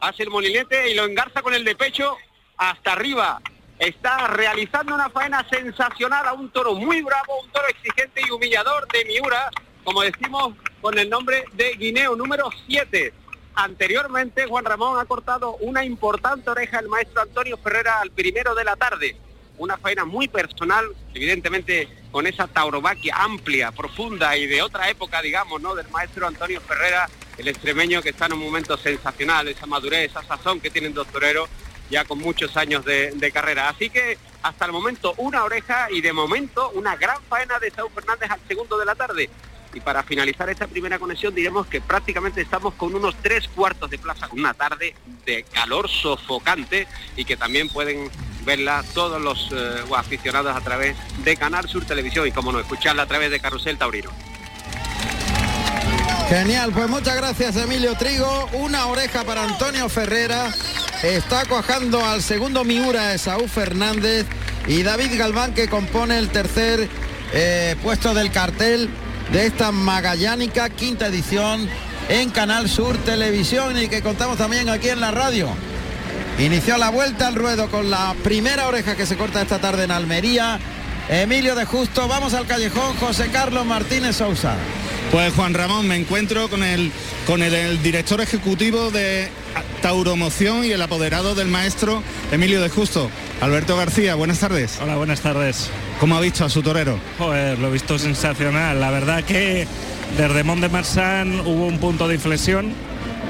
hace 0.00 0.22
el 0.22 0.30
molinete 0.30 0.90
y 0.90 0.94
lo 0.94 1.04
engarza 1.04 1.42
con 1.42 1.54
el 1.54 1.64
de 1.64 1.74
pecho 1.74 2.16
hasta 2.56 2.92
arriba. 2.92 3.40
Está 3.78 4.26
realizando 4.28 4.94
una 4.94 5.08
faena 5.10 5.46
sensacional 5.48 6.26
a 6.26 6.32
un 6.32 6.50
toro 6.50 6.74
muy 6.74 7.02
bravo, 7.02 7.40
un 7.42 7.50
toro 7.50 7.68
exigente 7.68 8.22
y 8.26 8.30
humillador 8.30 8.88
de 8.88 9.04
Miura, 9.04 9.50
como 9.84 10.02
decimos, 10.02 10.54
con 10.80 10.98
el 10.98 11.08
nombre 11.08 11.44
de 11.54 11.74
Guineo 11.74 12.16
número 12.16 12.50
7. 12.66 13.12
Anteriormente, 13.54 14.46
Juan 14.46 14.64
Ramón 14.64 14.98
ha 15.00 15.04
cortado 15.04 15.56
una 15.56 15.84
importante 15.84 16.50
oreja 16.50 16.78
al 16.78 16.88
maestro 16.88 17.22
Antonio 17.22 17.56
Ferrera 17.58 18.00
al 18.00 18.10
primero 18.10 18.54
de 18.54 18.64
la 18.64 18.76
tarde. 18.76 19.16
Una 19.58 19.76
faena 19.76 20.04
muy 20.04 20.28
personal, 20.28 20.86
evidentemente 21.12 21.88
con 22.10 22.26
esa 22.26 22.46
tauromaquia 22.46 23.14
amplia, 23.16 23.72
profunda 23.72 24.36
y 24.36 24.46
de 24.46 24.62
otra 24.62 24.88
época, 24.88 25.20
digamos, 25.20 25.60
¿no? 25.60 25.74
Del 25.74 25.88
maestro 25.88 26.26
Antonio 26.26 26.60
Ferrera, 26.60 27.08
el 27.36 27.48
extremeño 27.48 28.00
que 28.00 28.10
está 28.10 28.26
en 28.26 28.34
un 28.34 28.40
momento 28.40 28.76
sensacional, 28.76 29.48
esa 29.48 29.66
madurez, 29.66 30.10
esa 30.10 30.22
sazón 30.22 30.60
que 30.60 30.70
tienen 30.70 30.94
dos 30.94 31.06
toreros 31.08 31.48
ya 31.90 32.04
con 32.04 32.18
muchos 32.18 32.56
años 32.56 32.84
de, 32.84 33.12
de 33.12 33.32
carrera. 33.32 33.68
Así 33.68 33.90
que 33.90 34.18
hasta 34.42 34.66
el 34.66 34.72
momento 34.72 35.14
una 35.16 35.44
oreja 35.44 35.88
y 35.90 36.00
de 36.00 36.12
momento 36.12 36.70
una 36.70 36.96
gran 36.96 37.20
faena 37.28 37.58
de 37.58 37.70
Saúl 37.70 37.90
Fernández 37.94 38.30
al 38.30 38.40
segundo 38.46 38.78
de 38.78 38.84
la 38.84 38.94
tarde. 38.94 39.30
Y 39.74 39.80
para 39.80 40.02
finalizar 40.02 40.48
esta 40.48 40.66
primera 40.66 40.98
conexión 40.98 41.34
diremos 41.34 41.66
que 41.66 41.80
prácticamente 41.80 42.40
estamos 42.40 42.74
con 42.74 42.94
unos 42.94 43.14
tres 43.22 43.48
cuartos 43.48 43.90
de 43.90 43.98
plaza, 43.98 44.28
una 44.32 44.54
tarde 44.54 44.94
de 45.26 45.44
calor 45.44 45.88
sofocante 45.88 46.86
y 47.16 47.24
que 47.24 47.36
también 47.36 47.68
pueden 47.68 48.10
verla 48.44 48.82
todos 48.94 49.20
los 49.20 49.50
eh, 49.52 49.84
aficionados 49.94 50.56
a 50.56 50.60
través 50.60 50.96
de 51.22 51.36
Canal 51.36 51.68
Sur 51.68 51.84
Televisión 51.84 52.26
y 52.26 52.32
como 52.32 52.50
no, 52.50 52.60
escucharla 52.60 53.02
a 53.02 53.06
través 53.06 53.30
de 53.30 53.40
Carrusel 53.40 53.76
Taurino. 53.76 54.10
Genial, 56.28 56.72
pues 56.72 56.88
muchas 56.88 57.16
gracias 57.16 57.56
Emilio 57.56 57.94
Trigo. 57.94 58.48
Una 58.52 58.86
oreja 58.86 59.24
para 59.24 59.44
Antonio 59.44 59.88
Ferrera. 59.88 60.52
Está 61.02 61.44
cuajando 61.46 62.04
al 62.04 62.22
segundo 62.22 62.64
Miura 62.64 63.14
Esaú 63.14 63.48
Fernández 63.48 64.26
y 64.66 64.82
David 64.82 65.16
Galván 65.16 65.54
que 65.54 65.68
compone 65.68 66.18
el 66.18 66.28
tercer 66.28 66.88
eh, 67.32 67.76
puesto 67.82 68.14
del 68.14 68.30
cartel 68.30 68.90
de 69.32 69.46
esta 69.46 69.72
Magallánica 69.72 70.70
quinta 70.70 71.06
edición 71.06 71.68
en 72.08 72.30
Canal 72.30 72.68
Sur 72.68 72.96
Televisión 72.98 73.78
y 73.78 73.88
que 73.88 74.02
contamos 74.02 74.38
también 74.38 74.68
aquí 74.68 74.88
en 74.88 75.00
la 75.00 75.10
radio. 75.10 75.48
Inició 76.38 76.78
la 76.78 76.90
vuelta 76.90 77.26
al 77.26 77.34
ruedo 77.34 77.70
con 77.70 77.90
la 77.90 78.14
primera 78.22 78.68
oreja 78.68 78.96
que 78.96 79.06
se 79.06 79.16
corta 79.16 79.42
esta 79.42 79.58
tarde 79.58 79.84
en 79.84 79.90
Almería. 79.90 80.58
Emilio 81.08 81.54
de 81.54 81.64
Justo, 81.64 82.06
vamos 82.06 82.34
al 82.34 82.46
callejón, 82.46 82.94
José 82.96 83.30
Carlos 83.32 83.64
Martínez 83.64 84.16
Sousa. 84.16 84.56
Pues 85.10 85.32
Juan 85.32 85.54
Ramón, 85.54 85.88
me 85.88 85.96
encuentro 85.96 86.48
con 86.50 86.62
el, 86.62 86.92
con 87.26 87.42
el, 87.42 87.54
el 87.54 87.82
director 87.82 88.20
ejecutivo 88.20 88.90
de 88.90 89.30
Tauromoción 89.80 90.66
y 90.66 90.72
el 90.72 90.82
apoderado 90.82 91.34
del 91.34 91.48
maestro 91.48 92.02
Emilio 92.30 92.60
de 92.60 92.68
Justo, 92.68 93.10
Alberto 93.40 93.74
García. 93.74 94.16
Buenas 94.16 94.40
tardes. 94.40 94.78
Hola, 94.82 94.96
buenas 94.96 95.20
tardes. 95.20 95.70
¿Cómo 95.98 96.14
ha 96.14 96.20
visto 96.20 96.44
a 96.44 96.50
su 96.50 96.62
torero? 96.62 96.98
Joder, 97.16 97.58
lo 97.58 97.68
he 97.68 97.70
visto 97.70 97.98
sensacional. 97.98 98.78
La 98.78 98.90
verdad 98.90 99.24
que 99.24 99.66
desde 100.18 100.44
Mont 100.44 100.60
de 100.60 100.68
Marsan 100.68 101.40
hubo 101.40 101.66
un 101.66 101.78
punto 101.78 102.06
de 102.06 102.16
inflexión. 102.16 102.74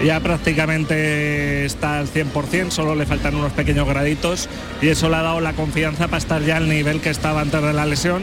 Ya 0.05 0.21
prácticamente 0.21 1.65
está 1.65 1.99
al 1.99 2.09
100%, 2.09 2.71
solo 2.71 2.95
le 2.95 3.05
faltan 3.05 3.35
unos 3.35 3.53
pequeños 3.53 3.87
graditos 3.89 4.49
y 4.81 4.89
eso 4.89 5.09
le 5.09 5.17
ha 5.17 5.23
dado 5.23 5.41
la 5.41 5.55
confianza 5.55 6.07
para 6.07 6.19
estar 6.19 6.43
ya 6.43 6.57
al 6.57 6.69
nivel 6.69 7.01
que 7.01 7.11
estaba 7.11 7.41
antes 7.41 7.61
de 7.61 7.73
la 7.73 7.85
lesión 7.85 8.23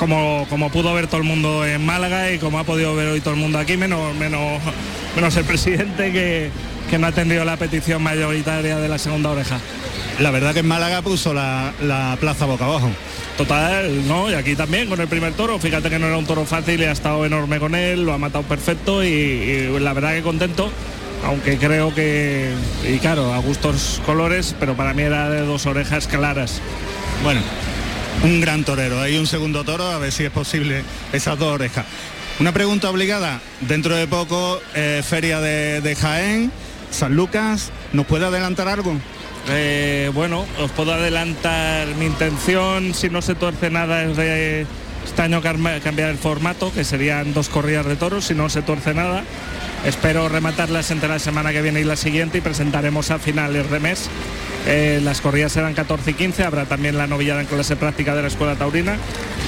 como, 0.00 0.46
como 0.48 0.70
pudo 0.70 0.94
ver 0.94 1.06
todo 1.08 1.18
el 1.18 1.26
mundo 1.26 1.66
en 1.66 1.84
Málaga 1.84 2.32
y 2.32 2.38
como 2.38 2.58
ha 2.58 2.64
podido 2.64 2.96
ver 2.96 3.08
hoy 3.08 3.20
todo 3.20 3.34
el 3.34 3.40
mundo 3.40 3.58
aquí, 3.58 3.76
menos, 3.76 4.14
menos, 4.14 4.58
menos 5.14 5.36
el 5.36 5.44
presidente 5.44 6.10
que, 6.10 6.50
que 6.88 6.98
no 6.98 7.06
ha 7.06 7.10
atendido 7.10 7.44
la 7.44 7.58
petición 7.58 8.02
mayoritaria 8.02 8.78
de 8.78 8.88
la 8.88 8.96
segunda 8.96 9.28
oreja. 9.28 9.60
La 10.18 10.30
verdad 10.30 10.54
que 10.54 10.60
en 10.60 10.68
Málaga 10.68 11.02
puso 11.02 11.34
la, 11.34 11.74
la 11.82 12.16
plaza 12.18 12.46
boca 12.46 12.64
abajo. 12.64 12.88
Total, 13.36 14.08
¿no? 14.08 14.30
Y 14.30 14.34
aquí 14.34 14.56
también 14.56 14.88
con 14.88 15.00
el 15.00 15.06
primer 15.06 15.34
toro, 15.34 15.58
fíjate 15.58 15.90
que 15.90 15.98
no 15.98 16.06
era 16.06 16.16
un 16.16 16.26
toro 16.26 16.46
fácil 16.46 16.80
y 16.80 16.84
ha 16.84 16.92
estado 16.92 17.26
enorme 17.26 17.58
con 17.58 17.74
él, 17.74 18.04
lo 18.04 18.14
ha 18.14 18.18
matado 18.18 18.44
perfecto 18.44 19.04
y, 19.04 19.08
y 19.08 19.78
la 19.80 19.92
verdad 19.92 20.14
que 20.14 20.22
contento, 20.22 20.70
aunque 21.24 21.58
creo 21.58 21.94
que, 21.94 22.52
y 22.84 22.98
claro, 22.98 23.32
a 23.32 23.38
gustos 23.38 24.00
colores, 24.06 24.54
pero 24.58 24.74
para 24.74 24.94
mí 24.94 25.02
era 25.02 25.28
de 25.28 25.40
dos 25.40 25.66
orejas 25.66 26.06
claras. 26.06 26.60
Bueno, 27.22 27.40
un 28.24 28.40
gran 28.40 28.64
torero. 28.64 29.00
Hay 29.00 29.16
un 29.18 29.26
segundo 29.26 29.64
toro, 29.64 29.86
a 29.86 29.98
ver 29.98 30.12
si 30.12 30.24
es 30.24 30.30
posible 30.30 30.82
esas 31.12 31.38
dos 31.38 31.54
orejas. 31.54 31.86
Una 32.38 32.52
pregunta 32.52 32.88
obligada. 32.88 33.40
Dentro 33.60 33.94
de 33.94 34.06
poco, 34.06 34.60
eh, 34.74 35.02
Feria 35.06 35.40
de, 35.40 35.80
de 35.80 35.94
Jaén, 35.94 36.50
San 36.90 37.14
Lucas, 37.14 37.70
¿nos 37.92 38.06
puede 38.06 38.26
adelantar 38.26 38.68
algo? 38.68 38.96
Eh, 39.48 40.10
bueno, 40.14 40.44
os 40.58 40.70
puedo 40.70 40.92
adelantar 40.92 41.88
mi 41.98 42.06
intención, 42.06 42.94
si 42.94 43.08
no 43.08 43.22
se 43.22 43.34
tuerce 43.34 43.70
nada, 43.70 44.04
es 44.04 44.16
de 44.16 44.66
este 45.04 45.22
año 45.22 45.40
cambiar 45.42 46.10
el 46.10 46.18
formato, 46.18 46.72
que 46.72 46.84
serían 46.84 47.32
dos 47.32 47.48
corridas 47.48 47.86
de 47.86 47.96
toros, 47.96 48.26
si 48.26 48.34
no 48.34 48.48
se 48.48 48.62
tuerce 48.62 48.94
nada. 48.94 49.24
Espero 49.84 50.28
rematarlas 50.28 50.90
entre 50.90 51.08
la 51.08 51.18
semana 51.18 51.52
que 51.52 51.62
viene 51.62 51.80
y 51.80 51.84
la 51.84 51.96
siguiente 51.96 52.38
y 52.38 52.40
presentaremos 52.42 53.10
a 53.10 53.18
finales 53.18 53.70
de 53.70 53.80
mes. 53.80 54.08
Eh, 54.66 55.00
las 55.02 55.22
corridas 55.22 55.52
serán 55.52 55.72
14 55.72 56.10
y 56.10 56.14
15, 56.14 56.44
habrá 56.44 56.66
también 56.66 56.98
la 56.98 57.06
novillada 57.06 57.40
en 57.40 57.46
clase 57.46 57.76
práctica 57.76 58.14
de 58.14 58.20
la 58.20 58.28
Escuela 58.28 58.56
Taurina 58.56 58.98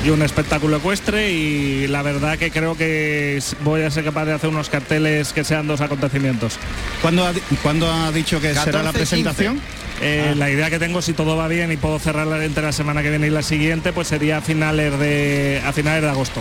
y 0.07 0.09
un 0.09 0.23
espectáculo 0.23 0.79
ecuestre 0.79 1.31
y 1.33 1.87
la 1.87 2.01
verdad 2.01 2.39
que 2.39 2.51
creo 2.51 2.79
que 2.79 3.39
voy 3.63 3.83
a 3.83 3.91
ser 3.91 4.05
capaz 4.05 4.25
de 4.25 4.33
hacer 4.33 4.49
unos 4.49 4.71
carteles 4.71 5.35
que 5.35 5.45
sean 5.45 5.67
dos 5.67 5.83
acontecimientos. 5.83 6.59
¿Cuándo 7.03 7.27
ha, 7.27 7.33
di- 7.35 7.43
cuándo 7.63 7.93
ha 7.93 8.11
dicho 8.11 8.41
que 8.41 8.55
será 8.55 8.83
la 8.83 8.93
14 8.93 9.17
y 9.17 9.23
15. 9.23 9.35
presentación? 9.35 9.61
Eh, 10.01 10.35
La 10.35 10.49
idea 10.51 10.71
que 10.71 10.79
tengo, 10.79 11.03
si 11.03 11.13
todo 11.13 11.37
va 11.37 11.47
bien 11.47 11.71
y 11.73 11.77
puedo 11.77 11.99
cerrarla 11.99 12.43
entre 12.43 12.63
la 12.65 12.73
semana 12.73 13.03
que 13.03 13.11
viene 13.11 13.27
y 13.27 13.31
la 13.31 13.43
siguiente, 13.43 13.93
pues 13.93 14.09
sería 14.09 14.39
a 14.39 14.41
finales 14.41 14.99
de, 14.99 15.61
a 15.65 15.73
finales 15.75 16.03
de 16.03 16.09
agosto. 16.09 16.41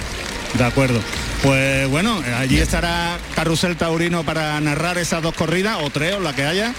De 0.57 0.63
acuerdo. 0.63 0.99
Pues 1.43 1.87
bueno, 1.89 2.21
allí 2.37 2.59
estará 2.59 3.17
Carrusel 3.35 3.75
Taurino 3.77 4.23
para 4.23 4.59
narrar 4.61 4.97
esas 4.97 5.23
dos 5.23 5.33
corridas, 5.33 5.77
o 5.81 5.89
tres, 5.89 6.15
o 6.15 6.19
la 6.19 6.35
que 6.35 6.43
haya, 6.45 6.73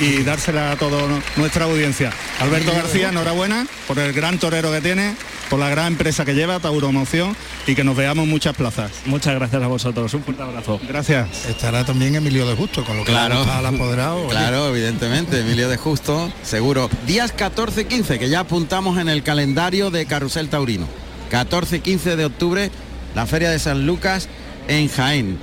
y 0.00 0.22
dársela 0.22 0.72
a 0.72 0.76
toda 0.76 1.02
nuestra 1.36 1.64
audiencia. 1.66 2.10
Alberto 2.40 2.72
García, 2.72 3.08
enhorabuena 3.10 3.66
por 3.86 3.98
el 3.98 4.12
gran 4.12 4.38
torero 4.38 4.70
que 4.72 4.80
tiene, 4.80 5.14
por 5.50 5.58
la 5.58 5.68
gran 5.68 5.88
empresa 5.88 6.24
que 6.24 6.34
lleva, 6.34 6.60
Tauromoción, 6.60 7.36
y 7.66 7.74
que 7.74 7.82
nos 7.84 7.96
veamos 7.96 8.24
en 8.24 8.30
muchas 8.30 8.54
plazas. 8.56 8.92
Muchas 9.04 9.34
gracias 9.34 9.62
a 9.62 9.66
vosotros, 9.66 10.14
un 10.14 10.22
fuerte 10.22 10.42
abrazo. 10.42 10.80
Gracias. 10.88 11.46
Estará 11.46 11.84
también 11.84 12.14
Emilio 12.14 12.46
de 12.48 12.54
Justo, 12.54 12.84
con 12.84 12.96
lo 12.96 13.04
que 13.04 13.10
Claro. 13.10 13.42
al 13.50 13.66
apoderado. 13.66 14.20
oye. 14.22 14.30
Claro, 14.30 14.68
evidentemente, 14.68 15.40
Emilio 15.40 15.68
de 15.68 15.76
Justo, 15.76 16.32
seguro. 16.44 16.88
Días 17.06 17.32
14 17.32 17.82
y 17.82 17.84
15, 17.86 18.18
que 18.18 18.28
ya 18.30 18.40
apuntamos 18.40 18.98
en 18.98 19.08
el 19.08 19.22
calendario 19.22 19.90
de 19.90 20.06
Carrusel 20.06 20.48
Taurino. 20.48 20.86
14 21.30 21.76
y 21.76 21.80
15 21.80 22.16
de 22.16 22.24
octubre, 22.24 22.70
la 23.14 23.26
Feria 23.26 23.50
de 23.50 23.58
San 23.58 23.86
Lucas 23.86 24.28
en 24.68 24.88
Jaén. 24.88 25.38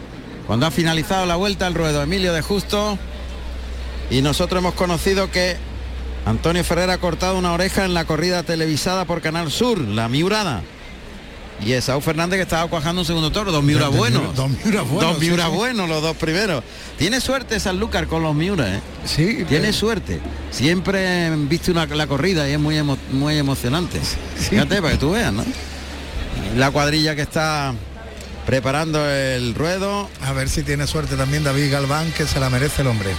Cuando 0.47 0.65
ha 0.65 0.71
finalizado 0.71 1.25
la 1.25 1.35
vuelta 1.35 1.65
al 1.67 1.73
ruedo 1.73 2.01
Emilio 2.03 2.31
de 2.33 2.41
Justo, 2.41 2.97
y 4.09 4.21
nosotros 4.21 4.59
hemos 4.59 4.75
conocido 4.75 5.31
que 5.31 5.57
Antonio 6.25 6.63
Ferrer 6.63 6.89
ha 6.91 6.97
cortado 6.99 7.37
una 7.37 7.53
oreja 7.53 7.85
en 7.85 7.93
la 7.93 8.05
corrida 8.05 8.43
televisada 8.43 9.05
por 9.05 9.21
Canal 9.21 9.51
Sur, 9.51 9.79
la 9.79 10.07
Miurada. 10.09 10.61
y 11.65 11.71
Esaú 11.71 12.01
Fernández 12.01 12.37
que 12.37 12.43
estaba 12.43 12.69
cuajando 12.69 13.01
un 13.01 13.05
segundo 13.07 13.31
toro, 13.31 13.51
dos 13.51 13.63
Miura 13.63 13.87
buenos. 13.87 14.35
Dos 14.35 14.49
Miura 14.63 14.81
buenos, 14.81 15.01
Dos 15.13 15.19
sí, 15.19 15.25
Miura 15.27 15.45
sí. 15.45 15.51
buenos, 15.55 15.89
los 15.89 16.01
dos 16.01 16.15
primeros. 16.17 16.63
Tiene 16.97 17.21
suerte 17.21 17.59
Sanlúcar 17.59 18.07
con 18.07 18.21
los 18.23 18.35
Miura, 18.35 18.75
¿eh? 18.75 18.81
Sí. 19.05 19.45
Tiene 19.47 19.71
suerte. 19.73 20.19
Siempre 20.51 21.33
viste 21.47 21.71
una, 21.71 21.85
la 21.87 22.07
corrida 22.07 22.47
y 22.49 22.53
es 22.53 22.59
muy, 22.59 22.75
emo- 22.75 22.97
muy 23.11 23.37
emocionante. 23.37 23.99
Fíjate, 24.35 24.81
para 24.81 24.93
que 24.93 24.99
tú 24.99 25.11
veas, 25.11 25.31
¿no? 25.33 25.43
La 26.55 26.71
cuadrilla 26.71 27.15
que 27.15 27.21
está 27.21 27.73
preparando 28.45 29.09
el 29.09 29.53
ruedo. 29.55 30.09
A 30.21 30.33
ver 30.33 30.49
si 30.49 30.63
tiene 30.63 30.87
suerte 30.87 31.15
también 31.15 31.43
David 31.43 31.71
Galván, 31.71 32.11
que 32.13 32.25
se 32.25 32.39
la 32.39 32.49
merece 32.49 32.81
el 32.81 32.87
hombre. 32.87 33.11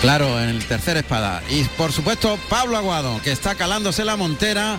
Claro, 0.00 0.40
en 0.40 0.48
el 0.48 0.64
tercer 0.64 0.96
espada. 0.96 1.42
Y 1.50 1.64
por 1.64 1.92
supuesto 1.92 2.38
Pablo 2.48 2.76
Aguado, 2.76 3.20
que 3.22 3.32
está 3.32 3.54
calándose 3.54 4.04
la 4.04 4.16
montera, 4.16 4.78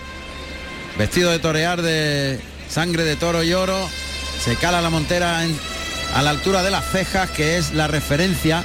vestido 0.98 1.32
de 1.32 1.40
torear 1.40 1.82
de 1.82 2.40
sangre 2.70 3.04
de 3.04 3.16
toro 3.16 3.44
y 3.44 3.54
oro. 3.54 3.90
Se 4.44 4.56
cala 4.56 4.82
la 4.82 4.90
montera 4.90 5.44
en- 5.44 5.58
a 6.16 6.22
la 6.22 6.30
altura 6.32 6.64
de 6.64 6.72
las 6.72 6.86
cejas, 6.92 7.30
que 7.32 7.58
es 7.58 7.74
la 7.74 7.88
referencia 7.88 8.64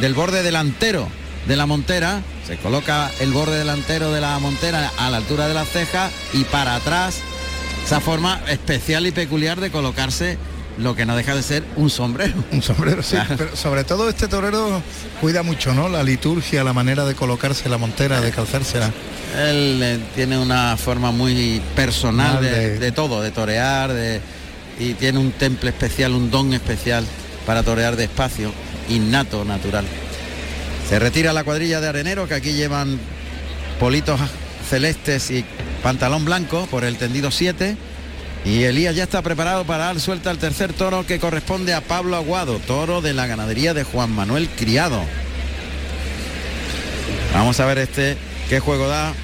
del 0.00 0.14
borde 0.14 0.42
delantero 0.42 1.08
de 1.46 1.56
la 1.56 1.66
montera. 1.66 2.22
Se 2.46 2.56
coloca 2.56 3.10
el 3.20 3.32
borde 3.32 3.58
delantero 3.58 4.12
de 4.12 4.20
la 4.20 4.38
montera 4.38 4.90
a 4.98 5.10
la 5.10 5.16
altura 5.18 5.48
de 5.48 5.54
las 5.54 5.68
cejas 5.68 6.12
y 6.32 6.44
para 6.44 6.76
atrás 6.76 7.16
esa 7.88 8.00
forma 8.00 8.38
especial 8.48 9.06
y 9.06 9.12
peculiar 9.12 9.60
de 9.60 9.70
colocarse 9.70 10.36
lo 10.76 10.94
que 10.94 11.06
no 11.06 11.16
deja 11.16 11.34
de 11.34 11.42
ser 11.42 11.64
un 11.76 11.88
sombrero. 11.88 12.34
Un 12.52 12.60
sombrero, 12.62 13.02
sí. 13.02 13.12
Claro. 13.16 13.34
Pero 13.38 13.56
sobre 13.56 13.82
todo 13.82 14.10
este 14.10 14.28
torero 14.28 14.82
cuida 15.22 15.42
mucho, 15.42 15.72
¿no? 15.72 15.88
La 15.88 16.02
liturgia, 16.02 16.62
la 16.62 16.74
manera 16.74 17.06
de 17.06 17.14
colocarse 17.14 17.66
la 17.70 17.78
montera, 17.78 18.20
de 18.20 18.30
calzársela. 18.30 18.92
Él 19.38 19.80
eh, 19.82 19.98
tiene 20.14 20.36
una 20.38 20.76
forma 20.76 21.12
muy 21.12 21.62
personal 21.74 22.42
de, 22.42 22.50
De- 22.50 22.78
de 22.78 22.92
todo, 22.92 23.22
de 23.22 23.30
torear, 23.30 23.90
de, 23.94 24.20
y 24.78 24.92
tiene 24.92 25.18
un 25.18 25.32
temple 25.32 25.70
especial, 25.70 26.12
un 26.12 26.30
don 26.30 26.52
especial 26.52 27.06
para 27.46 27.62
torear 27.62 27.96
despacio, 27.96 28.52
innato, 28.90 29.46
natural. 29.46 29.86
Se 30.90 30.98
retira 30.98 31.32
la 31.32 31.42
cuadrilla 31.42 31.80
de 31.80 31.88
arenero, 31.88 32.28
que 32.28 32.34
aquí 32.34 32.52
llevan 32.52 32.98
politos 33.80 34.20
celestes 34.68 35.30
y 35.30 35.42
pantalón 35.88 36.26
blanco 36.26 36.66
por 36.70 36.84
el 36.84 36.98
tendido 36.98 37.30
7. 37.30 37.74
Y 38.44 38.64
Elías 38.64 38.94
ya 38.94 39.04
está 39.04 39.22
preparado 39.22 39.64
para 39.64 39.86
dar 39.86 39.98
suelta 40.00 40.28
al 40.28 40.36
tercer 40.36 40.74
toro 40.74 41.06
que 41.06 41.18
corresponde 41.18 41.72
a 41.72 41.80
Pablo 41.80 42.14
Aguado, 42.14 42.58
toro 42.58 43.00
de 43.00 43.14
la 43.14 43.26
ganadería 43.26 43.72
de 43.72 43.84
Juan 43.84 44.12
Manuel 44.12 44.50
Criado. 44.50 45.02
Vamos 47.32 47.58
a 47.58 47.64
ver 47.64 47.78
este 47.78 48.18
qué 48.50 48.60
juego 48.60 48.86
da. 48.86 49.14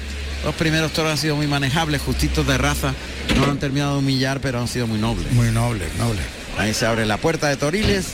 Los 0.43 0.55
primeros 0.55 0.91
toros 0.91 1.11
han 1.11 1.19
sido 1.19 1.35
muy 1.35 1.45
manejables, 1.45 2.01
justitos 2.01 2.47
de 2.47 2.57
raza. 2.57 2.95
No 3.35 3.45
lo 3.45 3.51
han 3.51 3.59
terminado 3.59 3.93
de 3.93 3.99
humillar, 3.99 4.39
pero 4.39 4.59
han 4.59 4.67
sido 4.67 4.87
muy 4.87 4.97
nobles. 4.97 5.31
Muy 5.33 5.51
noble, 5.51 5.85
noble. 5.99 6.21
Ahí 6.57 6.73
se 6.73 6.87
abre 6.87 7.05
la 7.05 7.17
puerta 7.17 7.47
de 7.47 7.57
Toriles. 7.57 8.07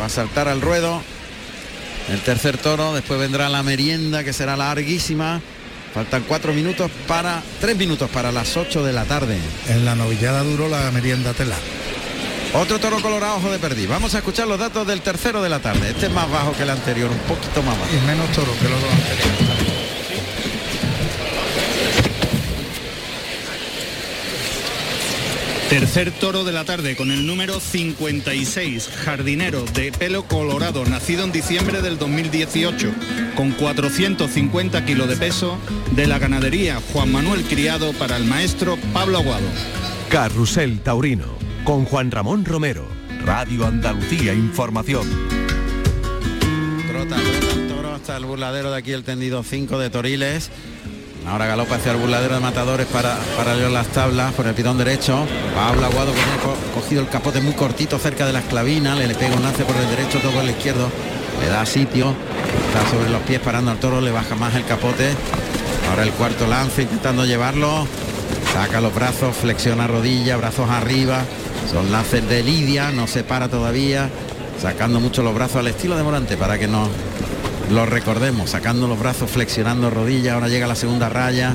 Va 0.00 0.06
a 0.06 0.08
saltar 0.08 0.48
al 0.48 0.60
ruedo. 0.60 1.00
El 2.10 2.18
tercer 2.22 2.58
toro. 2.58 2.92
Después 2.92 3.20
vendrá 3.20 3.48
la 3.48 3.62
merienda 3.62 4.24
que 4.24 4.32
será 4.32 4.56
larguísima. 4.56 5.40
Faltan 5.94 6.24
cuatro 6.26 6.52
minutos 6.52 6.90
para. 7.06 7.40
Tres 7.60 7.76
minutos 7.76 8.10
para 8.10 8.32
las 8.32 8.56
8 8.56 8.82
de 8.82 8.92
la 8.92 9.04
tarde. 9.04 9.38
En 9.68 9.84
la 9.84 9.94
novillada 9.94 10.42
duro 10.42 10.68
la 10.68 10.90
merienda 10.90 11.32
tela. 11.34 11.54
Otro 12.52 12.80
toro 12.80 13.00
colorado 13.00 13.36
ojo 13.36 13.52
de 13.52 13.60
perdiz. 13.60 13.88
Vamos 13.88 14.14
a 14.16 14.18
escuchar 14.18 14.48
los 14.48 14.58
datos 14.58 14.84
del 14.88 15.02
tercero 15.02 15.40
de 15.40 15.48
la 15.48 15.60
tarde. 15.60 15.90
Este 15.90 16.06
es 16.06 16.12
más 16.12 16.28
bajo 16.28 16.52
que 16.52 16.64
el 16.64 16.70
anterior, 16.70 17.10
un 17.10 17.18
poquito 17.18 17.62
más 17.62 17.78
bajo. 17.78 17.94
Y 17.94 18.06
menos 18.06 18.28
toro 18.32 18.52
que 18.60 18.68
los 18.68 18.80
dos 18.80 18.90
anteriores. 18.90 20.03
Tercer 25.74 26.12
toro 26.12 26.44
de 26.44 26.52
la 26.52 26.64
tarde 26.64 26.94
con 26.94 27.10
el 27.10 27.26
número 27.26 27.58
56, 27.58 28.88
jardinero 29.04 29.64
de 29.74 29.90
pelo 29.90 30.22
colorado, 30.22 30.84
nacido 30.84 31.24
en 31.24 31.32
diciembre 31.32 31.82
del 31.82 31.98
2018, 31.98 32.92
con 33.34 33.50
450 33.50 34.84
kilos 34.84 35.08
de 35.08 35.16
peso, 35.16 35.58
de 35.96 36.06
la 36.06 36.20
ganadería 36.20 36.80
Juan 36.92 37.10
Manuel 37.10 37.42
Criado 37.42 37.92
para 37.94 38.16
el 38.16 38.24
maestro 38.24 38.78
Pablo 38.92 39.18
Aguado. 39.18 39.48
Carrusel 40.10 40.78
Taurino, 40.78 41.26
con 41.64 41.86
Juan 41.86 42.12
Ramón 42.12 42.44
Romero, 42.44 42.86
Radio 43.24 43.66
Andalucía 43.66 44.32
Información. 44.32 45.08
Trota, 46.86 47.16
trota 47.16 47.52
el 47.52 47.66
toro 47.66 47.94
hasta 47.94 48.16
el 48.16 48.26
burladero 48.26 48.70
de 48.70 48.78
aquí, 48.78 48.92
el 48.92 49.02
tendido 49.02 49.42
5 49.42 49.76
de 49.80 49.90
Toriles. 49.90 50.52
Ahora 51.26 51.46
galopa 51.46 51.76
hacia 51.76 51.92
el 51.92 51.98
burladero 51.98 52.34
de 52.34 52.40
matadores 52.40 52.86
para, 52.86 53.16
para 53.36 53.54
las 53.54 53.86
tablas 53.88 54.32
por 54.34 54.46
el 54.46 54.54
pitón 54.54 54.76
derecho. 54.76 55.24
Pablo 55.54 55.86
Aguado 55.86 56.12
que 56.12 56.20
tiene 56.20 56.38
co- 56.38 56.56
cogido 56.80 57.00
el 57.00 57.08
capote 57.08 57.40
muy 57.40 57.54
cortito 57.54 57.98
cerca 57.98 58.26
de 58.26 58.32
la 58.32 58.40
esclavina. 58.40 58.94
Le, 58.94 59.06
le 59.06 59.14
pega 59.14 59.34
un 59.34 59.42
lance 59.42 59.64
por 59.64 59.74
el 59.76 59.88
derecho, 59.88 60.20
por 60.20 60.42
el 60.42 60.50
izquierdo. 60.50 60.88
Le 61.40 61.48
da 61.48 61.64
sitio. 61.64 62.14
Está 62.68 62.90
sobre 62.90 63.10
los 63.10 63.22
pies 63.22 63.40
parando 63.40 63.70
al 63.70 63.78
toro, 63.78 64.00
le 64.02 64.10
baja 64.10 64.34
más 64.34 64.54
el 64.54 64.64
capote. 64.66 65.12
Ahora 65.90 66.02
el 66.02 66.10
cuarto 66.12 66.46
lance 66.46 66.82
intentando 66.82 67.24
llevarlo. 67.24 67.86
Saca 68.52 68.80
los 68.82 68.94
brazos, 68.94 69.34
flexiona 69.34 69.86
rodilla, 69.86 70.36
brazos 70.36 70.68
arriba. 70.68 71.22
Son 71.70 71.90
lances 71.90 72.28
de 72.28 72.42
Lidia, 72.42 72.90
no 72.90 73.06
se 73.06 73.24
para 73.24 73.48
todavía. 73.48 74.10
Sacando 74.60 75.00
mucho 75.00 75.22
los 75.22 75.34
brazos 75.34 75.56
al 75.56 75.68
estilo 75.68 75.96
de 75.96 76.02
Morante 76.02 76.36
para 76.36 76.58
que 76.58 76.68
no 76.68 76.88
lo 77.70 77.86
recordemos, 77.86 78.50
sacando 78.50 78.86
los 78.86 78.98
brazos, 78.98 79.30
flexionando 79.30 79.90
rodilla, 79.90 80.34
ahora 80.34 80.48
llega 80.48 80.66
la 80.66 80.74
segunda 80.76 81.08
raya, 81.08 81.54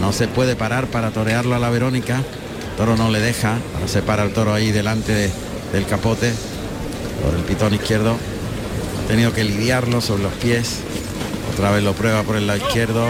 no 0.00 0.12
se 0.12 0.28
puede 0.28 0.54
parar 0.56 0.86
para 0.88 1.10
torearlo 1.10 1.54
a 1.54 1.58
la 1.58 1.70
Verónica, 1.70 2.22
toro 2.76 2.96
no 2.96 3.10
le 3.10 3.20
deja, 3.20 3.56
ahora 3.74 3.88
se 3.88 4.02
para 4.02 4.22
el 4.22 4.32
toro 4.32 4.52
ahí 4.52 4.70
delante 4.70 5.12
de- 5.12 5.30
del 5.72 5.86
capote, 5.86 6.32
por 7.24 7.34
el 7.34 7.42
pitón 7.44 7.74
izquierdo, 7.74 8.16
ha 9.04 9.08
tenido 9.08 9.32
que 9.32 9.44
lidiarlo 9.44 10.00
sobre 10.00 10.22
los 10.24 10.32
pies, 10.34 10.76
otra 11.54 11.70
vez 11.70 11.82
lo 11.82 11.94
prueba 11.94 12.22
por 12.22 12.36
el 12.36 12.46
lado 12.46 12.58
izquierdo, 12.58 13.06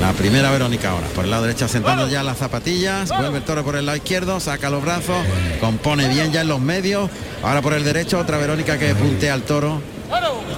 la 0.00 0.12
primera 0.12 0.50
Verónica 0.50 0.90
ahora, 0.90 1.06
por 1.14 1.24
el 1.24 1.30
lado 1.30 1.44
derecho 1.44 1.68
sentando 1.68 2.08
ya 2.08 2.22
las 2.22 2.36
zapatillas, 2.38 3.08
vuelve 3.10 3.38
el 3.38 3.44
toro 3.44 3.64
por 3.64 3.76
el 3.76 3.86
lado 3.86 3.96
izquierdo, 3.96 4.38
saca 4.40 4.68
los 4.68 4.82
brazos, 4.82 5.16
compone 5.60 6.08
bien 6.08 6.32
ya 6.32 6.42
en 6.42 6.48
los 6.48 6.60
medios, 6.60 7.08
ahora 7.42 7.62
por 7.62 7.72
el 7.72 7.84
derecho 7.84 8.18
otra 8.18 8.36
Verónica 8.36 8.76
que 8.78 8.94
puntea 8.94 9.32
al 9.34 9.42
toro, 9.42 9.80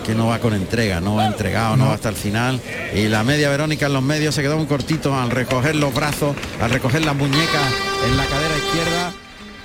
que 0.05 0.15
no 0.15 0.29
va 0.29 0.39
con 0.39 0.55
entrega, 0.55 1.01
no 1.01 1.17
va 1.17 1.27
entregado, 1.27 1.77
no 1.77 1.89
va 1.89 1.95
hasta 1.95 2.09
el 2.09 2.15
final. 2.17 2.61
Y 2.95 3.09
la 3.09 3.25
media 3.25 3.49
Verónica 3.51 3.87
en 3.87 3.93
los 3.93 4.03
medios 4.03 4.35
se 4.35 4.43
quedó 4.43 4.57
muy 4.57 4.67
cortito 4.67 5.15
al 5.19 5.31
recoger 5.31 5.75
los 5.77 5.93
brazos, 5.95 6.37
al 6.61 6.71
recoger 6.71 7.05
las 7.05 7.17
muñecas 7.17 7.73
en 8.07 8.17
la 8.17 8.25
cadera 8.27 8.57
izquierda. 8.57 9.13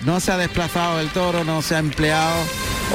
No 0.03 0.19
se 0.19 0.31
ha 0.31 0.37
desplazado 0.37 0.99
el 0.99 1.09
toro, 1.09 1.43
no 1.43 1.61
se 1.61 1.75
ha 1.75 1.79
empleado. 1.79 2.35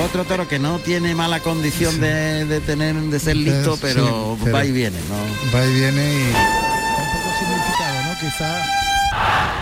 Otro 0.05 0.25
toro 0.25 0.47
que 0.49 0.59
no 0.59 0.79
tiene 0.81 1.15
mala 1.15 1.41
condición 1.41 2.01
de, 2.01 2.45
de 2.45 2.61
tener, 2.61 2.97
de 2.97 3.19
ser 3.21 3.37
listo, 3.37 3.79
pero 3.81 4.37
pero- 4.43 4.55
va 4.57 4.65
y 4.65 4.73
viene, 4.73 4.99
¿no? 5.09 5.57
Va 5.57 5.65
y 5.65 5.73
viene 5.75 6.13
y... 6.13 6.17
Un 6.27 7.13
poco 7.13 7.39
significado, 7.39 8.03
¿no? 8.03 8.19
Quizá... 8.21 9.57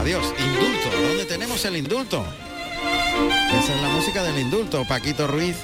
Adiós, 0.00 0.24
indulto. 0.38 0.88
¿Dónde 1.08 1.24
tenemos 1.26 1.64
el 1.64 1.76
indulto? 1.76 2.24
Esa 3.28 3.74
es 3.74 3.82
la 3.82 3.88
música 3.90 4.22
del 4.22 4.38
indulto, 4.38 4.84
Paquito 4.86 5.26
Ruiz. 5.26 5.56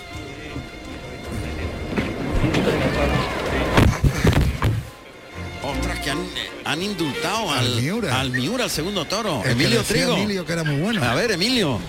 Ostras, 5.63 5.99
que 6.01 6.11
han, 6.11 6.19
han 6.65 6.83
indultado 6.83 7.51
al, 7.53 7.59
Al 7.59 7.81
Miura. 7.83 8.21
al 8.21 8.31
Miura, 8.31 8.65
al 8.65 8.71
segundo 8.71 9.05
toro. 9.05 9.43
El 9.45 9.53
Emilio 9.53 9.83
Trigo. 9.83 10.17
Emilio, 10.17 10.45
que 10.45 10.53
era 10.53 10.65
muy 10.65 10.77
bueno. 10.81 11.03
A 11.03 11.15
ver, 11.15 11.33
Emilio. 11.33 11.81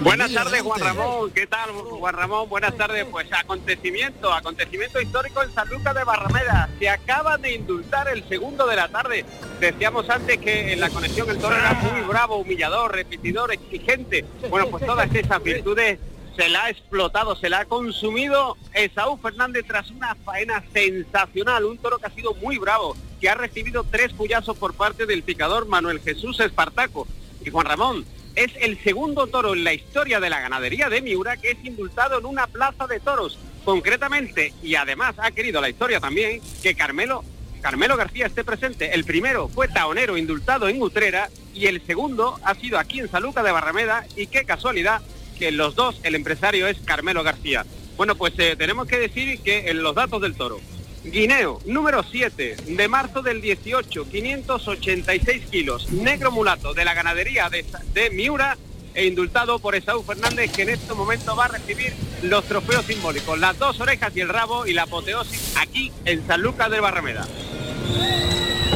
Buenas 0.00 0.32
tardes, 0.32 0.62
Juan. 0.62 0.80
Ramón. 0.80 1.30
¿Qué 1.30 1.46
tal, 1.46 1.70
Juan 1.70 2.14
Ramón? 2.14 2.48
Buenas 2.48 2.76
tardes. 2.76 3.06
Pues 3.10 3.32
acontecimiento, 3.32 4.32
acontecimiento 4.32 5.00
histórico 5.00 5.42
en 5.42 5.52
San 5.54 5.68
Lucas 5.68 5.94
de 5.94 6.04
Barrameda. 6.04 6.68
Se 6.78 6.88
acaba 6.88 7.38
de 7.38 7.54
indultar 7.54 8.08
el 8.08 8.26
segundo 8.28 8.66
de 8.66 8.76
la 8.76 8.88
tarde. 8.88 9.24
Decíamos 9.60 10.08
antes 10.10 10.38
que 10.38 10.72
en 10.72 10.80
la 10.80 10.90
conexión 10.90 11.30
el 11.30 11.38
toro 11.38 11.56
era 11.56 11.74
muy 11.74 12.00
bravo, 12.02 12.36
humillador, 12.36 12.92
repetidor, 12.92 13.52
exigente. 13.52 14.24
Bueno, 14.48 14.68
pues 14.68 14.84
todas 14.84 15.12
esas 15.14 15.42
virtudes 15.42 15.98
se 16.36 16.48
la 16.48 16.64
ha 16.64 16.70
explotado, 16.70 17.36
se 17.36 17.50
la 17.50 17.60
ha 17.60 17.64
consumido 17.66 18.56
Esaú 18.72 19.18
Fernández 19.18 19.64
tras 19.66 19.90
una 19.90 20.14
faena 20.16 20.64
sensacional. 20.72 21.64
Un 21.64 21.78
toro 21.78 21.98
que 21.98 22.06
ha 22.06 22.10
sido 22.10 22.34
muy 22.34 22.58
bravo, 22.58 22.96
que 23.20 23.28
ha 23.28 23.34
recibido 23.34 23.84
tres 23.84 24.12
puyazos 24.12 24.56
por 24.56 24.74
parte 24.74 25.06
del 25.06 25.22
picador 25.22 25.66
Manuel 25.66 26.00
Jesús 26.00 26.40
Espartaco. 26.40 27.06
Y 27.44 27.50
Juan 27.50 27.66
Ramón, 27.66 28.04
es 28.36 28.52
el 28.60 28.82
segundo 28.82 29.26
toro 29.26 29.54
en 29.54 29.64
la 29.64 29.74
historia 29.74 30.20
de 30.20 30.30
la 30.30 30.40
ganadería 30.40 30.88
de 30.88 31.02
Miura 31.02 31.36
que 31.36 31.52
es 31.52 31.64
indultado 31.64 32.18
en 32.18 32.26
una 32.26 32.46
plaza 32.46 32.86
de 32.86 33.00
toros. 33.00 33.38
Concretamente, 33.64 34.52
y 34.62 34.74
además 34.74 35.14
ha 35.18 35.30
querido 35.30 35.60
la 35.60 35.68
historia 35.68 36.00
también, 36.00 36.40
que 36.62 36.74
Carmelo, 36.74 37.24
Carmelo 37.60 37.96
García 37.96 38.26
esté 38.26 38.42
presente. 38.42 38.92
El 38.94 39.04
primero 39.04 39.48
fue 39.48 39.68
taonero 39.68 40.16
indultado 40.16 40.68
en 40.68 40.82
Utrera 40.82 41.28
y 41.54 41.66
el 41.66 41.84
segundo 41.86 42.40
ha 42.42 42.54
sido 42.54 42.78
aquí 42.78 43.00
en 43.00 43.10
Saluca 43.10 43.42
de 43.42 43.52
Barrameda 43.52 44.04
y 44.16 44.26
qué 44.26 44.44
casualidad 44.44 45.02
que 45.38 45.52
los 45.52 45.74
dos 45.74 46.00
el 46.02 46.14
empresario 46.14 46.66
es 46.66 46.78
Carmelo 46.80 47.22
García. 47.22 47.64
Bueno, 47.96 48.16
pues 48.16 48.32
eh, 48.38 48.56
tenemos 48.56 48.88
que 48.88 48.98
decir 48.98 49.38
que 49.40 49.70
en 49.70 49.82
los 49.82 49.94
datos 49.94 50.20
del 50.20 50.34
toro, 50.34 50.60
Guineo, 51.04 51.60
número 51.66 52.04
7, 52.04 52.56
de 52.66 52.88
marzo 52.88 53.22
del 53.22 53.40
18, 53.40 54.08
586 54.08 55.46
kilos. 55.50 55.90
Negro 55.90 56.30
mulato 56.30 56.74
de 56.74 56.84
la 56.84 56.94
ganadería 56.94 57.48
de, 57.50 57.64
de 57.92 58.10
Miura 58.10 58.56
e 58.94 59.06
indultado 59.06 59.58
por 59.58 59.74
Esaú 59.74 60.02
Fernández, 60.02 60.52
que 60.52 60.62
en 60.62 60.70
este 60.70 60.94
momento 60.94 61.34
va 61.34 61.46
a 61.46 61.48
recibir 61.48 61.92
los 62.22 62.44
trofeos 62.44 62.84
simbólicos, 62.84 63.38
las 63.38 63.58
dos 63.58 63.80
orejas 63.80 64.16
y 64.16 64.20
el 64.20 64.28
rabo 64.28 64.66
y 64.66 64.74
la 64.74 64.82
apoteosis 64.82 65.56
aquí 65.56 65.90
en 66.04 66.26
San 66.26 66.42
Lucas 66.42 66.70
de 66.70 66.80
Barrameda. 66.80 67.26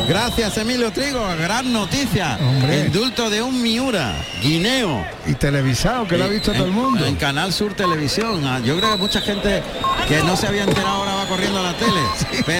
Gracias 0.08 0.56
Emilio 0.58 0.92
Trigo, 0.92 1.20
gran 1.38 1.72
noticia. 1.72 2.38
Hombre. 2.40 2.86
Indulto 2.86 3.28
de 3.28 3.42
un 3.42 3.60
Miura, 3.60 4.14
guineo. 4.40 5.04
Y 5.26 5.34
televisado, 5.34 6.06
que 6.06 6.16
lo 6.16 6.24
ha 6.24 6.28
visto 6.28 6.52
todo 6.52 6.64
el 6.66 6.70
mundo. 6.70 7.04
En 7.04 7.16
Canal 7.16 7.52
Sur 7.52 7.74
Televisión. 7.74 8.44
Ah, 8.46 8.60
Yo 8.64 8.76
creo 8.76 8.92
que 8.92 8.98
mucha 8.98 9.20
gente 9.20 9.62
que 10.06 10.22
no 10.22 10.36
se 10.36 10.46
había 10.46 10.62
enterado 10.62 10.88
ahora 10.88 11.14
va 11.16 11.26
corriendo 11.26 11.58
a 11.58 11.62
la 11.62 11.72
tele. 11.74 12.00